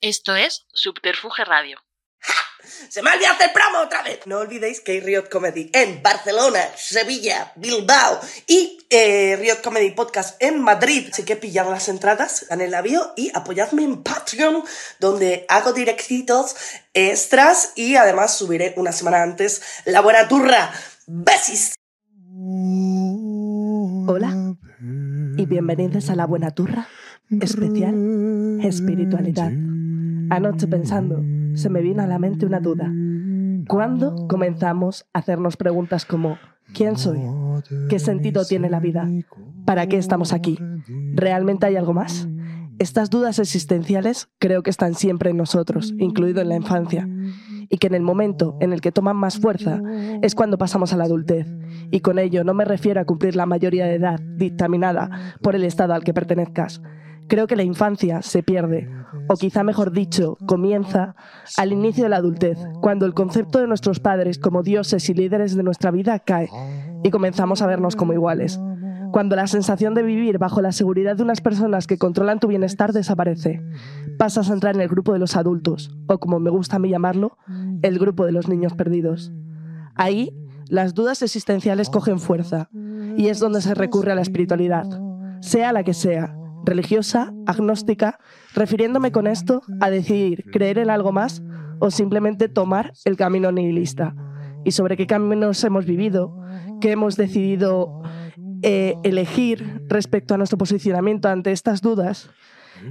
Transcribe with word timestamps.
Esto 0.00 0.36
es 0.36 0.64
Subterfuge 0.72 1.44
Radio. 1.44 1.78
¡Se 2.88 3.02
me 3.02 3.10
ha 3.10 3.14
olvidado 3.14 3.34
hacer 3.34 3.52
promo 3.52 3.80
otra 3.80 4.02
vez! 4.02 4.20
No 4.26 4.38
olvidéis 4.38 4.80
que 4.80 4.92
hay 4.92 5.00
Riot 5.00 5.28
Comedy 5.28 5.70
en 5.74 6.02
Barcelona, 6.04 6.60
Sevilla, 6.76 7.52
Bilbao 7.56 8.20
y 8.46 8.78
eh, 8.90 9.36
Riot 9.36 9.60
Comedy 9.60 9.90
Podcast 9.90 10.40
en 10.40 10.60
Madrid. 10.60 11.08
Así 11.10 11.24
que 11.24 11.34
pillar 11.34 11.66
las 11.66 11.88
entradas 11.88 12.46
en 12.48 12.60
el 12.60 12.74
avión 12.74 13.08
y 13.16 13.32
apoyadme 13.34 13.82
en 13.82 14.04
Patreon, 14.04 14.62
donde 15.00 15.44
hago 15.48 15.72
directitos 15.72 16.54
extras 16.94 17.72
y 17.74 17.96
además 17.96 18.38
subiré 18.38 18.74
una 18.76 18.92
semana 18.92 19.24
antes 19.24 19.62
la 19.84 20.00
buena 20.00 20.28
turra. 20.28 20.72
¡Besis! 21.08 21.74
Hola 24.06 24.54
y 25.36 25.46
bienvenidos 25.46 26.08
a 26.08 26.14
la 26.14 26.26
buena 26.26 26.52
turra 26.52 26.88
especial 27.30 28.60
espiritualidad. 28.62 29.52
Anoche 30.30 30.66
pensando, 30.66 31.22
se 31.54 31.70
me 31.70 31.80
vino 31.80 32.02
a 32.02 32.06
la 32.06 32.18
mente 32.18 32.44
una 32.44 32.60
duda. 32.60 32.92
¿Cuándo 33.66 34.26
comenzamos 34.28 35.06
a 35.12 35.20
hacernos 35.20 35.56
preguntas 35.56 36.04
como 36.04 36.36
¿quién 36.74 36.96
soy? 36.96 37.20
¿Qué 37.88 37.98
sentido 37.98 38.44
tiene 38.44 38.68
la 38.68 38.80
vida? 38.80 39.08
¿Para 39.64 39.86
qué 39.86 39.96
estamos 39.96 40.32
aquí? 40.32 40.58
¿Realmente 41.14 41.66
hay 41.66 41.76
algo 41.76 41.94
más? 41.94 42.28
Estas 42.78 43.10
dudas 43.10 43.38
existenciales 43.38 44.28
creo 44.38 44.62
que 44.62 44.70
están 44.70 44.94
siempre 44.94 45.30
en 45.30 45.36
nosotros, 45.36 45.94
incluido 45.98 46.40
en 46.40 46.48
la 46.48 46.56
infancia, 46.56 47.08
y 47.68 47.78
que 47.78 47.88
en 47.88 47.94
el 47.94 48.02
momento 48.02 48.56
en 48.60 48.72
el 48.72 48.80
que 48.80 48.92
toman 48.92 49.16
más 49.16 49.38
fuerza 49.38 49.82
es 50.22 50.34
cuando 50.34 50.58
pasamos 50.58 50.92
a 50.92 50.96
la 50.96 51.04
adultez. 51.04 51.46
Y 51.90 52.00
con 52.00 52.18
ello 52.18 52.44
no 52.44 52.54
me 52.54 52.64
refiero 52.64 53.00
a 53.00 53.04
cumplir 53.04 53.34
la 53.34 53.46
mayoría 53.46 53.86
de 53.86 53.94
edad 53.94 54.20
dictaminada 54.20 55.36
por 55.42 55.56
el 55.56 55.64
estado 55.64 55.94
al 55.94 56.04
que 56.04 56.14
pertenezcas, 56.14 56.80
Creo 57.28 57.46
que 57.46 57.56
la 57.56 57.62
infancia 57.62 58.22
se 58.22 58.42
pierde, 58.42 58.90
o 59.28 59.34
quizá 59.34 59.62
mejor 59.62 59.92
dicho, 59.92 60.38
comienza 60.46 61.14
al 61.58 61.72
inicio 61.72 62.04
de 62.04 62.10
la 62.10 62.16
adultez, 62.16 62.58
cuando 62.80 63.04
el 63.04 63.12
concepto 63.12 63.58
de 63.58 63.66
nuestros 63.66 64.00
padres 64.00 64.38
como 64.38 64.62
dioses 64.62 65.08
y 65.10 65.14
líderes 65.14 65.54
de 65.54 65.62
nuestra 65.62 65.90
vida 65.90 66.18
cae 66.20 66.48
y 67.04 67.10
comenzamos 67.10 67.60
a 67.60 67.66
vernos 67.66 67.96
como 67.96 68.14
iguales. 68.14 68.58
Cuando 69.12 69.36
la 69.36 69.46
sensación 69.46 69.94
de 69.94 70.02
vivir 70.02 70.38
bajo 70.38 70.62
la 70.62 70.72
seguridad 70.72 71.16
de 71.16 71.22
unas 71.22 71.40
personas 71.40 71.86
que 71.86 71.98
controlan 71.98 72.40
tu 72.40 72.46
bienestar 72.46 72.92
desaparece, 72.92 73.62
pasas 74.18 74.48
a 74.48 74.54
entrar 74.54 74.74
en 74.74 74.80
el 74.80 74.88
grupo 74.88 75.12
de 75.12 75.18
los 75.18 75.36
adultos, 75.36 75.94
o 76.06 76.18
como 76.18 76.40
me 76.40 76.50
gusta 76.50 76.76
a 76.76 76.78
mí 76.78 76.88
llamarlo, 76.88 77.36
el 77.82 77.98
grupo 77.98 78.24
de 78.24 78.32
los 78.32 78.48
niños 78.48 78.74
perdidos. 78.74 79.32
Ahí, 79.94 80.34
las 80.68 80.94
dudas 80.94 81.22
existenciales 81.22 81.90
cogen 81.90 82.20
fuerza, 82.20 82.70
y 83.16 83.28
es 83.28 83.38
donde 83.38 83.60
se 83.60 83.74
recurre 83.74 84.12
a 84.12 84.14
la 84.14 84.22
espiritualidad, 84.22 84.86
sea 85.40 85.72
la 85.72 85.84
que 85.84 85.94
sea, 85.94 86.34
religiosa, 86.68 87.32
agnóstica, 87.46 88.18
refiriéndome 88.54 89.10
con 89.10 89.26
esto 89.26 89.62
a 89.80 89.90
decidir 89.90 90.44
creer 90.52 90.78
en 90.78 90.90
algo 90.90 91.12
más 91.12 91.42
o 91.80 91.90
simplemente 91.90 92.48
tomar 92.48 92.92
el 93.04 93.16
camino 93.16 93.50
nihilista. 93.50 94.14
Y 94.64 94.72
sobre 94.72 94.96
qué 94.96 95.06
caminos 95.06 95.62
hemos 95.64 95.86
vivido, 95.86 96.36
qué 96.80 96.92
hemos 96.92 97.16
decidido 97.16 98.02
eh, 98.62 98.94
elegir 99.02 99.82
respecto 99.88 100.34
a 100.34 100.36
nuestro 100.36 100.58
posicionamiento 100.58 101.28
ante 101.28 101.52
estas 101.52 101.80
dudas, 101.80 102.30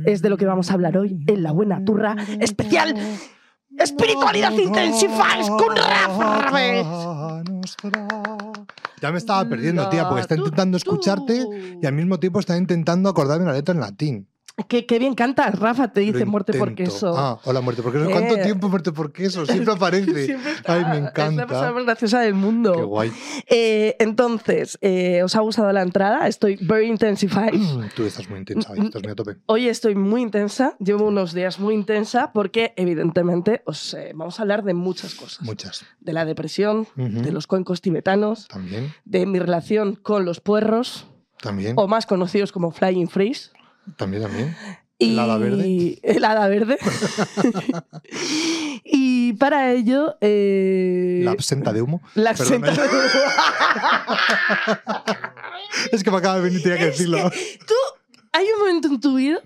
es 0.06 0.22
de 0.22 0.30
lo 0.30 0.38
que 0.38 0.46
vamos 0.46 0.70
a 0.70 0.74
hablar 0.74 0.98
hoy 0.98 1.24
en 1.28 1.44
La 1.44 1.52
Buena 1.52 1.84
Turra 1.86 2.16
Especial 2.40 2.94
Espiritualidad 3.78 4.52
Intensifies 4.52 5.50
con 5.50 5.76
Rafa 5.76 7.44
ya 9.02 9.12
me 9.12 9.18
estaba 9.18 9.48
perdiendo, 9.48 9.88
tía, 9.90 10.08
porque 10.08 10.22
está 10.22 10.36
intentando 10.36 10.78
escucharte 10.78 11.46
y 11.82 11.86
al 11.86 11.94
mismo 11.94 12.20
tiempo 12.20 12.40
está 12.40 12.58
intentando 12.58 13.10
acordarme 13.10 13.46
la 13.46 13.54
letra 13.54 13.74
en 13.74 13.82
latín. 13.82 14.30
Qué, 14.66 14.98
bien 14.98 15.14
cantas, 15.14 15.58
Rafa, 15.60 15.90
te 15.90 16.00
dice 16.00 16.26
muerte 16.26 16.58
por 16.58 16.74
queso. 16.74 17.16
Ah, 17.16 17.40
hola, 17.44 17.62
muerte 17.62 17.84
por 17.84 17.94
queso. 17.94 18.10
¿Cuánto 18.10 18.38
eh. 18.38 18.44
tiempo 18.44 18.70
muerte 18.70 18.92
por 18.92 19.12
queso? 19.12 19.46
Siempre 19.46 19.72
aparece. 19.72 20.36
Ay, 20.66 20.84
me 20.86 20.98
encanta. 20.98 21.30
Es 21.30 21.36
la 21.36 21.48
persona 21.48 21.72
más 21.74 21.84
graciosa 21.86 22.22
del 22.22 22.34
mundo. 22.34 22.74
Qué 22.74 22.82
guay. 22.82 23.12
Eh, 23.48 23.96
entonces, 24.00 24.80
eh, 24.82 25.22
¿os 25.22 25.36
ha 25.36 25.42
gustado 25.42 25.72
la 25.72 25.84
entrada? 25.84 26.28
Estoy 26.28 26.58
very 26.60 26.88
intensified. 26.88 27.54
Tú 27.96 28.04
estás 28.04 28.28
muy 28.32 28.40
intensa, 28.40 28.74
estás 28.74 29.04
muy 29.04 29.12
a 29.12 29.16
tope. 29.16 29.38
Hoy 29.46 29.68
estoy 29.68 29.94
muy 29.94 30.24
intensa, 30.24 30.76
llevo 30.80 31.06
unos 31.06 31.34
días 31.34 31.60
muy 31.60 31.76
intensa 31.76 32.32
porque, 32.34 32.74
evidentemente, 32.78 33.62
os 33.66 33.96
vamos 34.16 34.40
a 34.40 34.42
hablar 34.42 34.64
de 34.64 34.74
muchas 34.74 35.14
cosas. 35.14 35.44
Muchas. 35.44 35.86
De 36.00 36.14
la 36.14 36.26
depresión, 36.26 36.88
de 36.96 37.32
los 37.32 37.46
cuencos 37.46 37.82
tibetanos. 37.82 38.48
También. 38.48 38.92
De 39.06 39.28
mi 39.28 39.38
relación 39.38 39.96
con 39.96 40.26
los 40.26 40.40
puerros. 40.40 41.06
También. 41.40 41.76
O 41.78 41.88
más 41.88 42.08
conocidos 42.08 42.52
como 42.52 42.72
Flying 42.72 43.08
Freeze. 43.08 43.52
También, 43.96 44.24
también. 44.24 44.56
¿El 45.00 45.20
hada 45.20 45.38
verde? 45.38 46.00
El 46.04 46.26
hada 46.26 46.48
verde. 46.48 46.78
y 48.84 49.34
para 49.34 49.74
ello. 49.74 50.18
Eh, 50.22 51.22
la 51.24 51.32
absenta 51.32 51.74
de 51.74 51.82
humo. 51.82 52.02
La 52.16 52.32
absenta 52.32 52.72
de 52.72 52.80
humo. 52.80 52.92
es 55.92 56.04
que 56.04 56.12
me 56.12 56.18
acaba 56.18 56.38
de 56.38 56.42
venir, 56.42 56.64
tenía 56.64 56.80
que 56.80 56.86
decirlo. 56.86 57.30
tú, 57.30 57.76
hay 58.32 58.48
un 58.54 58.60
momento 58.60 58.88
en 58.88 59.00
tu 59.00 59.16
vida 59.16 59.40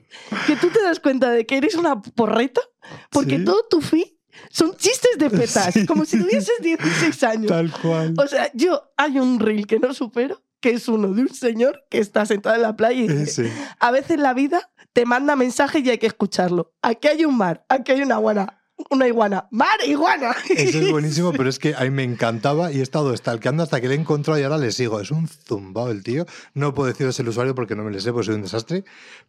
que 0.47 0.55
tú 0.55 0.69
te 0.69 0.81
das 0.81 0.99
cuenta 0.99 1.29
de 1.31 1.45
que 1.45 1.57
eres 1.57 1.75
una 1.75 2.01
porreta 2.01 2.61
porque 3.09 3.39
todo 3.39 3.65
tu 3.69 3.81
feed 3.81 4.07
son 4.49 4.75
chistes 4.75 5.17
de 5.17 5.29
petas, 5.29 5.73
como 5.87 6.05
si 6.05 6.17
tuvieses 6.17 6.55
16 6.61 7.23
años. 7.23 7.47
Tal 7.47 7.71
cual. 7.71 8.13
O 8.17 8.27
sea, 8.27 8.49
yo 8.53 8.91
hay 8.97 9.19
un 9.19 9.39
reel 9.39 9.67
que 9.67 9.79
no 9.79 9.93
supero 9.93 10.41
que 10.61 10.69
es 10.71 10.87
uno 10.87 11.11
de 11.11 11.23
un 11.23 11.33
señor 11.33 11.83
que 11.89 11.97
está 11.97 12.25
sentado 12.25 12.55
en 12.55 12.61
la 12.61 12.75
playa 12.75 13.01
y 13.01 13.07
dice, 13.07 13.51
a 13.79 13.91
veces 13.91 14.19
la 14.19 14.33
vida 14.33 14.71
te 14.93 15.05
manda 15.05 15.35
mensajes 15.35 15.83
y 15.83 15.89
hay 15.89 15.97
que 15.97 16.07
escucharlo. 16.07 16.73
Aquí 16.81 17.07
hay 17.07 17.25
un 17.25 17.37
mar, 17.37 17.65
aquí 17.67 17.91
hay 17.91 18.01
una 18.01 18.19
buena 18.19 18.60
una 18.89 19.07
iguana. 19.07 19.47
¡Mar, 19.51 19.77
iguana! 19.85 20.35
Eso 20.49 20.79
es 20.79 20.91
buenísimo, 20.91 21.31
pero 21.37 21.49
es 21.49 21.59
que 21.59 21.75
a 21.75 21.81
mí 21.81 21.89
me 21.89 22.03
encantaba 22.03 22.71
y 22.71 22.79
he 22.79 22.81
estado 22.81 23.15
stalkeando 23.15 23.63
hasta 23.63 23.81
que 23.81 23.87
le 23.87 23.95
he 23.95 23.97
encontrado 23.97 24.39
y 24.39 24.43
ahora 24.43 24.57
le 24.57 24.71
sigo. 24.71 24.99
Es 24.99 25.11
un 25.11 25.27
zumbao 25.27 25.89
el 25.89 26.03
tío. 26.03 26.25
No 26.53 26.73
puedo 26.73 26.87
deciros 26.87 27.19
el 27.19 27.27
usuario 27.27 27.55
porque 27.55 27.75
no 27.75 27.83
me 27.83 27.91
le 27.91 28.01
sé, 28.01 28.11
porque 28.11 28.27
soy 28.27 28.35
un 28.35 28.41
desastre. 28.41 28.83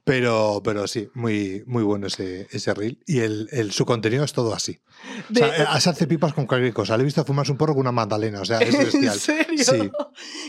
Pero, 0.04 0.60
pero 0.64 0.86
sí, 0.86 1.08
muy, 1.14 1.62
muy 1.66 1.82
bueno 1.82 2.06
ese, 2.06 2.48
ese 2.50 2.74
reel. 2.74 2.98
Y 3.06 3.20
el, 3.20 3.48
el, 3.52 3.72
su 3.72 3.84
contenido 3.84 4.24
es 4.24 4.32
todo 4.32 4.54
así. 4.54 4.80
O 5.30 5.34
sea, 5.34 5.76
eh, 5.76 5.80
se 5.80 5.90
hace 5.90 6.06
pipas 6.06 6.32
con 6.32 6.46
cualquier 6.46 6.72
cosa. 6.72 6.96
Le 6.96 7.02
he 7.02 7.04
visto 7.04 7.24
fumarse 7.24 7.52
un 7.52 7.58
porro 7.58 7.74
con 7.74 7.82
una 7.82 7.92
magdalena. 7.92 8.40
O 8.40 8.44
sea, 8.44 8.58
es 8.58 8.76
bestial. 8.78 9.14
¿En 9.14 9.20
serio? 9.20 9.64
Sí. 9.64 9.90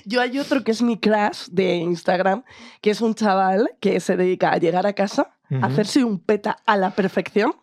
Yo 0.06 0.22
hay 0.22 0.40
otro 0.40 0.64
que 0.64 0.72
es 0.72 0.81
mi 0.81 1.00
crush 1.00 1.47
de 1.52 1.75
Instagram, 1.75 2.44
que 2.81 2.91
es 2.91 3.02
un 3.02 3.16
chaval 3.16 3.72
que 3.80 4.00
se 4.00 4.18
dedica 4.18 4.52
a 4.52 4.58
llegar 4.58 4.85
a 4.85 4.94
casa, 4.94 5.35
a 5.62 5.68
hacerse 5.68 6.03
un 6.03 6.20
peta 6.20 6.58
a 6.66 6.78
la 6.78 6.96
perfección 6.96 7.53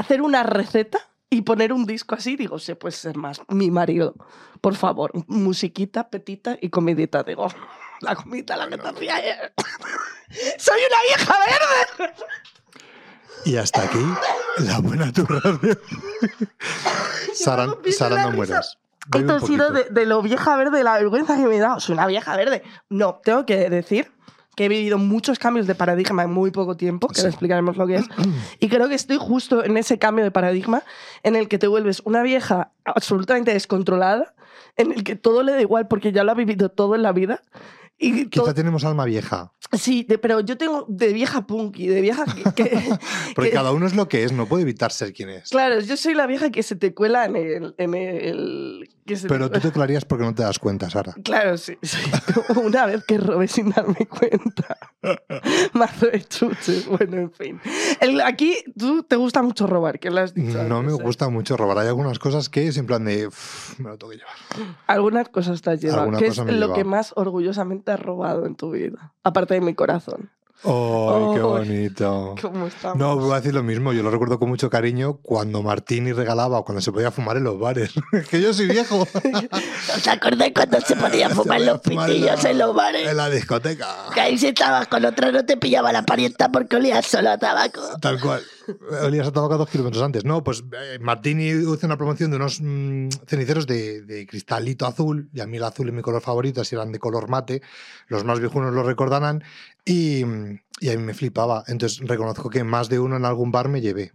hacer 0.00 0.22
una 0.22 0.42
receta 0.42 0.98
y 1.28 1.42
poner 1.42 1.72
un 1.72 1.86
disco 1.86 2.14
así, 2.14 2.36
digo, 2.36 2.58
se 2.58 2.74
puede 2.74 2.92
ser 2.92 3.16
más 3.16 3.40
mi 3.48 3.70
marido. 3.70 4.14
Por 4.60 4.74
favor, 4.74 5.12
musiquita, 5.28 6.10
petita 6.10 6.58
y 6.60 6.70
comidita. 6.70 7.22
Digo, 7.22 7.46
la 8.00 8.16
comida, 8.16 8.56
la 8.56 8.68
que 8.68 8.78
te 8.78 8.88
hacía 8.88 9.16
ayer. 9.16 9.52
¡Soy 10.58 10.80
una 10.88 11.02
vieja 11.16 11.34
verde! 11.46 12.14
Y 13.44 13.56
hasta 13.56 13.82
aquí, 13.82 14.04
la 14.58 14.80
buena 14.80 15.12
tu 15.12 15.24
radio. 15.24 15.78
Sara, 17.34 17.66
no 17.66 18.32
mueras. 18.32 18.78
Esto 19.14 19.34
ha 19.34 19.40
sido 19.40 19.70
de, 19.70 19.84
de, 19.84 20.06
lo 20.06 20.20
vieja 20.20 20.56
verde, 20.56 20.84
la 20.84 20.94
vergüenza 20.94 21.36
que 21.36 21.46
me 21.46 21.56
he 21.56 21.60
dado. 21.60 21.80
Soy 21.80 21.94
una 21.94 22.06
vieja 22.06 22.36
verde. 22.36 22.62
No, 22.90 23.20
tengo 23.24 23.46
que 23.46 23.70
decir 23.70 24.12
que 24.60 24.66
he 24.66 24.68
vivido 24.68 24.98
muchos 24.98 25.38
cambios 25.38 25.66
de 25.66 25.74
paradigma 25.74 26.24
en 26.24 26.32
muy 26.32 26.50
poco 26.50 26.76
tiempo, 26.76 27.08
que 27.08 27.18
ahora 27.18 27.30
explicaremos 27.30 27.78
lo 27.78 27.86
que 27.86 27.94
es. 27.94 28.04
Y 28.58 28.68
creo 28.68 28.90
que 28.90 28.94
estoy 28.94 29.16
justo 29.18 29.64
en 29.64 29.78
ese 29.78 29.98
cambio 29.98 30.22
de 30.22 30.30
paradigma 30.30 30.82
en 31.22 31.34
el 31.34 31.48
que 31.48 31.56
te 31.56 31.66
vuelves 31.66 32.02
una 32.04 32.22
vieja 32.22 32.70
absolutamente 32.84 33.54
descontrolada, 33.54 34.34
en 34.76 34.92
el 34.92 35.02
que 35.02 35.16
todo 35.16 35.42
le 35.42 35.52
da 35.52 35.62
igual 35.62 35.88
porque 35.88 36.12
ya 36.12 36.24
lo 36.24 36.32
ha 36.32 36.34
vivido 36.34 36.68
todo 36.68 36.94
en 36.94 37.00
la 37.00 37.12
vida. 37.12 37.40
Y 38.02 38.30
Quizá 38.30 38.54
tenemos 38.54 38.82
alma 38.84 39.04
vieja. 39.04 39.52
Sí, 39.72 40.06
pero 40.22 40.40
yo 40.40 40.56
tengo 40.56 40.86
de 40.88 41.12
vieja 41.12 41.46
punky, 41.46 41.86
de 41.86 42.00
vieja 42.00 42.24
que... 42.56 42.88
Porque 43.34 43.50
cada 43.50 43.72
uno 43.72 43.86
es 43.86 43.94
lo 43.94 44.08
que 44.08 44.24
es, 44.24 44.32
no 44.32 44.46
puede 44.46 44.62
evitar 44.62 44.90
ser 44.90 45.12
quien 45.12 45.28
es. 45.28 45.50
Claro, 45.50 45.80
yo 45.80 45.98
soy 45.98 46.14
la 46.14 46.26
vieja 46.26 46.50
que 46.50 46.62
se 46.62 46.76
te 46.76 46.94
cuela 46.94 47.26
en 47.26 47.36
el... 47.36 47.74
En 47.76 47.94
el 47.94 48.88
pero 49.28 49.50
tú 49.50 49.60
te 49.60 49.72
colarías 49.72 50.04
porque 50.04 50.24
no 50.24 50.34
te 50.34 50.42
das 50.42 50.58
cuenta, 50.58 50.88
Sara. 50.88 51.14
Claro, 51.24 51.56
sí. 51.58 51.76
Una 52.62 52.86
vez 52.86 53.04
que 53.04 53.18
robé 53.18 53.48
sin 53.48 53.70
darme 53.70 54.06
cuenta. 54.06 54.76
Mazo 55.72 56.06
de 56.06 56.22
chuches. 56.22 56.86
Bueno, 56.86 57.16
en 57.16 57.32
fin. 57.32 57.60
aquí 58.24 58.56
tú 58.78 59.02
te 59.02 59.16
gusta 59.16 59.42
mucho 59.42 59.66
robar, 59.66 59.98
¿qué 59.98 60.10
lo 60.10 60.20
has 60.20 60.34
dicho? 60.34 60.62
No 60.64 60.82
me 60.82 60.92
¿eh? 60.92 60.96
gusta 61.00 61.28
mucho 61.28 61.56
robar. 61.56 61.78
Hay 61.78 61.88
algunas 61.88 62.18
cosas 62.18 62.48
que 62.48 62.68
es 62.68 62.76
en 62.76 62.86
plan 62.86 63.04
de... 63.04 63.28
me 63.78 63.90
lo 63.90 63.98
tengo 63.98 64.12
que 64.12 64.18
llevar. 64.18 64.76
Algunas 64.86 65.28
cosas 65.28 65.60
te 65.62 65.70
has 65.70 65.80
llevado. 65.80 66.10
¿Qué 66.12 66.26
es 66.26 66.38
lo 66.38 66.72
que 66.72 66.84
más 66.84 67.12
orgullosamente 67.16 67.89
has 67.90 68.00
robado 68.00 68.46
en 68.46 68.54
tu 68.54 68.70
vida? 68.70 69.12
Aparte 69.22 69.54
de 69.54 69.60
mi 69.60 69.74
corazón. 69.74 70.30
¡Oh, 70.62 71.32
qué 71.34 71.40
bonito! 71.40 72.34
¿Cómo 72.40 72.66
estamos? 72.66 72.98
No, 72.98 73.16
voy 73.16 73.32
a 73.32 73.36
decir 73.36 73.54
lo 73.54 73.62
mismo. 73.62 73.94
Yo 73.94 74.02
lo 74.02 74.10
recuerdo 74.10 74.38
con 74.38 74.50
mucho 74.50 74.68
cariño 74.68 75.16
cuando 75.22 75.62
Martini 75.62 76.12
regalaba 76.12 76.58
o 76.58 76.64
cuando 76.64 76.82
se 76.82 76.92
podía 76.92 77.10
fumar 77.10 77.38
en 77.38 77.44
los 77.44 77.58
bares. 77.58 77.92
que 78.30 78.42
yo 78.42 78.52
soy 78.52 78.66
viejo. 78.66 79.06
¿Os 79.96 80.08
acordáis 80.08 80.52
cuando 80.54 80.80
se 80.82 80.96
podía 80.96 81.30
fumar 81.30 81.62
los 81.62 81.80
pitillos 81.80 82.44
en 82.44 82.58
los 82.58 82.74
bares? 82.74 83.08
En 83.08 83.16
la 83.16 83.30
discoteca. 83.30 83.86
Que 84.12 84.20
ahí 84.20 84.38
si 84.38 84.48
estabas 84.48 84.86
con 84.88 85.02
otra 85.04 85.32
no 85.32 85.44
te 85.46 85.56
pillaba 85.56 85.92
la 85.92 86.02
parienta 86.02 86.50
porque 86.50 86.76
olías 86.76 87.06
solo 87.06 87.30
a 87.30 87.38
tabaco. 87.38 87.80
Tal 88.00 88.20
cual. 88.20 88.42
Olías 89.04 89.26
a 89.28 89.32
tabaco 89.32 89.56
dos 89.58 89.68
kilómetros 89.68 90.02
antes. 90.02 90.24
No, 90.24 90.42
pues 90.44 90.62
eh, 90.72 90.98
Martini 91.00 91.48
hizo 91.48 91.78
una 91.86 91.96
promoción 91.96 92.30
de 92.30 92.36
unos 92.36 92.60
mm, 92.60 93.08
ceniceros 93.26 93.66
de, 93.66 94.02
de 94.02 94.26
cristalito 94.26 94.86
azul, 94.86 95.28
y 95.32 95.40
a 95.40 95.46
mí 95.46 95.56
el 95.56 95.64
azul 95.64 95.88
es 95.88 95.94
mi 95.94 96.02
color 96.02 96.22
favorito, 96.22 96.60
así 96.60 96.74
eran 96.74 96.92
de 96.92 96.98
color 96.98 97.28
mate, 97.28 97.62
los 98.08 98.24
más 98.24 98.40
viejunos 98.40 98.72
lo 98.74 98.82
recordarán, 98.82 99.42
y, 99.84 100.20
y 100.80 100.88
a 100.88 100.96
mí 100.96 101.02
me 101.02 101.14
flipaba. 101.14 101.64
Entonces 101.66 102.00
reconozco 102.06 102.50
que 102.50 102.64
más 102.64 102.88
de 102.88 102.98
uno 102.98 103.16
en 103.16 103.24
algún 103.24 103.50
bar 103.52 103.68
me 103.68 103.80
llevé. 103.80 104.12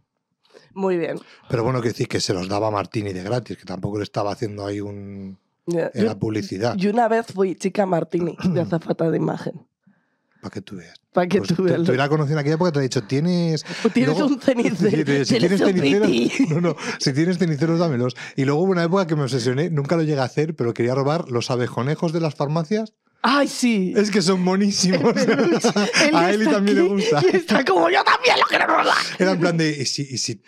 Muy 0.73 0.97
bien. 0.97 1.17
Pero 1.49 1.63
bueno, 1.63 1.81
que 1.81 1.87
decir 1.89 2.07
que 2.07 2.19
se 2.19 2.33
los 2.33 2.49
daba 2.49 2.69
Martini 2.71 3.13
de 3.13 3.23
gratis, 3.23 3.57
que 3.57 3.63
tampoco 3.65 3.97
le 3.97 4.03
estaba 4.03 4.31
haciendo 4.31 4.65
ahí 4.65 4.81
un... 4.81 5.37
Era 5.67 5.91
yo- 5.93 6.19
publicidad. 6.19 6.75
Y 6.77 6.87
una 6.87 7.07
vez 7.07 7.27
fui 7.33 7.55
chica 7.55 7.85
Martini 7.85 8.37
de 8.43 8.61
azafata 8.61 9.09
de 9.09 9.17
imagen. 9.17 9.65
Para 10.41 10.53
que 10.53 10.61
tú 10.61 10.75
veas. 10.75 10.99
Para 11.15 11.27
que 11.27 11.39
Pues 11.39 11.56
tú 11.56 11.63
veas. 11.63 11.77
te 11.83 11.89
hubiera 11.91 12.07
conocido 12.09 12.33
en 12.35 12.39
aquella 12.41 12.56
época, 12.56 12.71
te 12.73 12.79
he 12.79 12.83
dicho, 12.83 13.01
tienes. 13.03 13.65
O 13.83 13.89
tienes 13.94 14.17
luego- 14.17 14.33
un 14.35 14.39
cenicero. 14.41 15.25
Si 15.25 15.38
tienes 15.39 15.59
ceniceros, 15.59 16.09
no, 16.50 16.62
no, 16.62 16.75
si 17.00 17.13
tienes 17.13 17.38
ceniceros, 17.39 17.79
dámelos. 17.79 18.15
Y 18.35 18.45
luego 18.45 18.62
hubo 18.62 18.71
una 18.73 18.83
época 18.83 19.07
que 19.07 19.15
me 19.15 19.23
obsesioné, 19.23 19.69
nunca 19.71 19.95
lo 19.95 20.03
llegué 20.03 20.19
a 20.19 20.25
hacer, 20.25 20.56
pero 20.56 20.73
quería 20.75 20.94
robar 20.94 21.31
los 21.31 21.50
abejonejos 21.50 22.13
de 22.13 22.19
las 22.19 22.35
farmacias. 22.35 22.94
Ay, 23.21 23.47
sí. 23.47 23.91
Es 23.95 24.12
que 24.12 24.21
son 24.21 24.44
monísimos. 24.44 25.15
A 26.13 26.31
Eli 26.31 26.45
también 26.45 26.77
le 26.77 26.81
aquí 26.83 26.89
gusta. 26.89 27.23
Y 27.31 27.35
está 27.38 27.65
como 27.65 27.89
yo 27.89 28.03
también 28.03 28.35
lo 28.39 28.45
quiero 28.47 28.67
robar. 28.67 28.95
Era 29.17 29.31
en 29.31 29.39
plan 29.39 29.57
de, 29.57 29.71
y 29.81 29.85
si, 29.85 30.03
y 30.03 30.17
si- 30.19 30.44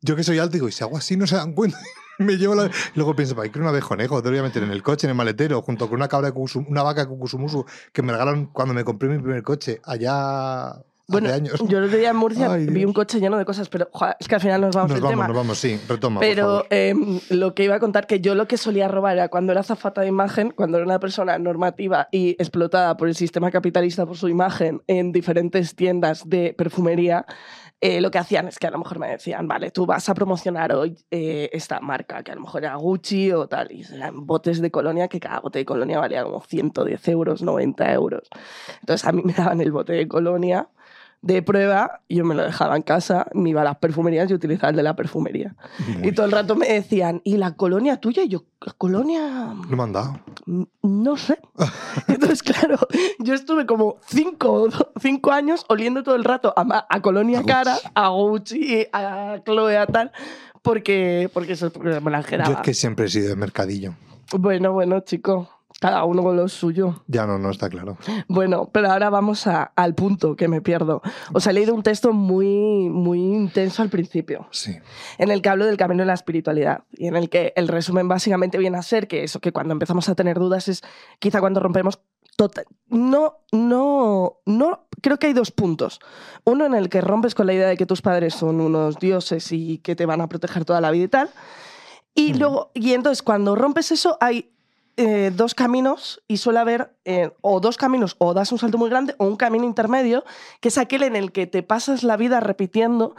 yo 0.00 0.16
que 0.16 0.24
soy 0.24 0.38
alto, 0.38 0.54
digo, 0.54 0.68
y 0.68 0.72
si 0.72 0.82
hago 0.82 0.96
así 0.96 1.16
no 1.16 1.26
se 1.26 1.36
dan 1.36 1.52
cuenta. 1.52 1.78
Me 2.18 2.36
llevo 2.36 2.54
la... 2.54 2.70
Luego 2.94 3.14
pienso, 3.14 3.34
¿para 3.36 3.48
qué 3.50 3.58
un 3.58 3.66
abejonejo? 3.66 4.20
Te 4.22 4.28
lo 4.28 4.32
voy 4.32 4.40
a 4.40 4.42
meter 4.44 4.62
en 4.62 4.70
el 4.70 4.82
coche, 4.82 5.06
en 5.06 5.10
el 5.10 5.16
maletero, 5.16 5.62
junto 5.62 5.86
con 5.88 5.96
una 5.96 6.08
cabra 6.08 6.28
de 6.30 6.34
Kukusum- 6.34 6.66
una 6.68 6.82
vaca 6.82 7.02
de 7.02 7.08
Kukusumusu 7.08 7.64
que 7.92 8.02
me 8.02 8.12
regalaron 8.12 8.46
cuando 8.46 8.74
me 8.74 8.84
compré 8.84 9.08
mi 9.08 9.18
primer 9.22 9.42
coche, 9.42 9.80
allá 9.84 10.82
Bueno, 11.08 11.32
años. 11.32 11.60
yo 11.68 11.78
el 11.78 11.84
otro 11.84 11.98
día 11.98 12.10
en 12.10 12.16
Murcia 12.16 12.50
Ay, 12.52 12.66
vi 12.66 12.74
Dios. 12.74 12.86
un 12.86 12.92
coche 12.92 13.20
lleno 13.20 13.36
de 13.38 13.44
cosas, 13.44 13.68
pero 13.68 13.88
joder, 13.92 14.16
es 14.18 14.26
que 14.26 14.34
al 14.34 14.40
final 14.40 14.60
nos 14.60 14.74
vamos 14.74 14.90
Nos 14.90 14.96
del 14.96 15.02
vamos, 15.04 15.12
tema. 15.14 15.28
nos 15.28 15.36
vamos, 15.36 15.58
sí, 15.58 15.80
retoma. 15.88 16.20
por 16.20 16.28
Pero 16.28 16.42
favor. 16.46 16.66
em, 16.70 17.20
lo 17.30 17.54
que 17.54 17.64
iba 17.64 17.76
a 17.76 17.80
contar, 17.80 18.06
que 18.06 18.20
yo 18.20 18.34
lo 18.34 18.48
que 18.48 18.56
solía 18.56 18.88
robar 18.88 19.14
era 19.16 19.28
cuando 19.28 19.52
era 19.52 19.62
zafata 19.62 20.00
de 20.00 20.08
imagen, 20.08 20.50
cuando 20.50 20.78
era 20.78 20.86
una 20.86 20.98
persona 20.98 21.38
normativa 21.38 22.08
y 22.10 22.30
explotada 22.30 22.96
por 22.96 23.08
el 23.08 23.14
sistema 23.14 23.50
capitalista 23.50 24.04
por 24.06 24.16
su 24.16 24.28
imagen 24.28 24.82
en 24.88 25.12
diferentes 25.12 25.76
tiendas 25.76 26.28
de 26.28 26.54
perfumería, 26.58 27.24
eh, 27.80 28.00
lo 28.00 28.10
que 28.10 28.18
hacían 28.18 28.48
es 28.48 28.58
que 28.58 28.66
a 28.66 28.70
lo 28.70 28.78
mejor 28.78 28.98
me 28.98 29.08
decían, 29.08 29.46
vale, 29.48 29.70
tú 29.70 29.84
vas 29.86 30.08
a 30.08 30.14
promocionar 30.14 30.72
hoy 30.74 30.96
eh, 31.10 31.50
esta 31.52 31.80
marca, 31.80 32.22
que 32.22 32.32
a 32.32 32.34
lo 32.34 32.40
mejor 32.40 32.64
era 32.64 32.74
Gucci 32.76 33.32
o 33.32 33.46
tal, 33.48 33.70
y 33.70 33.82
eran 33.82 34.24
botes 34.26 34.60
de 34.60 34.70
colonia, 34.70 35.08
que 35.08 35.20
cada 35.20 35.40
bote 35.40 35.58
de 35.58 35.64
colonia 35.66 35.98
valía 35.98 36.24
como 36.24 36.40
110 36.40 37.08
euros, 37.08 37.42
90 37.42 37.92
euros. 37.92 38.28
Entonces 38.80 39.06
a 39.06 39.12
mí 39.12 39.22
me 39.24 39.32
daban 39.34 39.60
el 39.60 39.72
bote 39.72 39.92
de 39.92 40.08
colonia 40.08 40.68
de 41.22 41.42
prueba, 41.42 42.02
yo 42.08 42.24
me 42.24 42.34
lo 42.34 42.44
dejaba 42.44 42.76
en 42.76 42.82
casa, 42.82 43.26
me 43.34 43.50
iba 43.50 43.62
a 43.62 43.64
las 43.64 43.78
perfumerías 43.78 44.30
y 44.30 44.34
utilizaba 44.34 44.70
el 44.70 44.76
de 44.76 44.82
la 44.82 44.94
perfumería. 44.94 45.56
Muy- 45.98 46.08
Y 46.08 46.12
todo 46.12 46.26
el 46.26 46.32
rato 46.32 46.54
me 46.54 46.68
decían, 46.68 47.20
¿y 47.24 47.36
la 47.36 47.56
colonia 47.56 47.98
tuya? 48.00 48.22
Y 48.22 48.28
yo, 48.28 48.44
¿la 48.60 48.72
colonia? 48.74 49.54
No 49.68 49.76
me 49.76 49.82
han 49.82 49.92
dado. 49.92 50.20
No 50.46 51.16
sé. 51.16 51.38
Entonces, 52.08 52.42
claro, 52.42 52.78
yo 53.18 53.34
estuve 53.34 53.66
como 53.66 53.96
cinco, 54.06 54.68
cinco 55.00 55.32
años 55.32 55.64
oliendo 55.68 56.04
todo 56.04 56.14
el 56.14 56.24
rato 56.24 56.54
a, 56.56 56.86
a 56.88 57.02
Colonia 57.02 57.40
A. 57.40 57.44
Cara, 57.44 57.76
a 57.94 58.08
Gucci, 58.08 58.86
a 58.92 59.40
Chloe, 59.44 59.76
a 59.76 59.86
tal, 59.86 60.12
porque, 60.62 61.28
porque 61.34 61.54
eso 61.54 61.72
me 61.80 62.10
la 62.10 62.22
Yo 62.22 62.52
es 62.52 62.58
que 62.58 62.74
siempre 62.74 63.06
he 63.06 63.08
sido 63.08 63.28
de 63.28 63.36
mercadillo. 63.36 63.94
Bueno, 64.38 64.72
bueno, 64.72 65.00
chico, 65.00 65.48
cada 65.80 66.04
uno 66.04 66.22
con 66.22 66.36
lo 66.36 66.48
suyo. 66.48 67.02
Ya 67.06 67.26
no, 67.26 67.38
no 67.38 67.50
está 67.50 67.68
claro. 67.68 67.98
Bueno, 68.28 68.70
pero 68.72 68.90
ahora 68.90 69.10
vamos 69.10 69.46
a- 69.46 69.64
al 69.76 69.94
punto 69.94 70.34
que 70.34 70.48
me 70.48 70.60
pierdo. 70.62 71.02
Os 71.34 71.46
he 71.46 71.52
leído 71.52 71.74
un 71.74 71.82
texto 71.82 72.12
muy, 72.12 72.88
muy 72.88 73.18
intenso 73.20 73.82
al 73.82 73.90
principio. 73.90 74.46
Sí. 74.50 74.76
en 75.18 75.30
el 75.30 75.42
que 75.42 75.48
hablo 75.50 75.66
del 75.66 75.76
camino 75.76 76.02
de 76.02 76.06
la 76.06 76.14
espiritualidad 76.14 76.84
y 76.92 77.06
en 77.08 77.16
el 77.16 77.28
que 77.28 77.52
el 77.56 77.68
resumen 77.68 78.08
básicamente 78.08 78.58
viene 78.58 78.78
a 78.78 78.82
ser 78.82 79.06
que 79.08 79.24
eso, 79.24 79.40
que 79.40 79.52
cuando 79.52 79.72
empezamos 79.72 80.08
a 80.08 80.14
tener 80.14 80.38
dudas 80.38 80.68
es 80.68 80.82
quizá 81.18 81.40
cuando 81.40 81.60
rompemos 81.60 82.00
total... 82.36 82.66
No, 82.88 83.38
no, 83.52 84.38
no, 84.46 84.86
creo 85.02 85.18
que 85.18 85.26
hay 85.28 85.32
dos 85.32 85.50
puntos. 85.50 86.00
Uno 86.44 86.64
en 86.66 86.74
el 86.74 86.88
que 86.88 87.00
rompes 87.00 87.34
con 87.34 87.46
la 87.46 87.52
idea 87.54 87.66
de 87.68 87.76
que 87.76 87.86
tus 87.86 88.00
padres 88.02 88.34
son 88.34 88.60
unos 88.60 88.98
dioses 88.98 89.50
y 89.52 89.78
que 89.78 89.96
te 89.96 90.06
van 90.06 90.20
a 90.20 90.28
proteger 90.28 90.64
toda 90.64 90.80
la 90.80 90.90
vida 90.90 91.04
y 91.04 91.08
tal. 91.08 91.30
Y 92.14 92.30
Ujú. 92.30 92.38
luego, 92.40 92.70
y 92.74 92.92
entonces 92.94 93.22
cuando 93.22 93.54
rompes 93.56 93.90
eso 93.92 94.16
hay 94.20 94.52
eh, 94.96 95.30
dos 95.34 95.54
caminos 95.54 96.22
y 96.26 96.38
suele 96.38 96.58
haber 96.58 96.96
eh, 97.04 97.30
o 97.42 97.60
dos 97.60 97.76
caminos 97.76 98.16
o 98.18 98.32
das 98.32 98.50
un 98.50 98.58
salto 98.58 98.78
muy 98.78 98.88
grande 98.88 99.14
o 99.18 99.26
un 99.26 99.36
camino 99.36 99.64
intermedio 99.64 100.24
que 100.60 100.68
es 100.68 100.78
aquel 100.78 101.02
en 101.02 101.16
el 101.16 101.32
que 101.32 101.46
te 101.46 101.62
pasas 101.62 102.02
la 102.02 102.16
vida 102.16 102.40
repitiendo 102.40 103.14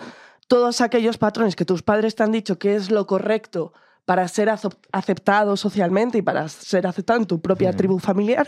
todos 0.48 0.82
aquellos 0.82 1.20
patrones 1.20 1.56
que 1.56 1.66
tus 1.66 1.84
padres 1.84 2.16
te 2.16 2.24
han 2.24 2.32
dicho 2.32 2.58
que 2.58 2.76
es 2.76 2.90
lo 2.90 3.06
correcto 3.06 3.74
para 4.06 4.28
ser 4.28 4.50
aceptado 4.92 5.58
socialmente 5.58 6.18
y 6.18 6.22
para 6.22 6.48
ser 6.48 6.88
aceptado 6.88 7.20
en 7.20 7.26
tu 7.28 7.42
propia 7.42 7.74
tribu 7.74 8.00
familiar. 8.00 8.48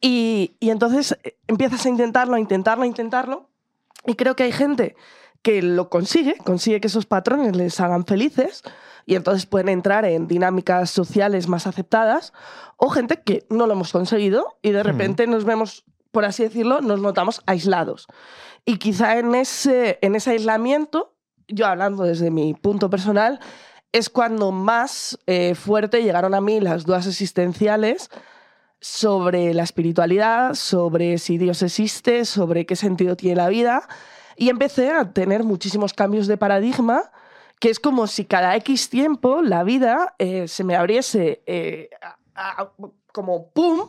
Y, 0.00 0.56
y 0.58 0.70
entonces 0.70 1.16
eh, 1.22 1.38
empiezas 1.46 1.86
a 1.86 1.88
intentarlo, 1.88 2.34
a 2.34 2.40
intentarlo, 2.40 2.82
a 2.82 2.86
intentarlo. 2.86 3.48
Y 4.06 4.14
creo 4.14 4.34
que 4.34 4.42
hay 4.42 4.52
gente 4.52 4.96
que 5.40 5.62
lo 5.62 5.88
consigue, 5.88 6.36
consigue 6.38 6.80
que 6.80 6.88
esos 6.88 7.06
patrones 7.06 7.54
les 7.54 7.78
hagan 7.78 8.04
felices 8.04 8.62
y 9.06 9.14
entonces 9.14 9.46
pueden 9.46 9.68
entrar 9.68 10.04
en 10.04 10.26
dinámicas 10.26 10.90
sociales 10.90 11.48
más 11.48 11.66
aceptadas, 11.66 12.32
o 12.76 12.90
gente 12.90 13.22
que 13.22 13.46
no 13.48 13.66
lo 13.66 13.72
hemos 13.72 13.92
conseguido 13.92 14.58
y 14.60 14.72
de 14.72 14.82
repente 14.82 15.26
nos 15.28 15.44
vemos, 15.44 15.84
por 16.10 16.24
así 16.24 16.42
decirlo, 16.42 16.80
nos 16.80 17.00
notamos 17.00 17.40
aislados. 17.46 18.08
Y 18.64 18.78
quizá 18.78 19.18
en 19.18 19.34
ese, 19.36 20.00
en 20.02 20.16
ese 20.16 20.32
aislamiento, 20.32 21.14
yo 21.46 21.66
hablando 21.66 22.02
desde 22.02 22.32
mi 22.32 22.52
punto 22.52 22.90
personal, 22.90 23.38
es 23.92 24.10
cuando 24.10 24.50
más 24.50 25.18
eh, 25.26 25.54
fuerte 25.54 26.02
llegaron 26.02 26.34
a 26.34 26.40
mí 26.40 26.60
las 26.60 26.84
dudas 26.84 27.06
existenciales 27.06 28.10
sobre 28.80 29.54
la 29.54 29.62
espiritualidad, 29.62 30.54
sobre 30.54 31.18
si 31.18 31.38
Dios 31.38 31.62
existe, 31.62 32.24
sobre 32.24 32.66
qué 32.66 32.76
sentido 32.76 33.16
tiene 33.16 33.36
la 33.36 33.48
vida. 33.48 33.88
Y 34.36 34.50
empecé 34.50 34.90
a 34.90 35.12
tener 35.12 35.44
muchísimos 35.44 35.94
cambios 35.94 36.26
de 36.26 36.36
paradigma, 36.36 37.10
que 37.60 37.70
es 37.70 37.80
como 37.80 38.06
si 38.06 38.24
cada 38.24 38.54
X 38.56 38.90
tiempo 38.90 39.40
la 39.42 39.64
vida 39.64 40.14
eh, 40.18 40.46
se 40.48 40.62
me 40.64 40.76
abriese 40.76 41.42
eh, 41.46 41.88
a- 42.34 42.62
a- 42.62 42.70
como 43.12 43.48
pum 43.50 43.80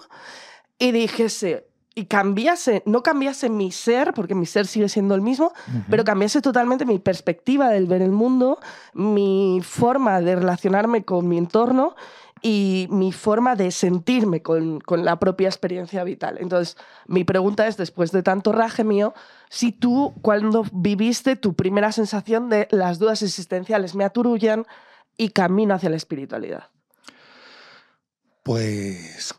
y 0.80 0.92
dijese, 0.92 1.68
y 1.96 2.06
cambiase, 2.06 2.84
no 2.86 3.02
cambiase 3.02 3.50
mi 3.50 3.72
ser, 3.72 4.14
porque 4.14 4.36
mi 4.36 4.46
ser 4.46 4.68
sigue 4.68 4.88
siendo 4.88 5.16
el 5.16 5.22
mismo, 5.22 5.52
pero 5.90 6.04
cambiase 6.04 6.42
totalmente 6.42 6.86
mi 6.86 7.00
perspectiva 7.00 7.70
del 7.70 7.88
ver 7.88 8.04
el 8.04 8.12
mundo, 8.12 8.60
mi 8.94 9.60
forma 9.64 10.22
de 10.22 10.36
relacionarme 10.36 11.04
con 11.04 11.28
mi 11.28 11.38
entorno 11.40 11.96
y 12.42 12.88
mi 12.90 13.12
forma 13.12 13.56
de 13.56 13.72
sentirme 13.72 14.42
con, 14.42 14.80
con 14.80 15.06
la 15.06 15.20
propia 15.20 15.48
experiencia 15.48 16.04
vital. 16.04 16.38
Entonces, 16.40 16.78
mi 17.08 17.24
pregunta 17.24 17.68
es, 17.68 17.78
después 17.78 18.12
de 18.12 18.24
tanto 18.24 18.52
raje 18.52 18.84
mío, 18.84 19.14
si 19.50 19.72
tú, 19.72 20.14
cuando 20.22 20.66
viviste 20.72 21.36
tu 21.36 21.56
primera 21.56 21.92
sensación 21.92 22.50
de 22.50 22.68
las 22.72 23.00
dudas 23.00 23.22
existenciales 23.22 23.96
me 23.96 24.04
aturullan 24.04 24.66
y 25.18 25.30
camino 25.30 25.74
hacia 25.74 25.90
la 25.90 25.96
espiritualidad. 25.96 26.70
Pues 28.44 29.34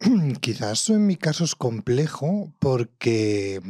quizás 0.40 0.88
en 0.90 1.06
mi 1.06 1.16
caso 1.16 1.44
es 1.44 1.54
complejo 1.54 2.52
porque, 2.58 3.60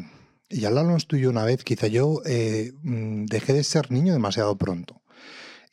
ya 0.49 0.71
lo 0.71 0.81
hablamos 0.81 1.07
tú 1.07 1.17
y 1.17 1.21
yo 1.21 1.31
una 1.31 1.45
vez, 1.45 1.65
quizá 1.65 1.87
yo 1.87 2.23
eh, 2.25 2.73
mm, 2.83 3.27
dejé 3.27 3.53
de 3.53 3.65
ser 3.65 3.91
niño 3.91 4.13
demasiado 4.13 4.57
pronto. 4.57 5.00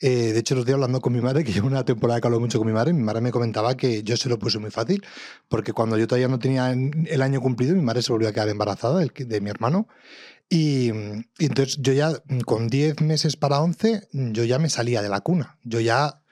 Eh, 0.00 0.32
de 0.32 0.38
hecho, 0.38 0.54
los 0.54 0.64
días 0.64 0.74
hablando 0.74 1.00
con 1.00 1.12
mi 1.12 1.20
madre, 1.20 1.44
que 1.44 1.52
llevo 1.54 1.66
una 1.66 1.84
temporada 1.84 2.20
que 2.20 2.26
hablo 2.26 2.40
mucho 2.40 2.58
con 2.58 2.66
mi 2.66 2.72
madre, 2.72 2.92
mi 2.92 3.02
madre 3.02 3.20
me 3.20 3.30
comentaba 3.30 3.76
que 3.76 4.02
yo 4.02 4.16
se 4.16 4.28
lo 4.28 4.38
puse 4.38 4.58
muy 4.58 4.70
fácil, 4.70 5.04
porque 5.48 5.72
cuando 5.72 5.96
yo 5.96 6.06
todavía 6.06 6.28
no 6.28 6.38
tenía 6.38 6.70
el 6.70 7.22
año 7.22 7.40
cumplido, 7.40 7.74
mi 7.74 7.82
madre 7.82 8.02
se 8.02 8.12
volvió 8.12 8.28
a 8.28 8.32
quedar 8.32 8.48
embarazada 8.48 9.00
de 9.00 9.40
mi 9.40 9.50
hermano. 9.50 9.88
Y, 10.50 10.90
y 11.38 11.46
entonces 11.46 11.78
yo 11.80 11.92
ya, 11.92 12.12
con 12.46 12.68
10 12.68 13.02
meses 13.02 13.36
para 13.36 13.60
11, 13.60 14.08
yo 14.12 14.44
ya 14.44 14.58
me 14.58 14.70
salía 14.70 15.02
de 15.02 15.10
la 15.10 15.20
cuna. 15.20 15.58
Yo 15.62 15.78
ya 15.80 16.22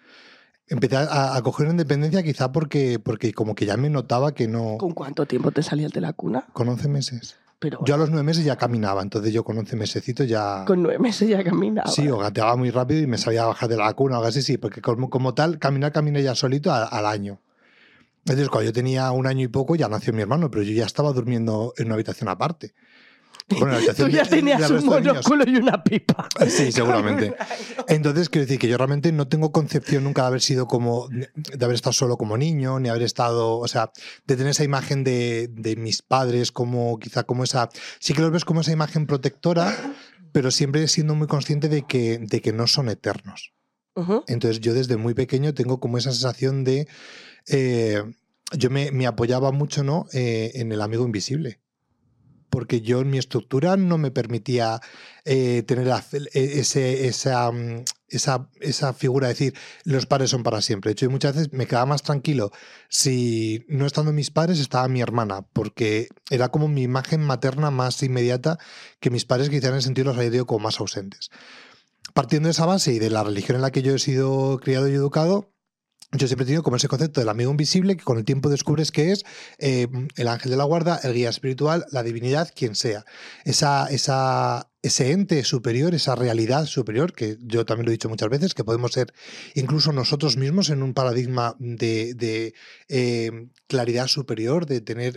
empecé 0.69 0.97
a, 0.97 1.37
a 1.37 1.43
coger 1.43 1.67
una 1.67 1.75
independencia 1.75 2.23
quizá 2.23 2.51
porque, 2.51 2.99
porque 2.99 3.35
como 3.35 3.55
que 3.55 3.67
ya 3.67 3.77
me 3.77 3.91
notaba 3.91 4.33
que 4.33 4.49
no... 4.49 4.79
¿Con 4.79 4.93
cuánto 4.93 5.27
tiempo 5.27 5.51
te 5.51 5.63
salías 5.63 5.93
de 5.93 6.01
la 6.01 6.15
cuna? 6.15 6.47
Con 6.55 6.69
11 6.69 6.89
meses. 6.89 7.37
Pero 7.59 7.83
Yo 7.85 7.95
a 7.95 7.99
los 7.99 8.11
9 8.11 8.23
meses 8.23 8.45
ya 8.45 8.57
caminaba, 8.57 9.03
entonces 9.03 9.33
yo 9.33 9.43
con 9.43 9.57
11 9.57 9.77
mesecitos 9.77 10.29
ya... 10.29 10.65
con 10.67 10.83
nueve 10.83 10.99
meses 10.99 11.29
ya 11.29 11.43
caminaba. 11.43 11.91
Sí, 11.91 12.07
o 12.09 12.19
gateaba 12.19 12.55
muy 12.57 12.71
rápido 12.71 13.01
y 13.01 13.07
me 13.07 13.17
sabía 13.17 13.47
bajar 13.47 13.69
de 13.69 13.77
la 13.79 13.93
cuna 13.95 14.17
o 14.17 14.19
algo 14.19 14.29
así, 14.29 14.43
sí, 14.43 14.59
porque 14.59 14.83
como, 14.83 15.09
como 15.09 15.33
tal, 15.33 15.59
caminar 15.59 15.93
caminé 15.93 16.23
ya 16.23 16.35
solito 16.35 16.73
al, 16.73 16.87
al 16.91 17.07
año. 17.07 17.41
Entonces, 18.27 18.49
cuando 18.49 18.67
yo 18.67 18.73
tenía 18.73 19.11
un 19.13 19.27
año 19.27 19.45
y 19.45 19.49
poco, 19.49 19.77
ya 19.77 19.89
nació 19.89 20.13
mi 20.13 20.21
hermano, 20.21 20.51
pero 20.51 20.65
yo 20.65 20.73
ya 20.73 20.85
estaba 20.85 21.13
durmiendo 21.13 21.73
en 21.77 21.87
una 21.87 21.95
habitación 21.95 22.29
aparte. 22.29 22.75
Bueno, 23.49 23.67
en 23.67 23.71
la 23.73 23.77
habitación 23.79 24.11
Tú 24.11 24.17
ya 24.17 24.25
de- 24.25 24.29
tenías 24.31 24.61
del 24.61 24.71
un 24.73 24.77
resto 24.79 24.91
de 24.95 25.01
niños. 25.01 25.15
monóculo 25.31 25.45
y 25.51 25.57
una 25.57 25.85
pipa. 25.85 26.29
Sí, 26.49 26.73
seguramente. 26.73 27.35
Entonces, 27.89 28.29
quiero 28.29 28.45
decir 28.47 28.59
que 28.59 28.69
yo 28.69 28.77
realmente 28.77 29.13
no 29.13 29.29
tengo 29.29 29.53
concepción 29.53 30.05
nunca 30.05 30.23
de 30.23 30.29
haber 30.29 30.41
sido 30.41 30.67
como, 30.67 31.09
de 31.09 31.65
haber 31.65 31.75
estado 31.77 31.93
solo 31.93 32.17
como 32.17 32.37
niño, 32.37 32.81
ni 32.81 32.89
haber 32.89 33.03
estado, 33.03 33.59
o 33.59 33.69
sea, 33.69 33.93
de 34.27 34.37
tener 34.37 34.51
esa 34.51 34.65
imagen 34.65 35.05
de, 35.05 35.49
de 35.53 35.77
mis 35.77 36.03
padres 36.03 36.51
como 36.51 36.99
quizá 36.99 37.23
como 37.25 37.45
esa, 37.45 37.69
sí 38.01 38.15
que 38.15 38.23
los 38.23 38.33
ves 38.33 38.45
como 38.45 38.63
esa 38.63 38.73
imagen 38.73 39.07
protectora, 39.07 39.77
pero 40.33 40.51
siempre 40.51 40.87
siendo 40.89 41.15
muy 41.15 41.29
consciente 41.29 41.69
de 41.69 41.83
que, 41.87 42.19
de 42.19 42.41
que 42.43 42.53
no 42.53 42.67
son 42.67 42.89
eternos. 42.89 43.53
Entonces 44.27 44.61
yo 44.61 44.75
desde 44.75 44.99
muy 44.99 45.15
pequeño 45.15 45.55
tengo 45.55 45.81
como 45.81 45.97
esa 45.97 46.11
sensación 46.13 46.65
de... 46.65 46.87
Eh, 47.49 48.03
yo 48.53 48.69
me, 48.71 49.07
apoyaba 49.07 49.53
mucho 49.53 49.83
¿no? 49.83 50.07
Eh, 50.13 50.51
en 50.57 50.71
el 50.71 50.83
amigo 50.83 51.05
invisible 51.07 51.61
porque 52.51 52.81
yo 52.81 53.01
en 53.01 53.11
mi 53.11 53.19
estructura 53.19 53.77
no 53.77 53.99
me 53.99 54.11
permitía 54.11 54.81
eh, 55.25 55.63
tener 55.67 55.89
e, 55.89 56.61
ese, 56.61 57.09
esa, 57.09 57.51
mm, 57.51 57.85
esa, 58.09 58.49
esa, 58.61 58.93
figura 58.93 59.29
de 59.29 59.35
decir 59.35 59.55
los 59.85 60.07
padres 60.07 60.31
son 60.31 60.43
para 60.43 60.63
siempre. 60.63 60.91
De 60.91 60.93
hecho, 60.93 61.11
muchas 61.11 61.35
veces 61.35 61.53
me 61.53 61.67
quedaba 61.67 61.87
más 61.87 62.03
tranquilo 62.03 62.51
si 62.89 63.65
no 63.69 63.87
estando 63.87 64.13
mis 64.13 64.31
padres 64.31 64.61
estaba 64.61 64.89
mi 64.89 65.01
hermana, 65.01 65.43
porque 65.53 66.09
era 66.31 66.49
como 66.51 66.69
mi 66.69 66.83
imagen 66.83 67.21
materna 67.21 67.71
más 67.71 68.03
inmediata 68.03 68.59
que 69.01 69.11
mis 69.11 69.25
padres 69.25 69.51
que 69.51 69.59
en 69.59 69.75
el 69.75 69.83
sentido 69.83 70.15
los 70.15 70.47
como 70.47 70.61
más 70.61 70.81
ausentes. 70.81 71.31
Partiendo 72.15 72.47
de 72.47 72.53
esa 72.53 72.67
base 72.67 72.93
y 72.93 72.99
de 72.99 73.11
la 73.11 73.25
religión 73.25 73.57
en 73.57 73.63
la 73.63 73.73
que 73.73 73.83
yo 73.83 73.95
he 73.95 73.99
sido 73.99 74.59
criado 74.59 74.89
y 74.89 74.95
educado, 74.95 75.56
yo 76.17 76.27
siempre 76.27 76.45
he 76.45 76.47
tenido 76.47 76.63
como 76.63 76.77
ese 76.77 76.89
concepto 76.89 77.21
del 77.21 77.29
amigo 77.29 77.51
invisible 77.51 77.97
que 77.97 78.05
con 78.05 78.19
el 78.19 78.25
tiempo 78.25 78.49
descubres 78.49 78.93
que 78.93 79.13
es 79.13 79.25
eh, 79.59 79.89
el 80.17 80.29
ángel 80.29 80.51
de 80.51 80.57
la 80.57 80.65
guarda, 80.65 81.01
el 81.03 81.15
guía 81.15 81.29
espiritual, 81.29 81.87
la 81.91 82.03
divinidad, 82.03 82.51
quien 82.55 82.75
sea. 82.75 83.05
Esa, 83.45 83.87
esa, 83.89 84.71
ese 84.83 85.13
ente 85.13 85.43
superior, 85.45 85.95
esa 85.95 86.15
realidad 86.15 86.67
superior, 86.67 87.13
que 87.13 87.37
yo 87.41 87.65
también 87.65 87.87
lo 87.87 87.91
he 87.91 87.93
dicho 87.93 88.09
muchas 88.09 88.29
veces, 88.29 88.55
que 88.55 88.65
podemos 88.65 88.93
ser 88.93 89.13
incluso 89.55 89.93
nosotros 89.93 90.37
mismos 90.37 90.71
en 90.71 90.83
un 90.83 90.95
paradigma 90.95 91.57
de, 91.59 92.55
eh, 92.89 93.49
claridad 93.67 94.07
superior, 94.07 94.67
de 94.67 94.81
tener 94.81 95.17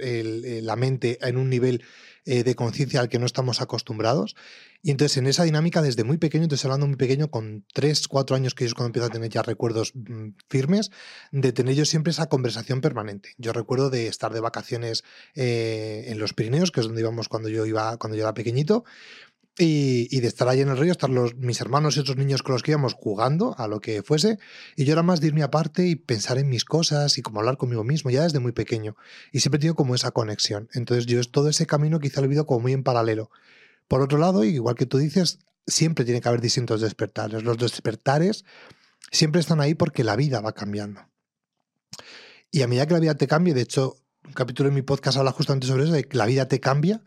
la 0.64 0.76
mente 0.76 1.20
en 1.22 1.38
un 1.38 1.50
nivel 1.50 1.84
eh, 2.32 2.44
de 2.44 2.54
conciencia 2.54 3.00
al 3.00 3.10
que 3.10 3.18
no 3.18 3.26
estamos 3.26 3.60
acostumbrados. 3.60 4.36
Y 4.82 4.92
entonces 4.92 5.18
en 5.18 5.28
esa 5.28 5.44
dinámica 5.44 5.82
desde 5.82 6.04
muy 6.04 6.18
pequeño, 6.18 6.44
entonces 6.44 6.64
hablando 6.66 6.88
muy 6.88 6.96
pequeño, 6.96 7.30
con 7.30 7.66
3, 7.74 8.08
4 8.08 8.36
años 8.36 8.56
que 8.56 8.66
es 8.66 8.74
cuando 8.74 8.88
empiezo 8.88 9.08
a 9.08 9.10
tener 9.10 9.30
ya 9.30 9.42
recuerdos 9.42 9.94
mm, 9.94 10.30
firmes, 10.50 10.92
de 11.32 11.52
tener 11.52 11.76
yo 11.76 11.86
siempre 11.86 12.12
esa 12.12 12.30
conversación 12.30 12.80
permanente. 12.80 13.34
Yo 13.38 13.52
recuerdo 13.52 13.90
de 13.90 14.08
estar 14.08 14.34
de 14.34 14.40
vacaciones 14.40 15.04
eh, 15.36 16.06
en 16.08 16.20
los 16.20 16.34
Pirineos, 16.34 16.72
que 16.72 16.80
es 16.80 16.86
donde 16.86 17.02
íbamos 17.02 17.28
cuando 17.28 17.50
yo 17.50 17.66
iba, 17.66 17.98
cuando 17.98 18.16
yo 18.16 18.24
era 18.24 18.34
pequeñito, 18.34 18.86
y, 19.62 20.22
de 20.22 20.28
estar 20.28 20.48
ahí 20.48 20.62
en 20.62 20.70
el 20.70 20.78
río, 20.78 20.92
estar 20.92 21.10
los, 21.10 21.36
mis 21.36 21.60
hermanos 21.60 21.98
y 21.98 22.00
otros 22.00 22.16
niños 22.16 22.44
con 22.44 22.54
los 22.54 22.64
que 22.64 22.72
íbamos 22.72 22.94
jugando 22.94 23.56
a 23.58 23.68
lo 23.68 23.82
que 23.82 24.04
fuese, 24.04 24.40
y 24.78 24.86
yo 24.86 24.94
era 24.94 25.04
más 25.04 25.20
de 25.20 25.28
irme 25.28 25.44
aparte 25.44 25.86
y 25.86 25.96
pensar 25.98 26.38
en 26.38 26.48
mis 26.48 26.64
cosas 26.64 27.18
y 27.18 27.22
como 27.22 27.40
hablar 27.40 27.58
conmigo 27.58 27.84
mismo, 27.84 28.10
ya 28.10 28.24
desde 28.24 28.40
muy 28.40 28.54
pequeño. 28.54 28.96
Y 29.34 29.42
siempre 29.42 29.58
he 29.58 29.60
tenido 29.60 29.76
como 29.76 29.96
esa 29.96 30.12
conexión. 30.12 30.70
Entonces 30.74 31.06
yo 31.06 31.22
todo 31.26 31.50
ese 31.50 31.66
camino 31.66 32.00
quizá 32.00 32.22
lo 32.22 32.26
he 32.26 32.28
vivido 32.30 32.46
como 32.46 32.62
muy 32.62 32.74
en 32.74 32.84
paralelo. 32.84 33.32
Por 33.90 34.02
otro 34.02 34.18
lado, 34.18 34.46
igual 34.46 34.76
que 34.76 34.86
tú 34.86 35.00
dices, 35.00 35.40
siempre 35.68 36.06
tiene 36.06 36.22
que 36.22 36.30
haber 36.30 36.40
distintos 36.40 36.80
despertares. 36.80 37.44
Los 37.44 37.58
despertares 37.58 38.46
siempre 39.12 39.42
están 39.42 39.60
ahí 39.60 39.74
porque 39.74 40.06
la 40.06 40.16
vida 40.16 40.40
va 40.40 40.54
cambiando. 40.54 41.02
Y 42.52 42.62
a 42.62 42.68
medida 42.68 42.86
que 42.86 42.94
la 42.94 43.00
vida 43.00 43.16
te 43.16 43.28
cambie, 43.28 43.54
de 43.54 43.62
hecho, 43.62 43.98
un 44.26 44.34
capítulo 44.34 44.70
en 44.70 44.76
mi 44.76 44.84
podcast 44.84 45.18
habla 45.18 45.32
justamente 45.32 45.68
sobre 45.68 45.84
eso, 45.84 45.92
de 45.92 46.04
que 46.04 46.18
la 46.18 46.28
vida 46.28 46.48
te 46.48 46.60
cambia, 46.60 47.04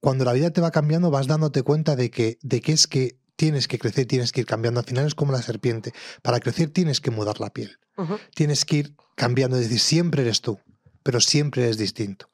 cuando 0.00 0.24
la 0.24 0.32
vida 0.32 0.50
te 0.50 0.62
va 0.62 0.70
cambiando 0.70 1.10
vas 1.10 1.26
dándote 1.26 1.62
cuenta 1.62 1.96
de 1.96 2.10
que, 2.10 2.38
de 2.42 2.60
que 2.62 2.72
es 2.72 2.86
que 2.86 3.18
tienes 3.36 3.68
que 3.68 3.78
crecer, 3.78 4.06
tienes 4.06 4.32
que 4.32 4.40
ir 4.40 4.46
cambiando. 4.46 4.80
Al 4.80 4.86
final 4.86 5.06
es 5.06 5.14
como 5.14 5.32
la 5.32 5.42
serpiente. 5.42 5.92
Para 6.22 6.40
crecer 6.40 6.70
tienes 6.70 7.00
que 7.00 7.10
mudar 7.10 7.40
la 7.40 7.52
piel. 7.52 7.78
Tienes 8.34 8.64
que 8.64 8.76
ir 8.76 8.96
cambiando, 9.16 9.56
es 9.56 9.64
decir, 9.64 9.80
siempre 9.80 10.22
eres 10.22 10.40
tú, 10.40 10.58
pero 11.02 11.20
siempre 11.20 11.64
eres 11.64 11.76
distinto. 11.76 12.31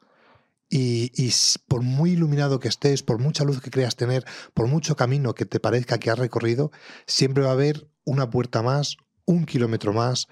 Y, 0.70 1.32
por 1.66 1.82
muy 1.82 2.12
iluminado 2.12 2.60
que 2.60 2.68
estés, 2.68 3.02
por 3.02 3.18
mucha 3.18 3.44
luz 3.44 3.60
que 3.60 3.70
creas 3.70 3.96
tener, 3.96 4.24
por 4.54 4.66
mucho 4.66 4.96
camino 4.96 5.34
que 5.34 5.46
te 5.46 5.60
parezca 5.60 5.98
que 5.98 6.10
has 6.10 6.18
recorrido, 6.18 6.70
siempre 7.06 7.44
va 7.44 7.50
a 7.50 7.54
haber 7.54 7.88
una 8.04 8.30
puerta 8.30 8.62
más, 8.62 8.96
un 9.24 9.46
kilómetro 9.46 9.92
más, 9.92 10.28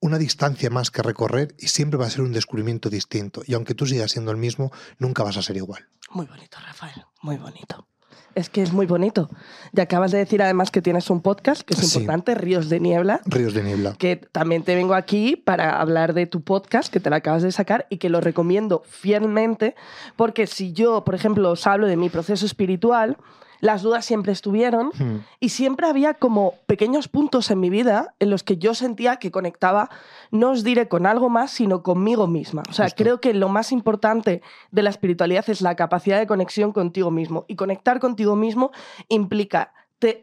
una 0.00 0.18
distancia 0.18 0.70
más 0.70 0.90
que 0.90 1.02
recorrer 1.02 1.54
y 1.58 1.68
siempre 1.68 1.98
va 1.98 2.06
a 2.06 2.10
ser 2.10 2.22
un 2.22 2.32
descubrimiento 2.32 2.90
distinto. 2.90 3.42
Y 3.46 3.54
aunque 3.54 3.74
tú 3.74 3.86
sigas 3.86 4.12
siendo 4.12 4.30
el 4.30 4.36
mismo, 4.36 4.70
nunca 4.98 5.22
vas 5.22 5.36
a 5.36 5.42
ser 5.42 5.56
igual. 5.56 5.88
Muy 6.10 6.26
bonito, 6.26 6.58
Rafael, 6.66 7.04
muy 7.22 7.36
bonito. 7.36 7.86
Es 8.34 8.48
que 8.48 8.62
es 8.62 8.72
muy 8.72 8.86
bonito. 8.86 9.28
Y 9.72 9.80
acabas 9.80 10.12
de 10.12 10.18
decir 10.18 10.42
además 10.42 10.70
que 10.70 10.82
tienes 10.82 11.10
un 11.10 11.20
podcast 11.20 11.62
que 11.62 11.74
es 11.74 11.94
importante, 11.94 12.34
Ríos 12.34 12.68
de 12.68 12.80
Niebla. 12.80 13.20
Ríos 13.26 13.54
de 13.54 13.62
Niebla. 13.62 13.94
Que 13.98 14.16
también 14.16 14.62
te 14.62 14.74
vengo 14.74 14.94
aquí 14.94 15.36
para 15.36 15.80
hablar 15.80 16.14
de 16.14 16.26
tu 16.26 16.42
podcast, 16.42 16.92
que 16.92 17.00
te 17.00 17.10
lo 17.10 17.16
acabas 17.16 17.42
de 17.42 17.52
sacar 17.52 17.86
y 17.90 17.98
que 17.98 18.08
lo 18.08 18.20
recomiendo 18.20 18.82
fielmente, 18.88 19.74
porque 20.16 20.46
si 20.46 20.72
yo, 20.72 21.04
por 21.04 21.14
ejemplo, 21.14 21.50
os 21.50 21.66
hablo 21.66 21.86
de 21.86 21.96
mi 21.96 22.08
proceso 22.08 22.46
espiritual, 22.46 23.16
las 23.60 23.82
dudas 23.82 24.04
siempre 24.04 24.32
estuvieron 24.32 24.88
hmm. 24.88 25.18
y 25.38 25.50
siempre 25.50 25.86
había 25.86 26.14
como 26.14 26.54
pequeños 26.66 27.08
puntos 27.08 27.50
en 27.50 27.60
mi 27.60 27.70
vida 27.70 28.14
en 28.18 28.30
los 28.30 28.42
que 28.42 28.56
yo 28.56 28.74
sentía 28.74 29.16
que 29.16 29.30
conectaba, 29.30 29.90
no 30.30 30.50
os 30.50 30.64
diré 30.64 30.88
con 30.88 31.06
algo 31.06 31.28
más, 31.28 31.50
sino 31.50 31.82
conmigo 31.82 32.26
misma. 32.26 32.62
O 32.68 32.72
sea, 32.72 32.88
creo 32.90 33.20
que 33.20 33.34
lo 33.34 33.48
más 33.48 33.72
importante 33.72 34.42
de 34.70 34.82
la 34.82 34.90
espiritualidad 34.90 35.48
es 35.48 35.60
la 35.60 35.76
capacidad 35.76 36.18
de 36.18 36.26
conexión 36.26 36.72
contigo 36.72 37.10
mismo 37.10 37.44
y 37.48 37.56
conectar 37.56 38.00
contigo 38.00 38.36
mismo 38.36 38.70
implica 39.08 39.72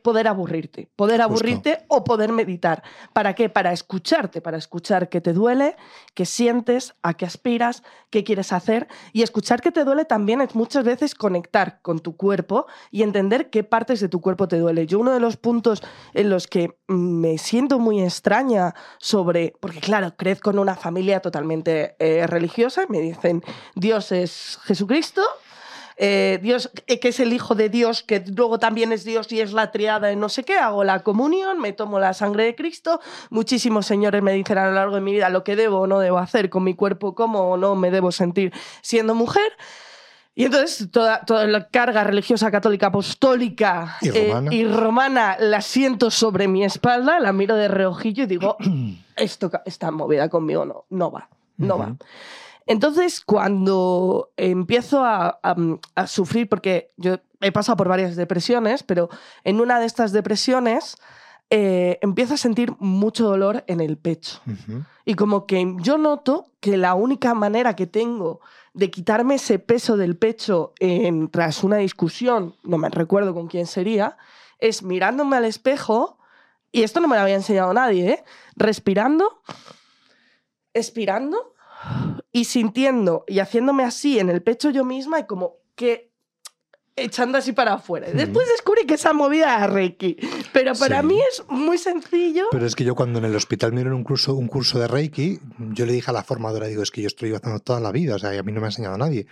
poder 0.04 0.28
aburrirte, 0.28 0.90
poder 0.96 1.22
aburrirte 1.22 1.86
o 1.88 2.04
poder 2.04 2.32
meditar. 2.32 2.84
¿Para 3.14 3.36
qué? 3.36 3.50
Para 3.50 3.72
escucharte, 3.72 4.42
para 4.42 4.58
escuchar 4.58 5.10
qué 5.10 5.22
te 5.22 5.34
duele, 5.34 5.76
qué 6.14 6.26
sientes, 6.26 6.96
a 7.04 7.14
qué 7.14 7.26
aspiras, 7.26 7.84
qué 8.10 8.24
quieres 8.24 8.54
hacer. 8.54 8.88
Y 9.14 9.22
escuchar 9.22 9.62
que 9.62 9.72
te 9.72 9.84
duele 9.84 10.06
también 10.06 10.42
es 10.42 10.56
muchas 10.56 10.84
veces 10.84 11.14
conectar 11.14 11.80
con 11.82 12.00
tu 12.00 12.18
cuerpo 12.18 12.66
y 12.92 13.04
entender 13.04 13.50
qué 13.50 13.64
partes 13.64 14.00
de 14.00 14.10
tu 14.10 14.20
cuerpo 14.20 14.48
te 14.48 14.58
duele. 14.58 14.88
Yo 14.88 15.00
uno 15.00 15.12
de 15.12 15.20
los 15.20 15.38
puntos 15.38 15.84
en 16.14 16.30
los 16.30 16.48
que 16.48 16.78
me 16.88 17.38
siento 17.38 17.80
muy 17.80 18.02
extraña 18.02 18.74
sobre, 18.98 19.54
porque 19.60 19.80
claro, 19.80 20.16
crezco 20.18 20.50
en 20.50 20.60
una 20.60 20.76
familia 20.76 21.20
totalmente 21.20 21.96
eh, 22.00 22.26
religiosa, 22.26 22.86
me 22.90 23.00
dicen 23.00 23.44
Dios 23.76 24.12
es 24.12 24.58
Jesucristo 24.64 25.22
eh, 26.00 26.40
Dios, 26.44 26.72
eh, 26.86 27.00
que 27.00 27.08
es 27.08 27.20
el 27.20 27.34
Hijo 27.34 27.56
de 27.56 27.70
Dios, 27.70 28.04
que 28.04 28.24
luego 28.36 28.60
también 28.60 28.92
es 28.92 29.04
Dios 29.04 29.32
y 29.32 29.42
es 29.42 29.52
la 29.52 29.72
triada 29.72 30.08
de 30.08 30.16
no 30.16 30.30
sé 30.30 30.44
qué, 30.44 30.56
hago 30.56 30.84
la 30.84 31.00
comunión, 31.02 31.60
me 31.60 31.74
tomo 31.74 32.00
la 32.00 32.14
sangre 32.14 32.46
de 32.46 32.56
Cristo. 32.56 33.02
Muchísimos 33.32 33.88
señores 33.88 34.22
me 34.22 34.34
dicen 34.34 34.60
a 34.60 34.68
lo 34.68 34.74
largo 34.74 34.96
de 34.96 35.02
mi 35.02 35.14
vida 35.14 35.30
lo 35.30 35.44
que 35.44 35.56
debo 35.56 35.80
o 35.80 35.88
no 35.88 36.00
debo 36.00 36.20
hacer 36.20 36.52
con 36.52 36.64
mi 36.64 36.76
cuerpo, 36.76 37.16
cómo 37.16 37.50
o 37.50 37.58
no 37.58 37.76
me 37.76 37.90
debo 37.90 38.12
sentir 38.12 38.54
siendo 38.82 39.16
mujer. 39.16 39.52
Y 40.36 40.46
entonces 40.46 40.92
toda, 40.92 41.26
toda, 41.26 41.48
la 41.48 41.68
carga 41.68 42.04
religiosa 42.04 42.52
católica 42.52 42.88
apostólica 42.88 43.98
y 44.02 44.10
eh, 44.10 44.28
romana. 44.28 44.54
y 44.54 44.66
romana 44.66 45.38
la 45.40 45.62
siento 45.62 46.12
sobre 46.12 46.48
mi 46.48 46.64
espalda, 46.64 47.20
la 47.20 47.34
miro 47.34 47.56
de 47.56 47.68
reojillo 47.68 48.26
y 48.26 48.28
digo, 48.28 48.56
esto, 49.16 49.50
esta 49.66 49.90
movida 49.90 50.30
conmigo 50.30 50.64
no, 50.64 50.86
no 50.92 51.12
va, 51.12 51.28
no 51.58 51.80
va. 51.80 51.96
Entonces, 52.68 53.22
cuando 53.22 54.32
empiezo 54.36 55.04
a, 55.04 55.40
sufrir, 56.06 56.50
porque 56.50 56.92
yo 56.98 57.18
he 57.40 57.52
pasado 57.52 57.78
por 57.78 57.88
varias 57.88 58.16
depresiones, 58.18 58.84
pero 58.84 59.10
en 59.46 59.62
una 59.62 59.80
de 59.80 59.86
estas 59.86 60.12
depresiones 60.12 60.98
eh, 61.50 61.98
empiezo 62.02 62.34
a 62.34 62.38
sentir 62.38 62.74
mucho 62.80 63.26
dolor 63.26 63.64
en 63.68 63.80
el 63.80 63.98
pecho. 63.98 64.42
Y 65.06 65.16
como 65.16 65.48
que 65.48 65.76
yo 65.80 65.98
noto 65.98 66.52
que 66.60 66.76
la 66.76 66.94
única 66.94 67.34
manera 67.34 67.76
que 67.76 67.88
tengo 67.88 68.42
de 68.74 68.92
quitarme 68.92 69.36
ese 69.36 69.60
peso 69.60 69.96
del 69.96 70.18
pecho 70.18 70.74
tras 71.32 71.64
una 71.64 71.78
discusión, 71.78 72.54
no 72.64 72.78
me 72.78 72.90
recuerdo 72.90 73.34
con 73.34 73.48
quién 73.48 73.66
sería, 73.66 74.18
es 74.60 74.84
mirándome 74.84 75.38
al 75.38 75.46
espejo, 75.46 76.18
y 76.74 76.84
esto 76.84 77.00
no 77.00 77.08
me 77.08 77.16
lo 77.16 77.22
había 77.22 77.36
enseñado 77.36 77.74
nadie, 77.74 78.10
¿eh? 78.10 78.24
respirando, 78.58 79.42
expirando 80.74 81.54
y 82.38 82.46
sintiendo 82.46 83.26
y 83.28 83.40
haciéndome 83.40 83.84
así 83.84 84.20
en 84.20 84.30
el 84.30 84.44
pecho 84.44 84.70
yo 84.70 84.86
misma 84.86 85.20
y 85.20 85.26
como 85.26 85.58
que 85.74 86.12
echando 86.96 87.40
así 87.40 87.52
para 87.52 87.74
afuera. 87.74 88.10
Después 88.12 88.48
descubrí 88.48 88.86
que 88.86 88.94
esa 88.94 89.12
movida 89.12 89.56
era 89.56 89.66
Reiki. 89.66 90.18
Pero 90.54 90.74
para 90.76 91.02
mí 91.02 91.20
es 91.32 91.44
muy 91.48 91.80
sencillo. 91.80 92.46
Pero 92.52 92.68
es 92.68 92.76
que 92.76 92.84
yo 92.84 92.94
cuando 92.94 93.18
en 93.18 93.26
el 93.26 93.36
hospital 93.36 93.72
me 93.72 93.78
dieron 93.78 93.94
un 93.94 94.04
curso, 94.04 94.36
un 94.36 94.48
curso 94.48 94.78
de 94.78 94.88
Reiki, 94.88 95.40
yo 95.72 95.88
le 95.88 95.94
dije 95.94 96.12
a 96.12 96.14
la 96.14 96.24
formadora, 96.24 96.68
digo, 96.68 96.84
es 96.84 96.92
que 96.92 97.02
yo 97.02 97.08
estoy 97.08 97.34
haciendo 97.34 97.60
toda 97.60 97.80
la 97.80 97.92
vida, 97.92 98.16
o 98.16 98.20
sea, 98.20 98.36
y 98.36 98.38
a 98.38 98.44
mí 98.44 98.52
no 98.52 98.60
me 98.60 98.68
ha 98.68 98.70
enseñado 98.70 98.98
nadie 99.00 99.26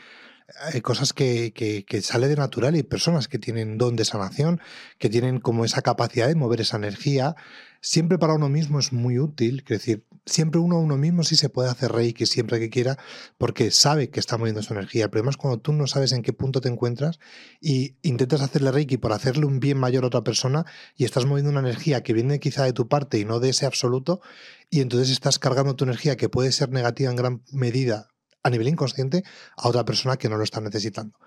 hay 0.61 0.81
cosas 0.81 1.13
que, 1.13 1.53
que, 1.53 2.01
sale 2.01 2.27
de 2.27 2.35
natural 2.35 2.75
y 2.75 2.83
personas 2.83 3.27
que 3.27 3.39
tienen 3.39 3.77
don 3.77 3.95
de 3.95 4.05
sanación, 4.05 4.61
que 4.99 5.09
tienen 5.09 5.39
como 5.39 5.65
esa 5.65 5.81
capacidad 5.81 6.27
de 6.27 6.35
mover 6.35 6.61
esa 6.61 6.77
energía. 6.77 7.35
Siempre 7.81 8.17
para 8.17 8.33
uno 8.33 8.49
mismo 8.49 8.79
es 8.79 8.93
muy 8.93 9.19
útil, 9.19 9.63
es 9.67 9.79
decir, 9.79 10.05
siempre 10.25 10.59
uno 10.59 10.77
a 10.77 10.79
uno 10.79 10.97
mismo 10.97 11.23
sí 11.23 11.35
se 11.35 11.49
puede 11.49 11.69
hacer 11.69 11.91
reiki 11.91 12.25
siempre 12.25 12.59
que 12.59 12.69
quiera, 12.69 12.97
porque 13.37 13.71
sabe 13.71 14.09
que 14.09 14.19
está 14.19 14.37
moviendo 14.37 14.61
su 14.61 14.73
energía. 14.73 15.05
El 15.05 15.09
problema 15.09 15.31
es 15.31 15.37
cuando 15.37 15.59
tú 15.59 15.73
no 15.73 15.87
sabes 15.87 16.11
en 16.11 16.21
qué 16.21 16.33
punto 16.33 16.61
te 16.61 16.69
encuentras 16.69 17.19
y 17.59 17.95
intentas 18.01 18.41
hacerle 18.41 18.71
reiki 18.71 18.97
por 18.97 19.13
hacerle 19.13 19.45
un 19.45 19.59
bien 19.59 19.77
mayor 19.77 20.03
a 20.03 20.07
otra 20.07 20.23
persona 20.23 20.65
y 20.95 21.05
estás 21.05 21.25
moviendo 21.25 21.51
una 21.51 21.59
energía 21.59 22.03
que 22.03 22.13
viene 22.13 22.39
quizá 22.39 22.63
de 22.63 22.73
tu 22.73 22.87
parte 22.87 23.19
y 23.19 23.25
no 23.25 23.39
de 23.39 23.49
ese 23.49 23.65
absoluto, 23.65 24.21
y 24.69 24.81
entonces 24.81 25.09
estás 25.09 25.39
cargando 25.39 25.75
tu 25.75 25.85
energía 25.85 26.17
que 26.17 26.29
puede 26.29 26.51
ser 26.51 26.69
negativa 26.69 27.09
en 27.09 27.15
gran 27.15 27.43
medida 27.51 28.14
a 28.45 28.49
nivel 28.51 28.67
inconsciente 28.67 29.23
a 29.57 29.67
otra 29.67 29.83
persona 29.85 30.17
que 30.17 30.29
no 30.29 30.37
lo 30.37 30.43
está 30.43 30.61
necesitando. 30.61 31.17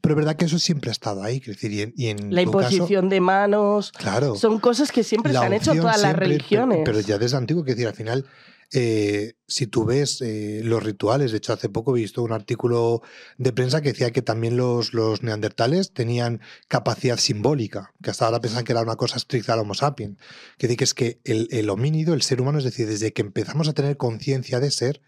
Pero 0.00 0.14
es 0.14 0.16
verdad 0.16 0.36
que 0.36 0.46
eso 0.46 0.58
siempre 0.58 0.90
ha 0.90 0.92
estado 0.92 1.22
ahí, 1.22 1.40
decir, 1.40 1.72
y 1.72 1.82
en, 1.82 1.92
y 1.96 2.06
en 2.06 2.34
La 2.34 2.42
caso- 2.42 2.42
imposición 2.42 3.08
de 3.10 3.20
manos. 3.20 3.92
claro. 3.92 4.34
Son 4.36 4.58
cosas 4.60 4.92
que 4.92 5.04
siempre 5.04 5.32
se 5.32 5.38
han 5.38 5.52
hecho 5.52 5.72
todas 5.74 5.96
las 5.96 6.00
siempre, 6.12 6.20
pe- 6.26 6.28
religiones. 6.28 6.78
Pero, 6.84 7.00
ya 7.00 7.18
desde 7.18 7.36
antiguo, 7.36 7.64
quiero 7.64 7.76
decir, 7.76 7.88
al 7.88 7.94
final, 7.94 8.24
eh, 8.72 9.34
si 9.48 9.66
tú 9.66 9.84
ves 9.84 10.22
eh, 10.22 10.60
los 10.64 10.82
rituales, 10.82 11.32
de 11.32 11.38
hecho, 11.38 11.52
hace 11.52 11.68
poco 11.68 11.94
he 11.96 12.00
visto 12.00 12.22
un 12.22 12.32
artículo 12.32 13.02
de 13.36 13.52
prensa 13.52 13.82
que 13.82 13.88
decía 13.90 14.10
que 14.12 14.22
también 14.22 14.56
los, 14.56 14.94
los 14.94 15.22
neandertales 15.22 15.92
tenían 15.92 16.40
capacidad 16.68 17.18
simbólica, 17.18 17.92
que 18.02 18.10
hasta 18.10 18.24
ahora 18.26 18.40
pensaban 18.40 18.64
que 18.64 18.72
era 18.72 18.80
una 18.82 18.96
cosa 18.96 19.16
estricta 19.16 19.52
al 19.54 19.58
Homo 19.60 19.74
sapiens. 19.74 20.16
Que 20.56 20.68
dice 20.68 20.76
que 20.78 20.84
es 20.84 20.94
que 20.94 21.20
el, 21.24 21.48
el 21.50 21.68
homínido, 21.68 22.14
el 22.14 22.22
ser 22.22 22.40
humano, 22.40 22.58
es 22.58 22.64
decir, 22.64 22.86
desde 22.86 23.12
que 23.12 23.22
empezamos 23.22 23.68
a 23.68 23.72
tener 23.74 23.96
conciencia 23.96 24.60
de 24.60 24.70
ser, 24.70 25.02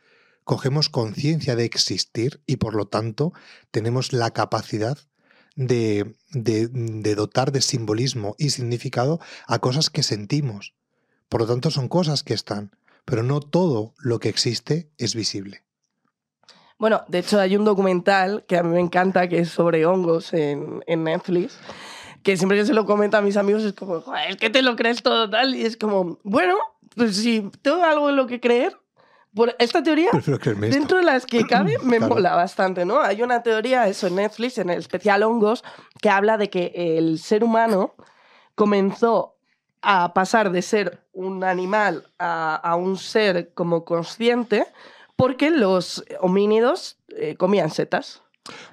cogemos 0.44 0.88
conciencia 0.88 1.56
de 1.56 1.64
existir 1.64 2.40
y 2.46 2.56
por 2.56 2.74
lo 2.74 2.86
tanto 2.86 3.32
tenemos 3.70 4.12
la 4.12 4.30
capacidad 4.32 4.98
de, 5.54 6.14
de- 6.30 6.68
de 6.68 7.14
dotar 7.14 7.52
de 7.52 7.60
simbolismo 7.60 8.34
y 8.38 8.50
significado 8.50 9.20
a 9.46 9.58
cosas 9.58 9.90
que 9.90 10.02
sentimos. 10.02 10.74
Por 11.28 11.42
lo 11.42 11.46
tanto, 11.46 11.70
son 11.70 11.88
cosas 11.88 12.22
que 12.22 12.34
están, 12.34 12.70
pero 13.04 13.22
no 13.22 13.40
todo 13.40 13.94
lo 13.98 14.18
que 14.18 14.28
existe 14.28 14.90
es 14.98 15.14
visible. 15.14 15.62
Bueno, 16.78 17.02
de 17.08 17.20
hecho 17.20 17.38
hay 17.38 17.56
un 17.56 17.64
documental 17.64 18.44
que 18.48 18.56
a 18.58 18.62
mí 18.62 18.70
me 18.70 18.80
encanta, 18.80 19.28
que 19.28 19.38
es 19.38 19.50
sobre 19.50 19.86
hongos 19.86 20.32
en, 20.32 20.82
en 20.86 21.04
Netflix, 21.04 21.56
que 22.24 22.36
siempre 22.36 22.58
que 22.58 22.66
se 22.66 22.74
lo 22.74 22.86
comenta 22.86 23.18
a 23.18 23.22
mis 23.22 23.36
amigos 23.36 23.62
es 23.62 23.72
como, 23.72 24.00
"Joder, 24.00 24.30
es 24.30 24.36
que 24.36 24.50
te 24.50 24.62
lo 24.62 24.74
crees 24.74 25.02
todo 25.02 25.30
tal, 25.30 25.54
y 25.54 25.64
es 25.64 25.76
como, 25.76 26.18
bueno, 26.24 26.56
pues 26.96 27.16
si 27.16 27.48
tengo 27.62 27.84
algo 27.84 28.10
en 28.10 28.16
lo 28.16 28.26
que 28.26 28.40
creer, 28.40 28.76
por 29.34 29.54
esta 29.58 29.82
teoría, 29.82 30.10
dentro 30.70 30.98
de 30.98 31.04
las 31.04 31.26
que 31.26 31.46
cabe, 31.46 31.72
me 31.82 31.98
Claro. 31.98 32.14
mola 32.14 32.34
bastante, 32.34 32.84
¿no? 32.84 33.00
Hay 33.00 33.22
una 33.22 33.42
teoría, 33.42 33.86
eso 33.88 34.06
en 34.06 34.16
Netflix, 34.16 34.58
en 34.58 34.70
el 34.70 34.78
especial 34.78 35.22
hongos, 35.22 35.64
que 36.00 36.10
habla 36.10 36.36
de 36.36 36.50
que 36.50 36.72
el 36.98 37.18
ser 37.18 37.42
humano 37.44 37.94
comenzó 38.54 39.36
a 39.80 40.14
pasar 40.14 40.50
de 40.52 40.62
ser 40.62 41.02
un 41.12 41.42
animal 41.44 42.06
a, 42.18 42.54
a 42.56 42.76
un 42.76 42.96
ser 42.96 43.52
como 43.54 43.84
consciente 43.84 44.66
porque 45.16 45.50
los 45.50 46.04
homínidos 46.20 46.98
eh, 47.08 47.36
comían 47.36 47.70
setas. 47.70 48.21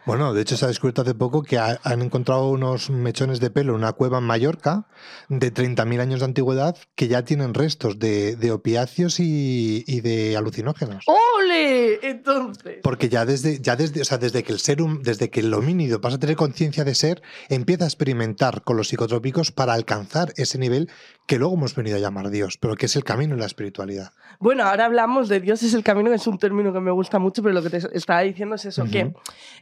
Bueno, 0.06 0.34
de 0.34 0.42
hecho 0.42 0.58
se 0.58 0.66
ha 0.66 0.68
descubierto 0.68 1.04
hace 1.04 1.14
poco 1.14 1.44
que 1.44 1.60
ha- 1.60 1.80
han 1.84 2.02
encontrado 2.02 2.50
unos 2.50 2.90
mechones 2.90 3.40
de 3.40 3.52
pelo 3.52 3.74
en 3.74 3.78
una 3.80 3.94
cueva 3.94 4.18
en 4.18 4.24
Mallorca 4.24 4.88
de 5.30 5.54
30.000 5.54 6.00
años 6.02 6.20
de 6.22 6.26
antigüedad 6.26 6.76
que 6.96 7.08
ya 7.08 7.24
tienen 7.24 7.54
restos 7.54 8.00
de, 8.00 8.36
de 8.36 8.52
opiáceos 8.52 9.20
y, 9.20 9.84
y 9.86 10.02
de 10.02 10.36
alucinógenos. 10.38 11.04
¡Ole! 11.08 12.00
Entonces... 12.10 12.78
Porque 12.82 13.10
ya 13.10 13.26
desde, 13.26 13.60
ya 13.60 13.76
desde, 13.76 14.02
o 14.02 14.06
sea, 14.06 14.18
desde 14.18 14.42
que 14.44 14.54
el 14.54 14.60
ser 14.60 14.82
hum- 14.82 15.02
desde 15.04 15.30
que 15.30 15.42
el 15.42 15.54
homínido 15.54 16.02
pasa 16.02 16.16
a 16.16 16.20
tener 16.20 16.36
conciencia 16.36 16.84
de 16.84 16.96
ser, 16.96 17.22
empieza 17.50 17.84
a 17.84 17.88
experimentar 17.88 18.64
con 18.64 18.76
los 18.76 18.88
psicotrópicos 18.88 19.52
para 19.52 19.74
alcanzar 19.74 20.34
ese 20.38 20.58
nivel 20.58 20.90
que 21.30 21.38
luego 21.38 21.54
hemos 21.54 21.76
venido 21.76 21.96
a 21.96 22.00
llamar 22.00 22.32
Dios, 22.32 22.58
pero 22.58 22.76
que 22.76 22.88
es 22.88 22.96
el 22.96 23.04
camino 23.04 23.36
en 23.36 23.40
la 23.40 23.46
espiritualidad. 23.46 24.14
Bueno, 24.40 24.64
ahora 24.64 24.86
hablamos 24.86 25.30
de 25.30 25.40
Dios 25.40 25.62
es 25.62 25.76
el 25.76 25.84
camino, 25.84 26.10
que 26.10 26.16
es 26.16 26.26
un 26.26 26.40
término 26.40 26.74
que 26.74 26.80
me 26.80 26.90
gusta 26.90 27.20
mucho, 27.20 27.44
pero 27.44 27.54
lo 27.54 27.62
que 27.62 27.70
te 27.70 27.78
estaba 27.78 28.22
diciendo 28.22 28.56
es 28.56 28.66
eso, 28.66 28.86
que 28.86 29.14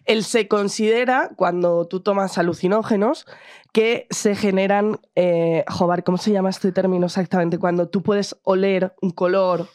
él 0.06 0.24
se 0.24 0.48
considera, 0.48 1.32
cuando 1.36 1.86
tú 1.86 2.00
tomas 2.00 2.38
alucinógenos, 2.38 3.28
que 3.74 4.08
se 4.12 4.34
generan, 4.34 5.02
eh, 5.16 5.66
joder, 5.68 6.06
¿cómo 6.06 6.18
se 6.18 6.32
llama 6.32 6.52
este 6.52 6.72
término 6.72 7.08
exactamente? 7.08 7.58
Cuando 7.58 7.90
tú 7.90 8.02
puedes 8.02 8.38
oler 8.44 8.96
un 9.02 9.12
color. 9.12 9.68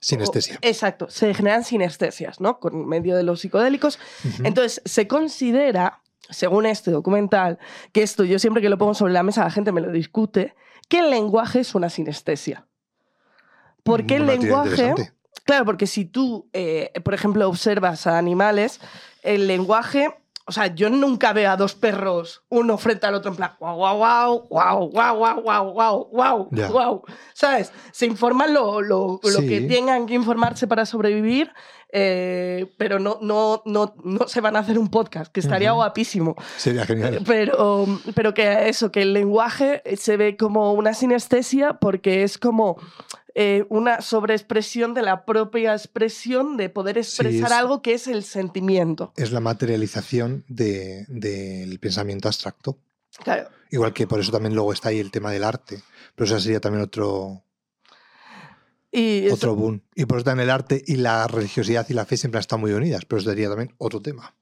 Sinestesia. 0.00 0.58
exacto, 0.60 1.08
se 1.08 1.32
generan 1.32 1.64
sinestesias, 1.64 2.42
¿no? 2.42 2.60
Con 2.60 2.86
medio 2.86 3.16
de 3.16 3.22
los 3.22 3.40
psicodélicos. 3.40 3.98
Entonces, 4.44 4.82
se 4.84 5.08
considera, 5.08 6.02
según 6.28 6.66
este 6.66 6.90
documental, 6.90 7.58
que 7.92 8.02
esto 8.02 8.24
yo 8.24 8.38
siempre 8.38 8.60
que 8.60 8.68
lo 8.68 8.76
pongo 8.76 8.92
sobre 8.92 9.14
la 9.14 9.22
mesa, 9.22 9.44
la 9.44 9.50
gente 9.50 9.72
me 9.72 9.80
lo 9.80 9.90
discute, 9.90 10.54
que 10.88 11.00
el 11.00 11.10
lenguaje 11.10 11.60
es 11.60 11.74
una 11.74 11.90
sinestesia. 11.90 12.66
Porque 13.82 14.16
el 14.16 14.26
lenguaje... 14.26 14.94
Claro, 15.44 15.64
porque 15.64 15.86
si 15.86 16.04
tú, 16.04 16.50
eh, 16.52 16.92
por 17.04 17.14
ejemplo, 17.14 17.48
observas 17.48 18.06
a 18.06 18.18
animales, 18.18 18.80
el 19.22 19.46
lenguaje, 19.46 20.14
o 20.46 20.52
sea, 20.52 20.66
yo 20.74 20.90
nunca 20.90 21.32
veo 21.32 21.50
a 21.50 21.56
dos 21.56 21.74
perros 21.74 22.42
uno 22.50 22.76
frente 22.76 23.06
al 23.06 23.14
otro 23.14 23.30
en 23.30 23.36
plan, 23.38 23.52
guau, 23.58 23.76
guau, 23.76 23.96
guau, 23.96 24.88
guau, 24.90 24.90
guau, 24.90 25.16
guau, 25.16 25.42
guau, 25.42 25.72
guau, 25.72 26.48
guau, 26.50 26.70
guau. 26.70 27.02
¿Sabes? 27.32 27.72
Se 27.92 28.04
informan 28.04 28.52
lo, 28.52 28.82
lo, 28.82 29.20
lo 29.22 29.40
que 29.40 29.60
Sí. 29.60 29.68
tengan 29.68 30.04
que 30.06 30.14
informarse 30.14 30.66
para 30.66 30.84
sobrevivir, 30.84 31.50
eh, 31.90 32.66
pero 32.76 32.98
no, 32.98 33.18
no, 33.22 33.62
no, 33.64 33.94
no 34.04 34.28
se 34.28 34.40
van 34.40 34.56
a 34.56 34.60
hacer 34.60 34.78
un 34.78 34.88
podcast, 34.88 35.32
que 35.32 35.40
estaría 35.40 35.72
guapísimo. 35.72 36.36
Sería 36.56 36.84
genial. 36.86 37.22
Pero, 37.26 37.86
pero 38.14 38.34
que 38.34 38.68
eso, 38.68 38.90
que 38.92 39.02
el 39.02 39.12
lenguaje 39.14 39.82
se 39.96 40.16
ve 40.16 40.36
como 40.36 40.72
una 40.72 40.92
sinestesia 40.94 41.74
porque 41.74 42.22
es 42.24 42.36
como 42.38 42.76
eh, 43.34 43.64
una 43.68 44.00
sobreexpresión 44.00 44.94
de 44.94 45.02
la 45.02 45.24
propia 45.24 45.72
expresión 45.72 46.56
de 46.56 46.68
poder 46.70 46.98
expresar 46.98 47.50
es- 47.52 47.56
algo 47.56 47.82
que 47.82 47.94
es 47.94 48.08
el 48.08 48.24
sentimiento. 48.24 49.12
Es 49.16 49.30
la 49.32 49.40
materialización 49.40 50.44
de- 50.48 51.04
del 51.08 51.78
pensamiento 51.78 52.28
abstracto. 52.28 52.78
Claro. 53.22 53.48
Igual 53.70 53.92
que 53.92 54.06
por 54.06 54.20
eso 54.20 54.32
también 54.32 54.54
luego 54.54 54.72
está 54.72 54.88
ahí 54.90 54.98
el 54.98 55.10
tema 55.10 55.30
del 55.30 55.44
arte. 55.44 55.82
Pero 56.14 56.26
eso 56.26 56.40
sería 56.40 56.60
también 56.60 56.82
otro, 56.82 57.42
Y 58.92 59.26
eso- 59.26 59.34
otro 59.34 59.54
boom. 59.54 59.82
Y 59.94 60.06
por 60.06 60.18
eso 60.18 60.24
también 60.24 60.44
el 60.48 60.50
arte 60.50 60.82
y 60.86 60.96
la 60.96 61.26
religiosidad 61.26 61.86
y 61.90 61.94
la 61.94 62.04
fe 62.06 62.16
siempre 62.16 62.38
han 62.38 62.42
estado 62.42 62.60
muy 62.60 62.72
unidas. 62.72 63.04
Pero 63.06 63.20
eso 63.20 63.30
sería 63.30 63.48
también 63.48 63.74
otro 63.78 64.00
tema. 64.00 64.34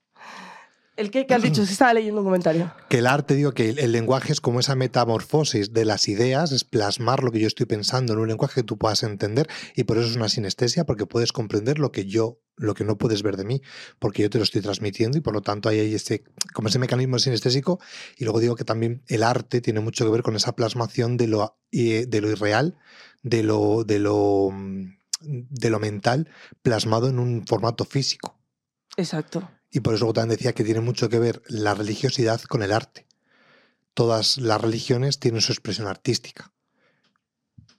el 0.96 1.10
que, 1.10 1.26
que 1.26 1.34
has 1.34 1.42
dicho, 1.42 1.66
se 1.66 1.72
estaba 1.72 1.92
leyendo 1.92 2.22
un 2.22 2.26
comentario. 2.26 2.72
Que 2.88 2.98
el 3.00 3.06
arte, 3.06 3.34
digo, 3.34 3.52
que 3.52 3.68
el, 3.68 3.78
el 3.80 3.92
lenguaje 3.92 4.32
es 4.32 4.40
como 4.40 4.60
esa 4.60 4.74
metamorfosis 4.76 5.74
de 5.74 5.84
las 5.84 6.08
ideas, 6.08 6.52
es 6.52 6.64
plasmar 6.64 7.22
lo 7.22 7.30
que 7.30 7.38
yo 7.38 7.46
estoy 7.46 7.66
pensando 7.66 8.14
en 8.14 8.18
un 8.18 8.28
lenguaje 8.28 8.54
que 8.54 8.62
tú 8.62 8.78
puedas 8.78 9.02
entender 9.02 9.46
y 9.74 9.84
por 9.84 9.98
eso 9.98 10.08
es 10.08 10.16
una 10.16 10.30
sinestesia, 10.30 10.86
porque 10.86 11.04
puedes 11.04 11.32
comprender 11.32 11.78
lo 11.78 11.92
que 11.92 12.06
yo, 12.06 12.40
lo 12.56 12.72
que 12.72 12.84
no 12.84 12.96
puedes 12.96 13.22
ver 13.22 13.36
de 13.36 13.44
mí, 13.44 13.60
porque 13.98 14.22
yo 14.22 14.30
te 14.30 14.38
lo 14.38 14.44
estoy 14.44 14.62
transmitiendo 14.62 15.18
y 15.18 15.20
por 15.20 15.34
lo 15.34 15.42
tanto 15.42 15.68
hay 15.68 15.80
ahí 15.80 15.94
ese, 15.94 16.24
como 16.54 16.68
ese 16.68 16.78
mecanismo 16.78 17.18
sinestésico 17.18 17.78
y 18.16 18.24
luego 18.24 18.40
digo 18.40 18.56
que 18.56 18.64
también 18.64 19.02
el 19.08 19.22
arte 19.22 19.60
tiene 19.60 19.80
mucho 19.80 20.06
que 20.06 20.10
ver 20.10 20.22
con 20.22 20.34
esa 20.34 20.56
plasmación 20.56 21.18
de 21.18 21.26
lo, 21.26 21.58
y- 21.70 22.06
de 22.06 22.20
lo 22.22 22.30
irreal, 22.30 22.78
de 23.26 23.42
lo, 23.42 23.82
de 23.82 23.98
lo, 23.98 24.50
mm, 24.52 24.92
de 25.20 25.70
lo 25.70 25.80
mental 25.80 26.28
plasmado 26.62 27.08
en 27.08 27.18
un 27.18 27.44
formato 27.44 27.84
físico. 27.84 28.38
Exacto. 28.96 29.50
Y 29.70 29.80
por 29.80 29.94
eso 29.94 30.12
también 30.12 30.38
decía 30.38 30.52
que 30.52 30.62
tiene 30.62 30.80
mucho 30.80 31.08
que 31.08 31.18
ver 31.18 31.42
la 31.48 31.74
religiosidad 31.74 32.40
con 32.42 32.62
el 32.62 32.72
arte. 32.72 33.06
Todas 33.94 34.38
las 34.38 34.60
religiones 34.60 35.18
tienen 35.18 35.40
su 35.40 35.52
expresión 35.52 35.88
artística, 35.88 36.52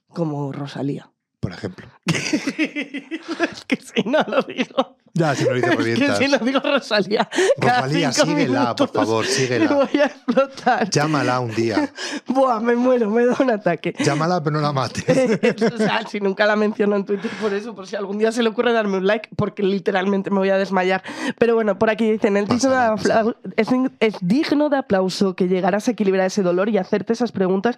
Como 0.08 0.52
Rosalía. 0.52 1.12
Por 1.40 1.52
ejemplo. 1.52 1.86
es 2.06 3.64
que 3.66 3.76
si 3.76 4.02
no 4.08 4.18
lo 4.26 4.42
digo. 4.42 4.96
Ya, 5.14 5.34
si 5.34 5.44
no 5.44 5.54
dice 5.54 5.66
Es 5.70 5.76
que 5.76 5.82
revientas. 5.82 6.18
si 6.18 6.28
no 6.28 6.38
digo 6.38 6.60
Rosalía. 6.60 7.28
cada 7.60 7.80
Rosalía, 7.82 8.12
cinco 8.12 8.26
síguela, 8.28 8.76
por 8.76 8.88
favor, 8.92 9.26
síguela. 9.26 9.72
voy 9.72 10.00
a 10.00 10.04
explotar. 10.06 10.90
Llámala 10.90 11.40
un 11.40 11.52
día. 11.54 11.90
Buah, 12.26 12.60
me 12.60 12.76
muero, 12.76 13.10
me 13.10 13.24
da 13.26 13.34
un 13.40 13.50
ataque. 13.50 13.94
Llámala, 13.98 14.42
pero 14.42 14.56
no 14.56 14.62
la 14.62 14.72
mates. 14.72 15.04
o 15.74 15.76
sea, 15.78 16.06
si 16.06 16.20
nunca 16.20 16.46
la 16.46 16.54
menciono 16.56 16.94
en 16.96 17.04
Twitter 17.04 17.30
por 17.40 17.52
eso, 17.52 17.74
por 17.74 17.86
si 17.86 17.96
algún 17.96 18.18
día 18.18 18.30
se 18.30 18.42
le 18.42 18.48
ocurre 18.50 18.72
darme 18.72 18.98
un 18.98 19.06
like, 19.06 19.28
porque 19.34 19.62
literalmente 19.62 20.30
me 20.30 20.38
voy 20.38 20.50
a 20.50 20.58
desmayar. 20.58 21.02
Pero 21.38 21.54
bueno, 21.54 21.78
por 21.78 21.90
aquí 21.90 22.08
dicen, 22.10 22.36
el 22.36 22.46
digno 22.46 22.70
de 22.70 22.76
Pasa, 22.76 22.94
pasa. 22.96 23.20
apla- 23.22 23.36
es, 23.56 23.68
es 24.00 24.14
digno 24.20 24.68
de 24.68 24.76
aplauso 24.76 25.34
que 25.34 25.48
llegaras 25.48 25.88
a 25.88 25.92
equilibrar 25.92 26.26
ese 26.26 26.42
dolor 26.42 26.68
y 26.68 26.78
hacerte 26.78 27.12
esas 27.14 27.32
preguntas 27.32 27.76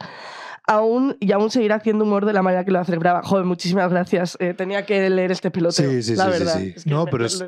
aún 0.71 1.17
y 1.19 1.33
aún 1.33 1.51
seguir 1.51 1.73
haciendo 1.73 2.05
humor 2.05 2.25
de 2.27 2.33
la 2.33 2.43
manera 2.43 2.65
que 2.65 2.71
lo 2.71 2.79
hace 2.79 2.97
Brava. 2.97 3.23
Joder, 3.25 3.45
muchísimas 3.45 3.91
gracias. 3.91 4.37
Eh, 4.39 4.55
tenía 4.55 4.87
que 4.87 5.11
leer 5.11 5.33
este 5.33 5.51
peloteo, 5.51 5.91
Sí, 5.91 6.03
sí, 6.03 6.15
la 6.15 6.27
sí, 6.27 6.33
sí, 6.33 6.39
verdad. 6.39 6.59
sí. 6.61 6.73
Es 6.77 6.85
que 6.85 6.91
No, 6.91 7.07
pero 7.07 7.27
es-. 7.27 7.45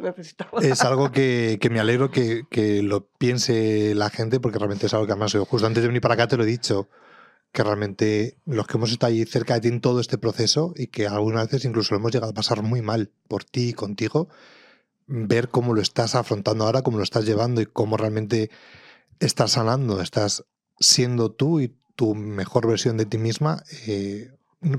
Es 0.60 0.80
algo 0.82 1.12
que, 1.12 1.58
que 1.60 1.70
me 1.70 1.78
alegro 1.78 2.10
que, 2.10 2.42
que 2.50 2.82
lo 2.82 3.06
piense 3.18 3.94
la 3.94 4.10
gente, 4.10 4.40
porque 4.40 4.58
realmente 4.58 4.86
es 4.86 4.94
algo 4.94 5.06
que 5.06 5.12
además 5.12 5.32
yo 5.32 5.44
justo 5.44 5.66
antes 5.68 5.82
de 5.82 5.86
venir 5.88 6.02
para 6.02 6.14
acá 6.14 6.26
te 6.26 6.36
lo 6.36 6.42
he 6.42 6.46
dicho, 6.46 6.88
que 7.52 7.62
realmente 7.62 8.38
los 8.44 8.66
que 8.66 8.76
hemos 8.76 8.90
estado 8.90 9.12
ahí 9.12 9.24
cerca 9.24 9.54
de 9.54 9.60
ti 9.60 9.68
en 9.68 9.80
todo 9.80 10.00
este 10.00 10.18
proceso 10.18 10.72
y 10.74 10.88
que 10.88 11.06
algunas 11.06 11.44
veces 11.46 11.64
incluso 11.64 11.94
lo 11.94 12.00
hemos 12.00 12.10
llegado 12.12 12.32
a 12.32 12.34
pasar 12.34 12.62
muy 12.62 12.82
mal 12.82 13.10
por 13.28 13.44
ti 13.44 13.68
y 13.68 13.72
contigo, 13.72 14.28
ver 15.06 15.48
cómo 15.48 15.74
lo 15.74 15.80
estás 15.80 16.14
afrontando 16.16 16.64
ahora, 16.64 16.82
cómo 16.82 16.96
lo 16.98 17.04
estás 17.04 17.24
llevando 17.24 17.60
y 17.60 17.66
cómo 17.66 17.96
realmente 17.96 18.50
estás 19.20 19.52
sanando, 19.52 20.00
estás 20.00 20.44
siendo 20.80 21.30
tú 21.30 21.60
y 21.60 21.76
tu 21.96 22.14
mejor 22.14 22.66
versión 22.66 22.96
de 22.96 23.06
ti 23.06 23.18
misma, 23.18 23.62
eh, 23.86 24.30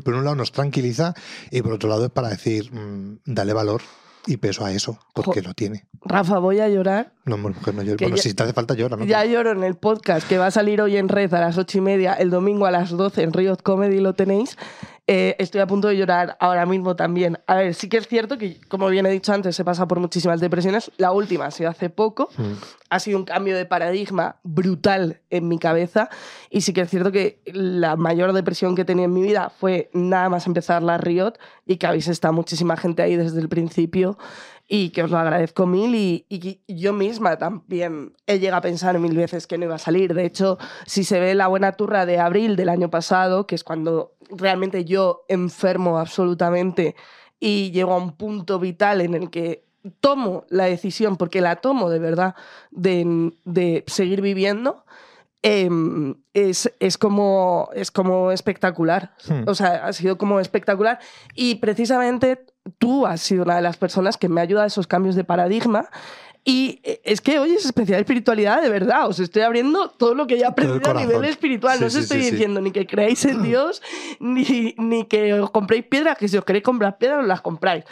por 0.03 0.13
un 0.13 0.23
lado 0.23 0.35
nos 0.35 0.51
tranquiliza 0.51 1.13
y 1.51 1.61
por 1.61 1.73
otro 1.73 1.89
lado 1.89 2.05
es 2.05 2.11
para 2.11 2.29
decir, 2.29 2.71
mm, 2.73 3.19
dale 3.25 3.53
valor 3.53 3.81
y 4.25 4.37
peso 4.37 4.63
a 4.63 4.71
eso, 4.71 4.97
porque 5.13 5.41
Jo- 5.41 5.49
lo 5.49 5.53
tiene. 5.53 5.85
Rafa, 6.05 6.39
voy 6.39 6.59
a 6.61 6.69
llorar. 6.69 7.11
No, 7.25 7.37
mujer, 7.37 7.75
no 7.75 7.81
llores. 7.83 7.99
Bueno, 7.99 8.15
ya- 8.15 8.23
si 8.23 8.33
te 8.33 8.43
hace 8.43 8.53
falta 8.53 8.73
llora, 8.73 8.95
¿no? 8.95 9.03
Ya 9.05 9.25
lloro 9.25 9.51
en 9.51 9.63
el 9.65 9.75
podcast 9.75 10.25
que 10.27 10.37
va 10.37 10.45
a 10.47 10.51
salir 10.51 10.81
hoy 10.81 10.95
en 10.95 11.09
red 11.09 11.33
a 11.33 11.41
las 11.41 11.57
ocho 11.57 11.77
y 11.77 11.81
media, 11.81 12.13
el 12.13 12.29
domingo 12.29 12.65
a 12.65 12.71
las 12.71 12.91
12 12.91 13.23
en 13.23 13.33
Riot 13.33 13.57
Comedy 13.63 13.99
lo 13.99 14.13
tenéis. 14.13 14.57
Eh, 15.05 15.35
estoy 15.37 15.59
a 15.59 15.67
punto 15.67 15.89
de 15.89 15.97
llorar 15.97 16.37
ahora 16.39 16.65
mismo 16.65 16.95
también. 16.95 17.37
A 17.45 17.55
ver, 17.55 17.73
sí 17.73 17.89
que 17.89 17.97
es 17.97 18.07
cierto 18.07 18.37
que, 18.37 18.61
como 18.69 18.87
bien 18.87 19.05
he 19.05 19.09
dicho 19.09 19.33
antes, 19.33 19.59
he 19.59 19.65
pasado 19.65 19.87
por 19.87 19.99
muchísimas 19.99 20.39
depresiones. 20.39 20.91
La 20.97 21.11
última 21.11 21.45
ha 21.45 21.51
sido 21.51 21.69
hace 21.69 21.89
poco. 21.89 22.29
Mm. 22.37 22.53
Ha 22.89 22.99
sido 22.99 23.17
un 23.17 23.25
cambio 23.25 23.57
de 23.57 23.65
paradigma 23.65 24.37
brutal 24.43 25.19
en 25.29 25.49
mi 25.49 25.59
cabeza. 25.59 26.09
Y 26.49 26.61
sí 26.61 26.71
que 26.71 26.81
es 26.81 26.89
cierto 26.89 27.11
que 27.11 27.41
la 27.45 27.97
mayor 27.97 28.31
depresión 28.31 28.75
que 28.75 28.85
tenía 28.85 29.05
en 29.05 29.13
mi 29.13 29.21
vida 29.21 29.49
fue 29.49 29.89
nada 29.93 30.29
más 30.29 30.47
empezar 30.47 30.81
la 30.81 30.97
Riot 30.97 31.33
y 31.65 31.75
que 31.77 31.87
habéis 31.87 32.07
estado 32.07 32.33
muchísima 32.33 32.77
gente 32.77 33.01
ahí 33.01 33.17
desde 33.17 33.41
el 33.41 33.49
principio 33.49 34.17
y 34.67 34.89
que 34.89 35.03
os 35.03 35.11
lo 35.11 35.17
agradezco 35.17 35.65
mil 35.67 35.93
y, 35.95 36.25
y 36.29 36.61
yo 36.67 36.93
misma 36.93 37.37
también 37.37 38.13
he 38.27 38.39
llegado 38.39 38.59
a 38.59 38.61
pensar 38.61 38.97
mil 38.99 39.15
veces 39.15 39.45
que 39.45 39.57
no 39.57 39.65
iba 39.65 39.75
a 39.75 39.79
salir. 39.79 40.13
De 40.13 40.25
hecho, 40.25 40.57
si 40.85 41.03
se 41.03 41.19
ve 41.19 41.35
la 41.35 41.47
buena 41.47 41.73
turra 41.73 42.05
de 42.05 42.19
abril 42.19 42.55
del 42.55 42.69
año 42.69 42.89
pasado, 42.89 43.45
que 43.45 43.55
es 43.55 43.63
cuando 43.63 44.13
realmente 44.29 44.85
yo 44.85 45.25
enfermo 45.27 45.99
absolutamente 45.99 46.95
y 47.39 47.71
llego 47.71 47.93
a 47.93 47.97
un 47.97 48.15
punto 48.15 48.57
vital 48.57 49.01
en 49.01 49.15
el 49.15 49.29
que 49.29 49.65
tomo 49.99 50.45
la 50.49 50.65
decisión, 50.65 51.17
porque 51.17 51.41
la 51.41 51.57
tomo 51.57 51.89
de 51.89 51.99
verdad, 51.99 52.35
de, 52.71 53.33
de 53.43 53.83
seguir 53.87 54.21
viviendo, 54.21 54.85
em, 55.43 56.15
es, 56.33 56.73
es, 56.79 56.97
como, 56.97 57.69
es 57.75 57.91
como 57.91 58.31
espectacular. 58.31 59.13
Hmm. 59.27 59.43
O 59.45 59.53
sea, 59.53 59.85
ha 59.85 59.93
sido 59.93 60.17
como 60.17 60.39
espectacular. 60.39 60.99
Y 61.35 61.55
precisamente 61.55 62.45
tú 62.79 63.05
has 63.05 63.21
sido 63.21 63.43
una 63.43 63.57
de 63.57 63.61
las 63.61 63.77
personas 63.77 64.17
que 64.17 64.29
me 64.29 64.41
ayuda 64.41 64.63
a 64.63 64.65
esos 64.67 64.87
cambios 64.87 65.15
de 65.15 65.23
paradigma. 65.23 65.89
Y 66.45 66.81
eh, 66.83 67.01
es 67.05 67.21
que 67.21 67.39
hoy 67.39 67.51
es 67.51 67.65
especial 67.65 67.99
espiritualidad 67.99 68.61
de 68.61 68.69
verdad. 68.69 69.07
Os 69.07 69.19
estoy 69.19 69.43
abriendo 69.43 69.89
todo 69.89 70.15
lo 70.15 70.27
que 70.27 70.37
ya 70.37 70.45
he 70.47 70.49
aprendido 70.49 70.89
a 70.91 70.93
nivel 70.93 71.23
espiritual. 71.25 71.79
no 71.79 71.87
os 71.87 71.93
Sí, 71.93 71.99
estoy 71.99 72.23
sí, 72.23 72.31
diciendo 72.31 72.59
ni 72.61 72.71
que 72.71 72.87
creáis 72.87 73.23
en 73.25 73.43
Dios, 73.43 73.81
ni, 74.19 74.75
ni 74.77 75.05
que 75.05 75.33
os 75.33 75.51
compréis 75.51 75.85
piedras, 75.85 76.17
que 76.17 76.27
si 76.27 76.37
os 76.37 76.43
queréis 76.45 76.63
comprar 76.63 76.97
piedras, 76.97 77.21
os 77.21 77.27
las 77.27 77.41
compráis. 77.41 77.83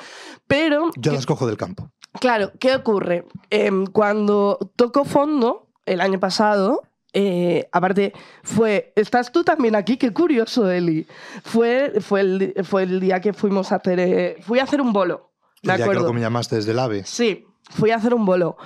Pero, 0.48 0.92
Yo 0.98 1.12
las 1.14 1.26
cojo 1.26 1.48
del 1.48 1.58
campo. 1.58 1.92
claro, 2.20 2.52
¿qué 2.60 2.76
ocurre? 2.76 3.26
Em, 3.50 3.86
cuando 3.86 4.58
toco 4.76 5.06
fondo, 5.06 5.68
el 5.86 6.02
año 6.02 6.20
pasado, 6.20 6.84
eh, 7.14 7.68
aparte, 7.72 8.14
fue. 8.44 8.94
¿Estás 8.96 9.32
tú 9.32 9.44
también 9.44 9.76
aquí? 9.76 9.98
Qué 9.98 10.12
curioso, 10.14 10.70
Eli. 10.72 11.06
Fue, 11.44 11.94
fue, 12.02 12.22
el, 12.22 12.54
fue 12.64 12.84
el 12.84 13.00
día 13.00 13.20
que 13.20 13.34
fuimos 13.34 13.72
a 13.72 13.76
hacer. 13.76 14.00
eh, 14.00 14.38
fui 14.42 14.60
a 14.60 14.64
hacer 14.64 14.82
un 14.82 14.94
bolo. 14.94 15.32
Me 15.64 15.74
El 15.74 15.78
día 15.78 15.86
acuerdo. 15.86 16.08
que 16.08 16.14
me 16.14 16.22
llamaste 16.22 16.56
desde 16.56 16.72
el 16.72 16.80
AVE. 16.80 17.04
Sí, 17.06 17.46
fui 17.70 17.92
a 17.92 17.98
hacer 17.98 18.14
un 18.14 18.26
bolo. 18.26 18.58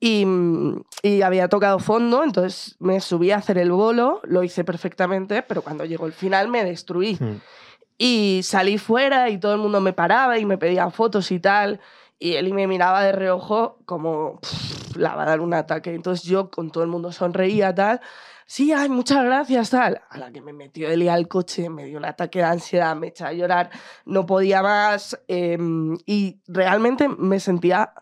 Y, 0.00 0.24
y 1.02 1.22
había 1.22 1.48
tocado 1.48 1.80
fondo, 1.80 2.22
entonces 2.22 2.76
me 2.78 3.00
subí 3.00 3.32
a 3.32 3.36
hacer 3.38 3.58
el 3.58 3.72
bolo, 3.72 4.20
lo 4.22 4.44
hice 4.44 4.62
perfectamente, 4.62 5.42
pero 5.42 5.60
cuando 5.62 5.84
llegó 5.84 6.06
el 6.06 6.12
final 6.12 6.46
me 6.48 6.64
destruí. 6.64 7.16
Mm. 7.18 7.40
Y 7.98 8.40
salí 8.44 8.78
fuera 8.78 9.28
y 9.28 9.38
todo 9.38 9.54
el 9.54 9.60
mundo 9.60 9.80
me 9.80 9.92
paraba 9.92 10.38
y 10.38 10.44
me 10.46 10.56
pedía 10.56 10.88
fotos 10.90 11.32
y 11.32 11.40
tal. 11.40 11.80
Y 12.18 12.34
él 12.34 12.52
me 12.52 12.66
miraba 12.66 13.02
de 13.04 13.12
reojo 13.12 13.78
como, 13.84 14.40
"Pff, 14.40 14.96
la 14.96 15.14
va 15.14 15.22
a 15.22 15.26
dar 15.26 15.40
un 15.40 15.54
ataque. 15.54 15.94
Entonces 15.94 16.24
yo 16.26 16.50
con 16.50 16.70
todo 16.70 16.82
el 16.82 16.90
mundo 16.90 17.12
sonreía 17.12 17.74
tal. 17.74 18.00
Sí, 18.46 18.72
ay, 18.72 18.88
muchas 18.88 19.22
gracias, 19.24 19.70
tal. 19.70 20.00
A 20.08 20.16
la 20.18 20.32
que 20.32 20.40
me 20.40 20.52
metió 20.54 20.88
Eli 20.88 21.08
al 21.08 21.28
coche, 21.28 21.68
me 21.68 21.84
dio 21.84 21.98
un 21.98 22.06
ataque 22.06 22.38
de 22.38 22.46
ansiedad, 22.46 22.96
me 22.96 23.08
eché 23.08 23.24
a 23.24 23.32
llorar, 23.32 23.70
no 24.06 24.24
podía 24.26 24.62
más. 24.62 25.18
em, 25.28 25.96
y 26.06 26.40
realmente 26.48 27.08
me 27.08 27.38
sentía 27.40 27.92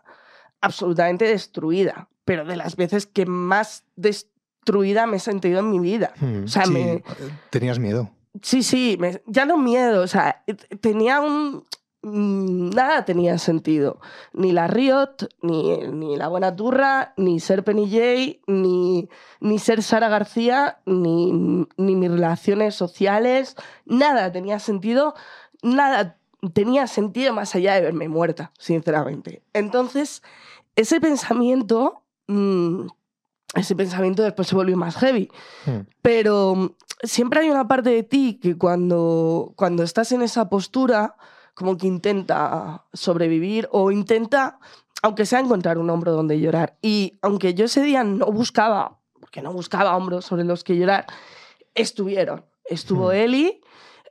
absolutamente 0.61 1.25
destruida. 1.25 2.07
Pero 2.25 2.45
de 2.45 2.55
las 2.55 2.75
veces 2.75 3.05
que 3.05 3.25
más 3.25 3.83
destruida 3.95 5.05
me 5.05 5.17
he 5.17 5.19
sentido 5.19 5.59
en 5.59 5.69
mi 5.69 5.79
vida. 5.79 6.13
Mm. 6.19 6.43
O 6.45 6.47
sea, 6.47 6.65
Sí, 6.65 6.71
me, 6.73 6.91
eh, 6.93 7.03
Tenías 7.49 7.79
miedo. 7.79 8.09
Sí, 8.41 8.63
sí, 8.63 8.97
me- 8.99 9.21
ya 9.25 9.45
no 9.45 9.57
miedo, 9.57 10.01
o 10.01 10.07
sea, 10.07 10.43
eh, 10.47 10.53
tenía 10.55 11.19
un... 11.21 11.63
mm, 12.13 12.69
Nada 12.71 13.05
tenía 13.05 13.37
sentido. 13.37 13.99
Ni 14.33 14.51
la 14.51 14.67
Riot, 14.67 15.29
ni, 15.41 15.77
ni 15.87 16.15
la 16.15 16.27
Buena 16.27 16.55
Turra, 16.55 17.13
ni 17.17 17.39
ser 17.39 17.63
Penny 17.63 17.89
J, 17.89 18.41
ni, 18.47 19.09
ni 19.39 19.59
ser 19.59 19.83
Sara 19.83 20.09
García, 20.09 20.79
ni, 20.85 21.31
ni 21.77 21.95
mis 21.95 22.11
relaciones 22.11 22.75
sociales. 22.75 23.55
Nada 23.85 24.31
tenía 24.31 24.59
sentido, 24.59 25.15
nada 25.61 26.17
tenía 26.53 26.87
sentido 26.87 27.33
más 27.33 27.55
allá 27.55 27.75
de 27.75 27.81
verme 27.81 28.09
muerta, 28.09 28.51
sinceramente. 28.57 29.43
Entonces, 29.53 30.21
ese 30.75 31.01
pensamiento, 31.01 32.03
mm, 32.27 32.87
ese 33.55 33.75
pensamiento 33.75 34.23
después 34.23 34.47
se 34.47 34.55
volvió 34.55 34.77
más 34.77 34.97
heavy. 34.97 35.29
Mm. 35.65 35.87
Pero 36.01 36.55
mm, 36.55 36.69
siempre 37.03 37.41
hay 37.41 37.49
una 37.49 37.67
parte 37.67 37.89
de 37.89 38.03
ti 38.03 38.39
que 38.41 38.57
cuando, 38.57 39.53
cuando 39.55 39.83
estás 39.83 40.11
en 40.11 40.21
esa 40.21 40.49
postura, 40.49 41.15
como 41.57 41.75
que 41.75 41.87
intenta 41.87 42.85
sobrevivir 42.93 43.67
o 43.71 43.89
intenta, 43.89 44.59
aunque 45.01 45.25
sea 45.25 45.39
encontrar 45.39 45.79
un 45.79 45.89
hombro 45.89 46.11
donde 46.11 46.39
llorar. 46.39 46.77
Y 46.83 47.17
aunque 47.23 47.55
yo 47.55 47.65
ese 47.65 47.81
día 47.81 48.03
no 48.03 48.27
buscaba, 48.27 48.99
porque 49.19 49.41
no 49.41 49.51
buscaba 49.51 49.97
hombros 49.97 50.25
sobre 50.25 50.43
los 50.43 50.63
que 50.63 50.77
llorar, 50.77 51.07
estuvieron. 51.73 52.45
Estuvo. 52.63 53.11
Eli 53.11 53.59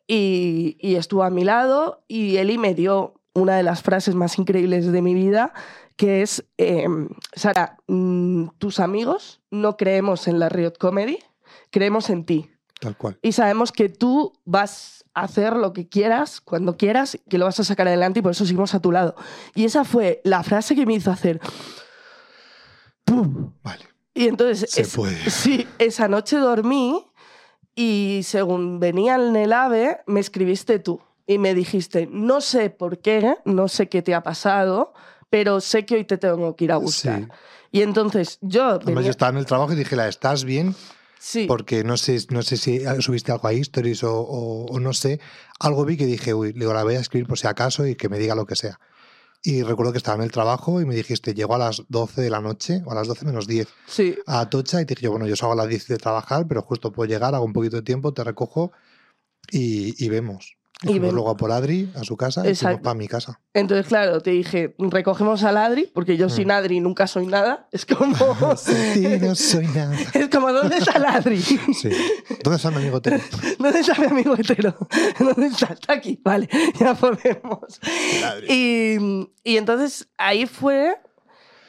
y, 0.08 0.76
y 0.80 0.96
estuvo 0.96 1.22
a 1.22 1.30
mi 1.30 1.44
lado 1.44 2.02
y 2.08 2.38
Eli 2.38 2.58
me 2.58 2.74
dio 2.74 3.14
una 3.32 3.56
de 3.56 3.62
las 3.62 3.80
frases 3.80 4.16
más 4.16 4.40
increíbles 4.40 4.90
de 4.90 5.00
mi 5.00 5.14
vida, 5.14 5.52
que 5.94 6.22
es, 6.22 6.44
em, 6.56 7.10
Sara, 7.32 7.76
mm, 7.86 8.48
tus 8.58 8.80
amigos 8.80 9.40
no 9.52 9.76
creemos 9.76 10.26
en 10.26 10.40
la 10.40 10.48
Riot 10.48 10.78
Comedy, 10.80 11.20
creemos 11.70 12.10
en 12.10 12.24
ti. 12.24 12.50
Tal 12.80 12.96
cual. 12.96 13.18
Y 13.22 13.32
sabemos 13.32 13.72
que 13.72 13.88
tú 13.88 14.32
vas 14.44 15.04
a 15.14 15.22
hacer 15.22 15.54
lo 15.54 15.72
que 15.72 15.88
quieras, 15.88 16.40
cuando 16.42 16.76
quieras, 16.76 17.18
que 17.28 17.38
lo 17.38 17.46
vas 17.46 17.58
a 17.60 17.64
sacar 17.64 17.88
adelante 17.88 18.20
y 18.20 18.22
por 18.22 18.32
eso 18.32 18.44
seguimos 18.44 18.74
a 18.74 18.80
tu 18.80 18.92
lado. 18.92 19.14
Y 19.54 19.64
esa 19.64 19.84
fue 19.84 20.20
la 20.24 20.42
frase 20.42 20.74
que 20.76 20.84
me 20.86 20.94
hizo 20.94 21.10
hacer... 21.10 21.40
¡Pum! 23.04 23.52
Vale. 23.62 23.84
Y 24.14 24.28
entonces, 24.28 24.70
Se 24.70 24.82
es- 24.82 24.94
puede. 24.94 25.30
sí, 25.30 25.66
esa 25.78 26.08
noche 26.08 26.36
dormí 26.38 27.04
y 27.74 28.20
según 28.24 28.80
venía 28.80 29.16
en 29.16 29.36
el 29.36 29.52
AVE, 29.52 29.98
me 30.06 30.20
escribiste 30.20 30.78
tú 30.78 31.00
y 31.26 31.38
me 31.38 31.54
dijiste, 31.54 32.08
no 32.10 32.40
sé 32.40 32.70
por 32.70 32.98
qué, 32.98 33.36
no 33.44 33.68
sé 33.68 33.88
qué 33.88 34.02
te 34.02 34.14
ha 34.14 34.22
pasado, 34.22 34.92
pero 35.30 35.60
sé 35.60 35.84
que 35.84 35.96
hoy 35.96 36.04
te 36.04 36.18
tengo 36.18 36.54
que 36.56 36.64
ir 36.64 36.72
a 36.72 36.76
buscar. 36.76 37.20
Sí. 37.20 37.28
Y 37.72 37.82
entonces 37.82 38.38
yo... 38.42 38.64
Además, 38.64 38.84
venía- 38.86 39.02
yo 39.02 39.10
estaba 39.10 39.30
en 39.30 39.38
el 39.38 39.46
trabajo 39.46 39.72
y 39.72 39.76
dije, 39.76 39.96
la 39.96 40.08
¿estás 40.08 40.44
bien? 40.44 40.74
Sí, 41.18 41.46
Porque 41.46 41.84
no 41.84 41.96
sé, 41.96 42.18
no 42.30 42.42
sé 42.42 42.56
si 42.56 42.80
subiste 43.00 43.32
algo 43.32 43.48
a 43.48 43.52
Stories 43.52 44.02
o, 44.04 44.14
o- 44.20 44.66
o 44.66 44.80
no 44.80 44.92
sé. 44.92 45.20
Algo 45.60 45.84
vi 45.84 45.96
que 45.96 46.06
dije, 46.06 46.34
uy, 46.34 46.52
le 46.52 46.60
digo, 46.60 46.72
la 46.74 46.84
voy 46.84 46.94
a 46.96 47.00
escribir 47.00 47.26
por 47.26 47.38
si 47.38 47.46
acaso 47.46 47.86
y 47.86 47.94
que 47.94 48.08
me 48.08 48.18
diga 48.18 48.34
lo 48.34 48.46
que 48.46 48.56
sea. 48.56 48.78
Y 49.42 49.62
recuerdo 49.62 49.92
que 49.92 49.98
estaba 49.98 50.16
en 50.16 50.22
el 50.24 50.32
trabajo 50.32 50.80
y 50.80 50.86
me 50.86 50.94
dijiste, 50.94 51.32
llego 51.34 51.54
a 51.54 51.58
las 51.58 51.82
12 51.88 52.20
de 52.22 52.30
la 52.30 52.40
noche, 52.40 52.82
o 52.84 52.90
a 52.92 52.94
las 52.96 53.06
12 53.06 53.24
menos 53.24 53.46
10, 53.46 53.68
sí, 53.86 54.16
a 54.26 54.40
Atocha 54.40 54.80
y 54.80 54.86
te 54.86 54.94
dije, 54.94 55.04
yo, 55.04 55.10
bueno, 55.12 55.26
yo 55.26 55.36
salgo 55.36 55.52
a 55.52 55.56
las 55.56 55.68
10 55.68 55.86
de 55.86 55.98
trabajar, 55.98 56.46
pero 56.48 56.62
justo 56.62 56.90
puedo 56.92 57.08
llegar, 57.08 57.34
hago 57.34 57.44
un 57.44 57.52
poquito 57.52 57.76
de 57.76 57.82
tiempo, 57.82 58.12
te 58.12 58.24
recojo 58.24 58.72
y, 59.52 59.94
y 60.04 60.08
vemos. 60.08 60.55
Y 60.82 60.88
Y 60.88 60.90
fuimos 60.90 61.06
ven- 61.08 61.14
luego 61.14 61.30
a 61.30 61.36
por 61.38 61.50
Adri, 61.52 61.90
a 61.96 62.04
su 62.04 62.18
casa, 62.18 62.40
y 62.40 62.44
fuimos 62.44 62.58
Exacto. 62.62 62.82
para 62.82 62.94
mi 62.94 63.08
casa. 63.08 63.40
Entonces, 63.54 63.86
claro, 63.86 64.20
te 64.20 64.30
dije, 64.30 64.74
recogemos 64.78 65.42
al 65.42 65.56
Adri, 65.56 65.90
porque 65.94 66.18
yo 66.18 66.26
Mm. 66.26 66.30
sin 66.30 66.50
Adri 66.50 66.80
nunca 66.80 67.06
soy 67.06 67.26
nada. 67.26 67.66
Es 67.72 67.86
como... 67.86 68.14
Ti 68.94 69.06
no 69.22 69.34
soy 69.34 69.66
nada. 69.68 69.96
es 70.14 70.28
como, 70.28 70.52
¿dónde 70.52 70.76
está 70.76 70.98
el 70.98 71.06
Adri? 71.06 71.40
Sí. 71.40 71.90
¿Dónde 72.44 72.56
está 72.56 72.70
mi 72.70 72.76
amigo 72.76 73.00
Tero? 73.00 73.18
¿Dónde 73.58 73.80
está 73.80 73.94
mi 73.98 74.06
amigo 74.06 74.34
hetero? 74.34 74.76
¿Dónde 75.18 75.46
está? 75.46 75.66
Está 75.72 75.94
aquí, 75.94 76.20
vale, 76.22 76.46
ya 76.78 76.94
podemos. 76.94 77.80
Y, 78.46 78.96
y 79.44 79.56
entonces 79.56 80.08
ahí 80.18 80.44
fue 80.44 80.98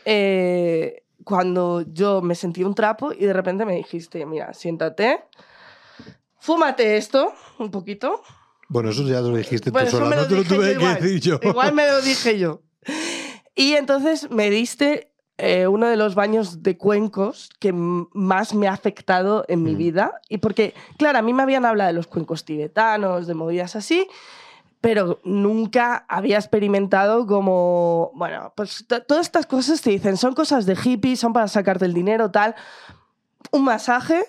eh, 0.04 1.04
cuando 1.24 1.82
yo 1.93 2.22
me 2.22 2.36
sentí 2.36 2.63
un 2.65 2.76
trapo 2.76 3.13
y 3.13 3.26
de 3.26 3.32
repente 3.34 3.63
me 3.65 3.76
dijiste, 3.76 4.26
mira, 4.26 4.54
siéntate, 4.54 5.24
fúmate 6.39 6.98
esto 6.98 7.34
un 7.60 7.72
poquito. 7.72 8.22
Bueno, 8.69 8.89
eso 8.89 9.03
ya 9.03 9.21
lo 9.21 9.36
dijiste 9.36 9.71
Pues 9.71 9.89
tú 9.91 9.97
sola, 9.97 10.15
no 10.15 10.27
te 10.27 10.36
lo 10.36 10.43
tuve 10.43 10.58
yo 10.58 10.62
que 10.63 10.71
igual. 10.73 11.01
decir 11.01 11.19
yo. 11.21 11.39
Igual 11.41 11.73
me 11.73 11.88
lo 11.88 12.01
dije 12.01 12.38
yo. 12.38 12.62
Y 13.56 13.73
entonces 13.73 14.30
me 14.30 14.49
diste 14.49 15.12
eh, 15.39 15.67
uno 15.67 15.88
de 15.88 15.97
los 15.97 16.15
baños 16.15 16.63
de 16.63 16.77
cuencos 16.77 17.49
que 17.60 17.71
más 17.71 18.53
me 18.56 18.67
ha 18.67 18.73
afectado 18.73 19.45
en 19.47 19.62
mi 19.63 19.75
Mm. 19.75 19.77
vida. 19.77 20.21
Y 20.30 20.39
porque, 20.39 20.73
claro, 20.97 21.19
a 21.19 21.21
mí 21.21 21.32
me 21.34 21.43
habían 21.43 21.63
hablado 21.65 21.88
de 21.89 21.93
los 21.93 22.08
cuencos 22.08 22.43
tibetanos, 22.43 23.27
de 23.27 23.36
movidas 23.36 23.75
así, 23.75 24.08
pero 24.82 25.19
nunca 25.23 26.06
había 26.10 26.38
experimentado 26.38 27.25
como, 27.27 28.12
bueno, 28.15 28.51
pues 28.56 28.86
to- 28.88 29.03
todas 29.03 29.27
estas 29.27 29.45
cosas 29.45 29.82
te 29.82 29.91
dicen, 29.91 30.17
son 30.17 30.34
cosas 30.34 30.65
de 30.65 30.75
hippie, 30.84 31.15
son 31.15 31.34
para 31.34 31.47
sacarte 31.47 31.86
el 31.86 31.93
dinero, 31.93 32.32
tal. 32.32 32.56
Un 33.51 33.63
masaje, 33.63 34.23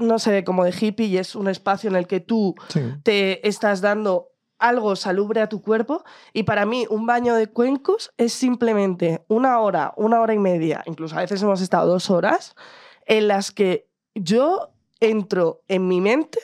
no 0.00 0.18
sé, 0.18 0.42
como 0.44 0.64
de 0.64 0.74
hippie, 0.78 1.06
y 1.06 1.18
es 1.18 1.34
un 1.34 1.48
espacio 1.48 1.88
en 1.90 1.96
el 1.96 2.06
que 2.06 2.20
tú 2.20 2.54
Sí. 2.68 2.80
te 3.02 3.46
estás 3.48 3.80
dando 3.80 4.28
algo 4.58 4.94
salubre 4.96 5.40
a 5.40 5.48
tu 5.48 5.62
cuerpo 5.62 6.04
y 6.34 6.42
para 6.42 6.66
mí 6.66 6.86
un 6.90 7.06
baño 7.06 7.34
de 7.34 7.46
cuencos 7.46 8.12
es 8.18 8.32
simplemente 8.34 9.24
una 9.28 9.58
hora, 9.60 9.94
una 9.96 10.20
hora 10.20 10.34
y 10.34 10.38
media, 10.38 10.82
incluso 10.84 11.16
a 11.16 11.20
veces 11.20 11.40
hemos 11.42 11.62
estado 11.62 11.88
dos 11.90 12.10
horas, 12.10 12.54
en 13.06 13.28
las 13.28 13.52
que 13.52 13.88
yo 14.14 14.70
entro 15.00 15.62
en 15.68 15.88
mi 15.88 16.00
mente 16.02 16.40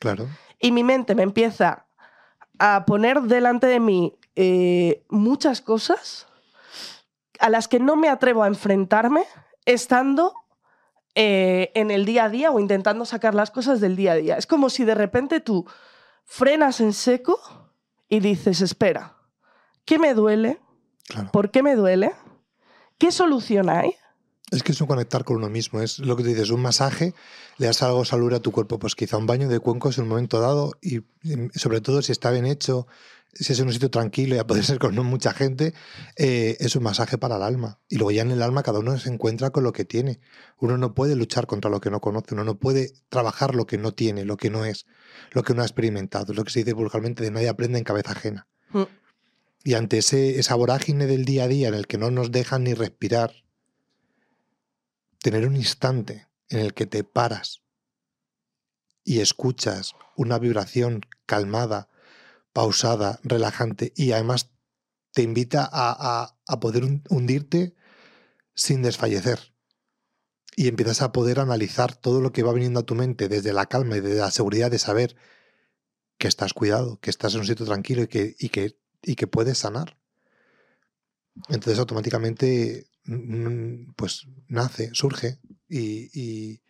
Claro. 0.00 0.26
y 0.58 0.72
mi 0.72 0.82
mente 0.84 1.14
me 1.14 1.22
empieza 1.22 1.84
a 2.58 2.84
poner 2.86 3.20
delante 3.22 3.66
de 3.66 3.78
mí 3.80 4.16
eh, 4.36 5.04
muchas 5.10 5.60
cosas 5.60 6.26
a 7.40 7.50
las 7.50 7.68
que 7.68 7.78
no 7.78 7.94
me 7.96 8.08
atrevo 8.08 8.42
a 8.42 8.46
enfrentarme 8.46 9.24
estando 9.66 10.32
eh, 11.14 11.72
en 11.74 11.90
el 11.90 12.04
día 12.04 12.24
a 12.24 12.28
día 12.28 12.50
o 12.52 12.60
intentando 12.60 13.04
sacar 13.04 13.34
las 13.34 13.50
cosas 13.50 13.80
del 13.80 13.96
día 13.96 14.12
a 14.12 14.16
día. 14.16 14.36
Es 14.36 14.46
como 14.46 14.70
si 14.70 14.84
de 14.84 14.94
repente 14.94 15.40
tú 15.40 15.66
frenas 16.24 16.80
en 16.80 16.92
seco 16.92 17.40
y 18.08 18.20
dices, 18.20 18.60
espera, 18.60 19.16
¿qué 19.84 19.98
me 19.98 20.14
duele? 20.14 20.60
¿Por 21.32 21.50
qué 21.50 21.62
me 21.62 21.74
duele? 21.74 22.12
¿Qué 22.98 23.10
solución 23.10 23.68
hay? 23.68 23.94
Es 24.50 24.62
que 24.62 24.72
es 24.72 24.80
un 24.80 24.86
conectar 24.86 25.24
con 25.24 25.36
uno 25.36 25.48
mismo, 25.48 25.80
es 25.80 26.00
lo 26.00 26.16
que 26.16 26.24
tú 26.24 26.28
dices, 26.28 26.50
un 26.50 26.60
masaje, 26.60 27.14
le 27.56 27.66
das 27.66 27.82
algo 27.82 28.04
salud 28.04 28.32
a 28.32 28.40
tu 28.40 28.50
cuerpo, 28.50 28.78
pues 28.78 28.96
quizá 28.96 29.16
un 29.16 29.26
baño 29.26 29.48
de 29.48 29.60
cuencos 29.60 29.98
en 29.98 30.04
un 30.04 30.10
momento 30.10 30.40
dado 30.40 30.72
y 30.82 31.00
sobre 31.54 31.80
todo 31.80 32.02
si 32.02 32.10
está 32.10 32.32
bien 32.32 32.46
hecho, 32.46 32.88
si 33.32 33.52
es 33.52 33.60
en 33.60 33.66
un 33.66 33.72
sitio 33.72 33.90
tranquilo, 33.90 34.36
ya 34.36 34.46
puede 34.46 34.62
ser 34.64 34.78
con 34.78 34.94
no 34.94 35.04
mucha 35.04 35.32
gente, 35.32 35.74
eh, 36.16 36.56
es 36.60 36.76
un 36.76 36.82
masaje 36.82 37.18
para 37.18 37.36
el 37.36 37.42
alma. 37.42 37.80
Y 37.88 37.96
luego 37.96 38.10
ya 38.10 38.22
en 38.22 38.30
el 38.30 38.42
alma 38.42 38.62
cada 38.62 38.78
uno 38.78 38.98
se 38.98 39.10
encuentra 39.10 39.50
con 39.50 39.64
lo 39.64 39.72
que 39.72 39.84
tiene. 39.84 40.20
Uno 40.58 40.76
no 40.78 40.94
puede 40.94 41.16
luchar 41.16 41.46
contra 41.46 41.70
lo 41.70 41.80
que 41.80 41.90
no 41.90 42.00
conoce, 42.00 42.34
uno 42.34 42.44
no 42.44 42.58
puede 42.58 42.92
trabajar 43.08 43.54
lo 43.54 43.66
que 43.66 43.78
no 43.78 43.92
tiene, 43.92 44.24
lo 44.24 44.36
que 44.36 44.50
no 44.50 44.64
es, 44.64 44.86
lo 45.32 45.42
que 45.42 45.54
no 45.54 45.62
ha 45.62 45.64
experimentado. 45.64 46.32
Es 46.32 46.36
lo 46.36 46.44
que 46.44 46.50
se 46.50 46.60
dice 46.60 46.72
vulgarmente 46.72 47.22
de 47.22 47.30
nadie 47.30 47.48
aprende 47.48 47.78
en 47.78 47.84
cabeza 47.84 48.12
ajena. 48.12 48.46
Mm. 48.70 48.82
Y 49.62 49.74
ante 49.74 49.98
ese, 49.98 50.38
esa 50.38 50.54
vorágine 50.54 51.06
del 51.06 51.24
día 51.24 51.44
a 51.44 51.48
día 51.48 51.68
en 51.68 51.74
el 51.74 51.86
que 51.86 51.98
no 51.98 52.10
nos 52.10 52.32
dejan 52.32 52.64
ni 52.64 52.74
respirar, 52.74 53.32
tener 55.22 55.46
un 55.46 55.56
instante 55.56 56.28
en 56.48 56.60
el 56.60 56.72
que 56.72 56.86
te 56.86 57.04
paras 57.04 57.60
y 59.04 59.20
escuchas 59.20 59.94
una 60.16 60.38
vibración 60.38 61.02
calmada, 61.26 61.88
pausada, 62.52 63.20
relajante 63.22 63.92
y 63.96 64.12
además 64.12 64.50
te 65.12 65.22
invita 65.22 65.68
a, 65.72 66.36
poder 66.60 66.84
hundirte 67.08 67.74
sin 68.54 68.82
desfallecer. 68.82 69.54
Y 70.56 70.68
empiezas 70.68 71.00
a 71.02 71.12
poder 71.12 71.40
analizar 71.40 71.94
todo 71.96 72.20
lo 72.20 72.32
que 72.32 72.42
va 72.42 72.52
viniendo 72.52 72.80
a 72.80 72.86
tu 72.86 72.94
mente 72.94 73.28
desde 73.28 73.52
la 73.52 73.66
calma 73.66 73.96
y 73.96 74.00
desde 74.00 74.20
la 74.20 74.30
seguridad 74.30 74.70
de 74.70 74.78
saber 74.78 75.16
que 76.18 76.28
estás 76.28 76.52
cuidado, 76.52 76.98
que 77.00 77.10
estás 77.10 77.34
en 77.34 77.40
un 77.40 77.46
sitio 77.46 77.64
tranquilo 77.64 78.02
y 78.02 78.08
que, 78.08 78.36
y 78.38 78.50
que, 78.50 78.78
y 79.02 79.14
que 79.14 79.26
puedes 79.26 79.58
sanar. 79.58 79.96
Entonces 81.48 81.78
automáticamente 81.78 82.88
pues 83.96 84.26
nace, 84.48 84.90
surge 84.92 85.40
y, 85.68 86.10
y 86.12 86.62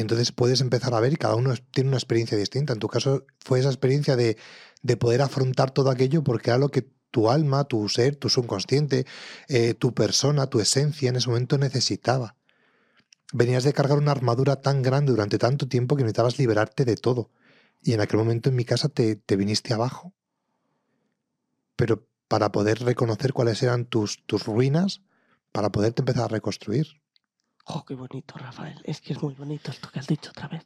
entonces 0.00 0.32
puedes 0.32 0.60
empezar 0.60 0.94
a 0.94 1.00
ver 1.00 1.12
y 1.12 1.16
cada 1.16 1.36
uno 1.36 1.54
tiene 1.70 1.88
una 1.88 1.96
experiencia 1.96 2.36
distinta. 2.36 2.72
En 2.72 2.78
tu 2.78 2.88
caso 2.88 3.24
fue 3.44 3.60
esa 3.60 3.68
experiencia 3.68 4.16
de, 4.16 4.36
de 4.82 4.96
poder 4.96 5.22
afrontar 5.22 5.70
todo 5.70 5.90
aquello 5.90 6.22
porque 6.22 6.50
era 6.50 6.58
lo 6.58 6.70
que 6.70 6.88
tu 7.10 7.30
alma, 7.30 7.64
tu 7.64 7.88
ser, 7.88 8.16
tu 8.16 8.28
subconsciente, 8.28 9.06
eh, 9.48 9.74
tu 9.74 9.94
persona, 9.94 10.48
tu 10.48 10.60
esencia 10.60 11.08
en 11.08 11.16
ese 11.16 11.28
momento 11.28 11.56
necesitaba. 11.56 12.36
Venías 13.32 13.64
de 13.64 13.72
cargar 13.72 13.98
una 13.98 14.12
armadura 14.12 14.56
tan 14.60 14.82
grande 14.82 15.12
durante 15.12 15.38
tanto 15.38 15.66
tiempo 15.66 15.96
que 15.96 16.02
necesitabas 16.02 16.38
liberarte 16.38 16.84
de 16.84 16.96
todo. 16.96 17.30
Y 17.80 17.92
en 17.94 18.00
aquel 18.00 18.18
momento 18.18 18.50
en 18.50 18.56
mi 18.56 18.64
casa 18.64 18.88
te, 18.88 19.16
te 19.16 19.36
viniste 19.36 19.72
abajo. 19.72 20.12
Pero 21.76 22.06
para 22.28 22.52
poder 22.52 22.80
reconocer 22.80 23.32
cuáles 23.32 23.62
eran 23.62 23.86
tus, 23.86 24.24
tus 24.26 24.44
ruinas, 24.44 25.02
para 25.52 25.70
poderte 25.70 26.02
empezar 26.02 26.24
a 26.24 26.28
reconstruir. 26.28 27.00
Oh, 27.68 27.84
qué 27.84 27.96
bonito, 27.96 28.34
Rafael. 28.38 28.80
Es 28.84 29.00
que 29.00 29.12
es 29.12 29.20
muy 29.20 29.34
bonito 29.34 29.72
esto 29.72 29.88
que 29.92 29.98
has 29.98 30.06
dicho 30.06 30.30
otra 30.30 30.46
vez. 30.46 30.64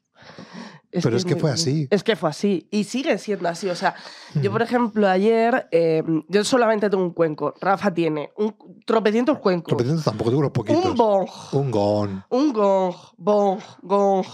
Pero 0.90 1.16
es, 1.16 1.24
que 1.24 1.36
fue 1.36 1.50
así. 1.50 1.86
Es 1.90 2.02
que 2.02 2.14
fue 2.14 2.28
así. 2.28 2.68
Y 2.70 2.84
sigue 2.84 3.16
siendo 3.16 3.48
así. 3.48 3.70
O 3.70 3.74
sea, 3.74 3.94
yo, 4.34 4.50
por 4.50 4.60
ejemplo, 4.60 5.08
ayer, 5.08 5.68
eh, 5.70 6.02
yo 6.28 6.44
solamente 6.44 6.90
tengo 6.90 7.04
un 7.04 7.12
cuenco. 7.12 7.54
Rafa 7.60 7.94
tiene 7.94 8.32
un 8.36 8.54
tropecientos 8.84 9.38
cuencos. 9.38 9.68
Tropecientos 9.68 10.04
tampoco 10.04 10.30
tengo 10.30 10.40
unos 10.40 10.52
poquitos. 10.52 10.84
Un 10.84 10.94
bong. 10.94 11.28
Un 11.52 11.70
gong. 11.70 12.10
Un 12.28 12.52
gong. 12.52 12.94
Bong. 13.16 13.60
Gong. 13.82 14.26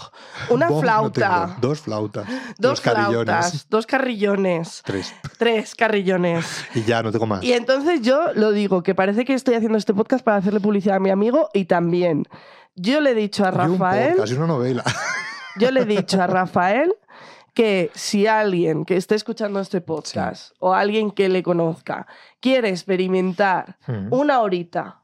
Una 0.49 0.67
flauta. 0.69 1.57
dos 1.61 1.81
flautas. 1.81 2.27
Dos, 2.57 2.81
flautas. 2.81 3.67
Dos 3.69 3.85
carrillones. 3.85 4.81
Tres. 4.83 5.13
Tres 5.37 5.75
carrillones. 5.75 6.45
y 6.75 6.83
ya, 6.83 7.01
no 7.01 7.11
tengo 7.11 7.27
más. 7.27 7.43
Y 7.43 7.53
entonces 7.53 8.01
yo 8.01 8.33
lo 8.33 8.51
digo, 8.51 8.83
que 8.83 8.95
parece 8.95 9.23
que 9.23 9.35
estoy 9.35 9.55
haciendo 9.55 9.77
este 9.77 9.93
podcast 9.93 10.25
para 10.25 10.37
hacerle 10.37 10.59
publicidad 10.59 10.97
a 10.97 10.99
mi 10.99 11.11
amigo 11.11 11.49
y 11.53 11.65
también. 11.65 12.27
Yo 12.79 13.01
le 13.01 13.11
he 13.11 13.15
dicho 13.15 13.43
a 13.43 13.49
Rafael. 13.49 14.15
Casi 14.15 14.35
una 14.35 14.45
novela. 14.47 14.83
Yo 15.59 15.71
le 15.71 15.81
he 15.81 15.85
dicho 15.85 16.21
a 16.21 16.27
Rafael 16.27 16.93
que 17.55 17.89
si 17.95 18.27
alguien 18.27 18.85
que 18.85 18.95
esté 18.95 19.15
escuchando 19.15 19.59
este 19.59 19.81
podcast 19.81 20.51
o 20.59 20.75
alguien 20.75 21.09
que 21.09 21.27
le 21.27 21.41
conozca 21.41 22.05
quiere 22.39 22.69
experimentar 22.69 23.79
una 24.11 24.41
horita 24.41 25.01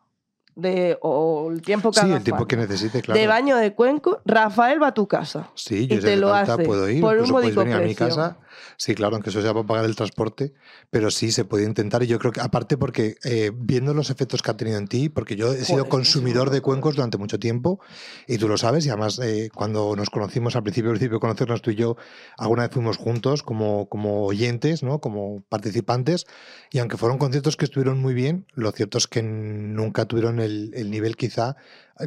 de, 0.56 1.00
o 1.02 1.50
el 1.52 1.64
tiempo 1.64 1.90
que 1.92 2.02
Sí, 2.02 2.12
el 2.12 2.24
tiempo 2.24 2.46
que 2.46 2.56
necesite, 2.56 3.02
claro. 3.02 3.20
De 3.20 3.26
baño 3.26 3.58
de 3.58 3.74
cuenco, 3.74 4.22
Rafael 4.24 4.80
va 4.80 4.90
a 4.90 4.94
tu 4.94 5.08
casa. 5.08 5.50
Sí, 5.56 5.88
yo 5.88 5.96
y 5.96 6.00
te 6.00 6.16
lo 6.16 6.32
hace 6.32 6.64
puedo 6.64 6.88
ir, 6.88 7.02
por 7.02 7.18
un 7.18 7.28
puedes 7.28 7.56
venir 7.56 7.74
a 7.74 7.80
mi 7.80 7.96
casa. 7.96 8.38
Sí, 8.78 8.96
claro, 8.96 9.16
aunque 9.16 9.30
eso 9.30 9.42
sea 9.42 9.54
para 9.54 9.66
pagar 9.66 9.86
el 9.86 9.96
transporte, 9.96 10.54
pero 10.90 11.12
sí 11.12 11.32
se 11.32 11.46
puede 11.46 11.66
intentar. 11.66 12.04
Y 12.04 12.08
yo 12.08 12.20
creo 12.20 12.32
que, 12.32 12.42
aparte, 12.42 12.78
porque 12.78 13.16
eh, 13.24 13.52
viendo 13.54 13.94
los 13.94 14.10
efectos 14.10 14.42
que 14.42 14.52
ha 14.52 14.58
tenido 14.58 14.78
en 14.78 14.88
ti, 14.88 15.10
porque 15.10 15.36
yo 15.36 15.54
he 15.54 15.64
sido 15.64 15.90
consumidor 15.90 16.50
de 16.50 16.62
cuencos 16.62 16.96
durante 16.96 17.18
mucho 17.18 17.40
tiempo, 17.40 17.80
y 18.28 18.38
tú 18.38 18.48
lo 18.48 18.58
sabes, 18.58 18.86
y 18.86 18.90
además 18.90 19.20
eh, 19.20 19.50
cuando 19.54 19.96
nos 19.96 20.10
conocimos 20.10 20.56
al 20.56 20.64
principio, 20.64 20.92
al 20.92 20.98
principio 20.98 21.18
de 21.18 21.22
conocernos 21.22 21.62
tú 21.62 21.72
y 21.72 21.76
yo, 21.76 21.98
alguna 22.38 22.64
vez 22.64 22.72
fuimos 22.72 22.98
juntos 22.98 23.44
como, 23.44 23.88
como 23.90 24.26
oyentes, 24.26 24.84
¿no? 24.84 25.00
como 25.00 25.44
participantes, 25.50 26.26
y 26.72 26.80
aunque 26.80 26.98
fueron 26.98 27.18
conciertos 27.18 27.58
que 27.58 27.66
estuvieron 27.66 28.00
muy 28.00 28.14
bien, 28.14 28.46
lo 28.54 28.72
cierto 28.72 28.98
es 28.98 29.08
que 29.08 29.22
nunca 29.24 30.06
tuvieron 30.06 30.40
el, 30.40 30.72
nivel 30.90 31.16
quizá 31.16 31.56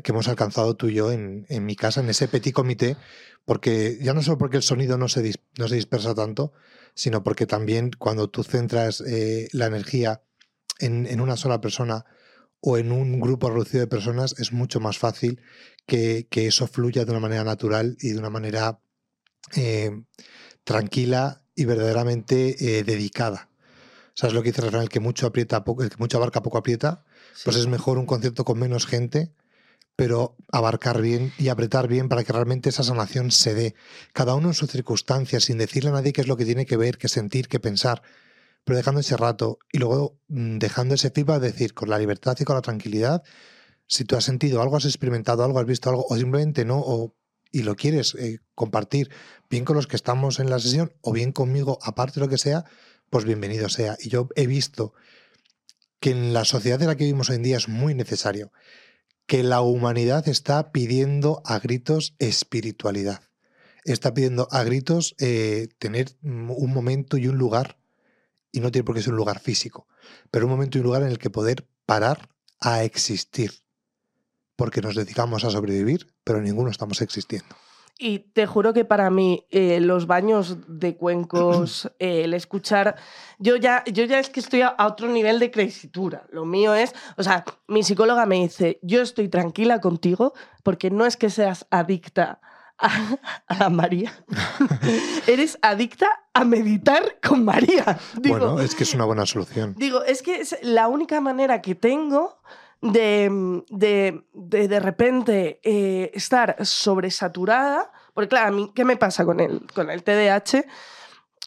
que 0.03 0.13
hemos 0.13 0.29
alcanzado 0.29 0.75
tú 0.77 0.89
y 0.89 0.95
yo 0.95 1.13
en, 1.13 1.47
en, 1.49 1.65
mi 1.65 1.77
casa, 1.77 2.01
en 2.01 2.09
ese 2.09 2.29
petit 2.29 2.53
comité, 2.53 2.97
porque 3.45 3.99
ya 4.01 4.15
no 4.15 4.23
solo 4.23 4.39
porque 4.39 4.57
el 4.57 4.63
sonido 4.63 4.99
no 4.99 5.09
se, 5.09 5.33
no 5.59 5.69
se 5.69 5.75
dispersa 5.77 6.15
tanto, 6.15 6.53
sino 6.95 7.23
porque 7.23 7.47
también 7.47 7.91
cuando 7.99 8.29
tú 8.29 8.43
centras 8.43 9.01
eh, 9.01 9.49
la 9.53 9.67
energía 9.67 10.23
en, 10.79 11.07
en, 11.07 11.21
una 11.21 11.37
sola 11.37 11.61
persona 11.61 12.05
o 12.61 12.79
en 12.79 12.91
un 12.91 13.21
grupo 13.21 13.51
reducido 13.51 13.81
de 13.81 13.87
personas, 13.87 14.35
es 14.39 14.53
mucho 14.53 14.81
más 14.81 14.99
fácil 14.99 15.41
que, 15.87 16.27
que 16.31 16.47
eso 16.47 16.67
fluya 16.67 17.05
de 17.05 17.13
una 17.13 17.21
manera 17.21 17.45
natural 17.45 17.97
y 18.01 18.11
de 18.11 18.19
una 18.19 18.31
manera 18.31 18.81
eh, 19.55 20.03
tranquila 20.65 21.43
y 21.55 21.65
verdaderamente 21.65 22.79
eh, 22.79 22.83
dedicada. 22.83 23.49
¿Sabes 24.15 24.35
lo 24.35 24.43
que 24.43 24.51
dice 24.51 24.63
Rafael? 24.63 24.85
El 24.85 24.89
que 24.89 25.01
mucho 25.01 25.27
aprieta, 25.27 25.63
poco, 25.63 25.83
el 25.83 25.91
que 25.91 25.97
mucho 25.99 26.17
abarca, 26.17 26.43
poco 26.43 26.59
aprieta. 26.59 27.05
Pues 27.45 27.57
es 27.57 27.67
mejor 27.67 27.99
un 27.99 28.07
concierto 28.07 28.45
con 28.45 28.59
menos 28.59 28.87
gente, 28.87 29.33
pero 29.97 30.37
abarcar 30.53 31.01
bien 31.01 31.33
y 31.39 31.49
apretar 31.49 31.89
bien 31.89 32.09
para 32.09 32.23
que 32.23 32.33
realmente 32.33 32.69
esa 32.69 32.83
sanación 32.83 33.31
se 33.31 33.55
dé. 33.55 33.75
Cada 34.13 34.35
uno 34.35 34.49
en 34.49 34.55
su 34.55 34.67
circunstancia, 34.67 35.41
sin 35.41 35.57
decirle 35.57 35.91
a 35.91 35.95
nadie 35.95 36.13
qué 36.13 36.21
es 36.21 36.29
lo 36.29 36.37
que 36.37 36.45
tiene 36.45 36.67
que 36.67 36.77
ver, 36.77 36.99
qué 36.99 37.09
sentir, 37.09 37.49
qué 37.49 37.59
pensar, 37.59 38.03
pero 38.65 38.77
dejando 38.77 39.01
ese 39.01 39.17
rato 39.17 39.59
y 39.73 39.79
luego 39.79 40.19
mm, 40.29 40.59
dejando 40.59 40.95
ese 40.95 41.11
feedback, 41.11 41.41
decir, 41.41 41.73
con 41.73 41.89
la 41.89 41.99
libertad 41.99 42.37
y 42.39 42.45
con 42.45 42.57
la 42.57 42.63
tranquilidad, 42.63 43.23
si 43.87 44.05
tú 44.05 44.17
has 44.17 44.25
sentido 44.25 44.61
algo, 44.61 44.77
has 44.77 44.85
experimentado 44.85 45.45
algo, 45.45 45.61
has 45.61 45.67
visto 45.67 45.89
algo, 45.89 46.05
o 46.09 46.17
simplemente 46.17 46.65
no, 46.65 46.79
o, 46.79 47.15
y 47.51 47.63
lo 47.63 47.77
quieres 47.77 48.15
eh, 48.17 48.41
compartir, 48.55 49.11
bien 49.49 49.65
con 49.65 49.77
los 49.77 49.87
que 49.87 49.97
estamos 49.97 50.41
en 50.41 50.51
la 50.51 50.59
sesión, 50.59 50.93
o 51.01 51.13
bien 51.13 51.33
conmigo, 51.33 51.79
aparte 51.83 52.21
de 52.21 52.27
lo 52.27 52.29
que 52.29 52.39
sea, 52.39 52.65
pues 53.09 53.25
bienvenido 53.25 53.69
sea. 53.69 53.97
Y 54.01 54.09
yo 54.11 54.29
he 54.35 54.47
visto 54.47 54.93
que 56.01 56.11
en 56.11 56.33
la 56.35 56.45
sociedad 56.45 56.83
en 56.83 56.89
la 56.89 56.97
que 56.97 57.05
vivimos 57.05 57.31
hoy 57.31 57.37
en 57.37 57.43
día 57.45 57.57
es 57.57 57.69
muy 57.69 57.95
necesario, 57.95 58.53
que 59.27 59.43
la 59.43 59.61
humanidad 59.61 60.29
está 60.29 60.71
pidiendo 60.73 61.43
a 61.45 61.59
gritos 61.59 62.15
espiritualidad. 62.19 63.23
Está 63.85 64.15
pidiendo 64.15 64.49
a 64.51 64.63
gritos 64.65 65.15
eh, 65.19 65.69
tener 65.79 66.17
un 66.23 66.73
momento 66.73 67.17
y 67.17 67.29
un 67.29 67.37
lugar, 67.37 67.79
y 68.53 68.61
no 68.61 68.71
tiene 68.71 68.85
por 68.85 68.95
qué 68.95 69.03
ser 69.03 69.13
un 69.13 69.19
lugar 69.19 69.41
físico, 69.41 69.87
pero 70.31 70.47
un 70.47 70.53
momento 70.53 70.79
y 70.79 70.81
un 70.81 70.87
lugar 70.87 71.03
en 71.03 71.09
el 71.09 71.19
que 71.19 71.31
poder 71.31 71.69
parar 71.85 72.29
a 72.61 72.85
existir. 72.85 73.53
Porque 74.57 74.81
nos 74.81 74.95
dedicamos 74.95 75.45
a 75.45 75.51
sobrevivir, 75.51 76.15
pero 76.25 76.41
ninguno 76.41 76.71
estamos 76.71 77.03
existiendo. 77.03 77.57
Y 77.99 78.19
te 78.19 78.47
juro 78.47 78.75
que 78.75 78.85
para 78.85 79.09
mí 79.09 79.47
eh, 79.51 79.81
los 79.81 80.07
baños 80.07 80.59
de 80.69 80.97
cuencos, 80.97 81.91
eh, 81.99 82.25
el 82.25 82.35
escuchar, 82.35 82.97
yo 83.39 83.57
ya, 83.57 83.85
yo 83.87 84.05
ya 84.05 84.19
es 84.19 84.29
que 84.29 84.41
estoy 84.41 84.63
a, 84.63 84.77
otro 84.79 85.09
nivel 85.09 85.39
de 85.39 85.51
crecitura. 85.51 86.27
Lo 86.31 86.45
mío 86.45 86.75
es, 86.75 86.95
o 87.17 87.23
sea, 87.23 87.45
mi 87.69 87.83
psicóloga 87.83 88.27
me 88.27 88.37
dice, 88.37 88.79
yo 88.83 89.01
estoy 89.01 89.29
tranquila 89.29 89.81
contigo 89.81 90.35
porque 90.63 90.91
no 90.91 91.07
es 91.07 91.17
que 91.17 91.31
seas 91.31 91.67
adicta 91.71 92.41
a, 92.79 93.71
María, 93.71 94.13
eres 95.27 95.59
adicta 95.63 96.07
a 96.35 96.45
meditar 96.45 97.19
con 97.27 97.45
María. 97.45 97.99
bueno, 98.17 98.61
es 98.61 98.75
que 98.75 98.83
es 98.83 98.93
una 98.93 99.07
buena 99.07 99.25
solución. 99.25 99.75
Digo, 99.79 100.03
es 100.03 100.23
que 100.23 100.41
es 100.41 100.59
la 100.63 100.89
única 100.89 101.23
manera 101.23 101.63
que 101.63 101.75
tengo 101.75 102.41
de 102.83 103.63
de, 103.71 104.25
de, 104.33 104.69
de 104.69 104.81
repente 104.81 105.61
eh, 105.63 106.11
estar 106.15 106.57
sobresaturada, 106.65 107.91
porque 108.15 108.29
claro, 108.29 108.49
a 108.49 108.51
mí, 108.51 108.73
¿qué 108.75 108.85
me 108.85 108.97
pasa 108.97 109.25
con 109.25 109.41
el, 109.41 109.67
con 109.75 109.91
el 109.91 110.03
TDAH? 110.03 110.65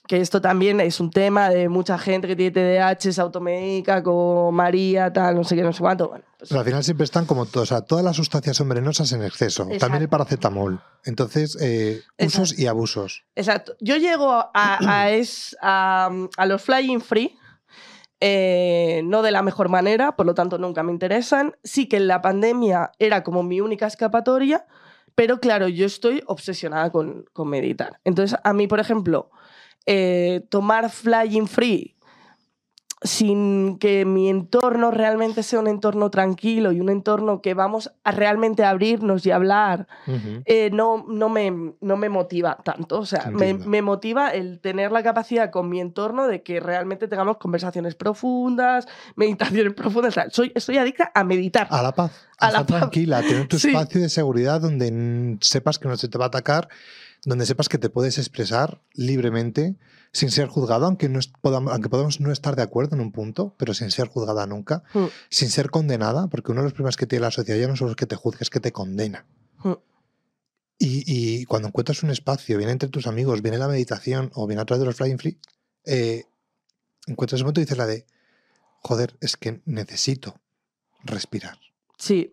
que 0.07 0.19
esto 0.21 0.41
también 0.41 0.79
es 0.81 0.99
un 0.99 1.11
tema 1.11 1.51
de 1.51 1.69
mucha 1.69 1.99
gente 1.99 2.27
que 2.27 2.35
tiene 2.35 2.49
TDAH, 2.51 3.11
se 3.13 3.21
automedica 3.21 4.01
con 4.01 4.55
María, 4.55 5.13
tal, 5.13 5.35
no 5.35 5.43
sé 5.43 5.55
qué, 5.55 5.61
no 5.61 5.71
sé 5.71 5.81
cuánto. 5.81 6.09
Bueno, 6.09 6.25
pues 6.35 6.49
Pero 6.49 6.61
al 6.61 6.65
final 6.65 6.83
siempre 6.83 7.03
están 7.03 7.27
como 7.27 7.43
o 7.53 7.65
sea, 7.67 7.81
todas 7.81 8.03
las 8.03 8.15
sustancias 8.15 8.57
son 8.57 8.69
venenosas 8.69 9.11
en 9.11 9.23
exceso. 9.23 9.67
También 9.79 10.01
el 10.01 10.09
paracetamol. 10.09 10.81
Entonces, 11.05 11.55
eh, 11.61 12.01
usos 12.17 12.39
Exacto. 12.53 12.61
y 12.63 12.65
abusos. 12.65 13.23
Exacto. 13.35 13.75
Yo 13.81 13.97
llego 13.97 14.31
a, 14.31 14.49
a, 14.55 15.11
es- 15.11 15.55
a- 15.61 16.09
a 16.37 16.45
los 16.47 16.59
flying 16.63 17.01
free, 17.01 17.37
eh, 18.21 19.01
no 19.05 19.21
de 19.21 19.31
la 19.31 19.41
mejor 19.41 19.69
manera, 19.69 20.15
por 20.15 20.25
lo 20.25 20.33
tanto 20.33 20.57
nunca 20.57 20.83
me 20.83 20.91
interesan. 20.91 21.55
Sí 21.63 21.87
que 21.87 21.99
la 21.99 22.21
pandemia 22.21 22.91
era 22.99 23.23
como 23.23 23.43
mi 23.43 23.61
única 23.61 23.87
escapatoria, 23.87 24.65
pero 25.15 25.39
claro, 25.39 25.67
yo 25.67 25.85
estoy 25.85 26.23
obsesionada 26.27 26.91
con, 26.91 27.25
con 27.33 27.49
meditar. 27.49 27.99
Entonces, 28.03 28.39
a 28.43 28.53
mí, 28.53 28.67
por 28.67 28.79
ejemplo, 28.79 29.29
eh, 29.85 30.45
tomar 30.49 30.89
flying 30.89 31.47
free 31.47 31.95
sin 33.01 33.77
que 33.79 34.03
mi 34.03 34.29
entorno 34.29 34.91
realmente 34.91 35.41
sea 35.41 35.59
un 35.59 35.67
entorno 35.69 36.11
tranquilo 36.11 36.73
y 36.73 36.81
un 36.81 36.89
entorno 36.89 37.41
que 37.41 37.53
vamos 37.53 37.91
a 38.03 38.11
realmente 38.11 38.65
abrirnos 38.65 39.25
y 39.25 39.31
hablar 39.31 39.87
Ujú. 40.05 40.41
eh, 40.45 40.69
no, 40.73 41.05
no, 41.07 41.29
me, 41.29 41.49
no 41.79 41.95
me 41.95 42.09
motiva 42.09 42.57
tanto. 42.63 42.99
O 42.99 43.05
sea, 43.05 43.31
me, 43.31 43.53
me 43.53 43.81
motiva 43.81 44.29
el 44.31 44.59
tener 44.59 44.91
la 44.91 45.01
capacidad 45.01 45.49
con 45.49 45.69
mi 45.69 45.79
entorno 45.79 46.27
de 46.27 46.43
que 46.43 46.59
realmente 46.59 47.07
tengamos 47.07 47.37
conversaciones 47.37 47.95
profundas, 47.95 48.85
meditaciones 49.15 49.73
profundas. 49.73 50.09
O 50.09 50.15
sea, 50.21 50.29
soy, 50.29 50.51
estoy 50.53 50.77
adicta 50.77 51.09
a 51.15 51.23
meditar. 51.23 51.67
A 51.69 51.81
la 51.81 51.93
paz. 51.93 52.11
A 52.37 52.47
A 52.47 52.51
la 52.51 52.59
estar 52.59 52.65
paz. 52.67 52.79
tranquila, 52.81 53.21
tener 53.21 53.47
tu 53.47 53.59
Sí. 53.59 53.69
espacio 53.69 54.01
de 54.01 54.09
seguridad 54.09 54.59
donde 54.59 55.37
sepas 55.39 55.79
que 55.79 55.87
no 55.87 55.95
se 55.95 56.09
te 56.09 56.17
va 56.17 56.25
a 56.25 56.27
atacar, 56.27 56.67
donde 57.25 57.45
sepas 57.45 57.69
que 57.69 57.77
te 57.77 57.89
puedes 57.89 58.17
expresar 58.17 58.81
libremente 58.93 59.75
sin 60.11 60.31
ser 60.31 60.47
juzgado, 60.47 60.85
aunque, 60.85 61.07
no 61.09 61.19
podamos, 61.41 61.71
aunque 61.71 61.89
podamos 61.89 62.19
no 62.19 62.31
estar 62.31 62.55
de 62.55 62.63
acuerdo 62.63 62.95
en 62.95 63.01
un 63.01 63.11
punto, 63.11 63.55
pero 63.57 63.73
sin 63.73 63.91
ser 63.91 64.07
juzgada 64.07 64.45
nunca, 64.47 64.83
Mm. 64.93 65.05
sin 65.29 65.49
ser 65.49 65.69
condenada, 65.69 66.27
porque 66.27 66.51
uno 66.51 66.61
de 66.61 66.65
los 66.65 66.73
problemas 66.73 66.97
que 66.97 67.05
tiene 67.05 67.23
la 67.23 67.31
sociedad 67.31 67.59
ya 67.59 67.67
no 67.67 67.75
solo 67.75 67.91
es 67.91 67.95
que 67.95 68.05
te 68.07 68.15
juzgue, 68.15 68.39
es 68.41 68.49
que 68.49 68.59
te 68.59 68.71
condena. 68.71 69.25
Mm. 69.63 69.73
Y, 70.79 71.03
y 71.41 71.45
cuando 71.45 71.67
encuentras 71.67 72.01
un 72.03 72.09
espacio, 72.09 72.57
viene 72.57 72.71
entre 72.71 72.89
tus 72.89 73.05
amigos, 73.05 73.41
viene 73.41 73.57
la 73.57 73.67
meditación 73.67 74.31
o 74.33 74.47
viene 74.47 74.61
a 74.61 74.65
través 74.65 74.79
de 74.79 74.85
los 74.85 74.95
Flying 74.95 75.19
Free, 75.19 75.37
eh, 75.85 76.23
encuentras 77.05 77.37
ese 77.37 77.43
momento 77.43 77.61
y 77.61 77.65
dices 77.65 77.77
la 77.77 77.85
de, 77.85 78.05
joder, 78.81 79.17
es 79.21 79.35
que 79.37 79.61
necesito 79.65 80.39
respirar. 81.03 81.59
Sí. 81.97 82.31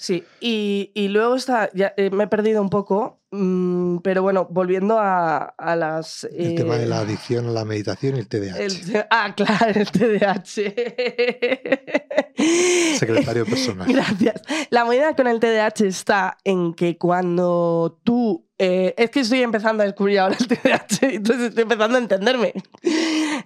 Sí, 0.00 0.22
y, 0.40 0.92
y 0.94 1.08
luego 1.08 1.34
está, 1.34 1.70
ya, 1.74 1.92
eh, 1.96 2.10
me 2.10 2.22
he 2.24 2.26
perdido 2.28 2.62
un 2.62 2.70
poco, 2.70 3.18
mm, 3.32 3.96
pero 3.98 4.22
bueno, 4.22 4.46
volviendo 4.48 4.96
a, 4.96 5.38
a 5.38 5.74
las... 5.74 6.22
El 6.32 6.54
tema 6.54 6.76
de 6.76 6.84
eh, 6.84 6.86
la 6.86 7.00
adicción 7.00 7.48
a 7.48 7.50
la 7.50 7.64
meditación 7.64 8.14
y 8.14 8.20
el 8.20 8.28
TDAH. 8.28 8.60
el 8.60 9.06
ah, 9.10 9.34
claro, 9.34 9.80
el 9.80 9.90
TDAH. 9.90 10.44
Secretario 12.96 13.44
personal. 13.44 13.92
Gracias. 13.92 14.40
La 14.70 14.84
movida 14.84 15.16
con 15.16 15.26
el 15.26 15.40
TDAH 15.40 15.84
está 15.84 16.38
en 16.44 16.74
que 16.74 16.96
cuando 16.96 17.98
tú... 18.04 18.46
eh, 18.56 18.94
es 18.96 19.10
que 19.10 19.18
estoy 19.20 19.42
empezando 19.42 19.82
a 19.82 19.86
descubrir 19.86 20.20
ahora 20.20 20.36
el 20.38 20.46
TDAH, 20.46 20.98
entonces 21.02 21.48
estoy 21.48 21.64
empezando 21.64 21.96
a 21.96 22.00
entenderme. 22.00 22.52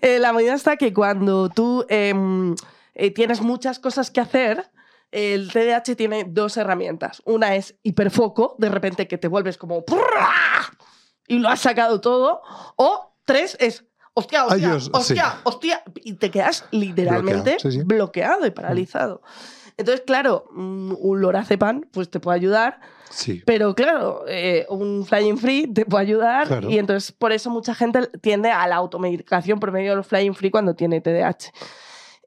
La 0.03 0.35
movida 0.35 0.53
está 0.53 0.77
que 0.77 0.93
cuando 0.93 1.49
tú 1.49 1.87
em, 1.89 2.55
tienes 3.15 3.41
muchas 3.41 3.79
cosas 3.79 4.11
que 4.11 4.21
hacer, 4.21 4.67
el 5.13 5.53
TDAH 5.53 5.95
tiene 5.97 6.25
dos 6.27 6.57
herramientas. 6.57 7.23
Una 7.25 7.55
es 7.55 7.77
hiperfoco, 7.83 8.57
de 8.59 8.69
repente 8.71 9.07
que 9.07 9.19
te 9.19 9.29
vuelves 9.29 9.57
como... 9.59 9.85
Y 11.29 11.39
lo 11.39 11.49
has 11.49 11.61
sacado 11.61 12.01
todo. 12.01 12.43
O 12.77 13.15
tres 13.25 13.57
es... 13.61 13.85
Hostia, 14.15 14.45
hostia, 14.45 14.55
Ay, 14.67 14.71
Dios, 14.73 14.91
hostia, 14.93 15.31
sí. 15.31 15.39
hostia. 15.45 15.83
Y 15.97 16.15
te 16.15 16.31
quedas 16.31 16.67
literalmente 16.71 17.53
Bloqueado, 17.53 17.71
sí, 17.71 17.79
sí. 17.79 17.83
bloqueado 17.83 18.47
y 18.47 18.51
paralizado. 18.51 19.23
Entonces, 19.79 20.03
claro, 20.07 20.45
mm, 20.53 20.95
un 20.99 21.21
lorazepam 21.23 21.81
pues 21.93 22.11
te 22.11 22.21
puede 22.21 22.37
ayudar, 22.37 22.79
Sí. 23.09 23.43
pero 23.47 23.75
claro, 23.75 24.25
eh, 24.29 24.67
un 24.69 25.07
flying 25.07 25.39
free 25.39 25.67
te 25.73 25.87
puede 25.87 26.03
ayudar 26.03 26.47
Claro. 26.47 26.69
y 26.71 26.79
entonces 26.79 27.11
por 27.13 27.33
eso 27.33 27.49
mucha 27.49 27.75
gente 27.75 28.07
tiende 28.21 28.51
a 28.51 28.67
la 28.67 28.77
automedicación 28.77 29.59
por 29.61 29.73
medio 29.73 29.91
de 29.93 29.97
los 29.97 30.07
flying 30.07 30.35
free 30.35 30.51
cuando 30.51 30.75
tiene 30.75 31.01
TDAH. 31.01 31.51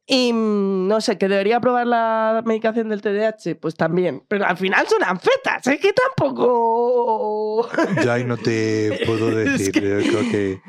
Y 0.08 0.32
mm, 0.34 0.88
no 0.88 1.02
sé, 1.02 1.18
que 1.18 1.28
debería 1.28 1.60
probar 1.60 1.88
la 1.88 2.44
medicación 2.46 2.90
del 2.90 3.02
TDAH, 3.02 3.56
pues 3.60 3.76
también, 3.76 4.24
pero 4.28 4.46
al 4.46 4.56
final 4.58 4.88
son 4.88 5.04
anfetas, 5.04 5.66
es 5.66 5.80
que 5.80 5.94
tampoco... 5.94 7.68
Yo 8.04 8.12
ahí 8.12 8.24
no 8.24 8.38
te 8.38 9.00
puedo 9.06 9.30
Es 9.40 9.52
decir. 9.58 9.72
que- 9.72 9.82
Yo 9.82 10.12
creo 10.12 10.32
que 10.32 10.62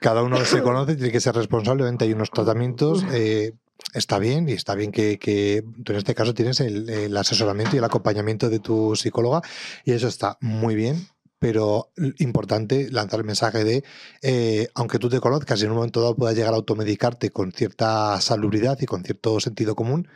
cada 0.00 0.22
uno 0.22 0.36
se 0.44 0.62
conoce, 0.62 0.96
tiene 0.96 1.12
que 1.12 1.20
ser 1.20 1.34
responsable. 1.34 1.82
Obviamente 1.82 2.04
hay 2.04 2.12
unos 2.12 2.30
tratamientos. 2.30 3.04
eh, 3.12 3.52
está 3.94 4.18
bien 4.18 4.48
y 4.48 4.52
está 4.52 4.74
bien 4.74 4.90
que, 4.92 5.18
que 5.18 5.62
tú 5.84 5.92
en 5.92 5.98
este 5.98 6.14
caso 6.14 6.34
tienes 6.34 6.60
el, 6.60 6.90
el 6.90 7.16
asesoramiento 7.16 7.74
y 7.76 7.78
el 7.78 7.84
acompañamiento 7.84 8.50
de 8.50 8.58
tu 8.58 8.94
psicóloga 8.96 9.40
y 9.84 9.92
eso 9.92 10.08
está 10.08 10.36
muy 10.40 10.74
bien. 10.74 11.06
Pero 11.38 11.92
importante 12.18 12.90
lanzar 12.90 13.20
el 13.20 13.26
mensaje 13.26 13.62
de, 13.64 13.84
eh, 14.22 14.68
aunque 14.74 14.98
tú 14.98 15.08
te 15.08 15.20
conozcas 15.20 15.60
y 15.60 15.64
en 15.64 15.70
un 15.70 15.76
momento 15.76 16.00
dado 16.00 16.16
puedas 16.16 16.34
llegar 16.34 16.52
a 16.52 16.56
automedicarte 16.56 17.30
con 17.30 17.52
cierta 17.52 18.20
salubridad 18.20 18.78
y 18.80 18.86
con 18.86 19.04
cierto 19.04 19.38
sentido 19.38 19.76
común, 19.76 20.08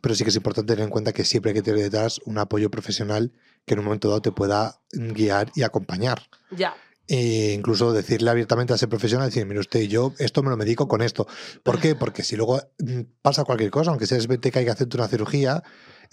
pero 0.00 0.14
sí 0.14 0.24
que 0.24 0.30
es 0.30 0.36
importante 0.36 0.74
tener 0.74 0.84
en 0.84 0.90
cuenta 0.90 1.12
que 1.12 1.24
siempre 1.24 1.50
hay 1.50 1.54
que 1.54 1.62
tener 1.62 1.80
detrás 1.80 2.20
un 2.24 2.38
apoyo 2.38 2.70
profesional 2.70 3.32
que 3.64 3.74
en 3.74 3.80
un 3.80 3.86
momento 3.86 4.08
dado 4.08 4.22
te 4.22 4.32
pueda 4.32 4.80
guiar 4.92 5.50
y 5.54 5.62
acompañar. 5.62 6.22
ya. 6.50 6.74
E 7.06 7.52
incluso 7.52 7.92
decirle 7.92 8.30
abiertamente 8.30 8.72
a 8.72 8.76
ese 8.76 8.88
profesional, 8.88 9.28
decir, 9.28 9.44
mire 9.44 9.60
usted, 9.60 9.82
yo 9.82 10.14
esto 10.18 10.42
me 10.42 10.48
lo 10.48 10.56
medico 10.56 10.88
con 10.88 11.02
esto. 11.02 11.26
¿Por 11.62 11.78
qué? 11.78 11.94
Porque 11.94 12.22
si 12.22 12.36
luego 12.36 12.60
mm, 12.78 13.00
pasa 13.20 13.44
cualquier 13.44 13.70
cosa, 13.70 13.90
aunque 13.90 14.06
seas 14.06 14.26
vete 14.26 14.50
que 14.50 14.60
hay 14.60 14.64
que 14.64 14.70
hacerte 14.70 14.96
una 14.96 15.08
cirugía, 15.08 15.62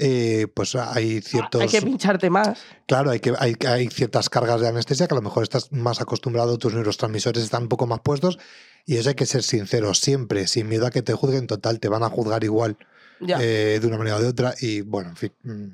eh, 0.03 0.47
pues 0.51 0.73
hay 0.75 1.21
ciertos... 1.21 1.61
Hay 1.61 1.67
que 1.67 1.81
pincharte 1.83 2.31
más. 2.31 2.59
Claro, 2.87 3.11
hay, 3.11 3.19
que, 3.19 3.33
hay, 3.37 3.55
hay 3.67 3.87
ciertas 3.87 4.29
cargas 4.29 4.59
de 4.59 4.67
anestesia 4.67 5.07
que 5.07 5.13
a 5.13 5.15
lo 5.17 5.21
mejor 5.21 5.43
estás 5.43 5.71
más 5.71 6.01
acostumbrado, 6.01 6.57
tus 6.57 6.73
neurotransmisores 6.73 7.43
están 7.43 7.63
un 7.63 7.69
poco 7.69 7.85
más 7.85 7.99
puestos 7.99 8.39
y 8.87 8.97
eso 8.97 9.09
hay 9.09 9.15
que 9.15 9.27
ser 9.27 9.43
sincero 9.43 9.93
siempre, 9.93 10.47
sin 10.47 10.67
miedo 10.67 10.87
a 10.87 10.89
que 10.89 11.03
te 11.03 11.13
juzguen 11.13 11.45
total, 11.45 11.79
te 11.79 11.87
van 11.87 12.01
a 12.01 12.09
juzgar 12.09 12.43
igual 12.43 12.77
eh, 13.19 13.77
de 13.79 13.87
una 13.87 13.99
manera 13.99 14.15
o 14.15 14.21
de 14.21 14.27
otra 14.27 14.55
y 14.59 14.81
bueno, 14.81 15.11
en 15.11 15.15
fin, 15.17 15.33
mm, 15.43 15.67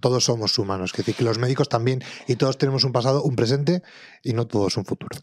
todos 0.00 0.24
somos 0.24 0.58
humanos, 0.58 0.92
es 0.92 0.96
decir, 0.96 1.14
que 1.14 1.24
los 1.24 1.38
médicos 1.38 1.68
también 1.68 2.02
y 2.26 2.36
todos 2.36 2.56
tenemos 2.56 2.82
un 2.84 2.92
pasado, 2.92 3.24
un 3.24 3.36
presente 3.36 3.82
y 4.22 4.32
no 4.32 4.46
todos 4.46 4.78
un 4.78 4.86
futuro. 4.86 5.18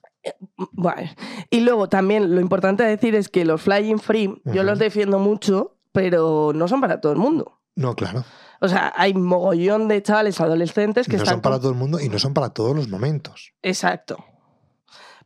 Bueno, 0.73 1.09
y 1.49 1.61
luego 1.61 1.89
también 1.89 2.35
lo 2.35 2.39
importante 2.39 2.83
de 2.83 2.89
decir 2.89 3.15
es 3.15 3.29
que 3.29 3.45
los 3.45 3.63
flying 3.63 3.97
free, 3.97 4.27
yo 4.45 4.61
Ujú. 4.61 4.63
los 4.63 4.77
defiendo 4.77 5.17
mucho, 5.17 5.75
pero 5.91 6.51
no 6.53 6.67
son 6.67 6.81
para 6.81 7.01
todo 7.01 7.13
el 7.13 7.17
mundo. 7.17 7.59
No, 7.75 7.95
claro, 7.95 8.23
O 8.63 8.67
sea, 8.69 8.93
hay 8.95 9.13
mogollón 9.13 9.89
de 9.89 10.01
chavales 10.01 10.39
adolescentes 10.39 11.07
que 11.07 11.17
no 11.17 11.23
están 11.23 11.35
son 11.35 11.41
para 11.41 11.55
con- 11.55 11.61
todo 11.63 11.71
el 11.73 11.77
mundo 11.77 11.99
y 11.99 12.07
no 12.07 12.17
son 12.17 12.33
para 12.33 12.49
todos 12.49 12.73
los 12.75 12.87
momentos. 12.87 13.51
Exacto. 13.61 14.23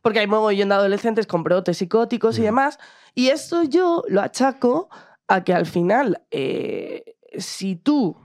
Porque 0.02 0.18
hay 0.18 0.26
mogollón 0.26 0.70
de 0.70 0.74
adolescentes 0.74 1.26
con 1.28 1.44
brotes 1.44 1.78
psicóticos 1.78 2.36
y 2.38 2.40
Mm. 2.40 2.44
demás. 2.44 2.78
Y 3.14 3.28
esto 3.28 3.62
yo 3.62 4.02
lo 4.08 4.22
achaco 4.22 4.88
a 5.28 5.44
que 5.44 5.54
al 5.54 5.66
final, 5.66 6.22
eh, 6.32 7.14
si 7.38 7.76
tú. 7.76 8.16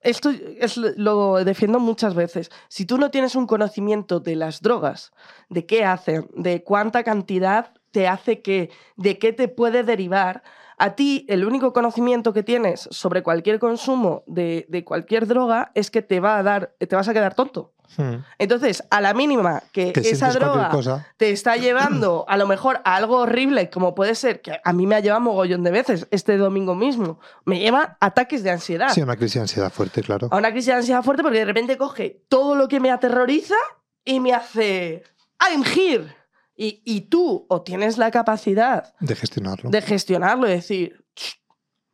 Esto 0.00 0.30
es, 0.30 0.76
lo- 0.76 0.92
lo 0.96 1.44
defiendo 1.44 1.80
muchas 1.80 2.14
veces. 2.14 2.50
Si 2.68 2.84
tú 2.84 2.98
no 2.98 3.10
tienes 3.10 3.34
un 3.36 3.46
conocimiento 3.46 4.20
de 4.20 4.36
las 4.36 4.60
drogas, 4.60 5.12
de 5.48 5.64
qué 5.66 5.84
hacen, 5.84 6.28
de 6.34 6.62
cuánta 6.62 7.02
cantidad 7.04 7.72
te 7.90 8.06
hace 8.08 8.42
que, 8.42 8.70
de 8.96 9.18
qué 9.18 9.32
te 9.32 9.48
puede 9.48 9.82
derivar, 9.82 10.42
a 10.78 10.94
ti 10.94 11.26
el 11.28 11.44
único 11.44 11.72
conocimiento 11.72 12.32
que 12.32 12.42
tienes 12.42 12.88
sobre 12.90 13.22
cualquier 13.22 13.58
consumo 13.58 14.22
de, 14.26 14.66
de 14.68 14.84
cualquier 14.84 15.26
droga 15.26 15.72
es 15.74 15.90
que 15.90 16.02
te 16.02 16.20
va 16.20 16.38
a 16.38 16.42
dar, 16.42 16.74
te 16.78 16.94
vas 16.94 17.08
a 17.08 17.12
quedar 17.12 17.34
tonto. 17.34 17.74
Hmm. 17.96 18.24
Entonces, 18.38 18.82
a 18.90 19.00
la 19.00 19.14
mínima 19.14 19.62
que, 19.72 19.92
Que 19.92 20.00
esa 20.00 20.30
droga 20.30 20.70
te 21.16 21.30
está 21.30 21.56
llevando 21.56 22.24
a 22.28 22.36
lo 22.36 22.46
mejor 22.46 22.80
a 22.84 22.96
algo 22.96 23.18
horrible, 23.18 23.70
como 23.70 23.94
puede 23.94 24.14
ser, 24.14 24.40
que 24.40 24.58
a 24.62 24.72
mí 24.72 24.86
me 24.86 24.96
ha 24.96 25.00
llevado 25.00 25.20
mogollón 25.20 25.62
de 25.62 25.70
veces 25.70 26.06
este 26.10 26.36
domingo 26.36 26.74
mismo, 26.74 27.20
me 27.44 27.58
lleva 27.58 27.96
ataques 28.00 28.42
de 28.42 28.50
ansiedad. 28.50 28.88
Sí, 28.92 29.02
una 29.02 29.16
crisis 29.16 29.34
de 29.34 29.40
ansiedad 29.42 29.72
fuerte, 29.72 30.02
claro. 30.02 30.28
A 30.30 30.36
una 30.36 30.50
crisis 30.50 30.66
de 30.66 30.74
ansiedad 30.74 31.02
fuerte 31.02 31.22
porque 31.22 31.38
de 31.38 31.44
repente 31.44 31.76
coge 31.76 32.24
todo 32.28 32.54
lo 32.54 32.68
que 32.68 32.80
me 32.80 32.90
aterroriza 32.90 33.56
y 34.04 34.20
me 34.20 34.32
hace 34.32 35.02
I'm 35.40 35.62
here. 35.62 36.14
Y, 36.56 36.82
y 36.84 37.02
tú 37.02 37.46
o 37.48 37.62
tienes 37.62 37.98
la 37.98 38.10
capacidad 38.10 38.94
De 39.00 39.14
gestionarlo. 39.16 39.70
de 39.70 39.82
gestionarlo 39.82 40.46
y 40.46 40.50
decir, 40.50 40.92
"Ch, 40.92 41.03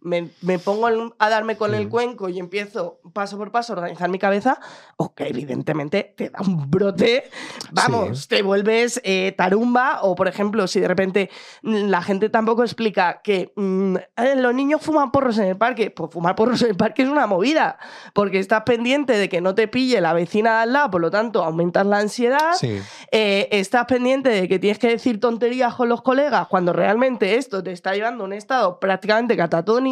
me, 0.03 0.31
me 0.41 0.59
pongo 0.59 0.87
a 1.19 1.29
darme 1.29 1.57
con 1.57 1.75
el 1.75 1.89
cuenco 1.89 2.29
y 2.29 2.39
empiezo 2.39 3.01
paso 3.13 3.37
por 3.37 3.51
paso 3.51 3.73
a 3.73 3.77
organizar 3.77 4.09
mi 4.09 4.19
cabeza, 4.19 4.59
o 4.97 5.15
que 5.15 5.29
evidentemente 5.29 6.15
te 6.17 6.31
da 6.31 6.41
un 6.41 6.71
brote, 6.71 7.25
vamos, 7.73 8.21
Sí. 8.23 8.29
te 8.29 8.43
vuelves 8.43 9.01
eh, 9.05 9.35
tarumba, 9.37 10.01
o 10.03 10.15
por 10.15 10.29
ejemplo, 10.29 10.67
si 10.67 10.81
de 10.81 10.89
repente 10.89 11.31
la 11.63 12.01
gente 12.03 12.31
tampoco 12.31 12.63
explica 12.63 13.21
que 13.23 13.53
mm, 13.57 13.97
eh, 14.17 14.37
los 14.37 14.55
niños 14.55 14.81
fuman 14.81 15.11
porros 15.11 15.37
en 15.39 15.49
el 15.49 15.57
parque, 15.57 15.91
pues 15.91 16.11
fumar 16.11 16.35
porros 16.35 16.63
en 16.63 16.71
el 16.71 16.77
parque 16.77 17.03
es 17.03 17.09
una 17.09 17.27
movida, 17.27 17.79
porque 18.15 18.39
estás 18.39 18.63
pendiente 18.63 19.19
de 19.19 19.29
que 19.29 19.41
no 19.41 19.55
te 19.55 19.69
pille 19.69 20.01
la 20.01 20.13
vecina 20.13 20.57
de 20.57 20.63
al 20.63 20.73
lado, 20.73 20.91
por 20.91 21.01
lo 21.01 21.11
tanto 21.11 21.45
aumentas 21.45 21.85
la 21.85 21.99
ansiedad, 21.99 22.53
Sí, 22.55 22.81
eh, 23.13 23.49
estás 23.51 23.85
pendiente 23.87 24.31
de 24.31 24.49
que 24.49 24.59
tienes 24.59 24.79
que 24.79 24.89
decir 24.89 25.21
tonterías 25.21 25.75
con 25.75 25.89
los 25.89 26.01
colegas 26.03 26.47
cuando 26.49 26.73
realmente 26.73 27.37
esto 27.37 27.63
te 27.63 27.73
está 27.73 27.95
llevando 27.95 28.25
a 28.25 28.27
un 28.27 28.33
estado 28.33 28.79
prácticamente 28.81 29.37
catatónico 29.37 29.90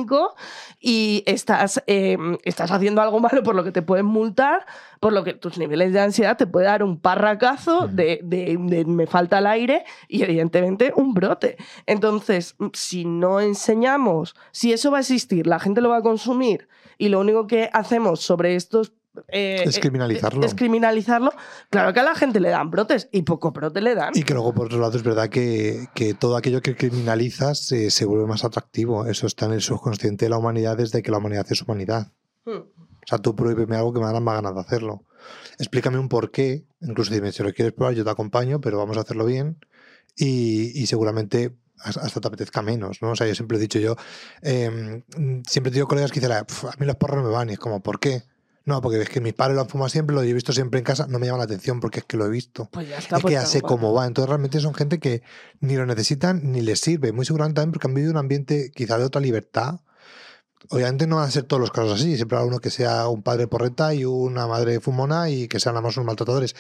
y 0.80 1.22
estás, 1.26 1.82
em, 1.86 2.36
estás 2.44 2.70
haciendo 2.70 3.01
algo 3.01 3.20
malo 3.20 3.42
por 3.42 3.55
lo 3.55 3.64
que 3.64 3.72
te 3.72 3.82
pueden 3.82 4.07
multar, 4.07 4.66
por 5.01 5.12
lo 5.12 5.24
que 5.24 5.34
tus 5.34 5.59
niveles 5.59 5.92
de 5.92 6.01
ansiedad 6.01 6.36
te 6.36 6.46
puede 6.46 6.66
dar 6.66 6.82
un 6.82 7.01
parracazo 7.01 7.88
de, 7.88 8.20
de 8.22 8.84
me 8.86 9.07
falta 9.07 9.38
el 9.38 9.46
aire 9.46 9.84
y 10.09 10.22
evidentemente 10.22 10.92
un 10.94 11.14
brote. 11.14 11.57
Entonces, 11.86 12.57
si 12.72 13.05
no 13.05 13.40
enseñamos, 13.40 14.34
si 14.53 14.72
eso 14.72 14.90
va 14.90 14.99
a 14.99 15.01
existir, 15.01 15.46
la 15.46 15.59
gente 15.59 15.80
lo 15.80 15.88
va 15.90 15.99
a 15.99 16.03
consumir 16.03 16.68
y 16.99 17.09
lo 17.09 17.20
único 17.20 17.46
que 17.46 17.70
hacemos 17.72 18.20
sobre 18.20 18.57
estos 18.57 18.92
eh, 19.29 19.65
es 19.67 19.79
criminalizarlo. 19.79 20.45
Es 20.45 20.55
criminalizarlo. 20.55 21.33
Claro 21.71 21.93
que 21.93 22.01
a 22.01 22.03
la 22.03 22.15
gente 22.15 22.41
le 22.41 22.51
dan 22.51 22.71
brotes 22.71 23.09
y 23.13 23.23
poco 23.23 23.53
brote 23.53 23.81
le 23.81 23.95
dan. 23.95 24.13
Y 24.15 24.23
que 24.23 24.35
luego, 24.35 24.55
por 24.55 24.67
otro 24.67 24.79
lado, 24.79 24.97
es 24.97 25.03
verdad 25.03 25.29
que, 25.29 25.89
todo 26.19 26.37
aquello 26.37 26.63
que 26.63 26.77
criminalizas 26.77 27.59
se, 27.59 28.05
vuelve 28.05 28.27
más 28.27 28.45
atractivo. 28.45 29.07
Eso 29.07 29.27
está 29.27 29.47
en 29.47 29.53
el 29.53 29.63
subconsciente 29.63 30.27
de 30.27 30.31
la 30.31 30.39
humanidad 30.39 30.77
desde 30.77 31.03
que 31.03 31.11
la 31.11 31.19
humanidad 31.19 31.47
es 31.51 31.63
humanidad. 31.63 32.13
Hmm. 32.45 32.59
O 32.61 33.07
sea, 33.07 33.19
tú 33.19 33.35
prohíbeme 33.35 33.77
algo 33.77 33.93
que 33.93 34.01
me 34.01 34.07
darán 34.07 34.23
más 34.23 34.37
ganas 34.37 34.55
de 34.55 34.61
hacerlo. 34.61 35.05
Explícame 35.59 35.99
un 35.99 36.09
porqué. 36.09 36.67
Incluso 36.81 37.13
dime, 37.13 37.33
si 37.33 37.43
lo 37.43 37.53
quieres 37.53 37.73
probar, 37.73 37.95
yo 37.95 38.05
te 38.05 38.11
acompaño, 38.11 38.61
pero 38.61 38.79
vamos 38.79 38.97
a 38.97 39.01
hacerlo 39.01 39.25
bien. 39.25 39.59
Y, 40.17 40.87
seguramente 40.87 41.57
hasta 41.81 42.21
te 42.21 42.27
apetezca 42.27 42.61
menos, 42.61 43.03
¿no? 43.03 43.13
O 43.13 43.15
sea, 43.15 43.29
yo 43.29 43.37
siempre 43.37 43.57
he 43.57 43.61
dicho 43.61 43.79
yo, 43.79 43.95
em, 44.43 45.05
siempre 45.47 45.71
tengo 45.71 45.87
colegas 45.87 46.11
que 46.11 46.19
dicen, 46.19 46.33
a 46.33 46.45
mí 46.77 46.87
los 46.87 46.97
porros 46.97 47.19
no 47.19 47.23
me 47.23 47.33
van, 47.33 47.51
y 47.51 47.53
es 47.53 47.59
como, 47.61 47.81
¿por 47.81 48.01
qué? 48.01 48.25
No, 48.69 48.83
porque 48.83 49.01
es 49.01 49.09
que 49.09 49.23
mis 49.23 49.33
padres 49.33 49.55
lo 49.55 49.62
han 49.62 49.69
fumado 49.71 49.89
siempre, 49.89 50.14
lo 50.14 50.23
he 50.23 50.31
visto 50.31 50.53
siempre 50.53 50.77
en 50.77 50.85
casa, 50.85 51.07
no 51.09 51.19
me 51.19 51.25
llama 51.25 51.39
la 51.39 51.45
atención 51.45 51.81
porque 51.81 52.01
es 52.01 52.05
que 52.05 52.19
lo 52.19 52.27
he 52.27 52.29
visto. 52.29 52.69
Pues 52.71 52.87
ya 52.87 52.99
está, 52.99 53.16
es 53.16 53.25
que 53.25 53.33
ya 53.33 53.47
sé 53.47 53.62
cómo 53.62 53.95
va. 53.95 54.07
Entonces 54.07 54.29
realmente 54.29 54.61
son 54.61 54.75
gente 54.75 54.99
que 54.99 55.23
ni 55.61 55.75
lo 55.75 55.87
necesitan 55.87 56.53
ni 56.53 56.61
les 56.61 56.79
sirve. 56.79 57.12
Muy 57.12 57.25
seguramente 57.25 57.62
también 57.62 57.73
porque 57.73 57.87
han 57.87 57.95
vivido 57.95 58.12
un 58.12 58.19
ambiente 58.19 58.71
quizá 58.75 58.99
de 58.99 59.05
otra 59.05 59.23
libertad. 59.23 59.81
Obviamente 60.69 61.07
no 61.07 61.16
van 61.16 61.29
a 61.29 61.31
ser 61.31 61.45
todos 61.45 61.62
los 61.62 61.71
casos 61.71 61.99
así. 61.99 62.16
Siempre 62.16 62.37
habrá 62.37 62.47
uno 62.47 62.59
que 62.59 62.69
sea 62.69 63.09
un 63.09 63.23
padre 63.23 63.47
porreta 63.47 63.95
y 63.95 64.05
una 64.05 64.47
madre 64.47 64.81
fumona 64.81 65.31
y 65.31 65.49
que 65.49 65.61
sean 65.61 65.79
ambos 65.79 65.97
unos 65.97 66.05
maltratadores. 66.05 66.55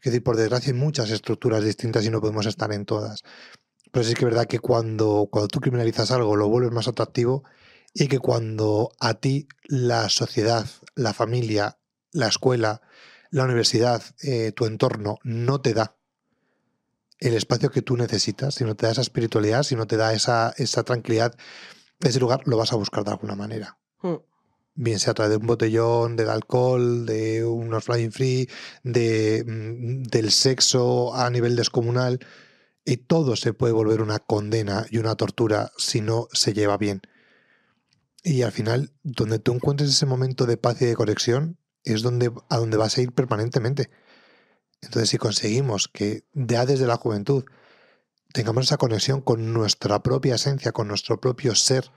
Es 0.00 0.12
decir, 0.12 0.22
por 0.22 0.36
desgracia 0.36 0.72
hay 0.72 0.78
muchas 0.78 1.10
estructuras 1.10 1.64
distintas 1.64 2.04
y 2.04 2.10
no 2.10 2.20
podemos 2.20 2.46
estar 2.46 2.72
en 2.72 2.84
todas. 2.84 3.24
Pero 3.90 4.04
sí 4.04 4.14
que 4.14 4.20
es 4.20 4.30
verdad 4.30 4.46
que 4.46 4.60
cuando, 4.60 5.26
cuando 5.28 5.48
tú 5.48 5.58
criminalizas 5.58 6.12
algo 6.12 6.36
lo 6.36 6.48
vuelves 6.48 6.70
más 6.70 6.86
atractivo 6.86 7.42
y 7.98 8.06
que 8.06 8.20
cuando 8.20 8.92
a 9.00 9.14
ti 9.14 9.48
la 9.64 10.08
sociedad, 10.08 10.64
la 10.94 11.12
familia, 11.12 11.78
la 12.12 12.28
escuela, 12.28 12.80
la 13.32 13.42
universidad, 13.42 14.02
eh, 14.22 14.52
tu 14.52 14.66
entorno 14.66 15.18
no 15.24 15.60
te 15.60 15.74
da 15.74 15.96
el 17.18 17.34
espacio 17.34 17.70
que 17.70 17.82
tú 17.82 17.96
necesitas, 17.96 18.54
si 18.54 18.64
no 18.64 18.76
te 18.76 18.86
da 18.86 18.92
esa 18.92 19.00
espiritualidad, 19.00 19.64
si 19.64 19.74
no 19.74 19.88
te 19.88 19.96
da 19.96 20.14
esa, 20.14 20.54
esa 20.58 20.84
tranquilidad, 20.84 21.36
ese 21.98 22.20
lugar 22.20 22.42
lo 22.46 22.56
vas 22.56 22.72
a 22.72 22.76
buscar 22.76 23.02
de 23.02 23.10
alguna 23.10 23.34
manera. 23.34 23.78
Hmm. 24.00 24.18
Bien 24.76 25.00
sea 25.00 25.10
a 25.10 25.14
través 25.14 25.30
de 25.30 25.38
un 25.38 25.48
botellón, 25.48 26.14
del 26.14 26.28
alcohol, 26.28 27.04
de 27.04 27.44
unos 27.44 27.82
flying 27.82 28.12
free, 28.12 28.48
de, 28.84 29.44
mm, 29.44 30.02
del 30.04 30.30
sexo 30.30 31.16
a 31.16 31.28
nivel 31.30 31.56
descomunal. 31.56 32.20
Y 32.84 32.98
todo 32.98 33.34
se 33.34 33.54
puede 33.54 33.72
volver 33.72 34.02
una 34.02 34.20
condena 34.20 34.86
y 34.88 34.98
una 34.98 35.16
tortura 35.16 35.72
si 35.76 36.00
no 36.00 36.28
se 36.32 36.54
lleva 36.54 36.78
bien. 36.78 37.02
Y 38.28 38.42
al 38.42 38.52
final, 38.52 38.92
donde 39.02 39.38
tú 39.38 39.54
encuentres 39.54 39.88
ese 39.88 40.04
momento 40.04 40.44
de 40.44 40.58
paz 40.58 40.82
y 40.82 40.84
de 40.84 40.94
conexión, 40.94 41.56
es 41.82 42.02
donde, 42.02 42.30
a 42.50 42.58
donde 42.58 42.76
vas 42.76 42.98
a 42.98 43.00
ir 43.00 43.12
permanentemente. 43.12 43.88
Entonces, 44.82 45.08
si 45.08 45.16
conseguimos 45.16 45.88
que 45.88 46.24
ya 46.34 46.66
desde 46.66 46.86
la 46.86 46.96
juventud 46.96 47.44
tengamos 48.34 48.66
esa 48.66 48.76
conexión 48.76 49.22
con 49.22 49.54
nuestra 49.54 50.02
propia 50.02 50.34
esencia, 50.34 50.72
con 50.72 50.88
nuestro 50.88 51.18
propio 51.18 51.54
ser, 51.54 51.90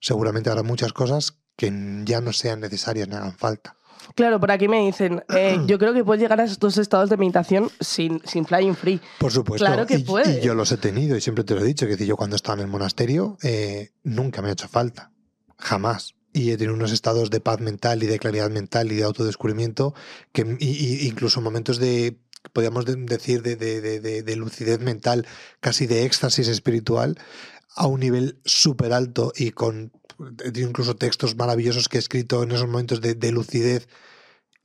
seguramente 0.00 0.50
habrá 0.50 0.62
muchas 0.62 0.92
cosas 0.92 1.38
que 1.56 1.72
ya 2.04 2.20
no 2.20 2.34
sean 2.34 2.60
necesarias 2.60 3.08
ni 3.08 3.14
hagan 3.14 3.34
falta. 3.34 3.74
Claro, 4.14 4.38
por 4.40 4.50
aquí 4.50 4.68
me 4.68 4.84
dicen, 4.84 5.24
eh, 5.34 5.58
yo 5.64 5.78
creo 5.78 5.94
que 5.94 6.04
puedes 6.04 6.20
llegar 6.20 6.42
a 6.42 6.44
estos 6.44 6.76
estados 6.76 7.08
de 7.08 7.16
meditación 7.16 7.70
sin, 7.80 8.20
sin 8.26 8.44
flying 8.44 8.76
free. 8.76 9.00
Por 9.18 9.32
supuesto. 9.32 9.64
Claro 9.64 9.86
que 9.86 9.94
y, 9.94 10.38
Y 10.38 10.40
yo 10.42 10.54
los 10.54 10.70
he 10.72 10.76
tenido 10.76 11.16
y 11.16 11.22
siempre 11.22 11.42
te 11.42 11.54
lo 11.54 11.62
he 11.62 11.64
dicho, 11.64 11.86
que 11.86 12.04
yo 12.04 12.18
cuando 12.18 12.36
estaba 12.36 12.58
en 12.58 12.66
el 12.66 12.70
monasterio 12.70 13.38
eh, 13.42 13.92
nunca 14.02 14.42
me 14.42 14.50
ha 14.50 14.52
hecho 14.52 14.68
falta 14.68 15.10
jamás. 15.58 16.14
Y 16.32 16.50
he 16.50 16.56
tenido 16.56 16.74
unos 16.74 16.92
estados 16.92 17.30
de 17.30 17.40
paz 17.40 17.60
mental 17.60 18.02
y 18.02 18.06
de 18.06 18.18
claridad 18.18 18.50
mental 18.50 18.92
y 18.92 18.96
de 18.96 19.04
autodescubrimiento, 19.04 19.94
que 20.32 20.56
y, 20.60 21.06
incluso 21.06 21.40
momentos 21.40 21.78
de, 21.78 22.18
podríamos 22.52 22.84
decir, 22.84 23.42
de, 23.42 23.56
de, 23.56 24.36
lucidez 24.36 24.80
mental, 24.80 25.26
casi 25.60 25.86
de 25.86 26.04
éxtasis 26.04 26.48
espiritual, 26.48 27.18
a 27.74 27.86
un 27.86 28.00
nivel 28.00 28.40
súper 28.44 28.92
alto 28.92 29.32
y 29.36 29.52
con 29.52 29.92
incluso 30.54 30.96
textos 30.96 31.36
maravillosos 31.36 31.88
que 31.88 31.96
he 31.96 32.00
escrito 32.00 32.42
en 32.42 32.50
esos 32.50 32.66
momentos 32.66 33.00
de, 33.00 33.32
lucidez 33.32 33.88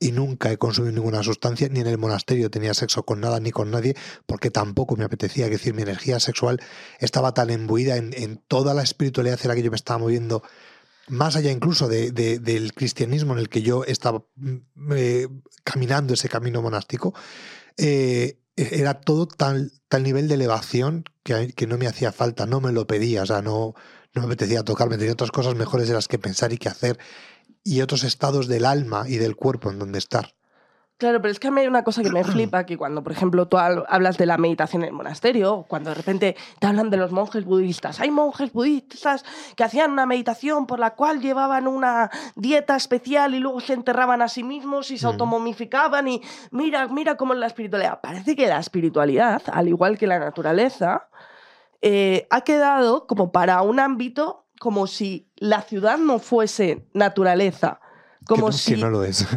y 0.00 0.12
nunca 0.12 0.50
he 0.50 0.58
consumido 0.58 0.92
ninguna 0.92 1.22
sustancia, 1.22 1.68
ni 1.68 1.80
en 1.80 1.86
el 1.86 1.96
monasterio 1.98 2.50
tenía 2.50 2.74
sexo 2.74 3.04
con 3.04 3.20
nada 3.20 3.40
ni 3.40 3.52
con 3.52 3.70
nadie, 3.70 3.94
porque 4.26 4.50
tampoco 4.50 4.96
me 4.96 5.04
apetecía. 5.04 5.46
Es 5.46 5.52
decir, 5.52 5.72
mi 5.72 5.82
energía 5.82 6.20
sexual 6.20 6.60
estaba 6.98 7.32
tan 7.32 7.50
embuida 7.50 7.96
en, 7.96 8.12
en 8.14 8.36
toda 8.36 8.74
la 8.74 8.82
espiritualidad 8.82 9.38
en 9.42 9.48
la 9.48 9.54
que 9.54 9.62
yo 9.62 9.70
me 9.70 9.76
estaba 9.76 9.98
moviendo 9.98 10.42
más 11.08 11.36
allá 11.36 11.50
incluso 11.50 11.88
de, 11.88 12.10
del 12.12 12.72
cristianismo 12.72 13.32
en 13.34 13.38
el 13.38 13.48
que 13.48 13.62
yo 13.62 13.84
estaba 13.84 14.24
mm, 14.36 14.56
eh, 14.92 15.28
caminando 15.62 16.14
ese 16.14 16.28
camino 16.28 16.62
monástico, 16.62 17.14
eh, 17.76 18.38
era 18.56 19.00
todo 19.00 19.26
tal, 19.26 19.72
tal 19.88 20.02
nivel 20.04 20.28
de 20.28 20.34
elevación 20.34 21.04
que, 21.22 21.52
que, 21.52 21.66
no 21.66 21.76
me 21.76 21.88
hacía 21.88 22.12
falta, 22.12 22.46
no 22.46 22.60
me 22.60 22.72
lo 22.72 22.86
pedía, 22.86 23.22
o 23.22 23.26
sea, 23.26 23.42
no, 23.42 23.74
no 24.14 24.22
me 24.22 24.26
apetecía 24.26 24.62
tocarme, 24.62 24.96
tenía 24.96 25.12
otras 25.12 25.32
cosas 25.32 25.56
mejores 25.56 25.88
de 25.88 25.94
las 25.94 26.06
que 26.06 26.18
pensar 26.18 26.52
y 26.52 26.58
que 26.58 26.68
hacer, 26.68 26.98
y 27.64 27.80
otros 27.80 28.04
estados 28.04 28.46
del 28.46 28.64
alma 28.64 29.06
y 29.08 29.16
del 29.16 29.34
cuerpo 29.34 29.70
en 29.70 29.78
donde 29.78 29.98
estar. 29.98 30.34
Claro, 30.96 31.20
pero 31.20 31.32
es 31.32 31.40
que 31.40 31.48
a 31.48 31.50
mí 31.50 31.60
hay 31.60 31.66
una 31.66 31.82
cosa 31.82 32.02
que 32.02 32.10
me 32.10 32.22
flipa, 32.24 32.64
que 32.64 32.76
cuando, 32.76 33.02
por 33.02 33.12
ejemplo, 33.12 33.48
tú 33.48 33.58
hablas 33.58 34.16
de 34.16 34.26
la 34.26 34.38
meditación 34.38 34.82
en 34.82 34.88
el 34.88 34.94
monasterio, 34.94 35.64
cuando 35.68 35.90
de 35.90 35.94
repente 35.94 36.36
te 36.58 36.66
hablan 36.66 36.90
de 36.90 36.96
los 36.96 37.10
monjes 37.10 37.44
budistas, 37.44 38.00
hay 38.00 38.10
monjes 38.10 38.52
budistas 38.52 39.24
que 39.56 39.64
hacían 39.64 39.90
una 39.90 40.06
meditación 40.06 40.66
por 40.66 40.78
la 40.78 40.94
cual 40.94 41.20
llevaban 41.20 41.66
una 41.66 42.10
dieta 42.36 42.76
especial 42.76 43.34
y 43.34 43.40
luego 43.40 43.60
se 43.60 43.72
enterraban 43.72 44.22
a 44.22 44.28
sí 44.28 44.44
mismos 44.44 44.90
y 44.90 44.98
se 44.98 45.06
automomificaban 45.06 46.06
y 46.08 46.22
mira, 46.50 46.86
mira 46.88 47.16
cómo 47.16 47.32
es 47.32 47.40
la 47.40 47.46
espiritualidad. 47.46 48.00
Parece 48.00 48.36
que 48.36 48.46
la 48.46 48.60
espiritualidad, 48.60 49.42
al 49.52 49.68
igual 49.68 49.98
que 49.98 50.06
la 50.06 50.18
naturaleza, 50.18 51.08
eh, 51.82 52.26
ha 52.30 52.42
quedado 52.42 53.06
como 53.06 53.32
para 53.32 53.60
un 53.62 53.80
ámbito 53.80 54.46
como 54.58 54.86
si 54.86 55.28
la 55.36 55.60
ciudad 55.62 55.98
no 55.98 56.18
fuese 56.18 56.86
naturaleza. 56.94 57.80
Como 58.26 58.52
si... 58.52 58.74
que 58.74 58.80
no 58.80 58.88
lo 58.88 59.04
es. 59.04 59.26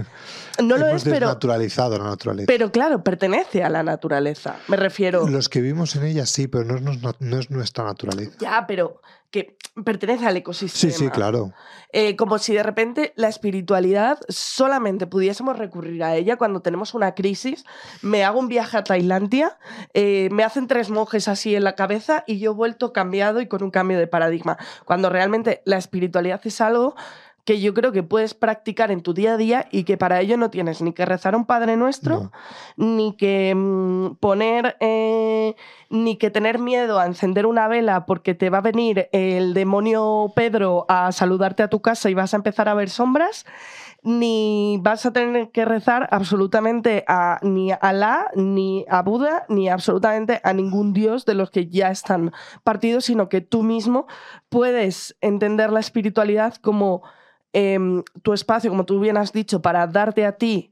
No 0.64 0.78
lo 0.78 0.88
es, 0.88 1.04
pero. 1.04 1.28
naturalizado 1.28 1.98
la 1.98 2.06
naturaleza. 2.06 2.48
Pero 2.48 2.72
claro, 2.72 3.04
pertenece 3.04 3.64
a 3.64 3.70
la 3.70 3.84
naturaleza. 3.84 4.56
Me 4.68 4.78
refiero. 4.78 5.28
Los 5.28 5.50
que 5.50 5.62
vivimos 5.62 5.96
en 5.96 6.04
ella 6.04 6.26
sí, 6.26 6.48
pero 6.48 6.64
no 6.64 6.92
es, 6.92 7.00
no 7.20 7.40
es 7.40 7.52
nuestra 7.52 7.84
naturaleza. 7.84 8.32
Ya, 8.40 8.66
pero 8.68 9.02
que 9.32 9.58
pertenece 9.84 10.26
al 10.26 10.38
ecosistema. 10.38 10.94
Sí, 10.94 10.98
sí, 10.98 11.10
claro. 11.10 11.54
Eh, 11.92 12.16
como 12.16 12.38
si 12.38 12.54
de 12.54 12.64
repente 12.64 13.14
la 13.16 13.28
espiritualidad 13.28 14.20
solamente 14.30 15.06
pudiésemos 15.06 15.58
recurrir 15.58 16.04
a 16.04 16.16
ella 16.16 16.38
cuando 16.38 16.62
tenemos 16.62 16.94
una 16.94 17.14
crisis. 17.14 17.66
Me 18.02 18.24
hago 18.24 18.40
un 18.40 18.48
viaje 18.48 18.78
a 18.78 18.84
Tailandia, 18.84 19.58
eh, 19.94 20.30
me 20.32 20.44
hacen 20.44 20.68
tres 20.68 20.90
monjes 20.90 21.28
así 21.28 21.56
en 21.56 21.64
la 21.64 21.76
cabeza 21.76 22.24
y 22.26 22.40
yo 22.40 22.52
he 22.52 22.56
vuelto 22.56 22.94
cambiado 22.94 23.42
y 23.42 23.48
con 23.48 23.64
un 23.64 23.72
cambio 23.72 24.00
de 24.00 24.08
paradigma. 24.08 24.58
Cuando 24.86 25.10
realmente 25.10 25.62
la 25.66 25.78
espiritualidad 25.78 26.42
es 26.46 26.62
algo 26.62 26.96
que 27.48 27.62
yo 27.62 27.74
creo 27.74 27.94
que 27.94 28.04
puedes 28.04 28.34
practicar 28.34 28.92
en 28.92 29.02
tu 29.02 29.14
día 29.14 29.36
a 29.36 29.38
día 29.38 29.70
y 29.72 29.86
que 29.86 29.96
para 29.96 30.20
ello 30.20 30.36
no 30.36 30.50
tienes 30.50 30.82
ni 30.82 30.92
que 30.92 31.06
rezar 31.06 31.34
un 31.34 31.46
Padre 31.46 31.78
Nuestro, 31.78 32.34
ni 32.76 33.16
que 33.16 33.56
mm, 33.56 34.16
poner, 34.16 34.76
eh, 34.82 35.56
ni 35.90 36.18
que 36.18 36.30
tener 36.30 36.60
miedo 36.60 37.00
a 37.00 37.06
encender 37.06 37.46
una 37.46 37.70
vela 37.70 38.06
porque 38.06 38.36
te 38.36 38.50
va 38.50 38.58
a 38.58 38.62
venir 38.62 39.08
el 39.14 39.54
demonio 39.54 40.34
Pedro 40.36 40.86
a 40.90 41.14
saludarte 41.14 41.64
a 41.64 41.70
tu 41.70 41.82
casa 41.82 42.10
y 42.10 42.14
vas 42.14 42.34
a 42.34 42.38
empezar 42.38 42.68
a 42.68 42.74
ver 42.74 42.90
sombras, 42.90 43.46
ni 44.04 44.78
vas 44.82 45.06
a 45.06 45.14
tener 45.14 45.50
que 45.52 45.64
rezar 45.64 46.10
absolutamente 46.12 47.06
a 47.08 47.40
ni 47.44 47.72
a 47.72 47.76
Alá, 47.76 48.30
ni 48.36 48.84
a 48.90 49.02
Buda, 49.04 49.46
ni 49.48 49.70
absolutamente 49.70 50.42
a 50.44 50.52
ningún 50.52 50.92
dios 50.92 51.24
de 51.24 51.36
los 51.36 51.50
que 51.50 51.70
ya 51.70 51.92
están 51.92 52.34
partidos, 52.66 53.06
sino 53.06 53.30
que 53.30 53.40
tú 53.40 53.64
mismo 53.64 54.06
puedes 54.50 55.16
entender 55.22 55.72
la 55.72 55.80
espiritualidad 55.80 56.56
como 56.56 57.04
Em, 57.54 58.04
tu 58.22 58.34
espacio, 58.34 58.70
como 58.70 58.86
tú 58.86 59.00
bien 59.00 59.18
has 59.18 59.32
dicho, 59.32 59.62
para 59.62 59.88
darte 59.88 60.26
a 60.26 60.34
ti 60.34 60.72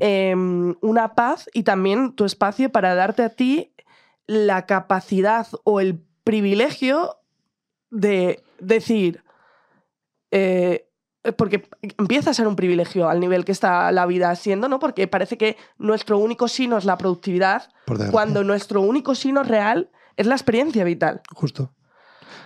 em, 0.00 0.74
una 0.80 1.14
paz 1.14 1.48
y 1.54 1.62
también 1.62 2.12
tu 2.12 2.24
espacio 2.24 2.70
para 2.70 2.94
darte 2.94 3.22
a 3.22 3.30
ti 3.30 3.72
la 4.26 4.66
capacidad 4.66 5.46
o 5.64 5.80
el 5.80 6.02
privilegio 6.24 7.16
de 7.90 8.42
decir, 8.58 9.22
eh, 10.32 10.88
eh, 11.22 11.32
porque 11.32 11.68
empieza 11.96 12.30
a 12.30 12.34
ser 12.34 12.48
un 12.48 12.56
privilegio 12.56 13.08
al 13.08 13.20
nivel 13.20 13.44
que 13.44 13.52
está 13.52 13.90
la 13.92 14.06
vida 14.06 14.34
siendo, 14.34 14.68
¿no? 14.68 14.78
Porque 14.78 15.06
parece 15.06 15.38
que 15.38 15.56
nuestro 15.78 16.18
único 16.18 16.48
sino 16.48 16.76
es 16.76 16.84
la 16.84 16.98
productividad, 16.98 17.70
cuando 18.10 18.42
nuestro 18.42 18.80
único 18.80 19.14
sino 19.14 19.44
real 19.44 19.90
es 20.16 20.26
la 20.26 20.34
experiencia 20.34 20.82
vital. 20.84 21.22
Justo. 21.32 21.72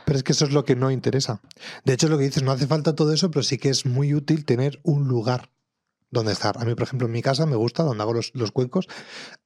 Pero 0.05 0.19
es 0.19 0.23
que 0.23 0.33
eso 0.33 0.45
es 0.45 0.53
lo 0.53 0.65
que 0.65 0.77
no 0.77 0.91
interesa. 0.91 1.41
De 1.85 1.93
hecho, 1.93 2.09
lo 2.09 2.19
que 2.19 2.25
dices, 2.25 2.43
no 2.43 2.53
hace 2.53 2.67
falta 2.67 2.95
todo 2.95 3.13
eso, 3.13 3.31
pero 3.31 3.43
sí 3.43 3.59
que 3.59 3.69
es 3.69 3.87
muy 3.87 4.15
útil 4.15 4.45
tener 4.45 4.81
un 4.83 5.09
lugar 5.09 5.51
donde 6.11 6.33
estar. 6.33 6.59
A 6.59 6.65
mí, 6.65 6.75
por 6.75 6.85
ejemplo, 6.85 7.07
en 7.07 7.13
mi 7.13 7.23
casa 7.23 7.47
me 7.47 7.57
gusta, 7.57 7.83
donde 7.83 8.03
hago 8.03 8.15
los, 8.15 8.33
los 8.35 8.53
cuencos, 8.53 8.89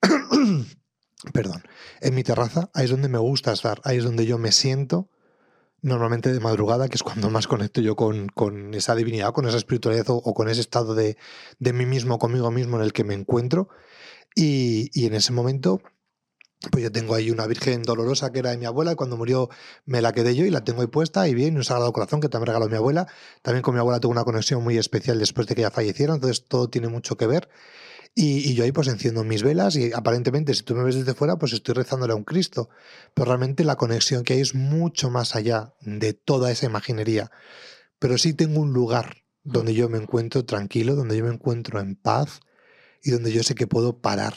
perdón, 1.32 1.62
en 2.00 2.14
mi 2.14 2.22
terraza, 2.22 2.70
ahí 2.74 2.84
es 2.84 2.90
donde 2.90 3.08
me 3.08 3.18
gusta 3.18 3.52
estar, 3.52 3.80
ahí 3.84 3.98
es 3.98 4.04
donde 4.04 4.26
yo 4.26 4.38
me 4.38 4.52
siento 4.52 5.10
normalmente 5.84 6.32
de 6.32 6.40
madrugada, 6.40 6.88
que 6.88 6.96
es 6.96 7.02
cuando 7.02 7.28
más 7.28 7.46
conecto 7.46 7.82
yo 7.82 7.94
con, 7.94 8.74
esa 8.74 8.94
divinidad, 8.94 9.32
con 9.32 9.46
esa 9.46 9.58
espiritualidad 9.58 10.06
o, 10.08 10.34
con 10.34 10.48
ese 10.48 10.62
estado 10.62 10.94
de, 10.94 11.16
mí 11.60 11.84
mismo, 11.84 12.18
conmigo 12.18 12.50
mismo 12.50 12.78
en 12.78 12.84
el 12.84 12.94
que 12.94 13.04
me 13.04 13.12
encuentro. 13.12 13.68
Y, 14.34 14.90
y, 14.94 15.06
en 15.06 15.14
ese 15.14 15.32
momento, 15.32 15.82
pues 16.70 16.82
yo 16.82 16.92
tengo 16.92 17.14
ahí 17.14 17.30
una 17.30 17.46
Virgen 17.46 17.82
dolorosa 17.82 18.32
que 18.32 18.38
era 18.40 18.50
de 18.50 18.58
mi 18.58 18.66
abuela 18.66 18.92
y 18.92 18.94
cuando 18.94 19.16
murió 19.16 19.48
me 19.84 20.00
la 20.00 20.12
quedé 20.12 20.34
yo 20.34 20.44
y 20.44 20.50
la 20.50 20.64
tengo 20.64 20.80
ahí 20.80 20.86
puesta 20.86 21.28
y 21.28 21.34
bien, 21.34 21.56
un 21.56 21.64
Sagrado 21.64 21.92
Corazón 21.92 22.20
que 22.20 22.28
también 22.28 22.48
regaló 22.48 22.68
mi 22.68 22.76
abuela. 22.76 23.06
También 23.42 23.62
con 23.62 23.74
mi 23.74 23.80
abuela 23.80 24.00
tengo 24.00 24.12
una 24.12 24.24
conexión 24.24 24.62
muy 24.62 24.78
especial 24.78 25.18
después 25.18 25.46
de 25.46 25.54
que 25.54 25.62
ella 25.62 25.70
falleciera, 25.70 26.14
entonces 26.14 26.44
todo 26.46 26.68
tiene 26.68 26.88
mucho 26.88 27.16
que 27.16 27.26
ver. 27.26 27.48
Y, 28.16 28.54
yo 28.54 28.62
ahí 28.62 28.70
pues 28.70 28.86
enciendo 28.86 29.24
mis 29.24 29.42
velas 29.42 29.74
y 29.74 29.92
aparentemente 29.92 30.54
si 30.54 30.62
tú 30.62 30.76
me 30.76 30.84
ves 30.84 30.94
desde 30.94 31.14
fuera 31.14 31.36
pues 31.36 31.52
estoy 31.52 31.74
rezándole 31.74 32.12
a 32.12 32.16
un 32.16 32.24
Cristo. 32.24 32.68
Pero 33.14 33.26
realmente 33.26 33.64
la 33.64 33.76
conexión 33.76 34.22
que 34.22 34.34
hay 34.34 34.40
es 34.40 34.54
mucho 34.54 35.10
más 35.10 35.34
allá 35.34 35.74
de 35.80 36.12
toda 36.12 36.50
esa 36.52 36.66
imaginería. 36.66 37.30
Pero 37.98 38.18
sí 38.18 38.32
tengo 38.34 38.60
un 38.60 38.72
lugar 38.72 39.24
donde 39.42 39.74
yo 39.74 39.88
me 39.88 39.98
encuentro 39.98 40.44
tranquilo, 40.44 40.94
donde 40.94 41.16
yo 41.16 41.24
me 41.24 41.32
encuentro 41.32 41.80
en 41.80 41.96
paz 41.96 42.40
y 43.02 43.10
donde 43.10 43.32
yo 43.32 43.42
sé 43.42 43.54
que 43.54 43.66
puedo 43.66 44.00
parar. 44.00 44.34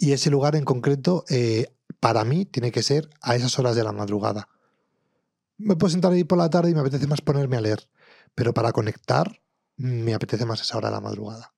Y 0.00 0.12
ese 0.12 0.30
lugar 0.30 0.56
en 0.56 0.64
concreto 0.64 1.24
eh, 1.28 1.72
para 2.00 2.24
mí 2.24 2.44
tiene 2.44 2.72
que 2.72 2.82
ser 2.82 3.08
a 3.20 3.36
esas 3.36 3.56
horas 3.60 3.76
de 3.76 3.84
la 3.84 3.92
madrugada. 3.92 4.48
Me 5.58 5.76
puedo 5.76 5.90
sentar 5.92 6.12
ahí 6.12 6.24
por 6.24 6.38
la 6.38 6.50
tarde 6.50 6.70
y 6.70 6.74
me 6.74 6.80
apetece 6.80 7.06
más 7.06 7.20
ponerme 7.20 7.56
a 7.56 7.60
leer. 7.60 7.88
Pero 8.34 8.52
para 8.52 8.72
conectar 8.72 9.40
me 9.76 10.14
apetece 10.14 10.44
más 10.44 10.62
esa 10.62 10.76
hora 10.78 10.88
de 10.88 10.94
la 10.94 11.00
madrugada 11.00 11.52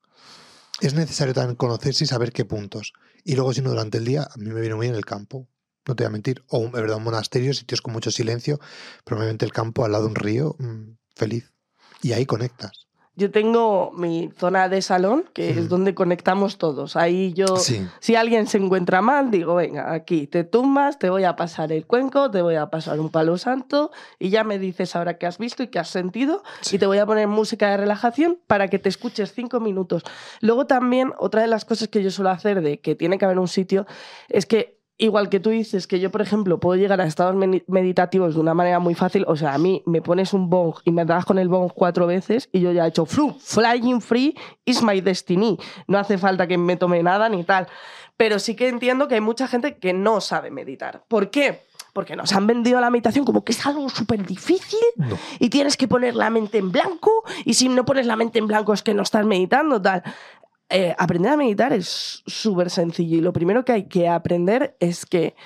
es 0.82 0.94
necesario 0.94 1.32
también 1.32 1.54
conocerse 1.54 2.04
y 2.04 2.06
saber 2.08 2.32
qué 2.32 2.44
puntos. 2.44 2.92
Y 3.24 3.36
luego, 3.36 3.54
si 3.54 3.62
no, 3.62 3.70
durante 3.70 3.98
el 3.98 4.04
día, 4.04 4.22
a 4.22 4.36
mí 4.36 4.50
me 4.50 4.60
viene 4.60 4.74
muy 4.74 4.86
bien 4.86 4.96
el 4.96 5.04
campo. 5.04 5.48
No 5.86 5.94
te 5.94 6.02
voy 6.02 6.08
a 6.08 6.10
mentir. 6.10 6.44
O, 6.48 6.64
de 6.64 6.80
verdad, 6.80 6.96
un 6.96 7.04
monasterio, 7.04 7.54
sitios 7.54 7.80
con 7.80 7.92
mucho 7.92 8.10
silencio. 8.10 8.58
Probablemente 9.04 9.44
el 9.44 9.52
campo 9.52 9.84
al 9.84 9.92
lado 9.92 10.04
de 10.04 10.10
un 10.10 10.16
río, 10.16 10.56
mm, 10.58 10.96
feliz. 11.14 11.52
Y 12.02 12.12
ahí 12.12 12.26
conectas. 12.26 12.81
Yo 13.14 13.30
tengo 13.30 13.92
mi 13.92 14.30
zona 14.38 14.70
de 14.70 14.80
salón, 14.80 15.26
que 15.34 15.50
es 15.50 15.68
donde 15.68 15.94
conectamos 15.94 16.56
todos. 16.56 16.96
Ahí 16.96 17.34
yo, 17.34 17.56
si 17.56 18.16
alguien 18.16 18.46
se 18.46 18.56
encuentra 18.56 19.02
mal, 19.02 19.30
digo, 19.30 19.54
venga, 19.54 19.92
aquí 19.92 20.26
te 20.26 20.44
tumbas, 20.44 20.98
te 20.98 21.10
voy 21.10 21.24
a 21.24 21.36
pasar 21.36 21.72
el 21.72 21.86
cuenco, 21.86 22.30
te 22.30 22.40
voy 22.40 22.54
a 22.54 22.70
pasar 22.70 23.00
un 23.00 23.10
palo 23.10 23.36
santo 23.36 23.90
y 24.18 24.30
ya 24.30 24.44
me 24.44 24.58
dices 24.58 24.96
ahora 24.96 25.18
qué 25.18 25.26
has 25.26 25.36
visto 25.36 25.62
y 25.62 25.68
qué 25.68 25.78
has 25.78 25.90
sentido 25.90 26.42
y 26.70 26.78
te 26.78 26.86
voy 26.86 26.98
a 26.98 27.06
poner 27.06 27.28
música 27.28 27.70
de 27.70 27.76
relajación 27.76 28.38
para 28.46 28.68
que 28.68 28.78
te 28.78 28.88
escuches 28.88 29.32
cinco 29.34 29.60
minutos. 29.60 30.04
Luego 30.40 30.66
también, 30.66 31.12
otra 31.18 31.42
de 31.42 31.48
las 31.48 31.66
cosas 31.66 31.88
que 31.88 32.02
yo 32.02 32.10
suelo 32.10 32.30
hacer 32.30 32.62
de 32.62 32.80
que 32.80 32.94
tiene 32.94 33.18
que 33.18 33.26
haber 33.26 33.38
un 33.38 33.48
sitio 33.48 33.86
es 34.30 34.46
que 34.46 34.81
igual 35.02 35.28
que 35.28 35.40
tú 35.40 35.50
dices 35.50 35.86
que 35.86 35.98
yo, 35.98 36.10
por 36.10 36.22
ejemplo, 36.22 36.60
puedo 36.60 36.80
llegar 36.80 37.00
a 37.00 37.06
estados 37.06 37.34
meditativos 37.66 38.34
de 38.34 38.40
una 38.40 38.54
manera 38.54 38.78
muy 38.78 38.94
fácil, 38.94 39.24
o 39.26 39.34
sea, 39.34 39.54
a 39.54 39.58
mí 39.58 39.82
me 39.84 40.00
pones 40.00 40.32
un 40.32 40.48
bong 40.48 40.76
y 40.84 40.92
me 40.92 41.04
das 41.04 41.24
con 41.24 41.38
el 41.38 41.48
bong 41.48 41.72
cuatro 41.74 42.06
veces 42.06 42.48
y 42.52 42.60
yo 42.60 42.70
ya 42.70 42.84
he 42.84 42.88
hecho 42.88 43.04
flying 43.04 44.00
free 44.00 44.36
is 44.64 44.82
my 44.82 45.00
destiny. 45.00 45.58
No 45.88 45.98
hace 45.98 46.18
falta 46.18 46.46
que 46.46 46.56
me 46.56 46.76
tome 46.76 47.02
nada 47.02 47.28
ni 47.28 47.42
tal. 47.42 47.66
Pero 48.16 48.38
sí 48.38 48.54
que 48.54 48.68
entiendo 48.68 49.08
que 49.08 49.16
hay 49.16 49.20
mucha 49.20 49.48
gente 49.48 49.76
que 49.78 49.92
no 49.92 50.20
sabe 50.20 50.50
meditar. 50.50 51.02
¿Por 51.08 51.30
qué? 51.30 51.62
Porque 51.92 52.14
nos 52.14 52.32
han 52.32 52.46
vendido 52.46 52.80
la 52.80 52.88
meditación 52.88 53.24
como 53.24 53.42
que 53.42 53.52
es 53.52 53.66
algo 53.66 53.88
súper 53.88 54.24
difícil 54.24 54.78
y 55.40 55.50
tienes 55.50 55.76
que 55.76 55.88
poner 55.88 56.14
la 56.14 56.30
mente 56.30 56.58
en 56.58 56.70
blanco 56.70 57.24
y 57.44 57.54
si 57.54 57.68
no 57.68 57.84
pones 57.84 58.06
la 58.06 58.14
mente 58.14 58.38
en 58.38 58.46
blanco 58.46 58.72
es 58.72 58.82
que 58.82 58.94
no 58.94 59.02
estás 59.02 59.26
meditando, 59.26 59.82
tal. 59.82 60.04
Eh, 60.74 60.94
aprender 60.98 61.32
a 61.32 61.36
meditar 61.36 61.72
es 61.74 62.22
súper 62.26 62.70
sencillo 62.70 63.18
y 63.18 63.20
lo 63.20 63.34
primero 63.34 63.62
que 63.62 63.72
hay 63.72 63.88
que 63.88 64.08
aprender 64.08 64.74
es 64.80 65.04
que 65.04 65.36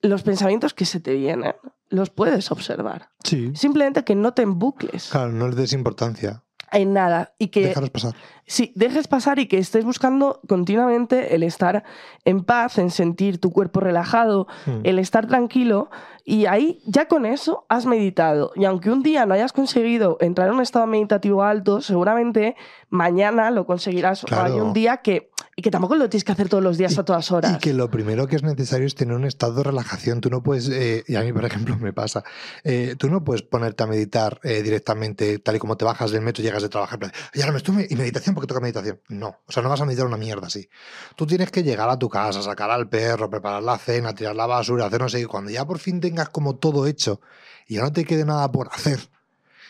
los 0.00 0.24
pensamientos 0.24 0.74
que 0.74 0.84
se 0.84 0.98
te 0.98 1.14
vienen 1.14 1.54
los 1.88 2.10
puedes 2.10 2.50
observar. 2.50 3.10
Sí. 3.22 3.52
Simplemente 3.54 4.02
que 4.02 4.16
no 4.16 4.34
te 4.34 4.42
embucles. 4.42 5.08
Claro, 5.10 5.30
no 5.30 5.46
les 5.46 5.56
des 5.56 5.72
importancia. 5.72 6.42
En 6.72 6.92
nada. 6.92 7.32
Y 7.38 7.48
que. 7.48 7.66
Déjalos 7.68 7.90
pasar. 7.90 8.14
Sí, 8.50 8.72
dejes 8.74 9.06
pasar 9.06 9.38
y 9.38 9.46
que 9.46 9.58
estés 9.58 9.84
buscando 9.84 10.40
continuamente 10.48 11.36
el 11.36 11.44
estar 11.44 11.84
en 12.24 12.42
paz, 12.42 12.78
en 12.78 12.90
sentir 12.90 13.38
tu 13.38 13.52
cuerpo 13.52 13.78
relajado, 13.78 14.48
hmm. 14.66 14.80
el 14.82 14.98
estar 14.98 15.28
tranquilo. 15.28 15.88
Y 16.24 16.46
ahí, 16.46 16.82
ya 16.84 17.06
con 17.06 17.26
eso, 17.26 17.64
has 17.68 17.86
meditado. 17.86 18.50
Y 18.56 18.64
aunque 18.64 18.90
un 18.90 19.04
día 19.04 19.24
no 19.24 19.34
hayas 19.34 19.52
conseguido 19.52 20.16
entrar 20.20 20.48
en 20.48 20.54
un 20.54 20.62
estado 20.62 20.88
meditativo 20.88 21.44
alto, 21.44 21.80
seguramente 21.80 22.56
mañana 22.88 23.52
lo 23.52 23.66
conseguirás. 23.66 24.24
O 24.24 24.26
hay 24.32 24.54
un 24.54 24.72
día 24.72 24.96
que 24.96 25.30
y 25.60 25.62
que 25.62 25.70
tampoco 25.70 25.94
lo 25.94 26.08
tienes 26.08 26.24
que 26.24 26.32
hacer 26.32 26.48
todos 26.48 26.64
los 26.64 26.78
días 26.78 26.96
a 26.96 27.04
todas 27.04 27.30
horas. 27.32 27.56
Y 27.56 27.58
que 27.58 27.74
lo 27.74 27.90
primero 27.90 28.26
que 28.26 28.36
es 28.36 28.42
necesario 28.42 28.86
es 28.86 28.94
tener 28.94 29.14
un 29.14 29.26
estado 29.26 29.56
de 29.56 29.64
relajación. 29.64 30.22
Tú 30.22 30.30
no 30.30 30.42
puedes, 30.42 30.70
eh, 30.70 31.04
y 31.06 31.16
a 31.16 31.20
mí 31.20 31.34
por 31.34 31.44
ejemplo 31.44 31.76
me 31.76 31.92
pasa, 31.92 32.24
eh, 32.64 32.94
tú 32.98 33.10
no 33.10 33.22
puedes 33.24 33.42
ponerte 33.42 33.82
a 33.82 33.86
meditar 33.86 34.40
eh, 34.42 34.62
directamente 34.62 35.38
tal 35.38 35.56
y 35.56 35.58
como 35.58 35.76
te 35.76 35.84
bajas 35.84 36.12
del 36.12 36.22
metro 36.22 36.42
y 36.42 36.46
llegas 36.46 36.62
de 36.62 36.70
trabajar. 36.70 36.98
Y 37.34 37.40
ahora 37.40 37.52
me 37.52 37.58
estoy 37.58 37.86
y 37.90 37.94
meditación 37.94 38.34
porque 38.40 38.48
toca 38.48 38.60
meditación. 38.60 39.00
No, 39.08 39.38
o 39.46 39.52
sea, 39.52 39.62
no 39.62 39.68
vas 39.68 39.80
a 39.80 39.84
meditar 39.84 40.06
una 40.06 40.16
mierda 40.16 40.46
así. 40.46 40.68
Tú 41.16 41.26
tienes 41.26 41.50
que 41.50 41.62
llegar 41.62 41.88
a 41.88 41.98
tu 41.98 42.08
casa, 42.08 42.42
sacar 42.42 42.70
al 42.70 42.88
perro, 42.88 43.30
preparar 43.30 43.62
la 43.62 43.78
cena, 43.78 44.14
tirar 44.14 44.34
la 44.34 44.46
basura, 44.46 44.86
hacer 44.86 45.00
no 45.00 45.08
sé 45.08 45.20
qué. 45.20 45.26
Cuando 45.26 45.50
ya 45.50 45.66
por 45.66 45.78
fin 45.78 46.00
tengas 46.00 46.28
como 46.30 46.56
todo 46.56 46.86
hecho 46.86 47.20
y 47.66 47.74
ya 47.74 47.82
no 47.82 47.92
te 47.92 48.04
quede 48.04 48.24
nada 48.24 48.50
por 48.50 48.68
hacer 48.72 49.00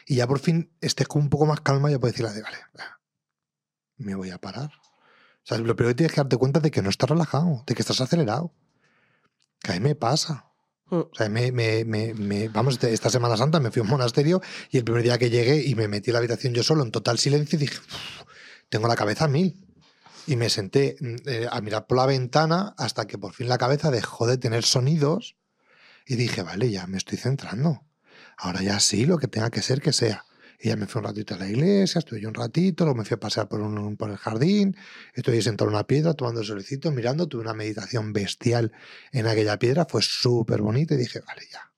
y 0.06 0.16
ya 0.16 0.26
por 0.26 0.38
fin 0.38 0.70
estés 0.80 1.08
con 1.08 1.22
un 1.22 1.28
poco 1.28 1.46
más 1.46 1.60
calma, 1.60 1.90
ya 1.90 1.98
puedes 1.98 2.16
decir, 2.16 2.42
vale, 2.42 2.58
me 3.98 4.14
voy 4.14 4.30
a 4.30 4.38
parar 4.38 4.70
o 5.42 5.46
sea, 5.46 5.58
lo 5.58 5.74
primero 5.74 5.94
que 5.94 5.96
tienes 5.96 6.12
que 6.12 6.20
darte 6.20 6.36
cuenta 6.36 6.60
de 6.60 6.70
que 6.70 6.82
no 6.82 6.90
estás 6.90 7.08
relajado, 7.08 7.64
de 7.66 7.74
que 7.74 7.82
estás 7.82 8.00
acelerado. 8.00 8.52
Que 9.60 9.72
a 9.72 9.74
mí 9.74 9.80
me 9.80 9.94
pasa. 9.94 10.46
Mm. 10.90 10.96
O 10.96 11.10
sea, 11.12 11.28
me, 11.28 11.50
me, 11.52 11.84
me, 11.84 12.48
vamos, 12.48 12.82
esta 12.82 13.10
Semana 13.10 13.36
Santa 13.36 13.60
me 13.60 13.70
fui 13.70 13.80
a 13.80 13.82
un 13.84 13.88
monasterio 13.88 14.42
y 14.70 14.78
el 14.78 14.84
primer 14.84 15.02
día 15.02 15.18
que 15.18 15.30
llegué 15.30 15.64
y 15.66 15.74
me 15.74 15.88
metí 15.88 16.10
en 16.10 16.14
la 16.14 16.18
habitación 16.18 16.52
yo 16.52 16.62
solo 16.62 16.82
en 16.82 16.90
total 16.90 17.18
silencio 17.18 17.56
y 17.56 17.60
dije, 17.60 17.78
tengo 18.70 18.88
la 18.88 18.96
cabeza 18.96 19.26
a 19.26 19.28
mil. 19.28 19.66
Y 20.26 20.36
me 20.36 20.48
senté 20.48 20.96
mm, 21.00 21.16
eh, 21.26 21.48
a 21.50 21.60
mirar 21.60 21.86
por 21.86 21.98
la 21.98 22.06
ventana 22.06 22.74
hasta 22.78 23.06
que 23.06 23.18
por 23.18 23.34
fin 23.34 23.48
la 23.48 23.58
cabeza 23.58 23.90
dejó 23.90 24.26
de 24.26 24.38
tener 24.38 24.64
sonidos 24.64 25.36
y 26.06 26.16
dije, 26.16 26.42
vale, 26.42 26.70
ya 26.70 26.86
me 26.86 26.96
estoy 26.96 27.18
centrando. 27.18 27.84
Ahora 28.38 28.62
ya 28.62 28.80
sí, 28.80 29.04
lo 29.04 29.18
que 29.18 29.28
tenga 29.28 29.50
que 29.50 29.60
ser, 29.60 29.82
que 29.82 29.92
sea. 29.92 30.24
Y 30.62 30.68
ya 30.68 30.76
me 30.76 30.86
fui 30.86 31.00
un 31.00 31.06
ratito 31.06 31.34
a 31.34 31.38
la 31.38 31.48
iglesia, 31.48 32.00
estuve 32.00 32.26
un 32.26 32.34
ratito, 32.34 32.84
luego 32.84 32.98
me 32.98 33.04
fui 33.04 33.14
a 33.14 33.20
pasear 33.20 33.48
por, 33.48 33.60
un, 33.60 33.96
por 33.96 34.10
el 34.10 34.18
jardín, 34.18 34.76
estoy 35.14 35.40
sentado 35.40 35.70
en 35.70 35.74
una 35.74 35.86
piedra 35.86 36.12
tomando 36.12 36.40
el 36.40 36.46
solecito, 36.46 36.90
mirando, 36.92 37.28
tuve 37.28 37.42
una 37.42 37.54
meditación 37.54 38.12
bestial 38.12 38.72
en 39.12 39.26
aquella 39.26 39.58
piedra, 39.58 39.86
fue 39.88 40.02
súper 40.02 40.60
bonita 40.60 40.94
y 40.94 40.98
dije, 40.98 41.20
vale, 41.20 41.42
ya, 41.50 41.69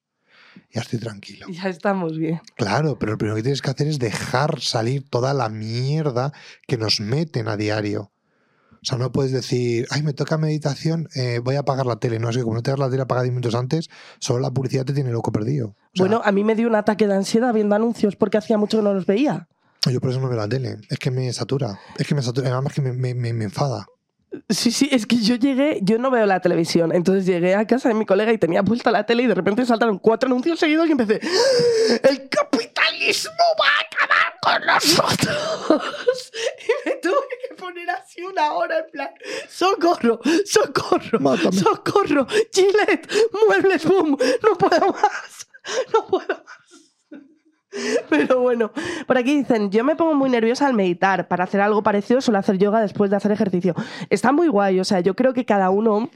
ya 0.72 0.80
estoy 0.80 0.98
tranquilo. 0.98 1.46
Ya 1.48 1.68
estamos 1.68 2.18
bien. 2.18 2.40
Claro, 2.56 2.98
pero 2.98 3.12
lo 3.12 3.18
primero 3.18 3.36
que 3.36 3.42
tienes 3.42 3.62
que 3.62 3.70
hacer 3.70 3.86
es 3.88 3.98
dejar 3.98 4.60
salir 4.60 5.08
toda 5.08 5.34
la 5.34 5.48
mierda 5.48 6.32
que 6.66 6.76
nos 6.76 7.00
meten 7.00 7.48
a 7.48 7.56
diario. 7.56 8.12
O 8.82 8.84
sea, 8.84 8.98
no 8.98 9.12
puedes 9.12 9.30
decir, 9.30 9.86
ay, 9.90 10.02
me 10.02 10.12
toca 10.12 10.38
meditación, 10.38 11.08
eh, 11.14 11.38
voy 11.38 11.54
a 11.54 11.60
apagar 11.60 11.86
la 11.86 11.96
tele. 11.96 12.18
No, 12.18 12.30
es 12.30 12.36
que 12.36 12.42
como 12.42 12.56
no 12.56 12.62
te 12.62 12.72
das 12.72 12.80
la 12.80 12.90
tele 12.90 13.02
apagada 13.02 13.22
10 13.22 13.32
minutos 13.32 13.54
antes, 13.54 13.88
solo 14.18 14.40
la 14.40 14.50
publicidad 14.50 14.84
te 14.84 14.92
tiene 14.92 15.12
loco 15.12 15.30
perdido. 15.30 15.76
bueno, 15.96 16.20
a 16.24 16.32
mí 16.32 16.42
me 16.42 16.56
dio 16.56 16.66
un 16.66 16.74
ataque 16.74 17.06
de 17.06 17.14
ansiedad 17.14 17.54
viendo 17.54 17.76
anuncios 17.76 18.16
porque 18.16 18.38
hacía 18.38 18.58
mucho 18.58 18.78
que 18.78 18.82
no 18.82 18.92
los 18.92 19.06
veía. 19.06 19.48
Yo 19.90 20.00
por 20.00 20.10
eso 20.10 20.20
no 20.20 20.28
veo 20.28 20.36
la 20.36 20.48
tele. 20.48 20.78
Es 20.88 20.98
que 20.98 21.10
me 21.10 21.32
satura. 21.32 21.78
Es 21.98 22.06
que 22.06 22.14
me 22.14 22.22
satura. 22.22 22.52
Además, 22.52 22.72
que 22.72 22.82
me, 22.82 22.92
me, 22.92 23.14
me, 23.14 23.44
enfada. 23.44 23.86
Sí, 24.48 24.70
sí, 24.70 24.88
es 24.90 25.06
que 25.06 25.16
yo 25.16 25.34
llegué, 25.36 25.78
yo 25.82 25.98
no 25.98 26.10
veo 26.10 26.24
la 26.26 26.40
televisión, 26.40 26.94
entonces 26.94 27.26
llegué 27.26 27.54
a 27.54 27.66
casa 27.66 27.88
de 27.88 27.94
mi 27.94 28.06
colega 28.06 28.32
y 28.32 28.38
tenía 28.38 28.62
puesta 28.62 28.90
la 28.90 29.04
tele 29.04 29.24
y 29.24 29.26
de 29.26 29.34
repente 29.34 29.66
saltaron 29.66 29.98
cuatro 29.98 30.26
anuncios 30.26 30.58
seguidos 30.58 30.88
y 30.88 30.92
empecé, 30.92 31.20
el 32.02 32.28
capitalismo 32.28 33.32
va 33.60 33.66
a 33.66 33.80
acabar 33.80 34.38
con 34.40 34.66
nosotros. 34.66 36.32
y 36.58 36.88
me 36.88 36.94
tuve 36.96 37.26
que 37.48 37.54
poner 37.56 37.90
así 37.90 38.22
una 38.22 38.52
hora 38.54 38.78
en 38.78 38.90
plan, 38.90 39.10
socorro, 39.48 40.20
socorro, 40.46 41.36
socorro, 41.52 42.26
Gillette, 42.52 43.12
muebles, 43.46 43.84
boom, 43.84 44.16
no 44.42 44.58
puedo 44.58 44.88
más, 44.92 45.48
no 45.92 46.06
puedo 46.06 46.28
más. 46.28 46.41
Pero 48.08 48.40
bueno, 48.40 48.72
por 49.06 49.18
aquí 49.18 49.36
dicen, 49.36 49.70
yo 49.70 49.84
me 49.84 49.96
pongo 49.96 50.14
muy 50.14 50.30
nerviosa 50.30 50.66
al 50.66 50.74
meditar. 50.74 51.28
Para 51.28 51.44
hacer 51.44 51.60
algo 51.60 51.82
parecido 51.82 52.20
suelo 52.20 52.38
hacer 52.38 52.58
yoga 52.58 52.80
después 52.80 53.10
de 53.10 53.16
hacer 53.16 53.32
ejercicio. 53.32 53.74
Está 54.10 54.32
muy 54.32 54.48
guay, 54.48 54.80
o 54.80 54.84
sea, 54.84 55.00
yo 55.00 55.14
creo 55.14 55.32
que 55.32 55.44
cada 55.44 55.70
uno 55.70 56.10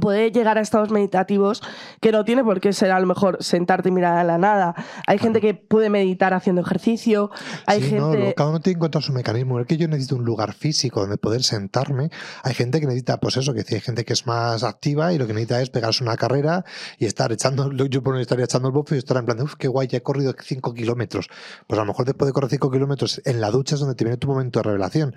puede 0.00 0.30
llegar 0.30 0.58
a 0.58 0.60
estados 0.60 0.90
meditativos 0.90 1.62
que 2.00 2.12
no 2.12 2.24
tiene 2.24 2.44
por 2.44 2.60
qué 2.60 2.72
ser 2.72 2.90
a 2.92 3.00
lo 3.00 3.06
mejor 3.06 3.42
sentarte 3.42 3.88
y 3.88 3.92
mirar 3.92 4.16
a 4.16 4.24
la 4.24 4.38
nada. 4.38 4.74
Hay 5.06 5.18
gente 5.18 5.40
que 5.40 5.54
puede 5.54 5.90
meditar 5.90 6.32
haciendo 6.34 6.60
ejercicio, 6.62 7.30
hay 7.66 7.82
Sí, 7.82 7.94
no, 7.94 8.10
gente... 8.12 8.26
lo- 8.28 8.34
cada 8.34 8.50
uno 8.50 8.60
tiene 8.60 8.74
que 8.74 8.78
encontrar 8.78 9.02
su 9.02 9.12
mecanismo. 9.12 9.58
Es 9.60 9.66
que 9.66 9.76
yo 9.76 9.88
necesito 9.88 10.16
un 10.16 10.24
lugar 10.24 10.52
físico 10.52 11.00
donde 11.00 11.16
poder 11.18 11.42
sentarme. 11.42 12.10
Hay 12.44 12.54
gente 12.54 12.78
que 12.80 12.86
necesita, 12.86 13.18
pues 13.18 13.36
eso, 13.36 13.52
que 13.52 13.64
hay 13.68 13.80
gente 13.80 14.04
que 14.04 14.12
es 14.12 14.26
más 14.26 14.62
activa 14.62 15.12
y 15.12 15.18
lo 15.18 15.26
que 15.26 15.32
necesita 15.32 15.60
es 15.60 15.70
pegarse 15.70 16.04
una 16.04 16.16
carrera 16.16 16.64
y 16.98 17.06
estar 17.06 17.32
echando, 17.32 17.70
yo 17.72 18.02
por 18.02 18.14
ejemplo, 18.14 18.20
estaría 18.20 18.44
echando 18.44 18.68
el 18.68 18.74
bofo 18.74 18.94
y 18.94 18.98
estar 18.98 19.16
en 19.16 19.24
plan 19.26 19.40
uff, 19.42 19.54
qué 19.56 19.68
guay, 19.68 19.88
ya 19.88 19.98
he 19.98 20.02
corrido 20.02 20.34
5 20.40 20.72
kilómetros. 20.74 21.28
Pues 21.66 21.78
a 21.78 21.82
lo 21.82 21.86
mejor 21.86 22.04
después 22.06 22.26
de 22.28 22.32
correr 22.32 22.50
5 22.50 22.70
kilómetros 22.70 23.20
en 23.24 23.40
la 23.40 23.50
ducha 23.50 23.74
es 23.74 23.80
donde 23.80 23.94
te 23.96 24.04
viene 24.04 24.16
tu 24.18 24.28
momento 24.28 24.60
de 24.60 24.62
revelación. 24.64 25.14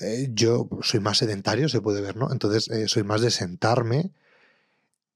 Eh, 0.00 0.30
yo 0.32 0.68
soy 0.82 1.00
más 1.00 1.18
sedentario, 1.18 1.68
se 1.68 1.80
puede 1.80 2.00
ver, 2.00 2.16
¿no? 2.16 2.32
Entonces 2.32 2.68
eh, 2.70 2.88
soy 2.88 3.02
más 3.02 3.20
de 3.20 3.30
sentarme 3.30 4.10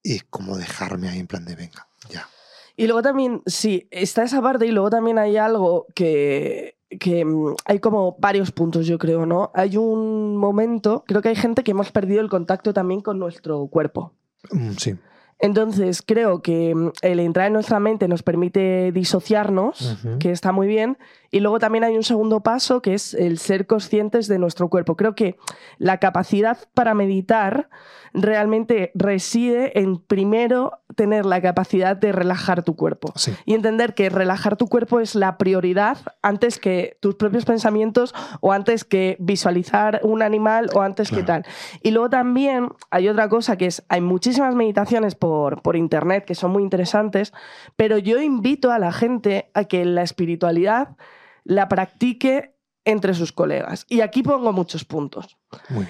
y 0.03 0.21
como 0.21 0.57
dejarme 0.57 1.09
ahí 1.09 1.19
en 1.19 1.27
plan 1.27 1.45
de, 1.45 1.57
venga, 1.57 1.89
ya. 2.11 2.29
Y 2.77 2.87
luego 2.87 3.03
también, 3.03 3.43
sí, 3.47 3.89
está 3.91 4.25
esa 4.25 4.43
parte 4.43 4.67
y 4.67 4.73
luego 4.73 4.91
también 4.91 5.19
hay 5.19 5.37
algo 5.37 5.87
que, 5.95 6.77
que 7.01 7.25
mm, 7.25 7.55
hay 7.65 7.79
como 7.79 8.17
varios 8.19 8.51
puntos, 8.51 8.87
yo 8.87 8.99
creo, 8.99 9.27
¿no? 9.27 9.51
Hay 9.55 9.77
un 9.77 10.37
momento, 10.37 11.05
creo 11.07 11.23
que 11.23 11.29
hay 11.29 11.37
gente 11.37 11.63
que 11.63 11.71
hemos 11.71 11.93
perdido 11.93 12.21
el 12.21 12.29
contacto 12.29 12.73
también 12.73 13.01
con 13.01 13.19
nuestro 13.19 13.67
cuerpo. 13.69 14.13
Mm, 14.51 14.73
sí. 14.73 14.95
Entonces, 15.39 16.03
creo 16.03 16.43
que 16.43 16.75
mm, 16.75 16.93
el 17.03 17.21
entrar 17.21 17.47
en 17.47 17.53
nuestra 17.53 17.81
mente 17.81 18.09
nos 18.09 18.23
permite 18.23 18.93
disociarnos, 18.93 19.99
que 20.19 20.31
está 20.31 20.53
muy 20.53 20.67
bien. 20.67 20.99
Y 21.35 21.41
luego 21.41 21.59
también 21.59 21.83
hay 21.83 21.97
un 21.97 22.05
segundo 22.05 22.45
paso, 22.45 22.81
que 22.81 22.95
es 22.95 23.13
el 23.13 23.41
ser 23.41 23.67
conscientes 23.67 24.29
de 24.29 24.39
nuestro 24.39 24.71
cuerpo. 24.71 24.97
Creo 24.97 25.17
que 25.17 25.37
la 25.79 25.99
capacidad 25.99 26.59
para 26.75 26.95
meditar 26.95 27.69
realmente 28.13 28.93
reside 28.95 29.81
en, 29.81 29.99
primero, 29.99 30.85
tener 30.95 31.27
la 31.27 31.43
capacidad 31.43 31.97
de 31.97 32.13
relajar 32.13 32.63
tu 32.63 32.77
cuerpo. 32.77 33.13
Sí. 33.17 33.35
Y 33.47 33.55
entender 33.55 33.95
que 33.95 34.11
relajar 34.11 34.57
tu 34.57 34.69
cuerpo 34.69 35.01
es 35.01 35.17
la 35.17 35.37
prioridad 35.37 35.99
antes 36.23 36.61
que 36.61 36.99
tus 37.01 37.17
propios 37.17 37.45
pensamientos 37.45 38.15
o 38.41 38.53
antes 38.53 38.85
que 38.85 39.17
visualizar 39.19 39.99
un 40.05 40.23
animal 40.23 40.71
o 40.73 40.83
antes 40.83 41.11
que 41.11 41.25
tal. 41.25 41.45
Y 41.83 41.91
luego 41.91 42.11
también 42.11 42.69
hay 42.93 43.09
otra 43.09 43.29
cosa 43.29 43.57
que 43.57 43.67
es, 43.67 43.83
hay 43.89 44.01
muchísimas 44.01 44.55
meditaciones 44.55 45.17
por, 45.17 45.63
por 45.63 45.75
internet 45.75 46.25
que 46.25 46.37
son 46.37 46.53
muy 46.53 46.63
interesantes, 46.63 47.33
pero 47.75 47.99
yo 47.99 48.23
invito 48.23 48.71
a 48.71 48.79
la 48.79 48.93
gente 48.93 49.51
a 49.53 49.65
que 49.65 49.85
la 49.85 50.03
espiritualidad 50.03 50.91
la 51.45 51.69
practique 51.69 52.57
entre 52.85 53.15
sus 53.15 53.33
colegas. 53.33 53.87
Y 53.89 54.01
aquí 54.01 54.23
pongo 54.23 54.53
muchos 54.53 54.85
puntos. 54.85 55.39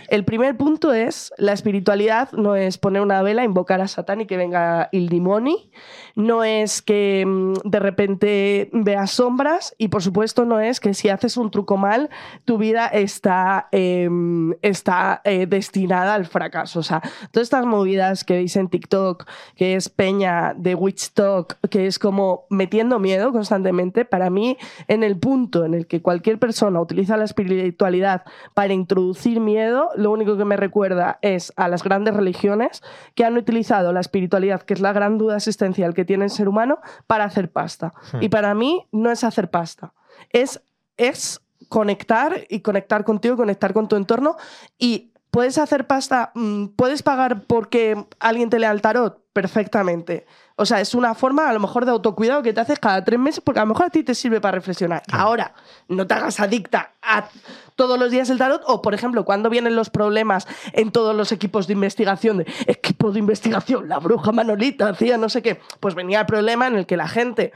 El 0.08 0.24
primer 0.24 0.56
punto 0.56 0.92
es, 0.92 1.32
la 1.38 1.52
espiritualidad 1.52 2.32
no 2.32 2.56
es 2.56 2.78
poner 2.78 3.02
una 3.02 3.22
vela, 3.22 3.44
invocar 3.44 3.80
a 3.80 3.88
Satán 3.88 4.20
y 4.20 4.26
que 4.26 4.36
venga 4.36 4.88
el 4.92 5.08
dimoni, 5.08 5.70
no 6.14 6.44
es 6.44 6.82
que 6.82 7.24
mm, 7.26 7.54
de 7.64 7.78
repente 7.78 8.70
veas 8.72 9.10
sombras 9.10 9.74
y 9.78 9.88
por 9.88 10.02
supuesto 10.02 10.44
no 10.44 10.60
es 10.60 10.80
que 10.80 10.94
si 10.94 11.08
haces 11.08 11.36
un 11.36 11.50
truco 11.50 11.76
mal, 11.76 12.10
tu 12.44 12.58
vida 12.58 12.86
está, 12.86 13.68
em, 13.72 14.54
está 14.62 15.20
eh, 15.24 15.46
destinada 15.46 16.14
al 16.14 16.26
fracaso. 16.26 16.80
O 16.80 16.82
sea, 16.82 17.00
todas 17.30 17.46
estas 17.46 17.66
movidas 17.66 18.24
que 18.24 18.34
veis 18.34 18.56
en 18.56 18.68
TikTok, 18.68 19.26
que 19.56 19.74
es 19.74 19.88
peña 19.88 20.54
de 20.56 20.74
Witch 20.74 21.12
Talk, 21.12 21.58
que 21.68 21.86
es 21.86 21.98
como 21.98 22.46
metiendo 22.50 22.98
miedo 22.98 23.32
constantemente, 23.32 24.04
para 24.04 24.30
mí, 24.30 24.56
en 24.88 25.02
el 25.02 25.18
punto 25.18 25.64
en 25.64 25.74
el 25.74 25.86
que 25.86 26.02
cualquier 26.02 26.38
persona 26.38 26.80
utiliza 26.80 27.16
la 27.16 27.24
espiritualidad 27.24 28.24
para 28.54 28.72
introducir 28.72 29.40
miedo, 29.40 29.53
lo 29.96 30.10
único 30.10 30.36
que 30.36 30.44
me 30.44 30.56
recuerda 30.56 31.18
es 31.22 31.52
a 31.56 31.68
las 31.68 31.82
grandes 31.82 32.14
religiones 32.14 32.82
que 33.14 33.24
han 33.24 33.36
utilizado 33.36 33.92
la 33.92 34.00
espiritualidad, 34.00 34.62
que 34.62 34.74
es 34.74 34.80
la 34.80 34.92
gran 34.92 35.18
duda 35.18 35.36
existencial 35.36 35.94
que 35.94 36.04
tiene 36.04 36.24
el 36.24 36.30
ser 36.30 36.48
humano, 36.48 36.78
para 37.06 37.24
hacer 37.24 37.50
pasta. 37.50 37.92
Hmm. 38.12 38.22
Y 38.22 38.28
para 38.28 38.54
mí 38.54 38.86
no 38.92 39.10
es 39.10 39.24
hacer 39.24 39.50
pasta, 39.50 39.94
es, 40.30 40.62
es 40.96 41.40
conectar 41.68 42.44
y 42.48 42.60
conectar 42.60 43.04
contigo, 43.04 43.36
conectar 43.36 43.72
con 43.72 43.88
tu 43.88 43.96
entorno 43.96 44.36
y 44.78 45.13
puedes 45.34 45.58
hacer 45.58 45.88
pasta, 45.88 46.30
mm, 46.34 46.66
puedes 46.76 47.02
pagar 47.02 47.42
porque 47.48 48.06
alguien 48.20 48.50
te 48.50 48.60
lea 48.60 48.70
el 48.70 48.80
tarot 48.80 49.18
perfectamente. 49.32 50.26
O 50.54 50.64
sea, 50.64 50.80
es 50.80 50.94
una 50.94 51.16
forma 51.16 51.48
a 51.48 51.52
lo 51.52 51.58
mejor 51.58 51.84
de 51.84 51.90
autocuidado 51.90 52.40
que 52.44 52.52
te 52.52 52.60
haces 52.60 52.78
cada 52.78 53.02
tres 53.02 53.18
meses 53.18 53.40
porque 53.40 53.58
a 53.58 53.64
lo 53.64 53.70
mejor 53.70 53.86
a 53.86 53.90
ti 53.90 54.04
te 54.04 54.14
sirve 54.14 54.40
para 54.40 54.54
reflexionar. 54.54 55.02
Ahora, 55.10 55.52
no 55.88 56.06
te 56.06 56.14
hagas 56.14 56.38
adicta 56.38 56.92
a 57.02 57.28
todos 57.74 57.98
los 57.98 58.12
días 58.12 58.30
el 58.30 58.38
tarot 58.38 58.62
o, 58.64 58.80
por 58.80 58.94
ejemplo, 58.94 59.24
cuando 59.24 59.50
vienen 59.50 59.74
los 59.74 59.90
problemas 59.90 60.46
en 60.72 60.92
todos 60.92 61.16
los 61.16 61.32
equipos 61.32 61.66
de 61.66 61.72
investigación, 61.72 62.38
de 62.38 62.46
equipo 62.68 63.10
de 63.10 63.18
investigación, 63.18 63.88
la 63.88 63.98
bruja 63.98 64.30
Manolita 64.30 64.90
hacía 64.90 65.18
no 65.18 65.28
sé 65.28 65.42
qué, 65.42 65.60
pues 65.80 65.96
venía 65.96 66.20
el 66.20 66.26
problema 66.26 66.68
en 66.68 66.76
el 66.76 66.86
que 66.86 66.96
la 66.96 67.08
gente 67.08 67.52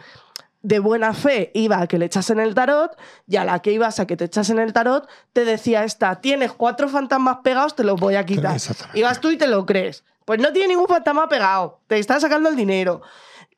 de 0.62 0.78
buena 0.78 1.14
fe 1.14 1.50
iba 1.54 1.80
a 1.80 1.86
que 1.86 1.98
le 1.98 2.06
echasen 2.06 2.40
el 2.40 2.54
tarot 2.54 2.96
y 3.26 3.36
a 3.36 3.44
la 3.44 3.60
que 3.60 3.72
ibas 3.72 4.00
a 4.00 4.06
que 4.06 4.16
te 4.16 4.24
echasen 4.24 4.58
el 4.58 4.72
tarot 4.72 5.08
te 5.32 5.44
decía 5.44 5.84
esta, 5.84 6.20
tienes 6.20 6.52
cuatro 6.52 6.88
fantasmas 6.88 7.38
pegados, 7.44 7.76
te 7.76 7.84
los 7.84 8.00
voy 8.00 8.16
a 8.16 8.26
quitar. 8.26 8.56
Exactamente. 8.56 8.98
Ibas 8.98 9.20
tú 9.20 9.30
y 9.30 9.36
te 9.36 9.46
lo 9.46 9.64
crees. 9.66 10.04
Pues 10.24 10.40
no 10.40 10.52
tiene 10.52 10.68
ningún 10.68 10.88
fantasma 10.88 11.28
pegado, 11.28 11.80
te 11.86 11.98
está 11.98 12.20
sacando 12.20 12.48
el 12.48 12.56
dinero. 12.56 13.00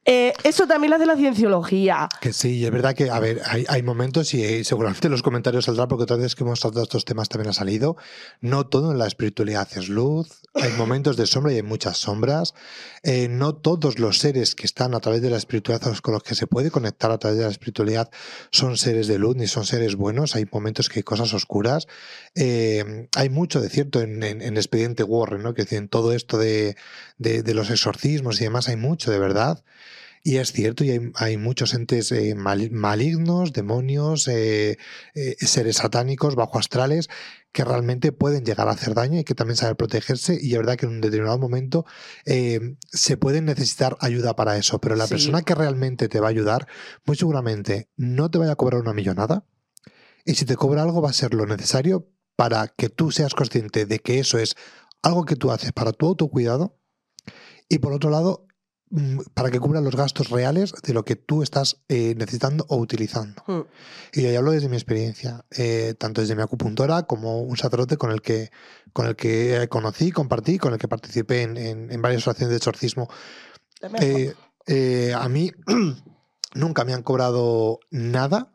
Eh, 0.05 0.33
eso 0.45 0.67
también 0.67 0.91
lo 0.91 0.97
hace 0.97 1.07
la 1.07 1.17
cienciología. 1.17 2.09
Que 2.21 2.33
sí, 2.33 2.59
y 2.59 2.65
es 2.65 2.71
verdad 2.71 2.95
que, 2.95 3.11
a 3.11 3.21
ver, 3.21 3.43
hay, 3.45 3.67
hay 3.69 3.83
momentos 3.83 4.33
y 4.33 4.43
eh, 4.43 4.65
seguramente 4.65 5.09
en 5.09 5.13
los 5.13 5.23
comentarios 5.23 5.67
saldrá, 5.67 5.89
porque 5.89 6.05
otras 6.05 6.19
veces 6.19 6.35
que 6.35 6.43
hemos 6.43 6.61
tratado 6.61 6.83
estos 6.83 7.05
temas 7.05 7.29
también 7.29 7.51
ha 7.51 7.53
salido. 7.53 7.97
No 8.41 8.67
todo 8.67 8.93
en 8.93 8.99
la 8.99 9.07
espiritualidad 9.07 9.69
es 9.77 9.89
luz, 9.89 10.40
hay 10.55 10.73
momentos 10.73 11.17
de 11.17 11.27
sombra 11.27 11.53
y 11.53 11.57
hay 11.57 11.63
muchas 11.63 11.97
sombras. 11.99 12.55
Eh, 13.03 13.29
no 13.29 13.55
todos 13.55 13.99
los 13.99 14.19
seres 14.19 14.55
que 14.55 14.67
están 14.67 14.95
a 14.95 15.01
través 15.01 15.23
de 15.23 15.31
la 15.31 15.37
espiritualidad 15.37 15.97
con 16.03 16.15
los 16.15 16.23
que 16.23 16.35
se 16.35 16.47
puede 16.47 16.71
conectar 16.71 17.11
a 17.11 17.19
través 17.19 17.39
de 17.39 17.45
la 17.45 17.51
espiritualidad 17.51 18.11
son 18.51 18.77
seres 18.77 19.07
de 19.07 19.19
luz 19.19 19.37
ni 19.37 19.47
son 19.47 19.65
seres 19.65 19.95
buenos. 19.97 20.35
Hay 20.35 20.47
momentos 20.51 20.89
que 20.89 21.01
hay 21.01 21.03
cosas 21.05 21.33
oscuras. 21.35 21.87
Eh, 22.35 23.09
hay 23.17 23.29
mucho 23.31 23.61
de 23.61 23.69
cierto 23.69 24.01
en, 24.01 24.23
en- 24.23 24.43
en 24.43 24.57
Expediente 24.57 25.03
Warren, 25.05 25.43
¿no? 25.43 25.55
Que 25.55 25.67
en 25.77 25.89
todo 25.89 26.13
esto 26.13 26.37
de- 26.39 26.77
de 27.19 27.55
los 27.55 27.71
exorcismos 27.71 28.41
y 28.41 28.45
demás 28.45 28.69
hay 28.69 28.77
mucho 28.77 29.11
de 29.11 29.19
verdad. 29.19 29.63
Y 30.23 30.37
es 30.37 30.53
cierto, 30.53 30.85
y 30.85 30.91
hay, 30.91 31.01
hay 31.15 31.37
muchos 31.39 31.73
entes 31.73 32.13
eh, 32.13 32.35
mal- 32.35 32.71
malignos, 32.71 33.55
demonios, 33.55 34.29
eh, 34.29 34.77
eh, 35.15 35.37
seres 35.41 35.77
satánicos, 35.77 36.35
bajo 36.37 36.59
astrales, 36.59 37.09
que 37.53 37.65
realmente 37.65 38.13
pueden 38.13 38.45
llegar 38.45 38.69
a 38.69 38.73
hacer 38.73 38.95
daño 38.95 39.19
y 39.19 39.25
que 39.25 39.35
también 39.35 39.57
saben 39.57 39.77
protegerse. 39.77 40.39
Y 40.41 40.53
es 40.53 40.59
verdad 40.59 40.77
que 40.77 40.85
en 40.87 40.93
un 40.93 41.01
determinado 41.01 41.39
momento 41.39 41.87
se 42.25 43.17
pueden 43.17 43.47
necesitar 43.47 43.97
ayuda 44.01 44.37
para 44.37 44.57
eso. 44.59 44.79
Pero 44.81 44.95
la 44.95 45.07
Sí. 45.07 45.15
persona 45.15 45.43
que 45.43 45.55
realmente 45.55 46.09
te 46.09 46.21
va 46.21 46.27
a 46.29 46.31
ayudar, 46.31 46.69
muy 47.07 47.17
seguramente 47.17 47.89
no 47.97 48.31
te 48.31 48.39
vaya 48.39 48.53
a 48.53 48.57
cobrar 48.57 48.81
una 48.81 48.93
millonada. 48.93 49.47
Y 50.27 50.35
si 50.35 50.45
te 50.45 50.55
cobra 50.57 50.83
algo, 50.83 51.01
va 51.01 51.11
a 51.11 51.15
ser 51.15 51.33
lo 51.35 51.47
necesario 51.47 52.09
para 52.37 52.69
que 52.69 52.89
tú 52.91 53.11
seas 53.11 53.35
consciente 53.35 53.87
de 53.87 53.99
que 54.01 54.19
eso 54.19 54.39
es 54.39 54.55
algo 55.03 55.25
que 55.25 55.35
tú 55.35 55.51
haces 55.51 55.73
para 55.73 55.93
tu 55.93 56.07
autocuidado. 56.07 56.79
Y 57.69 57.79
por 57.79 57.93
otro 57.95 58.11
lado, 58.11 58.47
para 59.35 59.51
que 59.51 59.61
cubra 59.61 59.81
los 59.81 59.95
gastos 59.95 60.31
reales 60.31 60.73
de 60.83 60.93
lo 60.93 61.05
que 61.05 61.15
tú 61.17 61.43
estás 61.43 61.81
eh, 61.89 62.15
necesitando 62.17 62.67
o 62.69 62.77
utilizando. 62.77 63.43
Hmm. 63.47 63.61
Y 64.13 64.23
yo 64.23 64.39
hablo 64.39 64.51
desde 64.51 64.69
mi 64.69 64.77
experiencia, 64.77 65.45
eh, 65.57 65.95
tanto 65.99 66.21
desde 66.21 66.35
mi 66.35 66.43
acupuntora 66.43 67.05
como 67.05 67.41
un 67.41 67.57
sacerdote 67.57 67.97
con 67.97 68.11
el 68.11 68.21
que, 68.21 68.51
con 68.93 69.07
el 69.07 69.15
que 69.15 69.67
conocí, 69.71 70.11
compartí, 70.11 70.59
con 70.59 70.73
el 70.73 70.79
que 70.79 70.89
participé 70.89 71.43
en, 71.43 71.57
en- 71.57 71.93
en 71.93 72.03
varias 72.03 72.27
oraciones 72.27 72.51
de 72.51 72.57
exorcismo. 72.57 73.09
Eh, 74.01 74.35
eh, 74.67 75.15
a 75.17 75.29
mí 75.29 75.53
nunca 76.55 76.85
me 76.85 76.93
han 76.93 77.03
cobrado 77.03 77.79
nada. 77.91 78.53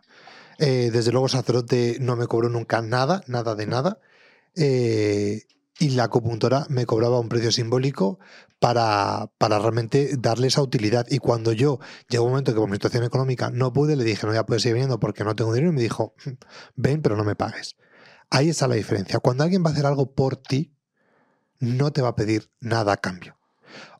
Eh, 0.59 0.89
desde 0.91 1.11
luego, 1.11 1.27
sacerdote 1.29 1.97
no 1.99 2.15
me 2.15 2.27
cobró 2.27 2.49
nunca 2.49 2.81
nada, 2.81 3.23
nada 3.27 3.55
de 3.55 3.67
nada. 3.67 3.99
Eh, 4.55 5.43
y 5.79 5.89
la 5.89 6.05
acupuntora 6.05 6.65
me 6.69 6.85
cobraba 6.85 7.19
un 7.19 7.29
precio 7.29 7.51
simbólico 7.51 8.19
para, 8.59 9.31
para 9.37 9.59
realmente 9.59 10.15
darle 10.17 10.47
esa 10.47 10.61
utilidad. 10.61 11.05
Y 11.09 11.19
cuando 11.19 11.51
yo 11.51 11.79
llegó 12.07 12.23
un 12.25 12.31
momento 12.31 12.53
que 12.53 12.59
por 12.59 12.69
mi 12.69 12.75
situación 12.75 13.03
económica 13.03 13.49
no 13.49 13.73
pude, 13.73 13.95
le 13.95 14.03
dije, 14.03 14.21
no 14.23 14.29
voy 14.29 14.37
a 14.37 14.45
poder 14.45 14.61
seguir 14.61 14.75
viniendo 14.75 14.99
porque 14.99 15.23
no 15.23 15.35
tengo 15.35 15.53
dinero. 15.53 15.71
Y 15.71 15.75
me 15.75 15.81
dijo, 15.81 16.15
"Mm, 16.25 16.29
ven, 16.75 17.01
pero 17.01 17.17
no 17.17 17.23
me 17.23 17.35
pagues. 17.35 17.75
Ahí 18.29 18.49
está 18.49 18.67
la 18.67 18.75
diferencia. 18.75 19.19
Cuando 19.19 19.43
alguien 19.43 19.63
va 19.63 19.69
a 19.69 19.73
hacer 19.73 19.85
algo 19.85 20.13
por 20.13 20.37
ti, 20.37 20.73
no 21.59 21.91
te 21.91 22.01
va 22.01 22.09
a 22.09 22.15
pedir 22.15 22.49
nada 22.59 22.93
a 22.93 22.97
cambio. 22.97 23.37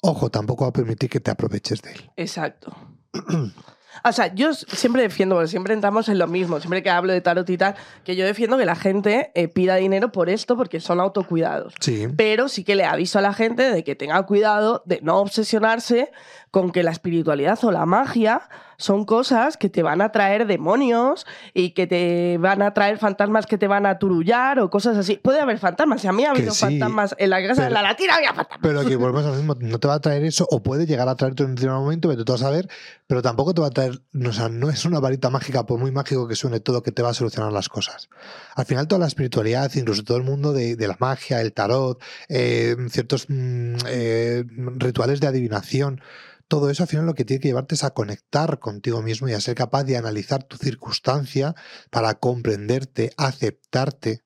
Ojo, 0.01 0.30
tampoco 0.30 0.63
va 0.63 0.69
a 0.69 0.73
permitir 0.73 1.09
que 1.09 1.19
te 1.19 1.32
aproveches 1.32 1.82
de 1.82 1.91
él. 1.91 2.11
Exacto. 2.15 2.76
O 4.04 4.12
sea, 4.12 4.34
yo 4.34 4.54
siempre 4.54 5.02
defiendo, 5.02 5.36
porque 5.36 5.48
siempre 5.48 5.74
entramos 5.74 6.10
en 6.10 6.18
lo 6.18 6.28
mismo, 6.28 6.60
siempre 6.60 6.84
que 6.84 6.89
hablo 6.89 7.14
de 7.14 7.22
tarot 7.22 7.50
y 7.50 7.58
tal, 7.58 7.76
que 8.04 8.16
yo 8.16 8.26
defiendo 8.26 8.58
que 8.58 8.66
la 8.66 8.76
gente 8.76 9.32
eh, 9.34 9.48
pida 9.48 9.76
dinero 9.76 10.12
por 10.12 10.30
esto 10.30 10.56
porque 10.56 10.80
son 10.80 11.00
autocuidados. 11.00 11.74
Sí. 11.80 12.08
Pero 12.16 12.50
sí 12.50 12.64
que 12.64 12.76
le 12.76 12.86
aviso 12.86 13.20
a 13.20 13.22
la 13.22 13.34
gente 13.34 13.72
de 13.72 13.84
que 13.84 13.96
tenga 13.96 14.22
cuidado 14.24 14.84
de 14.86 15.00
no 15.02 15.20
obsesionarse 15.20 16.12
con 16.56 16.72
que 16.72 16.84
la 16.84 16.91
espiritualidad 16.91 17.62
o 17.66 17.72
la 17.74 17.86
magia 17.86 18.47
son 18.78 19.03
cosas 19.03 19.58
que 19.58 19.70
te 19.70 19.84
van 19.84 19.99
a 19.99 20.14
traer 20.14 20.47
demonios 20.47 21.26
y 21.53 21.72
que 21.72 21.86
te 21.86 22.38
van 22.38 22.62
a 22.62 22.74
traer 22.74 22.97
fantasmas 22.97 23.45
que 23.45 23.58
te 23.58 23.68
van 23.68 23.86
a 23.86 23.99
turullar 23.99 24.60
o 24.60 24.70
cosas 24.70 24.97
así. 24.97 25.18
Puede 25.18 25.41
haber 25.41 25.60
fantasmas, 25.60 25.99
si 25.99 26.08
a 26.08 26.14
mí 26.14 26.24
ha 26.24 26.32
habido 26.32 26.53
fantasmas 26.53 27.14
en 27.18 27.30
la 27.30 27.45
casa 27.45 27.66
de 27.66 27.72
la 27.72 27.82
latina 27.82 28.16
había 28.16 28.34
fantasmas. 28.34 28.60
Pero 28.62 28.86
que 28.86 28.95
volvemos 28.95 29.26
al 29.26 29.36
mismo, 29.36 29.58
no 29.60 29.80
te 29.80 29.88
va 29.89 29.95
a 29.95 29.99
traer 29.99 30.24
eso 30.24 30.47
o 30.49 30.64
puede 30.64 30.86
llegar 30.86 31.10
a 31.10 31.16
traerte 31.16 31.43
en 31.43 31.49
un 31.49 31.56
determinado 31.56 31.84
momento, 31.84 32.08
pero 32.08 32.24
tú 32.24 32.32
vas 32.32 32.43
a 32.43 32.51
ver, 32.51 32.70
pero 33.06 33.22
tampoco 33.22 33.53
te 33.53 33.60
va 33.60 33.68
a 33.68 33.72
traer, 33.72 33.99
o 34.26 34.32
sea, 34.32 34.47
no 34.47 34.70
es 34.70 34.86
una 34.86 35.01
varita 35.01 35.30
mágica, 35.30 35.66
por 35.66 35.78
muy 35.78 35.91
mágico 35.91 36.26
que 36.26 36.38
suene 36.38 36.62
todo, 36.62 36.84
que 36.84 36.93
te 36.93 37.03
va 37.03 37.10
a 37.10 37.14
solucionar 37.14 37.51
las 37.51 37.68
cosas. 37.68 38.08
Al 38.56 38.66
final 38.66 38.88
toda 38.88 38.99
la 38.99 39.08
espiritualidad, 39.08 39.70
incluso 39.76 40.06
todo 40.06 40.16
el 40.16 40.24
mundo 40.24 40.53
de, 40.53 40.78
la 40.88 40.95
magia, 41.01 41.41
el 41.41 41.51
tarot, 41.51 42.01
eh, 42.30 42.78
ciertos 42.91 43.26
mm, 43.28 43.76
eh, 43.88 44.45
rituales 44.78 45.20
de 45.20 45.28
adivinación, 45.28 45.99
todo 46.48 46.70
eso 46.70 46.84
al 46.84 46.89
final 46.89 47.06
lo 47.06 47.16
que 47.16 47.26
tiene 47.26 47.41
que 47.41 47.48
llevarte 47.48 47.76
es 47.76 47.84
a 47.84 47.91
conectar 47.91 48.60
contigo 48.60 49.02
mismo 49.02 49.28
y 49.28 49.34
a 49.34 49.41
ser 49.41 49.56
capaz 49.56 49.84
de 49.84 49.98
analizar 49.98 50.43
tu 50.43 50.58
circunstancia 50.58 51.56
para 51.89 52.16
comprenderte, 52.16 53.12
aceptarte 53.18 54.22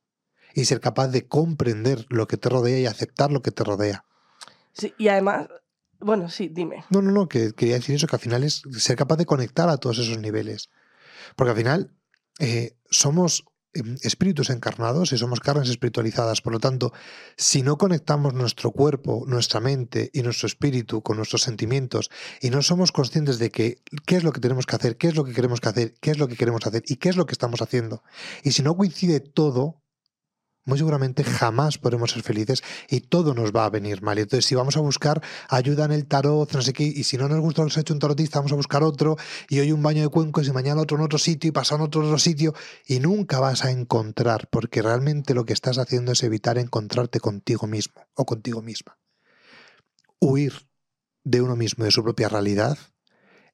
y 0.53 0.65
ser 0.65 0.79
capaz 0.79 1.07
de 1.09 1.27
comprender 1.27 2.05
lo 2.09 2.27
que 2.27 2.37
te 2.37 2.49
rodea 2.49 2.79
y 2.79 2.85
aceptar 2.85 3.31
lo 3.31 3.41
que 3.41 3.51
te 3.51 3.63
rodea. 3.63 4.05
Sí, 4.73 4.93
y 4.97 5.07
además, 5.07 5.47
bueno, 5.99 6.29
sí, 6.29 6.49
dime. 6.49 6.83
No, 6.89 7.01
no, 7.01 7.11
no, 7.11 7.27
que 7.27 7.53
quería 7.53 7.75
decir 7.75 7.95
eso, 7.95 8.07
que 8.07 8.15
al 8.15 8.21
final 8.21 8.43
es 8.43 8.63
ser 8.77 8.95
capaz 8.95 9.17
de 9.17 9.25
conectar 9.25 9.69
a 9.69 9.77
todos 9.77 9.99
esos 9.99 10.17
niveles. 10.17 10.69
Porque 11.35 11.51
al 11.51 11.57
final 11.57 11.91
eh, 12.39 12.77
somos 12.89 13.45
espíritus 14.01 14.49
encarnados 14.49 15.11
y 15.11 15.17
somos 15.17 15.39
carnes 15.39 15.69
espiritualizadas. 15.69 16.41
Por 16.41 16.53
lo 16.53 16.59
tanto, 16.59 16.91
si 17.37 17.61
no 17.61 17.77
conectamos 17.77 18.33
nuestro 18.33 18.71
cuerpo, 18.71 19.23
nuestra 19.27 19.59
mente 19.59 20.09
y 20.13 20.21
nuestro 20.21 20.47
espíritu 20.47 21.01
con 21.01 21.17
nuestros 21.17 21.43
sentimientos 21.43 22.09
y 22.41 22.49
no 22.49 22.61
somos 22.61 22.91
conscientes 22.91 23.39
de 23.39 23.51
qué 23.51 23.81
es 24.07 24.23
lo 24.23 24.31
que 24.31 24.39
tenemos 24.39 24.65
que 24.65 24.75
hacer, 24.75 24.97
qué 24.97 25.07
es 25.07 25.15
lo 25.15 25.23
que 25.23 25.33
queremos 25.33 25.61
que 25.61 25.69
hacer, 25.69 25.93
qué 26.01 26.11
es 26.11 26.17
lo 26.17 26.27
que 26.27 26.35
queremos 26.35 26.65
hacer 26.65 26.83
y 26.87 26.95
qué 26.95 27.09
es 27.09 27.15
lo 27.15 27.25
que 27.25 27.33
estamos 27.33 27.61
haciendo, 27.61 28.03
y 28.43 28.51
si 28.51 28.63
no 28.63 28.75
coincide 28.75 29.19
todo, 29.19 29.81
muy 30.69 30.77
seguramente 30.77 31.23
jamás 31.23 31.77
podremos 31.77 32.11
ser 32.11 32.23
felices 32.23 32.63
y 32.87 33.01
todo 33.01 33.33
nos 33.33 33.51
va 33.51 33.65
a 33.65 33.69
venir 33.69 34.01
mal. 34.01 34.17
Entonces, 34.19 34.45
si 34.45 34.55
vamos 34.55 34.77
a 34.77 34.79
buscar 34.79 35.21
ayuda 35.49 35.85
en 35.85 35.91
el 35.91 36.05
tarot, 36.05 36.53
no 36.53 36.61
sé 36.61 36.71
qué, 36.71 36.83
y 36.83 37.03
si 37.03 37.17
no 37.17 37.27
nos 37.27 37.39
gusta 37.39 37.63
lo 37.63 37.69
que 37.69 37.79
ha 37.79 37.81
hecho 37.81 37.93
un 37.93 37.99
tarotista, 37.99 38.39
vamos 38.39 38.53
a 38.53 38.55
buscar 38.55 38.83
otro, 38.83 39.17
y 39.49 39.59
hoy 39.59 39.71
un 39.71 39.83
baño 39.83 40.03
de 40.03 40.09
cuencos 40.09 40.47
y 40.47 40.51
mañana 40.51 40.81
otro 40.81 40.97
en 40.97 41.03
otro 41.03 41.17
sitio 41.17 41.49
y 41.49 41.51
pasado 41.51 41.81
en 41.81 41.87
otro, 41.87 42.17
sitio, 42.19 42.53
y 42.85 42.99
nunca 42.99 43.39
vas 43.39 43.65
a 43.65 43.71
encontrar, 43.71 44.47
porque 44.49 44.81
realmente 44.81 45.33
lo 45.33 45.45
que 45.45 45.53
estás 45.53 45.77
haciendo 45.77 46.11
es 46.11 46.23
evitar 46.23 46.57
encontrarte 46.57 47.19
contigo 47.19 47.67
mismo 47.67 48.05
o 48.13 48.25
contigo 48.25 48.61
misma. 48.61 48.97
Huir 50.19 50.67
de 51.23 51.41
uno 51.41 51.55
mismo, 51.55 51.83
de 51.83 51.91
su 51.91 52.03
propia 52.03 52.29
realidad, 52.29 52.77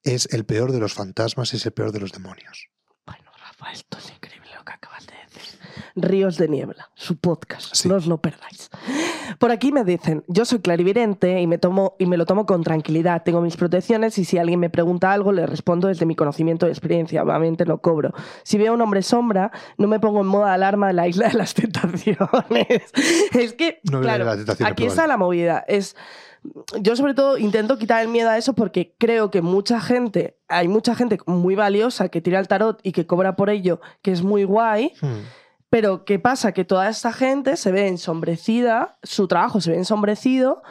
es 0.03 0.27
el 0.31 0.45
peor 0.45 0.71
de 0.71 0.79
los 0.79 0.93
fantasmas, 0.93 1.53
es 1.53 1.65
el 1.65 1.71
peor 1.71 1.91
de 1.91 2.01
los 2.01 2.11
demonios. 2.11 2.69
Bueno, 3.05 3.31
Rafa, 3.39 3.71
esto 3.71 3.97
es 3.97 4.11
increíble 4.11 4.44
que 4.65 4.73
acabas 4.73 5.05
de 5.07 5.13
decir. 5.13 5.59
Ríos 5.95 6.37
de 6.37 6.49
Niebla, 6.49 6.89
su 6.93 7.17
podcast. 7.17 7.85
No 7.85 7.95
os 7.95 8.05
lo 8.05 8.17
perdáis. 8.17 8.69
Por 9.39 9.51
aquí 9.51 9.71
me 9.71 9.83
dicen, 9.83 10.23
yo 10.27 10.45
soy 10.45 10.59
clarividente 10.59 11.39
y 11.39 11.47
me, 11.47 11.57
tomo, 11.57 11.95
y 11.99 12.05
me 12.05 12.17
lo 12.17 12.25
tomo 12.25 12.45
con 12.45 12.63
tranquilidad. 12.63 13.23
Tengo 13.23 13.41
mis 13.41 13.55
protecciones 13.55 14.17
y 14.17 14.25
si 14.25 14.37
alguien 14.37 14.59
me 14.59 14.69
pregunta 14.69 15.13
algo, 15.13 15.31
le 15.31 15.45
respondo 15.45 15.87
desde 15.87 16.05
mi 16.05 16.15
conocimiento 16.15 16.67
y 16.67 16.71
experiencia. 16.71 17.23
Obviamente 17.23 17.65
lo 17.65 17.79
cobro. 17.79 18.13
Si 18.43 18.57
veo 18.57 18.73
un 18.73 18.81
hombre 18.81 19.01
sombra, 19.01 19.51
no 19.77 19.87
me 19.87 19.99
pongo 19.99 20.21
en 20.21 20.27
moda 20.27 20.53
alarma 20.53 20.87
de 20.87 20.93
la 20.93 21.07
isla 21.07 21.29
de 21.29 21.35
las 21.35 21.53
tentaciones. 21.53 22.17
es 23.33 23.53
que, 23.53 23.79
claro, 23.83 24.29
aquí 24.65 24.85
está 24.85 25.07
la 25.07 25.17
movida. 25.17 25.63
Es 25.67 25.95
yo 26.79 26.95
sobre 26.95 27.13
todo 27.13 27.37
intento 27.37 27.77
quitar 27.77 28.01
el 28.01 28.07
miedo 28.07 28.29
a 28.29 28.37
eso 28.37 28.53
porque 28.53 28.95
creo 28.97 29.31
que 29.31 29.41
mucha 29.41 29.79
gente, 29.79 30.37
hay 30.47 30.67
mucha 30.67 30.95
gente 30.95 31.17
muy 31.25 31.55
valiosa 31.55 32.09
que 32.09 32.21
tira 32.21 32.39
el 32.39 32.47
tarot 32.47 32.79
y 32.83 32.91
que 32.91 33.05
cobra 33.05 33.35
por 33.35 33.49
ello, 33.49 33.81
que 34.01 34.11
es 34.11 34.21
muy 34.21 34.43
guay. 34.43 34.93
Hmm. 35.01 35.23
Pero 35.69 36.05
¿qué 36.05 36.19
pasa? 36.19 36.51
Que 36.51 36.63
toda 36.63 36.89
esta 36.89 37.11
gente 37.11 37.57
se 37.57 37.71
ve 37.71 37.87
ensombrecida, 37.87 38.97
su 39.03 39.27
trabajo 39.27 39.61
se 39.61 39.71
ve 39.71 39.77
ensombrecido 39.77 40.61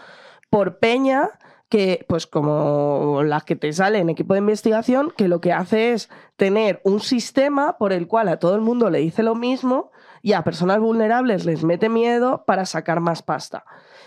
por 0.51 0.79
peña 0.79 1.31
que, 1.69 2.05
pues 2.09 2.27
como 2.27 3.23
las 3.25 3.45
que 3.45 3.57
te 3.57 3.73
sale 3.73 3.99
en 3.99 4.09
equipo 4.09 4.35
de 4.35 4.39
investigación, 4.39 5.13
que 5.17 5.29
lo 5.29 5.41
que 5.41 5.53
hace 5.53 5.93
es 5.93 6.09
tener 6.37 6.81
un 6.85 7.01
sistema 7.01 7.79
por 7.79 7.93
el 7.93 8.07
cual 8.07 8.29
a 8.29 8.39
todo 8.39 8.55
el 8.55 8.61
mundo 8.61 8.91
le 8.91 9.01
dice 9.01 9.23
lo 9.23 9.35
mismo 9.35 9.91
y 10.23 10.33
a 10.33 10.43
personas 10.43 10.79
vulnerables 10.79 11.45
les 11.45 11.65
mete 11.65 11.89
miedo 11.89 12.45
para 12.47 12.65
sacar 12.65 13.01
más 13.01 13.23
pasta. 13.23 13.65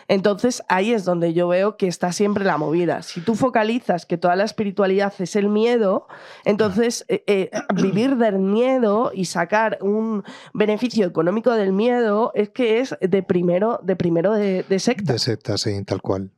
Entonces 0.07 0.63
ahí 0.69 0.93
es 0.93 1.03
donde 1.03 1.33
yo 1.33 1.47
veo 1.47 1.77
que 1.77 1.87
está 1.87 2.11
siempre 2.11 2.45
la 2.45 2.57
movida. 2.57 3.01
Si 3.01 3.21
tú 3.21 3.35
focalizas 3.35 4.05
que 4.05 4.17
toda 4.17 4.35
la 4.35 4.45
espiritualidad 4.45 5.13
es 5.19 5.35
el 5.35 5.49
miedo, 5.49 6.07
entonces 6.45 7.05
eh, 7.09 7.23
eh, 7.27 7.51
vivir 7.75 8.15
del 8.17 8.39
miedo 8.39 9.11
y 9.13 9.25
sacar 9.25 9.77
un 9.81 10.23
beneficio 10.53 11.05
económico 11.05 11.51
del 11.51 11.73
miedo 11.73 12.31
es 12.35 12.49
que 12.49 12.79
es 12.79 12.95
de 13.01 13.23
primero 13.23 13.79
de, 13.83 13.95
primero 13.95 14.33
de, 14.33 14.63
de 14.63 14.79
secta. 14.79 15.13
De 15.13 15.19
secta, 15.19 15.57
sí, 15.57 15.83
tal 15.83 16.01
cual. 16.01 16.31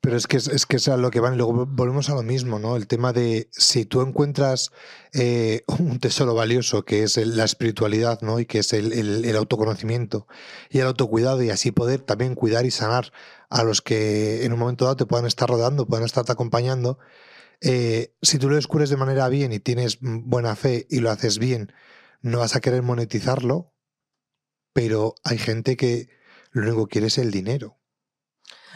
Pero 0.00 0.16
es 0.16 0.26
que 0.26 0.38
es, 0.38 0.66
que 0.66 0.76
es 0.76 0.88
a 0.88 0.96
lo 0.96 1.10
que 1.10 1.20
van. 1.20 1.36
Luego 1.36 1.66
volvemos 1.66 2.08
a 2.08 2.14
lo 2.14 2.22
mismo, 2.22 2.58
¿no? 2.58 2.76
El 2.76 2.86
tema 2.86 3.12
de 3.12 3.48
si 3.52 3.84
tú 3.84 4.00
encuentras 4.00 4.70
eh, 5.12 5.62
un 5.78 5.98
tesoro 5.98 6.34
valioso 6.34 6.84
que 6.84 7.02
es 7.02 7.16
la 7.18 7.44
espiritualidad, 7.44 8.20
¿no? 8.22 8.40
Y 8.40 8.46
que 8.46 8.60
es 8.60 8.72
el, 8.72 9.36
autoconocimiento 9.36 10.26
y 10.70 10.78
el 10.78 10.86
autocuidado, 10.86 11.42
y 11.42 11.50
así 11.50 11.70
poder 11.70 12.00
también 12.00 12.34
cuidar 12.34 12.64
y 12.64 12.70
sanar 12.70 13.12
a 13.50 13.62
los 13.62 13.82
que 13.82 14.44
en 14.44 14.52
un 14.52 14.58
momento 14.58 14.84
dado 14.86 14.96
te 14.96 15.06
puedan 15.06 15.26
estar 15.26 15.48
rodando, 15.48 15.86
puedan 15.86 16.06
estarte 16.06 16.32
acompañando. 16.32 16.98
Eh, 17.60 18.14
si 18.22 18.38
tú 18.38 18.48
lo 18.48 18.56
descubres 18.56 18.88
de 18.88 18.96
manera 18.96 19.28
bien 19.28 19.52
y 19.52 19.60
tienes 19.60 19.98
buena 20.00 20.56
fe 20.56 20.86
y 20.88 21.00
lo 21.00 21.10
haces 21.10 21.38
bien, 21.38 21.72
no 22.22 22.38
vas 22.38 22.56
a 22.56 22.60
querer 22.60 22.82
monetizarlo, 22.82 23.74
pero 24.72 25.14
hay 25.24 25.38
gente 25.38 25.76
que 25.76 26.08
lo 26.52 26.62
único 26.62 26.86
que 26.86 26.92
quiere 26.92 27.06
es 27.08 27.18
el 27.18 27.30
dinero. 27.30 27.79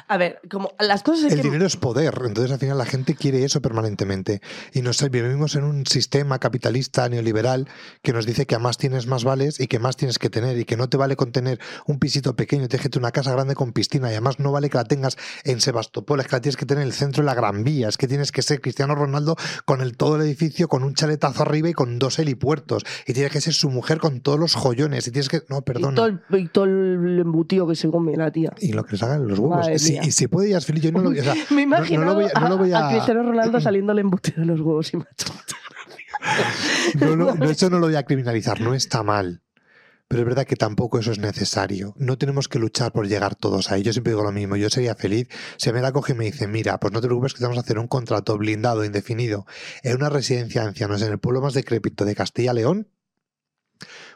A 0.09 0.17
ver, 0.17 0.41
como 0.51 0.73
las 0.79 1.03
cosas... 1.03 1.33
El 1.33 1.43
dinero 1.43 1.67
es 1.67 1.77
poder, 1.77 2.15
entonces 2.25 2.53
al 2.53 2.59
final 2.59 2.79
la 2.79 2.85
gente 2.85 3.15
quiere 3.15 3.45
eso 3.45 3.63
permanentemente. 3.63 4.41
Y 4.73 4.83
nos 4.83 5.03
vivimos 5.11 5.55
en 5.57 5.65
un 5.65 5.87
sistema 5.87 6.39
capitalista 6.39 7.09
neoliberal 7.09 7.69
que 8.03 8.13
nos 8.13 8.27
dice 8.27 8.47
que 8.47 8.55
a 8.55 8.59
más 8.59 8.79
tienes 8.79 9.07
más 9.07 9.25
vales 9.25 9.61
y 9.61 9.67
que 9.67 9.79
más 9.79 9.97
tienes 9.97 10.19
que 10.19 10.31
tener 10.31 10.59
y 10.59 10.65
que 10.65 10.77
no 10.77 10.89
te 10.89 10.97
vale 10.97 11.17
con 11.17 11.33
tener 11.33 11.59
un 11.87 11.99
pisito 11.99 12.37
pequeño, 12.37 12.69
déjate 12.69 12.99
una 12.99 13.13
casa 13.13 13.33
grande 13.33 13.55
con 13.55 13.73
piscina 13.73 14.09
y 14.09 14.13
además 14.13 14.39
no 14.39 14.53
vale 14.53 14.71
que 14.71 14.79
la 14.79 14.85
tengas 14.85 15.17
en 15.45 15.61
Sebastopol, 15.61 16.21
es 16.21 16.27
que 16.27 16.37
la 16.37 16.41
tienes 16.41 16.57
que 16.57 16.67
tener 16.67 16.83
en 16.83 16.89
el 16.89 16.95
centro 16.95 17.23
de 17.23 17.27
la 17.27 17.35
Gran 17.35 17.65
Vía, 17.65 17.89
es 17.89 17.97
que 17.97 18.09
tienes 18.09 18.33
que 18.33 18.43
ser 18.43 18.61
Cristiano 18.61 18.95
Ronaldo 18.95 19.37
con 19.65 19.81
el 19.81 19.97
todo 19.97 20.17
el 20.17 20.23
edificio, 20.23 20.69
con 20.69 20.85
un 20.85 20.95
chaletazo 20.95 21.43
arriba 21.43 21.69
y 21.69 21.73
con 21.73 21.99
dos 21.99 22.19
helipuertos 22.19 22.85
y 23.07 23.13
tienes 23.13 23.33
que 23.33 23.41
ser 23.41 23.55
su 23.55 23.71
mujer 23.71 23.99
con 23.99 24.21
todos 24.21 24.39
los 24.39 24.55
joyones 24.55 25.07
y 25.07 25.11
tienes 25.11 25.29
que... 25.29 25.43
No, 25.49 25.63
perdón. 25.63 26.23
Y 26.31 26.49
todo 26.49 26.65
el, 26.65 27.21
embutido 27.21 27.67
que 27.67 27.75
se 27.75 27.89
come 27.89 28.17
la 28.17 28.31
tía. 28.31 28.53
Y 28.61 28.73
lo 28.73 28.85
que 28.85 28.93
les 28.93 29.03
hagan 29.03 29.27
los 29.27 29.39
huevos 29.39 29.69
y 29.89 30.11
si 30.13 30.29
puede 30.29 30.51
ya 30.51 30.61
feliz, 30.61 30.83
yo 30.83 30.93
no 30.93 31.01
lo, 31.01 31.11
o 31.11 31.15
sea, 31.15 31.35
Me 31.51 31.63
imagino 31.63 32.05
no, 32.05 32.15
lo 32.49 32.59
voy, 32.59 32.73
a, 32.73 32.89
a, 32.89 32.91
Cristiano 32.91 33.23
Ronaldo 33.23 33.61
saliendo 33.61 33.93
el 33.93 33.99
embutido 34.01 34.41
de 34.41 34.47
los 34.47 34.61
huevos 34.61 34.93
y 34.93 34.97
macho. 34.99 35.27
no, 36.95 37.17
no, 37.17 37.35
no, 37.35 37.51
eso 37.51 37.71
no 37.71 37.79
lo 37.79 37.87
voy 37.87 37.97
a 37.97 38.05
criminalizar, 38.05 38.61
no 38.61 38.75
está 38.75 39.03
mal. 39.03 39.43
Pero 40.07 40.23
es 40.23 40.27
verdad 40.27 40.47
que 40.47 40.57
tampoco 40.57 40.99
eso 40.99 41.13
es 41.13 41.19
necesario. 41.19 41.95
No 41.97 42.19
tenemos 42.19 42.47
que 42.47 42.59
luchar 42.59 42.93
por 42.93 43.09
llegar 43.09 43.35
todos 43.35 43.73
ahí. 43.73 43.83
Yo 43.83 43.93
siempre 43.93 44.13
digo 44.13 44.23
lo 44.23 44.33
mismo. 44.33 44.55
Yo 44.57 44.69
sería 44.69 44.95
feliz 44.95 45.29
si 45.57 45.73
me 45.73 45.81
la 45.81 45.93
coge 45.93 46.13
y 46.13 46.17
me 46.17 46.25
dice, 46.27 46.47
mira, 46.47 46.79
pues 46.79 46.93
no 46.93 47.01
te 47.01 47.07
preocupes 47.07 47.33
que 47.33 47.43
vamos 47.43 47.57
a 47.57 47.63
hacer 47.63 47.79
un 47.79 47.89
contrato 47.89 48.37
blindado, 48.37 48.85
indefinido, 48.85 49.47
en 49.83 49.97
una 49.97 50.11
residencia 50.11 50.61
de 50.61 50.69
ancianos 50.69 51.01
en 51.03 51.11
el 51.11 51.19
pueblo 51.19 51.41
más 51.41 51.55
decrépito 51.55 52.05
de 52.05 52.15
Castilla-León. 52.15 52.89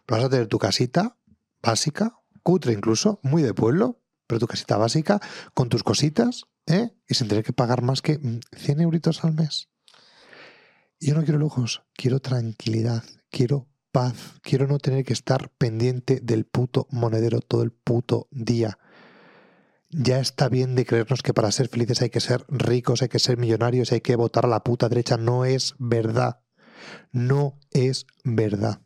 Vas 0.06 0.24
a 0.24 0.28
tener 0.28 0.46
tu 0.46 0.58
casita 0.58 1.16
básica, 1.62 2.18
cutre 2.42 2.74
incluso, 2.74 3.18
muy 3.22 3.42
de 3.42 3.54
pueblo, 3.54 3.98
pero 4.28 4.38
tu 4.38 4.46
casita 4.46 4.76
básica, 4.76 5.20
con 5.54 5.68
tus 5.68 5.82
cositas, 5.82 6.44
¿eh? 6.66 6.94
y 7.08 7.14
sin 7.14 7.26
tener 7.26 7.42
que 7.42 7.52
pagar 7.52 7.82
más 7.82 8.02
que 8.02 8.20
100 8.56 8.78
mm, 8.78 8.80
euritos 8.80 9.24
al 9.24 9.34
mes. 9.34 9.68
Yo 11.00 11.14
no 11.14 11.24
quiero 11.24 11.38
lujos, 11.38 11.82
quiero 11.94 12.20
tranquilidad, 12.20 13.02
quiero 13.30 13.66
paz, 13.90 14.34
quiero 14.42 14.66
no 14.66 14.78
tener 14.78 15.04
que 15.04 15.12
estar 15.12 15.50
pendiente 15.50 16.20
del 16.20 16.44
puto 16.44 16.86
monedero 16.90 17.40
todo 17.40 17.62
el 17.62 17.72
puto 17.72 18.28
día. 18.30 18.78
Ya 19.90 20.20
está 20.20 20.48
bien 20.48 20.74
de 20.74 20.84
creernos 20.84 21.22
que 21.22 21.32
para 21.32 21.50
ser 21.50 21.68
felices 21.68 22.02
hay 22.02 22.10
que 22.10 22.20
ser 22.20 22.44
ricos, 22.48 23.00
hay 23.00 23.08
que 23.08 23.18
ser 23.18 23.38
millonarios, 23.38 23.90
hay 23.92 24.02
que 24.02 24.16
votar 24.16 24.44
a 24.44 24.48
la 24.48 24.62
puta 24.62 24.88
derecha. 24.88 25.16
No 25.16 25.46
es 25.46 25.74
verdad. 25.78 26.40
No 27.10 27.58
es 27.70 28.06
verdad. 28.22 28.82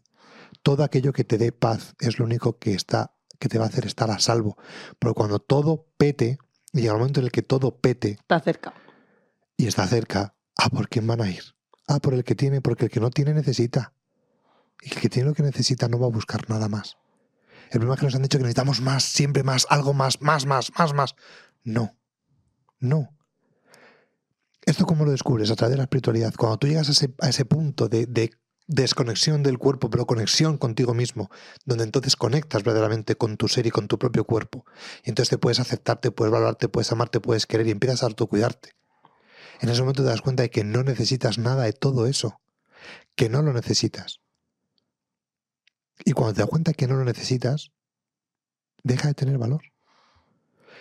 Todo 0.63 0.85
aquello 0.85 1.13
que 1.13 1.25
te 1.25 1.39
dé 1.39 1.51
paz 1.51 1.95
es 1.99 2.21
lo 2.21 2.25
único 2.25 2.59
que 2.59 2.75
está 2.75 3.17
que 3.43 3.49
te 3.49 3.59
va 3.59 3.65
a 3.65 3.69
hacer 3.69 3.87
estar 3.87 4.09
a 4.09 4.21
salvo. 4.21 4.57
Pero 5.01 5.15
cuando 5.15 5.41
todo 5.41 5.89
pete, 5.97 6.39
y 6.73 6.83
llega 6.83 6.93
el 6.93 6.99
momento 6.99 7.19
en 7.19 7.27
el 7.27 7.33
que 7.33 7.43
todo 7.43 7.77
pete. 7.77 8.13
Está 8.13 8.39
cerca. 8.39 8.73
Y 9.57 9.67
está 9.67 9.85
cerca, 9.89 10.37
¿a 10.57 10.69
por 10.69 10.89
quién 10.89 11.09
van 11.09 11.21
a 11.21 11.29
ir? 11.29 11.43
Ah, 11.89 11.99
por 11.99 12.15
el 12.15 12.23
que 12.23 12.37
tiene, 12.37 12.61
porque 12.61 12.85
el 12.85 12.91
que 12.93 13.01
no 13.01 13.11
tiene 13.11 13.35
necesita. 13.35 13.95
Y 14.81 14.95
el 14.95 15.01
que 15.01 15.09
tiene 15.09 15.29
lo 15.29 15.35
que 15.35 15.43
necesita 15.43 15.89
no 15.89 15.99
va 15.99 16.07
a 16.07 16.11
buscar 16.11 16.49
nada 16.49 16.69
más. 16.69 16.99
El 17.65 17.81
problema 17.81 17.95
es 17.95 18.01
que 18.01 18.07
nos 18.07 18.15
han 18.15 18.23
dicho 18.23 18.39
que 18.39 18.45
necesitamos 18.45 18.81
más, 18.81 19.03
siempre 19.03 19.43
más, 19.43 19.67
algo 19.71 19.93
más, 19.93 20.23
más, 20.23 20.47
más, 20.47 20.71
más, 20.79 20.95
más. 20.95 21.15
No. 21.65 21.97
No. 22.79 23.17
¿Esto 24.65 24.87
cómo 24.87 25.05
lo 25.05 25.11
descubres? 25.11 25.51
A 25.51 25.57
través 25.57 25.73
de 25.73 25.79
la 25.79 25.85
espiritualidad. 25.85 26.33
Cuando 26.39 26.59
tú 26.59 26.69
llegas 26.69 26.89
a 26.89 26.93
ese, 26.93 27.13
a 27.21 27.29
ese 27.29 27.45
punto 27.45 27.89
de, 27.89 28.07
de 28.07 28.31
desconexión 28.67 29.43
del 29.43 29.59
cuerpo, 29.59 29.91
pero 29.91 30.07
conexión 30.07 30.59
contigo 30.59 30.95
mismo, 30.95 31.31
donde 31.65 31.85
entonces 31.85 32.17
conectas 32.17 32.63
verdaderamente 32.63 33.17
con 33.17 33.37
tu 33.37 33.49
ser 33.49 33.67
y 33.67 33.71
con 33.71 33.89
tu 33.89 33.99
propio 33.99 34.25
cuerpo. 34.25 34.65
Y 35.05 35.11
entonces 35.11 35.31
te 35.31 35.39
puedes 35.39 35.61
aceptarte, 35.61 36.11
puedes 36.11 36.33
valorarte, 36.33 36.69
puedes 36.69 36.93
amarte, 36.93 37.21
puedes 37.21 37.47
querer 37.47 37.67
y 37.67 37.71
empiezas 37.71 38.03
a 38.03 38.07
autocuidarte. 38.07 38.71
En 39.61 39.69
ese 39.69 39.81
momento 39.83 40.03
te 40.03 40.09
das 40.09 40.23
cuenta 40.23 40.43
de 40.43 40.51
que 40.51 40.65
no 40.65 40.83
necesitas 40.83 41.39
nada 41.39 41.65
de 41.65 41.73
todo 41.73 42.07
eso, 42.07 42.41
que 43.15 43.29
no 43.29 43.43
lo 43.43 43.53
necesitas. 43.53 44.21
Y 46.05 46.13
cuando 46.13 46.35
te 46.35 46.41
das 46.41 46.51
cuenta 46.51 46.73
que 46.73 46.87
no 46.87 46.97
lo 46.97 47.05
necesitas, 47.05 47.71
deja 48.83 49.09
de 49.09 49.15
tener 49.15 49.39
valor. 49.39 49.63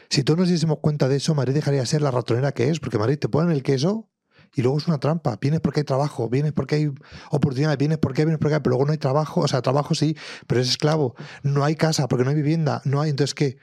Si 0.09 0.23
todos 0.23 0.39
nos 0.39 0.49
diésemos 0.49 0.79
cuenta 0.79 1.07
de 1.07 1.17
eso, 1.17 1.35
Madrid 1.35 1.53
dejaría 1.53 1.81
de 1.81 1.85
ser 1.85 2.01
la 2.01 2.11
ratonera 2.11 2.51
que 2.51 2.69
es, 2.69 2.79
porque 2.79 2.97
Madrid 2.97 3.19
te 3.19 3.29
ponen 3.29 3.51
el 3.51 3.63
queso 3.63 4.10
y 4.53 4.61
luego 4.61 4.77
es 4.77 4.87
una 4.87 4.99
trampa. 4.99 5.37
Vienes 5.39 5.61
porque 5.61 5.81
hay 5.81 5.83
trabajo, 5.85 6.29
vienes 6.29 6.51
porque 6.51 6.75
hay 6.75 6.91
oportunidades, 7.29 7.77
vienes 7.77 7.97
porque 7.99 8.25
vienes 8.25 8.39
porque 8.39 8.55
hay, 8.55 8.61
pero 8.61 8.71
luego 8.71 8.85
no 8.85 8.91
hay 8.91 8.97
trabajo. 8.97 9.41
O 9.41 9.47
sea, 9.47 9.61
trabajo 9.61 9.95
sí, 9.95 10.17
pero 10.47 10.61
es 10.61 10.69
esclavo. 10.69 11.15
No 11.43 11.63
hay 11.63 11.75
casa 11.75 12.07
porque 12.07 12.23
no 12.23 12.31
hay 12.31 12.35
vivienda, 12.35 12.81
no 12.83 13.01
hay. 13.01 13.09
Entonces, 13.09 13.33
¿qué? 13.33 13.57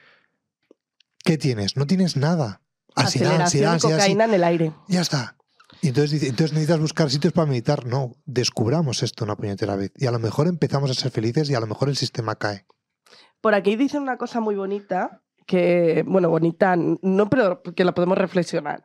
¿Qué 1.24 1.36
tienes? 1.36 1.76
No 1.76 1.86
tienes 1.86 2.16
nada. 2.16 2.62
Ansiedad, 2.95 3.41
ansiedad, 3.41 3.78
cocaína 3.80 4.24
en 4.24 4.34
el 4.34 4.45
aire. 4.45 4.72
Ya 4.89 5.03
está. 5.03 5.36
Y 5.82 5.89
entonces, 5.89 6.22
entonces 6.22 6.53
necesitas 6.53 6.80
buscar 6.80 7.11
sitios 7.11 7.32
para 7.32 7.47
meditar. 7.47 7.86
No, 7.86 8.16
descubramos 8.24 9.03
esto 9.03 9.24
una 9.24 9.36
puñetera 9.36 9.76
vez. 9.76 9.93
Y 9.97 10.07
a 10.07 10.11
lo 10.11 10.18
mejor 10.18 10.49
empezamos 10.49 10.91
a 10.91 10.95
ser 10.95 11.11
felices 11.11 11.51
y 11.51 11.55
a 11.55 11.61
lo 11.61 11.66
mejor 11.66 11.89
el 11.89 11.97
sistema 11.97 12.36
cae. 12.36 12.66
Por 13.41 13.55
aquí 13.55 13.76
dicen 13.76 14.03
una 14.03 14.16
cosa 14.16 14.41
muy 14.41 14.57
bonita 14.57 15.22
que, 15.49 16.05
bueno, 16.07 16.28
bonita, 16.28 16.76
no, 16.76 17.30
pero 17.30 17.62
que 17.62 17.82
la 17.82 17.92
podemos 17.92 18.18
reflexionar. 18.18 18.82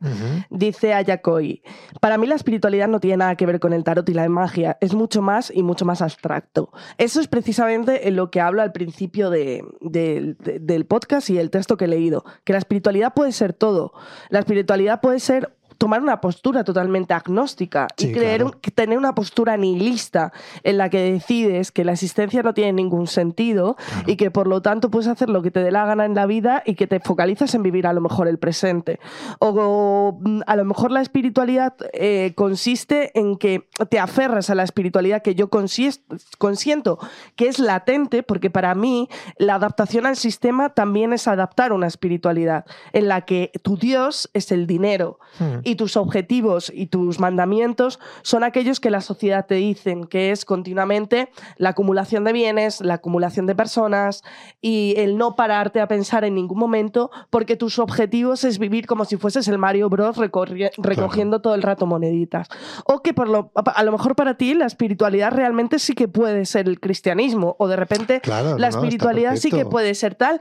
Dice 0.50 0.94
Ayakoi, 0.94 1.62
para 2.00 2.18
mí 2.18 2.26
la 2.26 2.36
espiritualidad 2.36 2.88
no 2.88 3.02
tiene 3.02 3.18
nada 3.18 3.36
que 3.36 3.46
ver 3.46 3.60
con 3.60 3.74
el 3.74 3.84
tarot 3.84 4.08
y 4.08 4.14
la 4.14 4.30
magia, 4.30 4.78
es 4.80 4.94
mucho 4.94 5.22
más 5.22 5.52
y 5.54 5.62
mucho 5.62 5.84
más 5.84 6.02
abstracto. 6.02 6.72
Eso 6.98 7.20
es 7.20 7.28
precisamente 7.28 8.08
en 8.08 8.16
lo 8.16 8.32
que 8.32 8.40
hablo 8.40 8.62
al 8.62 8.72
principio 8.72 9.30
de, 9.30 9.66
del 9.82 10.86
podcast 10.86 11.30
y 11.30 11.38
el 11.38 11.50
texto 11.50 11.76
que 11.76 11.84
he 11.84 11.90
leído, 11.90 12.24
que 12.46 12.54
la 12.54 12.60
espiritualidad 12.60 13.14
puede 13.14 13.34
ser 13.34 13.52
todo. 13.52 13.92
La 14.30 14.40
espiritualidad 14.40 15.02
puede 15.02 15.20
ser 15.20 15.54
tomar 15.78 16.02
una 16.02 16.22
postura 16.22 16.64
totalmente 16.64 17.14
agnóstica 17.14 17.88
y 17.98 18.12
creer, 18.12 18.46
tener 18.76 18.98
una 18.98 19.16
postura 19.16 19.58
nihilista 19.58 20.32
en 20.64 20.78
la 20.78 20.90
que 20.90 21.12
decides 21.12 21.72
que 21.72 21.84
la 21.84 21.94
existencia 21.94 22.44
no 22.44 22.54
tiene 22.54 22.74
ningún 22.74 23.08
sentido 23.08 23.76
y 24.06 24.16
que 24.16 24.32
por 24.32 24.48
lo 24.48 24.62
tanto 24.62 24.90
puedes 24.90 25.08
hacer 25.08 25.30
lo 25.30 25.42
que 25.42 25.52
te 25.52 25.62
dé 25.62 25.72
la 25.72 25.86
gana 25.86 26.06
en 26.06 26.16
la 26.16 26.26
vida 26.26 26.64
y 26.66 26.76
que 26.76 26.88
te 26.88 27.00
focalizas 27.00 27.54
en 27.56 27.64
vivir 27.64 27.88
a 27.88 27.94
lo 27.94 28.02
mejor 28.02 28.28
el 28.28 28.38
presente. 28.38 29.00
O, 29.40 30.18
mm, 30.20 30.42
a 30.46 30.56
lo 30.56 30.66
mejor 30.66 30.92
la 30.92 31.02
espiritualidad 31.02 31.74
eh, 31.94 32.34
consiste 32.36 33.18
en 33.20 33.38
que 33.38 33.68
te 33.90 34.00
aferras 34.00 34.50
a 34.50 34.56
la 34.56 34.64
espiritualidad 34.64 35.22
que 35.22 35.36
yo 35.36 35.50
consiento 35.50 37.00
que 37.36 37.48
es 37.48 37.60
latente, 37.60 38.24
porque 38.24 38.50
para 38.50 38.76
mí 38.76 39.10
la 39.38 39.56
adaptación 39.56 40.06
al 40.06 40.18
sistema 40.18 40.70
también 40.70 41.14
es 41.14 41.28
adaptar 41.28 41.74
una 41.74 41.88
espiritualidad 41.88 42.66
en 42.94 43.08
la 43.08 43.22
que 43.22 43.52
tu 43.62 43.78
Dios 43.78 44.30
es 44.34 44.52
el 44.52 44.68
dinero. 44.68 45.20
Hmm 45.40 45.63
y 45.64 45.76
tus 45.76 45.98
objetivos 45.98 46.72
y 46.74 46.88
tus 46.88 47.20
mandamientos 47.20 48.00
son 48.22 48.44
aquellos 48.44 48.80
que 48.80 48.90
la 48.90 49.02
sociedad 49.02 49.46
te 49.46 49.56
dicen, 49.56 50.06
que 50.06 50.32
es 50.32 50.46
continuamente 50.46 51.30
la 51.58 51.70
acumulación 51.70 52.24
de 52.24 52.34
bienes, 52.34 52.82
la 52.82 52.96
acumulación 52.96 53.46
de 53.46 53.56
personas 53.56 54.24
y 54.62 54.94
el 54.98 55.18
no 55.18 55.36
pararte 55.36 55.82
a 55.82 55.88
pensar 55.88 56.24
en 56.24 56.36
ningún 56.36 56.60
momento 56.60 57.12
porque 57.30 57.56
tus 57.56 57.80
objetivos 57.80 58.44
es 58.44 58.60
vivir 58.60 58.88
como 58.88 59.06
si 59.06 59.18
fueses 59.18 59.48
el 59.48 59.58
Mario 59.58 59.90
Bros. 59.90 60.18
recogiendo 60.18 61.42
todo 61.42 61.56
el 61.56 61.62
rato 61.62 61.86
moneditas. 61.86 62.48
O 62.86 63.02
que 63.02 63.14
por 63.14 63.30
lo, 63.30 63.52
a 63.56 63.84
lo 63.84 63.92
mejor 63.92 64.16
para 64.16 64.36
ti 64.36 64.54
la 64.54 64.66
espiritualidad 64.66 65.32
realmente 65.32 65.80
sí 65.80 65.94
que 65.94 66.08
puede 66.08 66.46
ser 66.46 66.68
el 66.68 66.80
cristianismo 66.80 67.56
o 67.60 67.68
de 67.68 67.76
repente 67.76 68.22
la 68.58 68.68
espiritualidad 68.68 69.36
sí 69.36 69.50
que 69.50 69.66
puede 69.66 69.96
ser 69.96 70.16
tal 70.16 70.40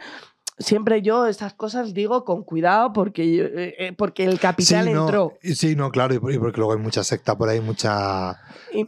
siempre 0.58 1.02
yo 1.02 1.26
estas 1.26 1.54
cosas 1.54 1.94
digo 1.94 2.24
con 2.24 2.44
cuidado 2.44 2.92
porque, 2.92 3.22
eh, 3.22 3.74
eh, 3.78 3.92
porque 3.96 4.24
el 4.24 4.38
capital 4.38 4.88
entró. 4.88 5.38
sí, 5.42 5.74
no, 5.76 5.90
claro, 5.90 6.14
y 6.14 6.18
porque 6.18 6.58
luego 6.58 6.72
hay 6.72 6.78
mucha 6.78 7.04
secta 7.04 7.36
por 7.36 7.48
ahí, 7.48 7.60
mucha, 7.60 8.40
eh, 8.72 8.84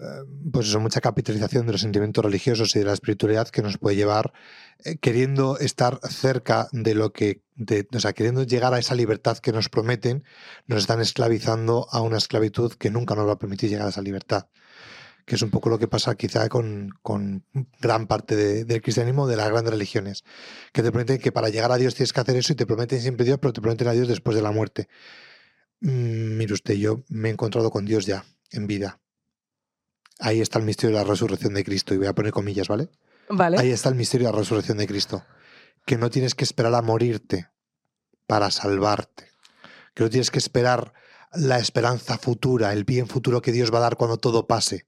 pues 0.53 0.69
eso, 0.69 0.81
mucha 0.81 1.01
capitalización 1.01 1.67
de 1.67 1.73
los 1.73 1.81
sentimientos 1.81 2.25
religiosos 2.25 2.75
y 2.77 2.81
de 2.81 2.85
la 2.85 2.93
espiritualidad 2.93 3.49
que 3.49 3.63
nos 3.63 3.79
puede 3.79 3.97
llevar 3.97 4.33
queriendo 5.01 5.57
estar 5.59 5.99
cerca 6.11 6.69
de 6.73 6.95
lo 6.95 7.13
que, 7.13 7.43
o 7.95 7.99
sea, 8.01 8.13
queriendo 8.13 8.43
llegar 8.43 8.75
a 8.75 8.79
esa 8.79 8.95
libertad 8.95 9.39
que 9.39 9.53
nos 9.53 9.71
prometen, 9.71 10.25
nos 10.67 10.81
están 10.81 11.01
esclavizando 11.01 11.87
a 11.91 12.03
una 12.03 12.19
esclavitud 12.19 12.75
que 12.75 12.91
nunca 12.91 13.15
nos 13.15 13.27
va 13.27 13.33
a 13.33 13.39
permitir 13.39 13.71
llegar 13.71 13.87
a 13.87 13.91
esa 13.91 14.03
libertad 14.03 14.47
que 15.25 15.37
es 15.37 15.43
un 15.43 15.51
poco 15.51 15.71
lo 15.71 15.79
que 15.79 15.89
pasa 15.89 16.15
quizá 16.15 16.49
con, 16.49 16.95
gran 17.81 18.07
parte 18.07 18.65
del 18.65 18.83
cristianismo, 18.83 19.27
de 19.27 19.37
las 19.37 19.49
grandes 19.49 19.73
religiones, 19.73 20.25
que 20.73 20.83
te 20.83 20.91
prometen 20.91 21.19
que 21.19 21.33
para 21.33 21.49
llegar 21.49 21.73
a 21.73 21.77
Dios 21.77 21.95
tienes 21.95 22.13
que 22.13 22.21
hacer 22.21 22.37
eso 22.37 22.53
y 22.53 22.57
te 22.57 22.67
prometen 22.67 23.01
siempre 23.01 23.25
Dios, 23.25 23.39
pero 23.41 23.53
te 23.53 23.61
prometen 23.61 23.89
a 23.89 23.93
Dios 23.93 24.09
después 24.09 24.37
de 24.37 24.43
la 24.43 24.51
muerte. 24.51 24.89
Mm, 25.81 26.37
mire 26.37 26.53
usted, 26.53 26.75
yo 26.75 27.03
me 27.09 27.29
he 27.29 27.33
encontrado 27.33 27.71
con 27.71 27.85
Dios 27.85 28.07
ya, 28.07 28.25
en 28.51 28.67
vida. 28.67 29.01
Ahí 30.21 30.41
está 30.41 30.59
el 30.59 30.65
misterio 30.65 30.97
de 30.97 31.03
la 31.03 31.09
resurrección 31.09 31.55
de 31.55 31.65
Cristo, 31.65 31.95
y 31.95 31.99
voy 31.99 32.07
a 32.07 32.15
poner 32.15 32.33
comillas, 32.33 32.69
¿vale? 32.69 32.91
Vale. 33.29 33.59
Ahí 33.59 33.71
está 33.71 33.89
el 33.89 33.95
misterio 33.95 34.27
de 34.27 34.33
la 34.33 34.39
resurrección 34.39 34.79
de 34.79 34.87
Cristo, 34.87 35.25
que 35.87 35.97
no 35.97 36.11
tienes 36.11 36.35
que 36.35 36.45
esperar 36.45 36.75
a 36.75 36.83
morirte 36.83 37.49
para 38.27 38.51
salvarte, 38.51 39.29
que 39.95 40.05
no 40.05 40.11
tienes 40.11 40.31
que 40.31 40.39
esperar 40.39 40.93
la 41.33 41.59
esperanza 41.59 42.19
futura, 42.19 42.73
el 42.73 42.85
bien 42.85 43.09
futuro 43.09 43.43
que 43.43 43.53
Dios 43.53 43.73
va 43.73 43.79
a 43.79 43.83
dar 43.83 43.97
cuando 43.97 44.19
todo 44.19 44.47
pase, 44.47 44.87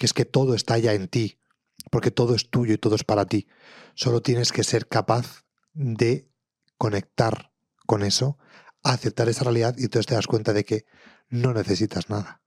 que 0.00 0.06
es 0.06 0.14
que 0.14 0.24
todo 0.24 0.54
está 0.54 0.78
ya 0.78 0.94
en 0.94 1.08
ti, 1.08 1.38
porque 1.90 2.10
todo 2.10 2.34
es 2.34 2.48
tuyo 2.48 2.72
y 2.72 2.78
todo 2.78 2.94
es 2.94 3.04
para 3.04 3.26
ti. 3.26 3.48
Solo 3.94 4.22
tienes 4.22 4.50
que 4.50 4.64
ser 4.64 4.88
capaz 4.88 5.44
de 5.74 6.26
conectar 6.78 7.52
con 7.84 8.02
eso, 8.02 8.38
aceptar 8.82 9.28
esa 9.28 9.44
realidad 9.44 9.74
y 9.76 9.84
entonces 9.84 10.06
te 10.06 10.14
das 10.14 10.26
cuenta 10.26 10.54
de 10.54 10.64
que 10.64 10.86
no 11.28 11.52
necesitas 11.52 12.08
nada. 12.08 12.40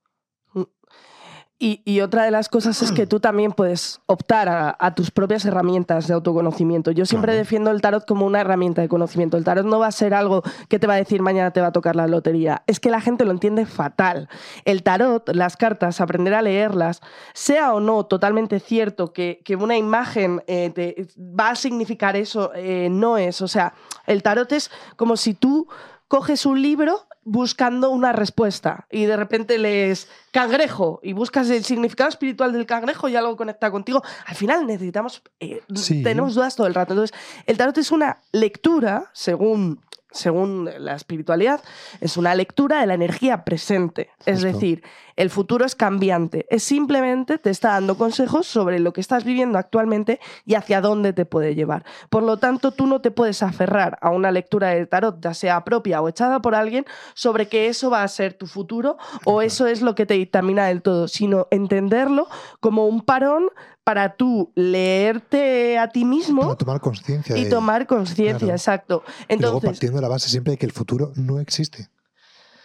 Y, 1.60 2.01
otra 2.01 2.26
de 2.26 2.32
las 2.32 2.49
cosas 2.49 2.82
es 2.82 2.91
que 2.91 3.08
tú 3.08 3.22
también 3.22 3.54
puedes 3.54 4.01
optar 4.06 4.76
a, 4.78 4.95
tus 4.95 5.12
propias 5.12 5.45
herramientas 5.45 6.08
de 6.08 6.14
autoconocimiento. 6.14 6.91
Yo 6.91 7.06
siempre 7.06 7.34
defiendo 7.36 7.72
el 7.72 7.80
tarot 7.80 8.06
como 8.06 8.26
una 8.26 8.41
herramienta 8.41 8.82
de 8.82 8.89
conocimiento. 8.89 9.38
El 9.38 9.45
tarot 9.45 9.66
no 9.66 9.80
va 9.80 9.88
a 9.88 9.91
ser 9.93 10.14
algo 10.14 10.43
que 10.68 10.78
te 10.78 10.88
va 10.88 10.95
a 10.95 10.97
decir 10.97 11.22
mañana 11.22 11.51
te 11.51 11.62
va 11.62 11.68
a 11.68 11.72
tocar 11.72 11.95
la 11.95 12.08
lotería. 12.08 12.64
Es 12.68 12.82
que 12.82 12.89
la 12.89 12.99
gente 12.99 13.24
lo 13.24 13.32
entiende 13.32 13.66
fatal. 13.66 14.28
El 14.66 14.84
tarot, 14.84 15.30
las 15.30 15.56
cartas, 15.56 16.01
aprender 16.01 16.34
a 16.34 16.41
leerlas, 16.41 16.99
sea 17.34 17.74
o 17.74 17.80
no 17.80 18.08
totalmente 18.08 18.60
cierto 18.60 19.14
que, 19.14 19.41
una 19.58 19.78
imagen 19.78 20.43
eh, 20.47 20.70
te, 20.76 21.08
va 21.18 21.51
a 21.51 21.56
significar 21.56 22.18
eso, 22.18 22.51
eh, 22.56 22.89
no 22.91 23.18
es. 23.18 23.41
O 23.41 23.47
sea, 23.47 23.74
el 24.06 24.22
tarot 24.22 24.51
es 24.51 24.70
como 24.97 25.16
si 25.16 25.34
tú 25.34 25.70
coges 26.10 26.45
un 26.45 26.62
libro 26.62 27.08
buscando 27.26 27.89
una 27.89 28.11
respuesta 28.11 28.88
y 28.91 29.05
de 29.05 29.15
repente 29.15 29.57
lees 29.57 30.07
cangrejo 30.32 30.99
y 31.03 31.13
buscas 31.13 31.49
el 31.49 31.63
significado 31.63 32.09
espiritual 32.09 32.51
del 32.53 32.65
cangrejo 32.65 33.07
y 33.09 33.15
algo 33.15 33.36
conecta 33.38 33.71
contigo, 33.71 34.03
al 34.26 34.36
final 34.36 34.65
necesitamos, 34.67 35.24
eh, 35.39 35.61
tenemos 36.03 36.36
dudas 36.36 36.55
todo 36.55 36.67
el 36.67 36.74
rato. 36.74 36.93
Entonces, 36.93 37.17
el 37.45 37.57
tarot 37.57 37.78
es 37.78 37.91
una 37.91 38.19
lectura, 38.32 39.09
según 39.13 39.80
según 40.13 40.69
la 40.78 40.93
espiritualidad, 40.93 41.61
es 41.99 42.17
una 42.17 42.36
lectura 42.36 42.80
de 42.80 42.86
la 42.86 42.93
energía 42.93 43.43
presente. 43.43 44.11
Es 44.26 44.41
decir, 44.41 44.84
el 45.16 45.30
futuro 45.30 45.66
es 45.66 45.76
cambiante. 45.76 46.45
Es 46.49 46.64
simplemente 46.64 47.38
te 47.38 47.49
está 47.49 47.70
dando 47.70 47.97
consejos 47.97 48.47
sobre 48.47 48.80
lo 48.80 48.93
que 48.93 49.01
estás 49.01 49.24
viviendo 49.24 49.57
actualmente 49.57 50.20
y 50.45 50.55
hacia 50.55 50.82
dónde 50.82 51.14
te 51.14 51.26
puede 51.26 51.55
llevar. 51.55 51.86
Por 52.09 52.24
lo 52.24 52.38
tanto, 52.38 52.72
tú 52.72 52.88
no 52.88 53.01
te 53.01 53.11
puedes 53.11 53.43
aferrar 53.43 53.97
a 54.01 54.09
una 54.09 54.32
lectura 54.32 54.70
de 54.70 54.86
tarot, 54.86 55.22
ya 55.22 55.34
sea 55.34 55.64
propia 55.64 56.01
o 56.01 56.09
echada 56.09 56.41
por 56.41 56.55
alguien, 56.55 56.86
sobre 57.14 57.47
que 57.47 57.68
eso 57.68 57.89
va 57.89 58.03
a 58.03 58.07
ser 58.07 58.34
tu 58.34 58.47
futuro 58.47 58.97
o 59.26 59.41
eso 59.41 59.68
es 59.68 59.82
lo 59.82 59.95
que 59.95 60.05
te 60.05 60.16
dictamina 60.16 60.66
del 60.68 60.82
todo, 60.82 61.07
sino 61.07 61.47
entenderlo 61.51 62.28
como 62.59 62.88
un 62.88 63.01
parón 63.01 63.49
para 63.84 64.16
tú 64.16 64.51
leerte 64.55 65.78
a 65.78 65.89
ti 65.89 66.05
mismo. 66.05 66.55
tomar 66.55 66.80
conciencia. 66.80 67.38
Y 67.38 67.49
tomar 67.49 67.86
conciencia, 67.86 68.53
exacto. 68.53 69.03
Entonces, 69.28 69.41
luego 69.41 69.61
partiendo 69.61 69.97
de 69.97 70.01
la 70.01 70.07
base 70.07 70.30
siempre 70.30 70.51
de 70.51 70.57
que 70.57 70.66
el 70.66 70.72
futuro 70.72 71.11
no 71.16 71.39
existe. 71.39 71.89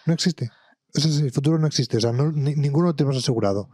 No 0.07 0.15
existe. 0.15 0.51
Eso 0.95 1.09
el 1.25 1.31
futuro 1.31 1.59
no 1.59 1.67
existe. 1.67 1.97
O 1.97 2.01
sea, 2.01 2.13
ninguno 2.13 2.87
lo 2.87 2.95
tenemos 2.95 3.17
asegurado. 3.17 3.69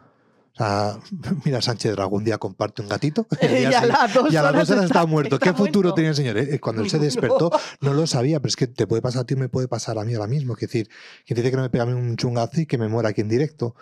O 0.55 0.57
sea, 0.57 1.01
mira, 1.45 1.61
Sánchez 1.61 1.93
Dragón 1.93 2.19
un 2.19 2.25
día 2.25 2.39
comparte 2.39 2.81
un 2.81 2.89
gatito 2.89 3.27
y, 3.43 3.65
a 3.65 3.87
las 3.87 4.15
dos 4.15 4.33
horas 4.33 4.85
está, 4.85 5.05
muerto. 5.07 5.39
¿Qué 5.39 5.53
futuro 5.53 5.95
tenía 5.95 6.11
el 6.11 6.17
señor? 6.17 6.39
Eh, 6.39 6.61
cuando 6.61 6.83
él 6.83 6.91
se 6.91 6.99
despertó 6.99 7.51
no. 7.81 7.93
lo 7.93 8.07
sabía, 8.07 8.41
pero 8.41 8.49
es 8.49 8.57
que 8.57 8.67
te 8.67 8.87
puede 8.87 9.03
pasar 9.03 9.23
a 9.23 9.25
ti 9.25 9.35
y 9.35 9.37
me 9.37 9.49
puede 9.49 9.69
pasar 9.69 9.99
a 9.99 10.05
mí 10.05 10.15
ahora 10.15 10.29
mismo. 10.29 10.55
Es 10.55 10.61
decir, 10.61 10.89
que 11.27 11.35
dice 11.35 11.51
que 11.51 11.57
no 11.57 11.63
me 11.63 11.71
pega 11.71 11.85
un 11.85 12.17
chungazo 12.17 12.61
y 12.61 12.67
que 12.67 12.79
me 12.79 12.89
muera 12.89 13.11
aquí 13.11 13.21
en 13.21 13.29
directo. 13.29 13.75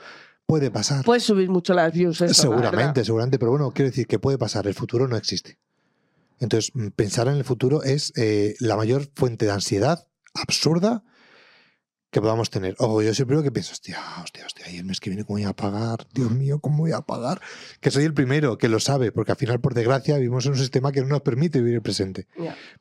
Puede 0.47 0.71
pasar. 0.71 1.05
Puede 1.05 1.21
subir 1.21 1.51
mucho 1.51 1.73
las 1.73 1.93
views. 1.93 2.19
seguramente, 2.33 3.05
seguramente, 3.05 3.39
pero 3.39 3.53
bueno, 3.53 3.71
quiero 3.71 3.91
decir 3.91 4.07
que 4.07 4.19
puede 4.19 4.39
pasar. 4.39 4.67
El 4.67 4.75
futuro 4.75 5.07
no 5.07 5.17
existe. 5.17 5.59
Entonces, 6.41 6.73
pensar 6.97 7.29
en 7.29 7.35
el 7.35 7.45
futuro 7.45 7.85
es 7.85 8.13
eh, 8.17 8.57
la 8.59 8.77
mayor 8.77 9.09
fuente 9.15 9.47
de 9.47 9.53
ansiedad 9.53 10.09
absurda 10.35 11.05
que 12.13 12.21
podamos 12.21 12.51
tener. 12.51 12.77
Ojo, 12.79 13.01
yo 13.01 13.15
soy 13.15 13.23
el 13.23 13.27
primero 13.27 13.43
que 13.43 13.51
pienso, 13.51 13.73
hostia, 13.73 13.99
hostia, 14.23 14.45
hostia, 14.45 14.71
y 14.71 14.77
el 14.77 14.85
mes 14.85 15.01
que 15.01 15.09
viene, 15.09 15.25
¿cómo 15.25 15.39
voy 15.39 15.49
a 15.49 15.55
pagar? 15.55 16.07
Dios 16.13 16.31
mío, 16.31 16.61
¿cómo 16.61 16.79
voy 16.79 16.93
a 16.93 17.01
pagar? 17.01 17.41
Que 17.81 17.91
soy 17.91 18.05
el 18.05 18.13
primero 18.13 18.59
que 18.59 18.69
lo 18.69 18.81
sabe, 18.81 19.13
porque 19.13 19.33
al 19.33 19.39
final, 19.39 19.61
por 19.61 19.73
desgracia, 19.73 20.19
vivimos 20.19 20.45
en 20.45 20.53
un 20.53 20.59
sistema 20.59 20.93
que 20.93 21.01
no 21.01 21.09
nos 21.09 21.23
permite 21.23 21.59
vivir 21.61 21.77
el 21.77 21.83
presente. 21.83 22.29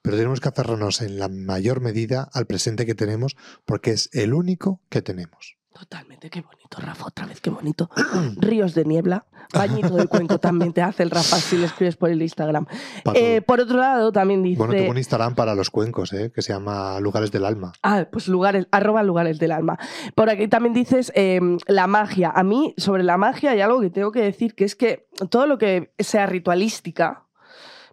Pero 0.01 0.17
tenemos 0.17 0.41
que 0.41 0.49
aferrarnos 0.49 1.01
en 1.01 1.17
la 1.17 1.29
mayor 1.29 1.79
medida 1.79 2.29
al 2.33 2.45
presente 2.45 2.85
que 2.85 2.93
tenemos, 2.93 3.37
porque 3.65 3.91
es 3.91 4.09
el 4.11 4.33
único 4.33 4.81
que 4.89 5.01
tenemos. 5.01 5.60
Totalmente, 5.73 6.29
qué 6.29 6.41
bonito, 6.41 6.77
Rafa, 6.79 7.05
otra 7.05 7.25
vez, 7.25 7.39
qué 7.39 7.49
bonito. 7.49 7.89
Ríos 8.35 8.75
de 8.75 8.83
niebla, 8.83 9.25
bañito 9.53 9.95
de 9.95 10.07
cuenco 10.07 10.37
también 10.37 10.73
te 10.73 10.81
hace 10.81 11.01
el 11.01 11.09
Rafa 11.09 11.37
si 11.37 11.57
le 11.57 11.65
escribes 11.65 11.95
por 11.95 12.09
el 12.09 12.21
Instagram. 12.21 12.65
Eh, 13.13 13.41
por 13.41 13.61
otro 13.61 13.77
lado, 13.77 14.11
también 14.11 14.43
dice... 14.43 14.57
Bueno, 14.57 14.73
tengo 14.73 14.91
un 14.91 14.97
Instagram 14.97 15.33
para 15.33 15.55
los 15.55 15.69
cuencos, 15.69 16.11
¿eh? 16.11 16.31
que 16.33 16.41
se 16.41 16.51
llama 16.51 16.99
Lugares 16.99 17.31
del 17.31 17.45
Alma. 17.45 17.71
Ah, 17.83 18.05
pues 18.11 18.27
lugares, 18.27 18.67
arroba 18.71 19.01
lugares 19.01 19.39
del 19.39 19.53
alma. 19.53 19.79
Por 20.13 20.29
aquí 20.29 20.47
también 20.49 20.73
dices 20.73 21.11
eh, 21.15 21.39
la 21.67 21.87
magia. 21.87 22.31
A 22.35 22.43
mí, 22.43 22.73
sobre 22.77 23.03
la 23.03 23.17
magia, 23.17 23.51
hay 23.51 23.61
algo 23.61 23.79
que 23.79 23.89
tengo 23.89 24.11
que 24.11 24.21
decir, 24.21 24.55
que 24.55 24.65
es 24.65 24.75
que 24.75 25.07
todo 25.29 25.47
lo 25.47 25.57
que 25.57 25.93
sea 25.99 26.25
ritualística 26.25 27.23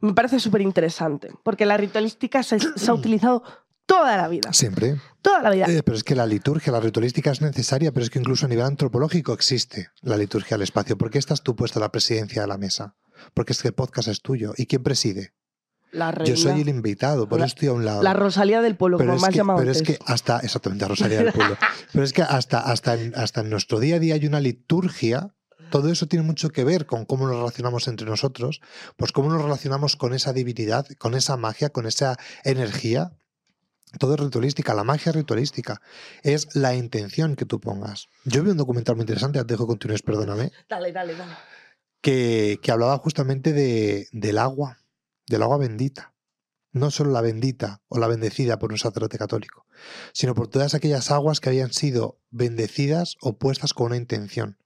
me 0.01 0.15
parece 0.15 0.41
súper 0.41 0.63
interesante, 0.63 1.33
porque 1.43 1.67
la 1.67 1.77
ritualística 1.77 2.43
se, 2.43 2.59
se 2.59 2.91
ha 2.91 2.95
utilizado 2.95 3.43
toda 3.89 4.17
la 4.19 4.29
vida, 4.29 4.53
Siempre. 4.53 5.01
toda 5.23 5.41
la 5.43 5.51
vida. 5.51 5.65
Eh, 5.67 5.83
pero 5.83 5.97
es 5.97 6.05
que 6.05 6.15
la 6.15 6.27
liturgia, 6.27 6.71
la 6.73 6.79
ritualística 6.81 7.31
es 7.33 7.41
necesaria, 7.41 7.91
pero 7.91 8.05
es 8.05 8.11
que 8.11 8.19
incluso 8.19 8.45
a 8.47 8.49
nivel 8.51 8.67
antropológico 8.67 9.33
existe 9.33 9.89
la 10.03 10.17
liturgia 10.19 10.57
del 10.57 10.63
espacio. 10.65 10.97
¿Por 10.99 11.11
qué 11.11 11.19
estás 11.19 11.43
tú 11.43 11.57
puesto 11.57 11.79
a 11.79 11.83
la 11.83 11.91
presidencia 11.91 12.43
de 12.43 12.49
la 12.49 12.59
mesa? 12.59 12.95
Porque 13.35 13.53
es 13.55 13.63
que 13.63 13.69
el 13.69 13.75
podcast 13.75 14.09
es 14.09 14.21
tuyo. 14.21 14.53
¿Y 14.57 14.67
quién 14.67 14.83
preside? 14.83 15.33
La 15.91 16.11
reina, 16.13 16.29
Yo 16.29 16.37
soy 16.37 16.61
el 16.61 16.69
invitado, 16.69 17.27
por 17.31 17.39
La- 17.39 17.47
eso 17.47 17.55
estoy 17.55 17.69
a 17.69 17.73
un 17.73 17.87
lado. 17.87 18.03
la 18.03 18.13
Rosalía 18.13 18.61
del 18.61 18.77
pueblo, 18.77 18.99
pero 18.99 19.13
como 19.13 19.23
más 19.23 19.35
llamado 19.35 19.59
pero 19.59 19.71
es 19.73 19.83
que 19.83 19.99
hasta, 20.05 20.39
exactamente, 20.41 20.85
a 20.85 20.89
Rosalía 20.89 21.23
del 21.23 21.33
Pueblo. 21.33 21.57
pero 21.95 22.05
es 22.05 22.13
que 22.13 22.21
hasta, 22.21 22.61
hasta, 22.61 22.95
en, 22.95 23.15
hasta 23.17 23.41
en 23.41 23.49
nuestro 23.49 23.81
día 23.81 23.97
a 23.97 23.99
día 23.99 24.15
hay 24.15 24.27
una 24.27 24.39
liturgia. 24.41 25.35
Todo 25.71 25.91
eso 25.91 26.07
tiene 26.07 26.25
mucho 26.27 26.51
que 26.51 26.63
ver 26.65 26.85
con 26.87 27.07
cómo 27.07 27.27
nos 27.27 27.37
relacionamos 27.37 27.89
entre 27.89 28.07
nosotros, 28.07 28.61
pues 28.97 29.13
cómo 29.13 29.31
nos 29.31 29.43
relacionamos 29.43 29.97
con 29.97 30.13
esa 30.15 30.33
divinidad, 30.35 30.87
con 30.99 31.15
esa 31.15 31.37
magia, 31.39 31.71
con 31.71 31.87
esa 31.87 32.17
energía. 32.45 33.13
Todo 33.99 34.15
es 34.15 34.21
ritualística, 34.21 34.75
la 34.75 34.85
magia 34.85 35.11
es 35.11 35.17
ritualística. 35.17 35.81
Es 36.23 36.55
la 36.55 36.75
intención 36.75 37.37
que 37.37 37.47
tú 37.47 37.61
pongas. 37.61 38.09
Yo 38.25 38.43
vi 38.43 38.51
un 38.51 38.57
documental 38.57 38.97
muy 38.97 39.03
interesante, 39.05 39.39
antes 39.39 39.57
de 39.57 39.63
que 39.63 39.67
continúes, 39.67 40.03
perdóname, 40.03 40.53
Dale, 40.69 40.93
dale, 40.93 41.15
dale. 41.17 41.33
que, 42.01 42.59
que 42.63 42.71
hablaba 42.71 42.99
justamente 42.99 43.53
de, 43.53 44.09
del 44.13 44.39
agua, 44.39 44.79
del 45.27 45.43
agua 45.43 45.59
bendita. 45.59 46.15
No 46.71 46.91
solo 46.91 47.11
la 47.13 47.23
bendita 47.23 47.81
o 47.89 47.99
la 47.99 48.09
bendecida 48.09 48.59
por 48.59 48.73
un 48.73 48.79
sacerdote 48.79 49.17
católico, 49.17 49.67
sino 50.13 50.35
por 50.35 50.49
todas 50.49 50.75
aquellas 50.75 51.11
aguas 51.11 51.41
que 51.41 51.49
habían 51.49 51.73
sido 51.73 52.21
bendecidas 52.31 53.17
o 53.23 53.39
puestas 53.39 53.73
con 53.73 53.87
una 53.87 53.97
intención. 53.97 54.59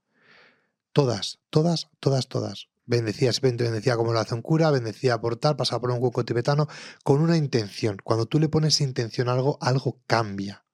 Todas, 0.92 1.38
todas, 1.48 1.88
todas, 2.00 2.28
todas. 2.28 2.68
Bendecida, 2.84 3.32
simplemente 3.32 3.64
bendecida 3.64 3.96
como 3.96 4.12
lo 4.12 4.18
hace 4.18 4.34
un 4.34 4.42
cura, 4.42 4.70
bendecida 4.70 5.20
por 5.20 5.36
tal, 5.36 5.56
pasada 5.56 5.80
por 5.80 5.90
un 5.90 6.02
hueco 6.02 6.24
tibetano, 6.24 6.68
con 7.04 7.20
una 7.20 7.36
intención. 7.36 7.98
Cuando 8.02 8.26
tú 8.26 8.40
le 8.40 8.48
pones 8.48 8.80
intención 8.80 9.28
a 9.28 9.32
algo, 9.32 9.58
algo 9.60 10.00
cambia. 10.06 10.64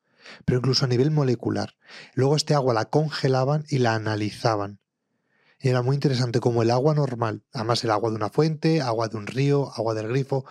Pero 0.44 0.58
incluso 0.58 0.84
a 0.84 0.88
nivel 0.88 1.10
molecular. 1.10 1.74
Luego 2.14 2.36
este 2.36 2.54
agua 2.54 2.74
la 2.74 2.86
congelaban 2.86 3.64
y 3.68 3.78
la 3.78 3.94
analizaban. 3.94 4.80
Y 5.60 5.68
era 5.68 5.82
muy 5.82 5.94
interesante 5.94 6.40
como 6.40 6.62
el 6.62 6.70
agua 6.70 6.94
normal, 6.94 7.42
además 7.52 7.82
el 7.84 7.90
agua 7.90 8.10
de 8.10 8.16
una 8.16 8.30
fuente, 8.30 8.80
agua 8.80 9.08
de 9.08 9.16
un 9.16 9.26
río, 9.26 9.72
agua 9.74 9.94
del 9.94 10.08
grifo, 10.08 10.44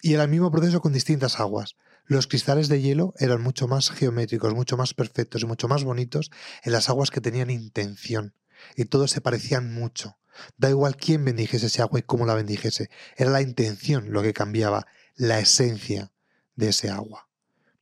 y 0.00 0.14
era 0.14 0.24
el 0.24 0.30
mismo 0.30 0.50
proceso 0.50 0.80
con 0.80 0.92
distintas 0.92 1.40
aguas. 1.40 1.76
Los 2.06 2.26
cristales 2.26 2.68
de 2.68 2.80
hielo 2.80 3.12
eran 3.18 3.42
mucho 3.42 3.68
más 3.68 3.90
geométricos, 3.90 4.54
mucho 4.54 4.76
más 4.76 4.94
perfectos 4.94 5.42
y 5.42 5.46
mucho 5.46 5.68
más 5.68 5.84
bonitos 5.84 6.30
en 6.62 6.72
las 6.72 6.88
aguas 6.88 7.10
que 7.10 7.20
tenían 7.20 7.50
intención. 7.50 8.34
Y 8.76 8.86
todos 8.86 9.10
se 9.10 9.20
parecían 9.20 9.74
mucho. 9.74 10.16
Da 10.56 10.70
igual 10.70 10.96
quién 10.96 11.24
bendijese 11.24 11.66
ese 11.66 11.82
agua 11.82 11.98
y 11.98 12.02
cómo 12.02 12.26
la 12.26 12.34
bendijese. 12.34 12.90
Era 13.16 13.30
la 13.30 13.42
intención 13.42 14.12
lo 14.12 14.22
que 14.22 14.32
cambiaba, 14.32 14.86
la 15.14 15.38
esencia 15.38 16.12
de 16.56 16.68
ese 16.70 16.90
agua. 16.90 17.28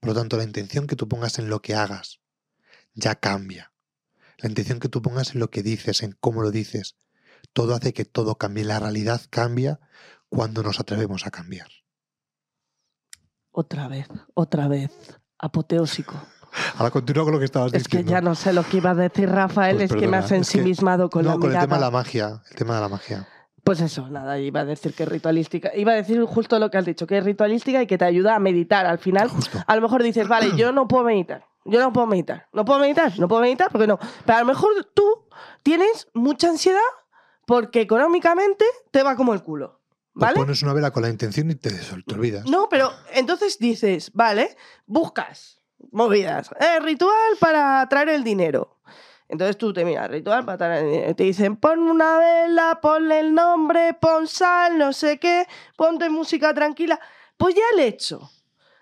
Por 0.00 0.10
lo 0.10 0.14
tanto, 0.14 0.36
la 0.36 0.44
intención 0.44 0.86
que 0.86 0.96
tú 0.96 1.08
pongas 1.08 1.38
en 1.38 1.48
lo 1.48 1.62
que 1.62 1.74
hagas 1.74 2.20
ya 2.94 3.14
cambia. 3.14 3.72
La 4.38 4.48
intención 4.48 4.80
que 4.80 4.88
tú 4.88 5.02
pongas 5.02 5.34
en 5.34 5.40
lo 5.40 5.50
que 5.50 5.62
dices, 5.62 6.02
en 6.02 6.12
cómo 6.12 6.42
lo 6.42 6.50
dices, 6.50 6.96
todo 7.52 7.74
hace 7.74 7.92
que 7.92 8.04
todo 8.04 8.36
cambie. 8.36 8.64
La 8.64 8.78
realidad 8.78 9.22
cambia 9.30 9.80
cuando 10.28 10.62
nos 10.62 10.80
atrevemos 10.80 11.26
a 11.26 11.30
cambiar. 11.30 11.68
Otra 13.50 13.88
vez, 13.88 14.06
otra 14.34 14.68
vez. 14.68 14.90
Apoteósico. 15.38 16.14
Ahora 16.76 16.90
continúa 16.90 17.24
con 17.24 17.32
lo 17.32 17.38
que 17.38 17.44
estabas 17.44 17.72
Es 17.74 17.84
que 17.88 17.98
diciendo. 17.98 18.12
ya 18.12 18.20
no 18.20 18.34
sé 18.34 18.52
lo 18.52 18.62
que 18.64 18.78
iba 18.78 18.90
a 18.90 18.94
decir 18.94 19.28
Rafael, 19.28 19.76
Pues 19.76 19.90
es 19.90 19.96
que 19.96 20.06
me 20.08 20.16
has 20.16 20.24
es 20.26 20.30
que- 20.30 20.36
ensimismado 20.36 21.10
con 21.10 21.24
no, 21.24 21.32
la 21.34 21.38
con 21.38 21.52
el 21.54 21.58
tema 21.60 21.76
de 21.76 21.80
la 21.82 21.90
magia. 21.90 22.42
El 22.50 22.56
tema 22.56 22.74
de 22.76 22.80
la 22.80 22.88
magia. 22.88 23.28
Pues 23.64 23.80
eso, 23.80 24.08
nada, 24.08 24.38
iba 24.38 24.60
a 24.60 24.64
decir 24.64 24.94
que 24.94 25.02
es 25.02 25.08
ritualística. 25.08 25.72
Iba 25.74 25.92
a 25.92 25.96
decir 25.96 26.22
justo 26.24 26.58
lo 26.60 26.70
que 26.70 26.78
has 26.78 26.84
dicho, 26.84 27.06
que 27.06 27.18
es 27.18 27.24
ritualística 27.24 27.82
y 27.82 27.86
que 27.88 27.98
te 27.98 28.04
ayuda 28.04 28.36
a 28.36 28.38
meditar. 28.38 28.86
Al 28.86 28.98
final, 28.98 29.28
Justo. 29.28 29.58
a 29.66 29.74
lo 29.74 29.82
mejor 29.82 30.02
dices, 30.04 30.28
vale, 30.28 30.56
yo 30.56 30.70
no 30.70 30.86
puedo 30.86 31.02
meditar. 31.02 31.44
Yo 31.64 31.80
no 31.80 31.92
puedo 31.92 32.06
meditar. 32.06 32.46
No 32.52 32.64
puedo 32.64 32.78
meditar. 32.78 33.18
No 33.18 33.26
puedo 33.26 33.42
meditar 33.42 33.68
porque 33.72 33.88
no. 33.88 33.98
Pero 34.24 34.36
a 34.38 34.40
lo 34.42 34.46
mejor 34.46 34.70
tú 34.94 35.24
tienes 35.64 36.06
mucha 36.14 36.48
ansiedad 36.48 36.78
porque 37.44 37.80
económicamente 37.80 38.64
te 38.92 39.02
va 39.02 39.16
como 39.16 39.34
el 39.34 39.42
culo. 39.42 39.80
Pues 40.14 40.28
¿Vale? 40.28 40.36
pones 40.38 40.62
una 40.62 40.72
vela 40.72 40.92
con 40.92 41.02
la 41.02 41.08
intención 41.10 41.50
y 41.50 41.56
te, 41.56 41.70
te 41.70 42.14
olvidas. 42.14 42.46
No, 42.48 42.68
pero 42.70 42.90
entonces 43.14 43.58
dices, 43.58 44.12
vale, 44.14 44.56
buscas 44.86 45.55
movidas. 45.92 46.50
Eh, 46.60 46.80
ritual 46.80 47.36
para 47.40 47.86
traer 47.88 48.10
el 48.10 48.24
dinero. 48.24 48.78
Entonces 49.28 49.58
tú 49.58 49.72
te 49.72 49.84
miras, 49.84 50.08
ritual 50.08 50.44
para 50.44 50.58
traer 50.58 50.84
el 50.84 50.90
dinero. 50.92 51.14
Te 51.16 51.24
dicen, 51.24 51.56
pon 51.56 51.80
una 51.80 52.18
vela, 52.18 52.78
ponle 52.80 53.18
el 53.20 53.34
nombre, 53.34 53.94
pon 53.94 54.28
sal, 54.28 54.78
no 54.78 54.92
sé 54.92 55.18
qué, 55.18 55.46
ponte 55.76 56.08
música 56.10 56.54
tranquila. 56.54 57.00
Pues 57.36 57.54
ya 57.54 57.62
el 57.74 57.80
hecho 57.80 58.30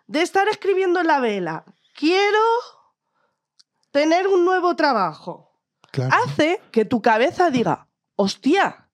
de 0.07 0.20
estar 0.22 0.46
escribiendo 0.48 1.00
en 1.00 1.07
la 1.07 1.20
vela, 1.20 1.64
quiero 1.94 2.38
tener 3.90 4.26
un 4.28 4.44
nuevo 4.44 4.74
trabajo, 4.76 5.50
Claro. 5.90 6.14
hace 6.24 6.61
que 6.72 6.84
tu 6.84 7.00
cabeza 7.00 7.50
diga, 7.50 7.86
hostia, 8.16 8.88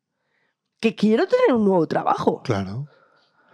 que 0.80 0.94
quiero 0.94 1.26
tener 1.26 1.52
un 1.54 1.64
nuevo 1.64 1.86
trabajo. 1.88 2.42
Claro. 2.42 2.86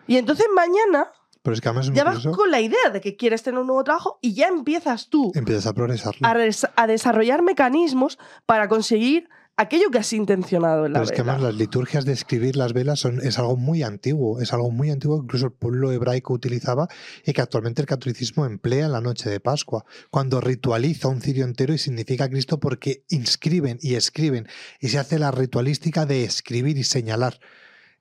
Y 0.07 0.17
entonces 0.19 0.47
mañana 0.55 1.11
Pero 1.47 1.55
es 1.55 1.61
que 1.61 1.69
además 1.69 1.93
ya 1.95 2.03
vas 2.03 2.27
con 2.27 2.51
la 2.51 2.61
idea 2.61 2.91
de 2.93 3.01
que 3.01 3.15
quieres 3.15 3.45
tener 3.45 3.61
un 3.61 3.69
nuevo 3.69 3.85
trabajo 3.85 4.19
y 4.21 4.35
ya 4.35 4.49
empiezas 4.49 5.09
tú 5.11 5.31
empiezas 5.33 5.69
a 5.69 5.75
progresarlo. 5.75 6.27
a, 6.27 6.35
a 6.75 6.87
desarrollar 6.89 7.43
mecanismos 7.43 8.19
para 8.47 8.67
conseguir 8.67 9.29
aquello 9.57 9.91
que 9.93 9.99
has 9.99 10.13
intencionado 10.13 10.87
en 10.87 10.93
la 10.93 10.99
Pero 10.99 11.05
es 11.05 11.13
que 11.13 11.23
vela. 11.23 11.35
además 11.35 11.53
las 11.53 11.61
liturgias 11.61 12.05
de 12.05 12.13
escribir 12.15 12.57
las 12.57 12.73
velas 12.73 12.99
son, 12.99 13.21
es 13.21 13.39
algo 13.39 13.57
muy 13.57 13.85
antiguo, 13.85 14.41
es 14.41 14.53
algo 14.53 14.73
muy 14.73 14.91
antiguo 14.91 15.21
que 15.21 15.27
incluso 15.27 15.47
el 15.47 15.53
pueblo 15.53 15.93
hebraico 15.93 16.35
utilizaba 16.35 16.89
y 17.25 17.33
que 17.33 17.43
actualmente 17.43 17.81
el 17.81 17.87
catolicismo 17.87 18.45
emplea 18.45 18.87
en 18.87 18.93
la 18.93 19.01
noche 19.01 19.31
de 19.31 19.39
Pascua, 19.39 19.85
cuando 20.11 20.41
ritualiza 20.41 21.07
un 21.07 21.21
cirio 21.21 21.45
entero 21.45 21.73
y 21.75 21.79
significa 21.79 22.29
Cristo 22.29 22.59
porque 22.59 23.05
inscriben 23.09 23.79
y 23.81 23.95
escriben 23.95 24.49
y 24.81 24.89
se 24.89 24.99
hace 24.99 25.21
la 25.21 25.31
ritualística 25.31 26.07
de 26.07 26.25
escribir 26.25 26.77
y 26.77 26.83
señalar 26.83 27.39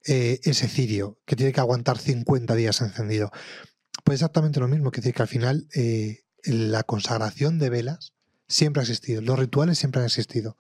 eh, 0.06 0.39
ese 0.43 0.68
cirio 0.68 1.20
que 1.26 1.36
tiene 1.36 1.51
que 1.51 1.60
aguantar 1.60 1.97
50 1.97 2.56
días 2.56 2.82
encendido. 2.82 3.32
Pues 4.03 4.18
exactamente 4.18 4.60
lo 4.60 4.68
mismo, 4.68 4.91
que 4.91 5.01
decir 5.01 5.14
que 5.14 5.22
al 5.22 5.28
final 5.28 5.68
eh, 5.74 6.26
la 6.43 6.84
consagración 6.84 7.60
de 7.60 7.70
velas 7.70 8.14
siempre 8.47 8.82
ha 8.82 8.84
existido, 8.84 9.22
los 9.22 9.39
rituales 9.39 9.80
siempre 9.80 10.01
han 10.01 10.06
existido 10.06 10.58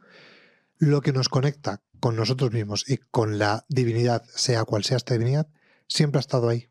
lo 0.77 1.01
que 1.01 1.13
nos 1.13 1.29
conecta 1.29 1.81
con 1.99 2.15
nosotros 2.15 2.51
mismos 2.51 2.85
y 2.87 2.97
con 2.97 3.39
la 3.39 3.65
divinidad, 3.69 4.23
sea 4.33 4.65
cual 4.65 4.83
sea 4.83 4.97
esta 4.97 5.13
divinidad, 5.13 5.47
siempre 5.87 6.19
ha 6.19 6.21
estado 6.21 6.49
ahí. 6.49 6.69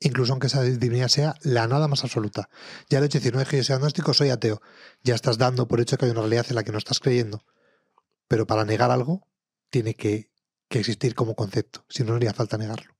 Incluso 0.00 0.32
aunque 0.32 0.48
esa 0.48 0.62
divinidad 0.62 1.08
sea 1.08 1.34
la 1.42 1.66
nada 1.66 1.88
más 1.88 2.04
absoluta. 2.04 2.48
Ya 2.88 2.98
el 2.98 3.04
hecho 3.04 3.18
de 3.18 3.20
decir, 3.20 3.34
no 3.34 3.40
es 3.40 3.48
que 3.48 3.56
yo 3.56 3.64
sea 3.64 3.76
agnóstico, 3.76 4.12
soy 4.12 4.30
ateo. 4.30 4.60
Ya 5.02 5.14
estás 5.14 5.38
dando 5.38 5.68
por 5.68 5.80
hecho 5.80 5.96
que 5.96 6.04
hay 6.04 6.10
una 6.10 6.20
realidad 6.20 6.46
en 6.48 6.56
la 6.56 6.64
que 6.64 6.72
no 6.72 6.78
estás 6.78 7.00
creyendo. 7.00 7.44
Pero 8.28 8.46
para 8.46 8.64
negar 8.64 8.90
algo, 8.90 9.26
tiene 9.70 9.94
que, 9.94 10.29
que 10.70 10.78
existir 10.78 11.14
como 11.14 11.34
concepto. 11.34 11.84
Si 11.88 12.02
no, 12.04 12.10
no 12.10 12.16
haría 12.16 12.32
falta 12.32 12.56
negarlo. 12.56 12.94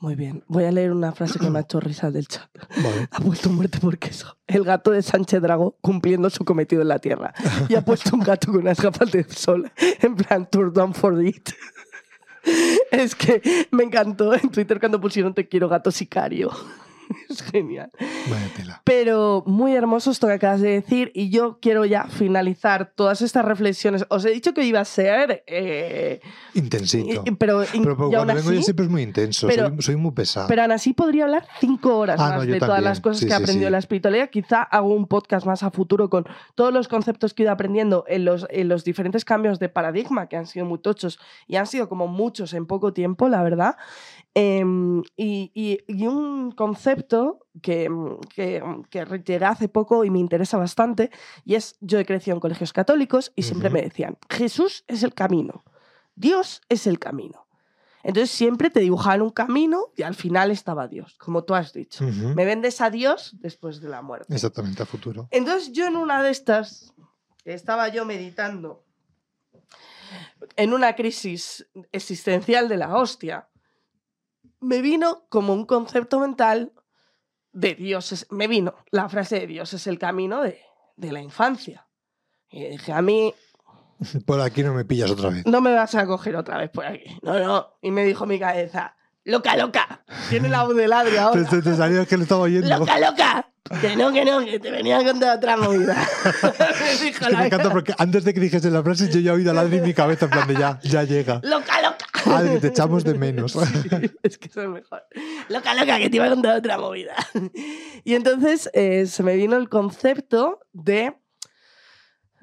Muy 0.00 0.16
bien. 0.16 0.44
Voy 0.48 0.64
a 0.64 0.72
leer 0.72 0.92
una 0.92 1.12
frase 1.12 1.38
que 1.38 1.48
me 1.48 1.58
ha 1.58 1.62
hecho 1.66 1.78
risa 1.78 2.10
del 2.10 2.26
chat. 2.26 2.50
Vale. 2.82 3.08
Ha 3.12 3.20
puesto 3.20 3.48
muerte 3.48 3.78
por 3.78 3.96
queso. 3.96 4.36
El 4.46 4.64
gato 4.64 4.90
de 4.90 5.02
Sánchez 5.02 5.40
Drago 5.40 5.78
cumpliendo 5.80 6.28
su 6.28 6.44
cometido 6.44 6.82
en 6.82 6.88
la 6.88 6.98
tierra. 6.98 7.32
Y 7.68 7.76
ha 7.76 7.84
puesto 7.84 8.16
un 8.16 8.22
gato 8.22 8.50
con 8.50 8.62
unas 8.62 8.80
gafas 8.80 9.12
de 9.12 9.24
sol. 9.24 9.70
En 10.02 10.16
plan, 10.16 10.48
tour 10.50 10.72
down 10.72 10.92
for 10.92 11.24
it. 11.24 11.50
Es 12.90 13.14
que 13.14 13.68
me 13.70 13.84
encantó 13.84 14.34
en 14.34 14.50
Twitter 14.50 14.80
cuando 14.80 14.98
pusieron 15.00 15.34
te 15.34 15.46
quiero 15.46 15.68
gato 15.68 15.90
sicario. 15.90 16.50
es 17.28 17.42
genial. 17.42 17.90
Vaya 18.28 18.48
tela. 18.56 18.82
Pero 18.84 19.42
muy 19.46 19.74
hermoso 19.74 20.10
esto 20.10 20.26
que 20.26 20.34
acabas 20.34 20.60
de 20.60 20.70
decir 20.70 21.10
y 21.14 21.30
yo 21.30 21.58
quiero 21.60 21.84
ya 21.84 22.04
finalizar 22.04 22.92
todas 22.94 23.22
estas 23.22 23.44
reflexiones. 23.44 24.04
Os 24.08 24.24
he 24.24 24.30
dicho 24.30 24.54
que 24.54 24.64
iba 24.64 24.80
a 24.80 24.84
ser... 24.84 25.42
eh, 25.46 26.20
Intensito. 26.54 27.24
pero, 27.38 27.62
Pero, 27.72 27.96
cuando 27.96 28.24
vengo 28.34 28.50
yo 28.52 28.58
así- 28.58 28.62
siempre 28.64 28.84
es 28.86 28.90
muy 28.90 29.02
intenso. 29.02 29.46
pero- 29.48 29.68
soy, 29.68 29.82
soy 29.82 29.96
muy 29.96 30.12
pesado. 30.12 30.46
Pero 30.48 30.62
aún 30.62 30.72
así 30.72 30.92
podría 30.92 31.24
hablar 31.24 31.46
cinco 31.60 31.96
horas 31.98 32.18
Ah, 32.20 32.30
más 32.30 32.38
no, 32.38 32.44
yo 32.44 32.52
de 32.54 32.58
todas 32.58 32.74
también. 32.76 32.90
las 32.90 33.00
cosas 33.00 33.18
Sí, 33.20 33.26
que 33.26 33.32
he 33.32 33.36
sí, 33.36 33.42
aprendido 33.42 33.64
sí. 33.64 33.66
en 33.66 33.72
la 33.72 33.78
espiritualidad. 33.78 34.30
Quizá 34.30 34.62
hago 34.62 34.94
un 34.94 35.06
podcast 35.06 35.46
más 35.46 35.62
a 35.62 35.70
futuro 35.70 36.10
con 36.10 36.24
todos 36.54 36.72
los 36.72 36.88
conceptos 36.88 37.34
que 37.34 37.42
he 37.42 37.44
ido 37.44 37.52
aprendiendo 37.52 38.04
en 38.08 38.24
los, 38.24 38.46
en 38.50 38.68
los 38.68 38.84
diferentes 38.84 39.24
cambios 39.24 39.58
de 39.58 39.68
paradigma 39.68 40.28
que 40.28 40.36
han 40.36 40.46
sido 40.46 40.66
muy 40.66 40.78
tochos 40.78 41.18
y 41.46 41.56
han 41.56 41.66
sido 41.66 41.88
como 41.88 42.06
muchos 42.08 42.54
en 42.54 42.66
poco 42.66 42.92
tiempo, 42.92 43.28
la 43.28 43.42
verdad. 43.42 43.76
Em, 44.34 45.02
y, 45.16 45.50
y- 45.54 45.78
y 45.88 46.06
un 46.06 46.52
concepto 46.52 47.46
que, 47.62 47.90
que, 48.32 48.62
que 48.88 49.04
llegué 49.24 49.44
hace 49.44 49.68
poco 49.68 50.04
y 50.04 50.10
me 50.10 50.20
interesa 50.20 50.56
bastante, 50.56 51.10
y 51.44 51.56
es, 51.56 51.76
yo 51.80 51.98
he 51.98 52.06
crecido 52.06 52.36
en 52.36 52.40
colegios 52.40 52.72
católicos 52.72 53.32
y 53.34 53.42
siempre 53.42 53.70
me 53.70 53.82
decían, 53.82 54.18
Jesús 54.30 54.84
es 54.86 55.02
el 55.02 55.14
camino, 55.14 55.64
Dios 56.14 56.62
es 56.68 56.86
el 56.86 56.98
camino. 57.00 57.46
Entonces 58.02 58.30
siempre 58.30 58.70
te 58.70 58.80
dibujaban 58.80 59.20
un 59.20 59.30
camino 59.30 59.88
y 59.96 60.04
al 60.04 60.14
final 60.14 60.50
estaba 60.50 60.86
Dios, 60.88 61.16
como 61.18 61.44
tú 61.44 61.54
has 61.54 61.72
dicho. 61.74 62.02
Me 62.34 62.44
vendes 62.46 62.80
a 62.80 62.88
Dios 62.88 63.36
después 63.40 63.80
de 63.82 63.88
la 63.90 64.00
muerte. 64.00 64.32
Exactamente, 64.32 64.82
a 64.82 64.86
futuro. 64.86 65.28
Entonces 65.32 65.72
yo 65.72 65.86
en 65.86 65.96
una 65.96 66.22
de 66.22 66.30
estas, 66.30 66.94
que 67.44 67.52
estaba 67.52 67.88
yo 67.88 68.06
meditando, 68.06 68.84
en 70.56 70.72
una 70.72 70.94
crisis 70.94 71.66
existencial 71.92 72.68
de 72.68 72.76
la 72.78 72.96
hostia, 72.96 73.48
me 74.60 74.82
vino 74.82 75.26
como 75.28 75.52
un 75.54 75.64
concepto 75.66 76.18
mental 76.20 76.72
de 77.52 77.74
Dios. 77.74 78.12
es- 78.12 78.26
me 78.30 78.46
vino 78.46 78.74
la 78.90 79.08
frase 79.08 79.40
de 79.40 79.46
Dios 79.46 79.72
es 79.74 79.86
el 79.86 79.98
camino 79.98 80.42
de, 80.42 80.60
de 80.96 81.12
la 81.12 81.20
infancia. 81.20 81.86
Y 82.50 82.64
dije, 82.68 82.92
a 82.92 83.02
mí 83.02 83.34
Por 84.26 84.40
aquí 84.40 84.62
no 84.62 84.72
me 84.74 84.84
pillas 84.84 85.10
otra 85.10 85.28
vez. 85.30 85.44
no 85.46 85.60
me 85.60 85.74
vas 85.74 85.94
a 85.94 86.06
coger 86.06 86.34
otra 86.36 86.58
vez 86.58 86.70
por 86.70 86.86
aquí. 86.86 87.18
No, 87.22 87.38
no. 87.38 87.68
Y 87.82 87.90
me 87.90 88.04
dijo 88.04 88.24
mi 88.26 88.38
cabeza, 88.38 88.96
loca, 89.24 89.56
loca. 89.56 90.02
Tiene 90.30 90.48
la 90.48 90.62
voz 90.64 90.74
del 90.76 90.92
Adri 90.92 91.16
ahora. 91.18 91.44
Te, 91.48 91.60
te- 91.62 91.76
salió 91.76 92.06
que 92.06 92.16
lo 92.16 92.22
estaba 92.22 92.40
oyendo. 92.42 92.68
¡Loca, 92.78 92.98
loca! 92.98 93.46
Que 93.80 93.94
no, 93.94 94.10
que 94.10 94.24
no, 94.24 94.40
que 94.40 94.58
te 94.58 94.70
venía 94.70 94.98
a 94.98 95.04
contar 95.04 95.36
otra 95.36 95.56
movida. 95.56 95.94
Me 96.42 97.04
dijo 97.04 97.26
me 97.36 97.46
encanta 97.46 97.70
porque 97.70 97.94
antes 97.98 98.24
de 98.24 98.34
que 98.34 98.40
dijese 98.40 98.68
la 98.70 98.82
frase 98.82 99.08
yo 99.12 99.20
ya 99.20 99.30
he 99.30 99.34
oído 99.34 99.50
a 99.52 99.54
Ladri 99.54 99.76
en 99.76 99.84
mi 99.84 99.94
cabeza 99.94 100.24
en 100.24 100.30
plan 100.32 100.48
de 100.48 100.54
ya, 100.54 100.80
ya 100.82 101.04
llega. 101.04 101.40
¡Loca, 101.44 101.80
loca! 101.82 102.06
Adri, 102.26 102.60
te 102.60 102.68
echamos 102.68 103.04
de 103.04 103.14
menos. 103.14 103.52
Sí, 103.82 104.10
es 104.22 104.38
que 104.38 104.48
es 104.48 104.56
mejor. 104.68 105.02
Loca, 105.48 105.74
loca, 105.74 105.98
que 105.98 106.10
te 106.10 106.16
iba 106.16 106.26
a 106.26 106.30
contar 106.30 106.56
otra 106.58 106.78
movida. 106.78 107.14
Y 108.04 108.14
entonces 108.14 108.70
eh, 108.72 109.06
se 109.06 109.22
me 109.22 109.36
vino 109.36 109.56
el 109.56 109.68
concepto 109.68 110.60
de 110.72 111.14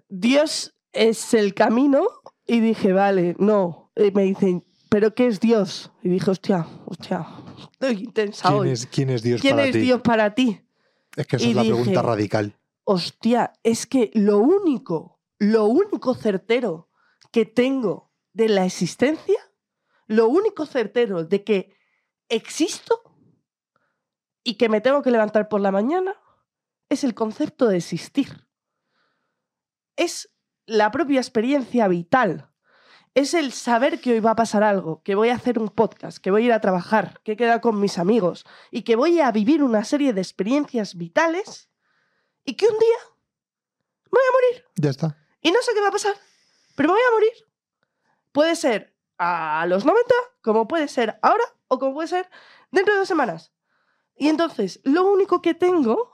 Dios 0.09 0.73
es 0.93 1.33
el 1.33 1.53
camino 1.53 2.07
y 2.45 2.59
dije, 2.59 2.93
vale, 2.93 3.35
no. 3.39 3.91
Y 3.95 4.11
me 4.11 4.23
dicen, 4.23 4.65
¿pero 4.89 5.13
qué 5.13 5.27
es 5.27 5.39
Dios? 5.39 5.91
Y 6.01 6.09
dije, 6.09 6.31
hostia, 6.31 6.65
hostia, 6.85 7.27
estoy 7.71 8.03
intensa 8.03 8.47
¿Quién 8.49 8.59
hoy. 8.59 8.69
es, 8.71 8.85
quién 8.87 9.09
es 9.09 9.21
Dios 9.23 9.41
¿Quién 9.41 9.55
para 9.57 9.65
es 9.67 9.73
ti? 9.73 9.79
Dios 9.79 10.01
para 10.01 10.33
ti? 10.35 10.61
Es 11.15 11.27
que 11.27 11.35
esa 11.37 11.45
Y 11.45 11.49
es 11.49 11.55
la 11.55 11.61
dije- 11.63 11.73
pregunta 11.75 12.01
radical. 12.01 12.55
hostia, 12.83 13.53
es 13.63 13.85
que 13.85 14.11
lo 14.13 14.39
único, 14.39 15.19
lo 15.39 15.65
único 15.65 16.13
certero 16.15 16.89
que 17.31 17.45
tengo 17.45 18.11
de 18.33 18.49
la 18.49 18.65
existencia, 18.65 19.37
lo 20.07 20.27
único 20.27 20.65
certero 20.65 21.23
de 21.23 21.43
que 21.43 21.75
existo 22.29 23.01
y 24.43 24.55
que 24.55 24.69
me 24.69 24.81
tengo 24.81 25.01
que 25.01 25.11
levantar 25.11 25.47
por 25.49 25.61
la 25.61 25.71
mañana, 25.71 26.15
es 26.89 27.03
el 27.03 27.13
concepto 27.13 27.67
de 27.67 27.77
existir. 27.77 28.47
Es 29.95 30.29
la 30.65 30.91
propia 30.91 31.19
experiencia 31.19 31.87
vital. 31.87 32.49
Es 33.13 33.33
el 33.33 33.51
saber 33.51 33.99
que 33.99 34.11
hoy 34.13 34.19
va 34.19 34.31
a 34.31 34.35
pasar 34.35 34.63
algo, 34.63 35.01
que 35.03 35.15
voy 35.15 35.29
a 35.29 35.35
hacer 35.35 35.57
un 35.59 35.69
podcast, 35.69 36.19
que 36.19 36.29
voy 36.31 36.43
a 36.43 36.45
ir 36.45 36.53
a 36.53 36.61
trabajar, 36.61 37.19
que 37.23 37.31
he 37.33 37.37
quedado 37.37 37.61
con 37.61 37.79
mis 37.79 37.97
amigos 37.97 38.45
y 38.71 38.83
que 38.83 38.95
voy 38.95 39.19
a 39.19 39.31
vivir 39.31 39.63
una 39.63 39.83
serie 39.83 40.13
de 40.13 40.21
experiencias 40.21 40.95
vitales 40.95 41.69
y 42.45 42.53
que 42.55 42.67
un 42.67 42.77
día 42.77 42.97
voy 44.11 44.21
a 44.21 44.31
morir 44.33 44.65
Ya 44.75 44.91
está. 44.91 45.17
y 45.41 45.51
no 45.51 45.61
sé 45.63 45.73
qué 45.73 45.81
va 45.81 45.87
a 45.87 45.91
pasar, 45.91 46.13
pero 46.75 46.89
me 46.89 46.93
voy 46.93 47.01
a 47.09 47.13
morir. 47.13 47.33
Puede 48.31 48.55
ser 48.55 48.95
a 49.17 49.65
los 49.67 49.85
90, 49.85 50.13
como 50.41 50.67
puede 50.67 50.87
ser 50.87 51.19
ahora 51.21 51.43
o 51.67 51.79
como 51.79 51.93
puede 51.93 52.07
ser 52.07 52.29
dentro 52.71 52.93
de 52.93 52.99
dos 52.99 53.07
semanas. 53.07 53.51
Y 54.15 54.29
entonces, 54.29 54.79
lo 54.83 55.05
único 55.11 55.41
que 55.41 55.53
tengo 55.53 56.11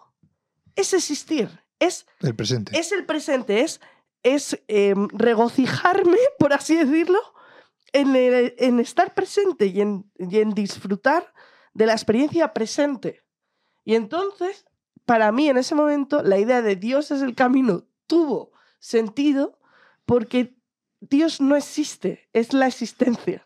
es 0.75 0.93
existir, 0.93 1.49
es, 1.79 2.05
El 2.19 2.35
presente. 2.35 2.77
es 2.77 2.91
el 2.91 3.05
presente, 3.05 3.61
es, 3.61 3.79
es 4.23 4.61
em, 4.67 5.07
regocijarme, 5.13 6.17
por 6.39 6.53
así 6.53 6.75
decirlo, 6.75 7.19
en, 7.93 8.15
el- 8.15 8.55
en 8.57 8.79
estar 8.79 9.13
presente 9.13 9.67
y 9.67 9.81
en, 9.81 10.11
y 10.17 10.39
en 10.39 10.51
disfrutar 10.53 11.33
de 11.73 11.85
la 11.85 11.93
experiencia 11.93 12.53
presente. 12.53 13.23
Y 13.85 13.95
entonces, 13.95 14.65
para 15.05 15.31
mí 15.31 15.49
en 15.49 15.57
ese 15.57 15.75
momento, 15.75 16.23
la 16.23 16.37
idea 16.39 16.61
de 16.61 16.75
Dios 16.75 17.11
es 17.11 17.21
el 17.21 17.35
camino 17.35 17.85
tuvo 18.07 18.51
sentido 18.79 19.59
porque 20.05 20.55
Dios 21.09 21.41
no 21.41 21.55
existe, 21.55 22.29
es 22.33 22.53
la 22.53 22.67
existencia. 22.67 23.45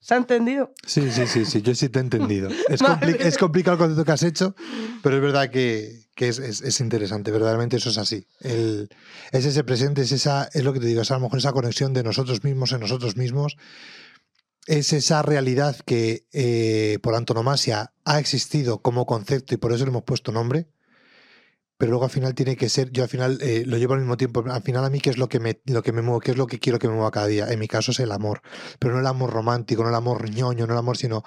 ¿Se 0.00 0.14
ha 0.14 0.18
entendido? 0.18 0.72
Sí, 0.86 1.10
sí, 1.10 1.26
sí, 1.26 1.44
sí, 1.44 1.62
yo 1.62 1.74
sí 1.74 1.88
te 1.88 1.98
he 1.98 2.02
entendido. 2.02 2.48
Es, 2.68 2.80
Vale. 2.80 2.94
compli- 2.94 3.20
es 3.20 3.38
complicado 3.38 3.74
el 3.74 3.78
concepto 3.80 4.04
que 4.04 4.12
has 4.12 4.22
hecho, 4.22 4.54
pero 5.02 5.16
es 5.16 5.22
verdad 5.22 5.50
que, 5.50 6.04
que 6.14 6.28
es, 6.28 6.38
es- 6.38 6.60
es 6.62 6.80
interesante, 6.80 7.30
verdaderamente 7.32 7.76
eso 7.76 7.90
es 7.90 7.98
así. 7.98 8.26
El- 8.40 8.88
es 9.32 9.44
ese 9.44 9.64
presente, 9.64 10.02
es, 10.02 10.12
esa, 10.12 10.48
es 10.52 10.62
lo 10.64 10.72
que 10.72 10.80
te 10.80 10.86
digo, 10.86 11.02
es 11.02 11.10
a 11.10 11.14
lo 11.14 11.20
mejor 11.20 11.38
esa 11.38 11.52
conexión 11.52 11.92
de 11.92 12.04
nosotros 12.04 12.44
mismos 12.44 12.70
en 12.72 12.80
nosotros 12.80 13.16
mismos, 13.16 13.56
es 14.66 14.92
esa 14.92 15.22
realidad 15.22 15.76
que 15.84 16.26
eh, 16.32 16.98
por 17.02 17.14
antonomasia 17.14 17.92
ha 18.04 18.18
existido 18.20 18.82
como 18.82 19.06
concepto 19.06 19.54
y 19.54 19.58
por 19.58 19.72
eso 19.72 19.84
le 19.84 19.90
hemos 19.90 20.04
puesto 20.04 20.30
nombre, 20.32 20.68
pero 21.78 21.90
luego 21.90 22.04
al 22.04 22.10
final 22.10 22.34
tiene 22.34 22.56
que 22.56 22.68
ser, 22.68 22.90
yo 22.90 23.02
al 23.02 23.08
final 23.08 23.38
eh, 23.42 23.64
lo 23.66 23.76
llevo 23.76 23.94
al 23.94 24.00
mismo 24.00 24.16
tiempo, 24.16 24.44
al 24.48 24.62
final 24.62 24.84
a 24.84 24.90
mí 24.90 25.00
qué 25.00 25.10
es 25.10 25.18
lo 25.18 25.28
que 25.28 25.40
me, 25.40 25.60
lo 25.66 25.82
que 25.82 25.92
me 25.92 26.02
mueve, 26.02 26.20
qué 26.24 26.30
es 26.30 26.36
lo 26.36 26.46
que 26.46 26.58
quiero 26.58 26.78
que 26.78 26.88
me 26.88 26.94
mueva 26.94 27.10
cada 27.10 27.26
día, 27.26 27.48
en 27.48 27.58
mi 27.58 27.68
caso 27.68 27.90
es 27.90 28.00
el 28.00 28.12
amor, 28.12 28.40
pero 28.78 28.94
no 28.94 29.00
el 29.00 29.06
amor 29.06 29.30
romántico, 29.30 29.82
no 29.82 29.90
el 29.90 29.94
amor 29.94 30.30
ñoño, 30.30 30.66
no 30.66 30.72
el 30.72 30.78
amor, 30.78 30.96
sino, 30.96 31.22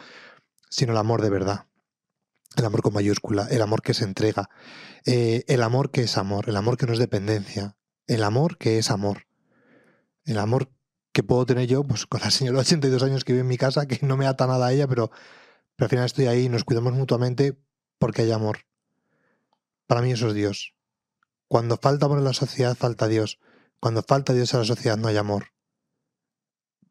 sino 0.69 0.93
el 0.93 0.97
amor 0.97 1.21
de 1.21 1.29
verdad. 1.29 1.65
El 2.55 2.65
amor 2.65 2.81
con 2.81 2.93
mayúscula, 2.93 3.47
el 3.51 3.61
amor 3.61 3.83
que 3.83 3.93
se 3.93 4.05
entrega, 4.05 4.49
eh, 5.05 5.43
el 5.47 5.61
amor 5.61 5.91
que 5.91 6.01
es 6.01 6.17
amor, 6.17 6.49
el 6.49 6.57
amor 6.57 6.77
que 6.77 6.87
no 6.87 6.93
es 6.93 6.99
dependencia, 6.99 7.77
el 8.07 8.23
amor 8.23 8.57
que 8.57 8.79
es 8.79 8.89
amor, 8.89 9.27
el 10.25 10.39
amor 10.39 10.71
que 11.13 11.21
puedo 11.23 11.45
tener 11.45 11.67
yo 11.67 11.83
pues 11.83 12.07
con 12.07 12.21
la 12.21 12.31
señora 12.31 12.57
de 12.57 12.61
82 12.61 13.03
años 13.03 13.23
que 13.23 13.33
vive 13.33 13.41
en 13.41 13.47
mi 13.47 13.57
casa, 13.57 13.85
que 13.87 13.99
no 14.05 14.17
me 14.17 14.25
ata 14.25 14.47
nada 14.47 14.67
a 14.67 14.73
ella, 14.73 14.87
pero, 14.87 15.11
pero 15.75 15.85
al 15.85 15.89
final 15.89 16.05
estoy 16.05 16.25
ahí 16.25 16.45
y 16.45 16.49
nos 16.49 16.63
cuidamos 16.63 16.93
mutuamente 16.93 17.55
porque 17.99 18.23
hay 18.23 18.31
amor. 18.31 18.68
Para 19.89 20.03
mí 20.03 20.11
eso 20.11 20.27
es 20.27 20.35
Dios. 20.35 20.75
Cuando 21.47 21.75
falta 21.75 22.05
amor 22.05 22.19
en 22.19 22.23
la 22.23 22.33
sociedad, 22.33 22.77
falta 22.77 23.07
Dios. 23.07 23.39
Cuando 23.79 24.03
falta 24.03 24.33
Dios 24.33 24.53
en 24.53 24.59
la 24.59 24.65
sociedad, 24.67 24.97
no 24.97 25.07
hay 25.07 25.17
amor. 25.17 25.45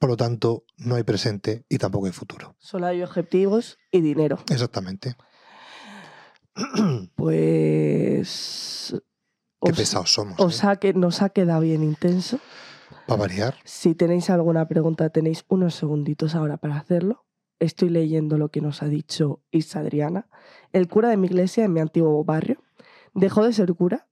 Por 0.01 0.11
lo 0.11 0.16
tanto, 0.16 0.64
no 0.78 0.96
hay 0.96 1.05
presente 1.05 1.64
y 1.68 1.78
tampoco 1.78 2.07
hay 2.07 2.12
futuro. 2.12 2.57
Solo 2.59 2.88
hay 2.88 3.05
objetivos 3.05 3.78
y 3.92 4.01
dinero. 4.01 4.40
Exactamente. 4.51 5.14
Pues... 7.14 8.96
Qué 9.62 9.70
os- 9.70 9.76
pesados 9.76 10.12
somos. 10.12 10.40
os 10.40 10.64
¿eh? 10.64 10.66
ha 10.66 10.76
que, 10.76 10.92
nos 10.92 11.22
ha 11.22 11.28
quedado 11.28 11.61
bien 11.61 11.84
intenso. 11.84 12.40
Para 13.07 13.20
variar. 13.20 13.55
Si 13.64 13.94
tenéis 13.94 14.28
alguna 14.28 14.66
pregunta, 14.66 15.09
tenéis 15.11 15.44
unos 15.46 15.76
segunditos 15.76 16.34
ahora 16.34 16.57
para 16.57 16.76
hacerlo. 16.76 17.26
Estoy 17.61 17.90
leyendo 17.90 18.38
lo 18.38 18.49
que 18.49 18.61
nos 18.61 18.82
ha 18.82 18.86
dicho 18.86 19.40
Isa 19.53 19.78
Adriana. 19.78 20.28
El 20.72 20.88
cura 20.88 21.11
de 21.11 21.16
mi 21.16 21.28
iglesia 21.28 21.64
en 21.64 21.72
mi 21.72 21.78
antiguo 21.78 22.24
barrio 22.24 22.64
dejó 23.14 23.44
de 23.44 23.52
ser 23.52 23.72
cura 23.74 24.06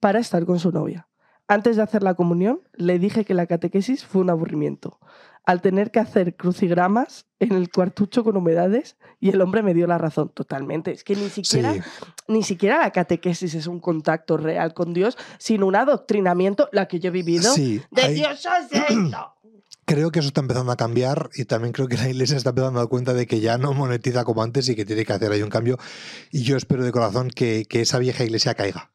para 0.00 0.18
estar 0.18 0.44
con 0.46 0.58
su 0.58 0.70
novia. 0.72 1.06
Antes 1.48 1.76
de 1.76 1.82
hacer 1.82 2.02
la 2.02 2.14
comunión, 2.14 2.60
le 2.74 2.98
dije 2.98 3.24
que 3.24 3.34
la 3.34 3.46
catequesis 3.46 4.04
fue 4.04 4.20
un 4.22 4.30
aburrimiento. 4.30 4.98
Al 5.44 5.60
tener 5.62 5.90
que 5.90 5.98
hacer 5.98 6.36
crucigramas 6.36 7.26
en 7.40 7.52
el 7.52 7.70
cuartucho 7.72 8.22
con 8.22 8.36
humedades, 8.36 8.96
y 9.18 9.30
el 9.30 9.40
hombre 9.40 9.62
me 9.62 9.74
dio 9.74 9.86
la 9.88 9.98
razón 9.98 10.28
totalmente. 10.28 10.92
Es 10.92 11.02
que 11.02 11.16
ni 11.16 11.28
siquiera 11.28 11.72
Sí, 11.72 11.80
ni 12.28 12.42
siquiera 12.44 12.78
la 12.78 12.90
catequesis 12.92 13.54
es 13.54 13.66
un 13.66 13.80
contacto 13.80 14.36
real 14.36 14.74
con 14.74 14.92
Dios, 14.94 15.18
sino 15.38 15.66
un 15.66 15.74
adoctrinamiento, 15.76 16.68
la 16.72 16.86
que 16.86 17.00
yo 17.00 17.08
he 17.08 17.10
vivido. 17.10 17.52
sí. 17.52 17.82
De 17.90 18.02
hay- 18.02 18.14
Dios 18.14 18.46
es 18.46 18.80
esto. 18.90 19.34
Creo 19.90 20.12
que 20.12 20.20
eso 20.20 20.28
está 20.28 20.40
empezando 20.40 20.70
a 20.70 20.76
cambiar 20.76 21.30
y 21.34 21.46
también 21.46 21.72
creo 21.72 21.88
que 21.88 21.96
la 21.96 22.08
iglesia 22.08 22.36
está 22.36 22.50
empezando 22.50 22.78
a 22.78 22.82
dar 22.82 22.88
cuenta 22.88 23.12
de 23.12 23.26
que 23.26 23.40
ya 23.40 23.58
no 23.58 23.74
monetiza 23.74 24.22
como 24.22 24.40
antes 24.44 24.68
y 24.68 24.76
que 24.76 24.84
tiene 24.84 25.04
que 25.04 25.12
hacer 25.12 25.32
ahí 25.32 25.42
un 25.42 25.50
cambio. 25.50 25.78
Y 26.30 26.44
yo 26.44 26.56
espero 26.56 26.84
de 26.84 26.92
corazón 26.92 27.28
que, 27.28 27.64
que 27.68 27.80
esa 27.80 27.98
vieja 27.98 28.22
iglesia 28.22 28.54
caiga. 28.54 28.92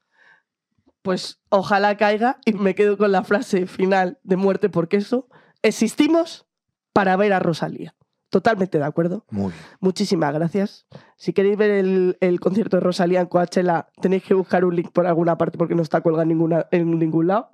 Pues 1.02 1.42
ojalá 1.50 1.98
caiga 1.98 2.40
y 2.46 2.54
me 2.54 2.76
quedo 2.76 2.98
con 2.98 3.12
la 3.12 3.26
frase 3.26 3.68
final 3.68 4.20
de 4.24 4.38
muerte 4.38 4.70
porque 4.70 4.96
eso, 4.96 5.28
existimos 5.64 6.46
para 6.94 7.18
ver 7.18 7.34
a 7.34 7.40
Rosalía. 7.40 7.94
Totalmente 8.30 8.78
de 8.78 8.86
acuerdo. 8.86 9.26
Muy 9.30 9.52
bien. 9.52 9.66
Muchísimas 9.82 10.34
gracias. 10.34 10.88
Si 11.18 11.34
queréis 11.34 11.58
ver 11.58 11.72
el, 11.72 12.18
el 12.22 12.40
concierto 12.40 12.78
de 12.78 12.82
Rosalía 12.82 13.20
en 13.20 13.28
Coachella, 13.28 13.90
tenéis 14.02 14.24
que 14.24 14.34
buscar 14.34 14.64
un 14.64 14.78
link 14.78 14.94
por 14.94 15.08
alguna 15.08 15.38
parte 15.38 15.58
porque 15.58 15.76
no 15.76 15.82
está 15.82 16.00
colgado 16.00 16.22
en, 16.22 16.30
ninguna, 16.30 16.68
en 16.72 16.98
ningún 16.98 17.28
lado. 17.28 17.52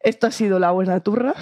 Esto 0.00 0.26
ha 0.26 0.30
sido 0.30 0.58
La 0.58 0.72
Buena 0.72 1.00
Turra. 1.00 1.32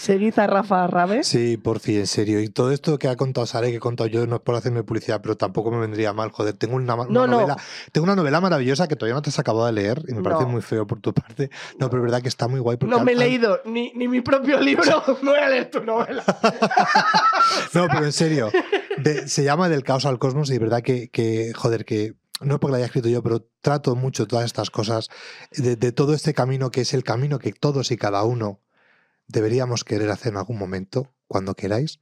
Seguid 0.00 0.38
a 0.38 0.46
Rafa 0.46 0.86
Rabe. 0.86 1.24
Sí, 1.24 1.58
por 1.58 1.78
fin, 1.78 1.98
en 1.98 2.06
serio. 2.06 2.40
Y 2.40 2.48
todo 2.48 2.70
esto 2.72 2.98
que 2.98 3.06
ha 3.08 3.16
contado 3.16 3.46
Sara 3.46 3.68
y 3.68 3.72
que 3.72 3.76
he 3.76 3.80
contado 3.80 4.08
yo 4.08 4.26
no 4.26 4.36
es 4.36 4.42
por 4.42 4.54
hacerme 4.54 4.82
publicidad, 4.82 5.20
pero 5.22 5.36
tampoco 5.36 5.70
me 5.70 5.78
vendría 5.78 6.14
mal. 6.14 6.30
Joder, 6.30 6.54
tengo 6.54 6.76
una, 6.76 6.94
una 6.94 7.04
No, 7.04 7.26
no. 7.26 7.36
novela. 7.40 7.56
Tengo 7.92 8.04
una 8.04 8.16
novela 8.16 8.40
maravillosa 8.40 8.88
que 8.88 8.96
todavía 8.96 9.14
no 9.14 9.20
te 9.20 9.28
has 9.28 9.38
acabado 9.38 9.66
de 9.66 9.72
leer 9.72 10.02
y 10.08 10.14
me 10.14 10.22
parece 10.22 10.44
No. 10.44 10.48
muy 10.48 10.62
feo 10.62 10.86
por 10.86 11.00
tu 11.00 11.12
parte. 11.12 11.50
No, 11.78 11.90
pero 11.90 12.02
es 12.02 12.04
verdad 12.04 12.22
que 12.22 12.28
está 12.28 12.48
muy 12.48 12.60
guay. 12.60 12.78
Porque 12.78 12.94
No 12.96 13.04
me 13.04 13.12
he 13.12 13.14
han- 13.14 13.20
leído 13.20 13.60
ni, 13.66 13.92
ni 13.92 14.08
mi 14.08 14.22
propio 14.22 14.58
libro. 14.58 14.80
Me 15.22 15.30
voy 15.32 15.38
a 15.40 15.48
leer 15.50 15.70
tu 15.70 15.82
novela. 15.84 16.24
No, 17.74 17.86
pero 17.88 18.04
en 18.04 18.12
serio. 18.12 18.50
de- 18.98 19.28
se 19.28 19.44
llama 19.44 19.68
Del 19.68 19.82
caos 19.82 20.06
al 20.06 20.18
cosmos 20.18 20.48
y 20.50 20.54
de 20.54 20.58
verdad 20.60 20.82
que, 20.82 21.08
que, 21.10 21.52
joder, 21.54 21.84
que 21.84 22.14
no 22.40 22.54
es 22.54 22.60
porque 22.60 22.72
la 22.72 22.76
haya 22.78 22.86
escrito 22.86 23.08
yo, 23.08 23.22
pero 23.22 23.46
trato 23.60 23.96
mucho 23.96 24.26
todas 24.26 24.46
estas 24.46 24.70
cosas, 24.70 25.08
de, 25.52 25.76
de 25.76 25.92
todo 25.92 26.14
este 26.14 26.32
camino 26.32 26.70
que 26.70 26.80
es 26.82 26.94
el 26.94 27.04
camino 27.04 27.38
que 27.38 27.52
todos 27.52 27.90
y 27.90 27.96
cada 27.96 28.22
uno 28.24 28.60
deberíamos 29.30 29.84
querer 29.84 30.10
hacer 30.10 30.32
en 30.32 30.38
algún 30.38 30.58
momento, 30.58 31.12
cuando 31.26 31.54
queráis. 31.54 32.00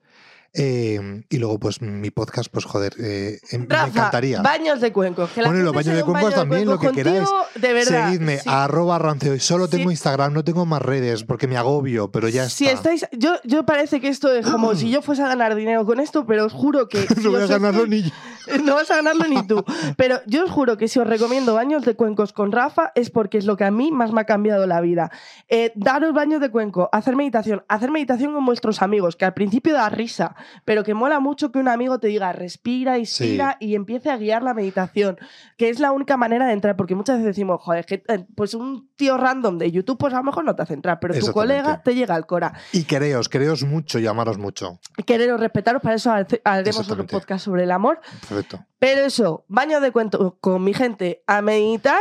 Eh, 0.55 1.25
y 1.29 1.39
luego, 1.39 1.59
pues 1.61 1.83
mi 1.83 2.11
podcast, 2.11 2.49
pues 2.51 2.65
joder, 2.65 2.95
eh, 2.99 3.39
em- 3.51 3.67
me 3.69 3.77
encantaría. 3.77 4.41
baños 4.43 4.81
de 4.81 4.93
cuencos. 4.93 5.31
Que 5.31 5.43
la 5.43 5.49
Bueno, 5.49 5.61
y 5.61 5.65
los 5.65 5.75
baños 5.75 5.95
de 5.95 6.03
cuencos 6.03 6.23
baño 6.23 6.31
de 6.31 6.35
también, 6.37 6.67
lo 6.69 6.79
que 6.79 6.91
queráis. 6.93 7.19
contigo, 7.29 7.43
De 7.57 7.73
verdad. 7.75 8.07
Seguidme, 8.07 8.39
sí. 8.39 8.49
a 8.49 8.65
arroba 8.65 8.99
rancehoy. 8.99 9.41
Solo 9.41 9.67
Sí. 9.67 9.77
tengo 9.77 9.91
Instagram, 9.91 10.33
no 10.33 10.43
tengo 10.45 10.65
más 10.67 10.83
redes 10.83 11.23
porque 11.25 11.47
me 11.47 11.57
agobio, 11.57 12.11
pero 12.11 12.29
ya 12.29 12.49
Si 12.49 12.65
está. 12.67 12.93
estáis, 12.93 13.07
yo, 13.19 13.35
yo 13.45 13.65
parece 13.67 14.01
que 14.01 14.09
esto 14.09 14.33
es 14.33 14.47
como 14.47 14.75
si 14.75 14.91
yo 14.91 15.03
fuese 15.03 15.23
a 15.23 15.29
ganar 15.29 15.55
dinero 15.55 15.85
con 15.85 16.01
esto, 16.01 16.27
pero 16.27 16.47
os 16.47 16.53
juro 16.53 16.89
que. 16.89 16.99
si 17.07 17.21
no 17.23 17.31
voy 17.31 17.43
a 17.43 17.47
ganarlo 17.47 17.85
estoy- 17.85 17.91
ni 17.91 18.03
yo. 18.05 18.11
No 18.65 18.77
vas 18.77 18.91
a 18.91 18.97
ganarlo 18.97 19.27
ni 19.29 19.47
tú. 19.47 19.63
Pero 19.99 20.21
yo 20.27 20.45
os 20.45 20.51
juro 20.51 20.79
que 20.79 20.89
si 20.89 20.99
os 20.99 21.07
recomiendo 21.07 21.53
baños 21.53 21.85
de 21.85 21.95
cuencos 21.97 22.33
con 22.33 22.51
Rafa 22.51 22.93
es 22.95 23.11
porque 23.11 23.37
es 23.37 23.45
lo 23.45 23.59
que 23.59 23.65
a 23.65 23.71
mí 23.71 23.91
más 23.93 24.11
me 24.13 24.23
ha 24.23 24.25
cambiado 24.25 24.67
la 24.67 24.81
vida. 24.81 25.11
Eh, 25.51 25.71
daros 25.75 26.15
baños 26.15 26.41
de 26.41 26.51
cuenco, 26.51 26.89
hacer 26.93 27.15
meditación, 27.15 27.63
hacer 27.69 27.91
meditación 27.91 28.33
con 28.33 28.47
vuestros 28.47 28.81
amigos, 28.81 29.17
que 29.17 29.27
al 29.27 29.35
principio 29.35 29.75
da 29.75 29.91
risa, 29.91 30.35
pero 30.65 30.85
que 30.85 30.95
mola 30.95 31.21
mucho 31.21 31.53
que 31.53 31.59
un 31.59 31.69
amigo 31.69 31.99
te 31.99 32.09
diga 32.09 32.33
respira, 32.33 32.99
inspira 32.99 33.57
y 33.61 33.75
empiece 33.75 34.11
a 34.11 34.17
guiar 34.17 34.43
la 34.43 34.55
meditación, 34.55 35.19
que 35.57 35.69
es 35.69 35.81
la 35.81 35.93
única 35.93 36.17
manera 36.17 36.47
de 36.47 36.53
entrar, 36.53 36.77
porque 36.77 36.95
muchas 36.95 37.17
veces 37.17 37.37
decimos, 37.37 37.61
joder, 37.63 37.81
es 37.81 37.87
que 37.87 38.03
eh, 38.09 38.27
pues 38.35 38.55
un 38.55 38.91
tío 38.97 39.17
random 39.17 39.59
de 39.59 39.71
YouTube 39.71 39.99
pues 39.99 40.15
a 40.15 40.19
lo 40.19 40.25
mejor 40.25 40.45
no 40.45 40.55
te 40.55 40.63
hace 40.63 40.75
entrar, 40.75 40.99
pero 41.01 41.15
tu 41.19 41.33
colega 41.33 41.83
te 41.83 41.95
llega 41.95 42.15
al 42.15 42.27
cora. 42.27 42.55
Y 42.73 42.85
quereos, 42.85 43.29
quereos 43.29 43.65
mucho 43.65 43.99
y 43.99 44.07
amaros 44.07 44.39
mucho. 44.39 44.81
Quereros, 45.07 45.41
respetaros, 45.41 45.83
para 45.83 45.97
eso 45.97 46.13
haremos 46.45 46.91
otro 46.91 47.07
podcast 47.07 47.45
sobre 47.45 47.65
el 47.65 47.71
amor. 47.71 48.01
Perfecto. 48.29 48.65
Pero 48.79 49.03
eso, 49.03 49.45
baño 49.49 49.81
de 49.81 49.93
cuento 49.93 50.39
con 50.41 50.63
mi 50.63 50.75
gente 50.75 51.23
a 51.27 51.43
meditar 51.43 51.99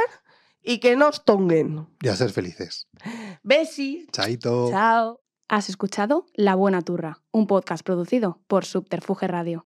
y 0.61 0.79
que 0.79 0.95
no 0.95 1.07
os 1.07 1.23
tonguen. 1.23 1.87
Y 2.01 2.09
a 2.09 2.15
ser 2.15 2.29
felices. 2.31 2.87
Besis. 3.43 4.07
Chaito. 4.11 4.69
Chao. 4.69 5.26
Has 5.49 5.69
escuchado 5.69 6.25
La 6.33 6.55
Buena 6.55 6.81
Turra, 6.81 7.21
un 7.31 7.47
podcast 7.47 7.81
producido 7.81 8.41
por 8.47 8.65
Subterfuge 8.65 9.27
Radio. 9.27 9.65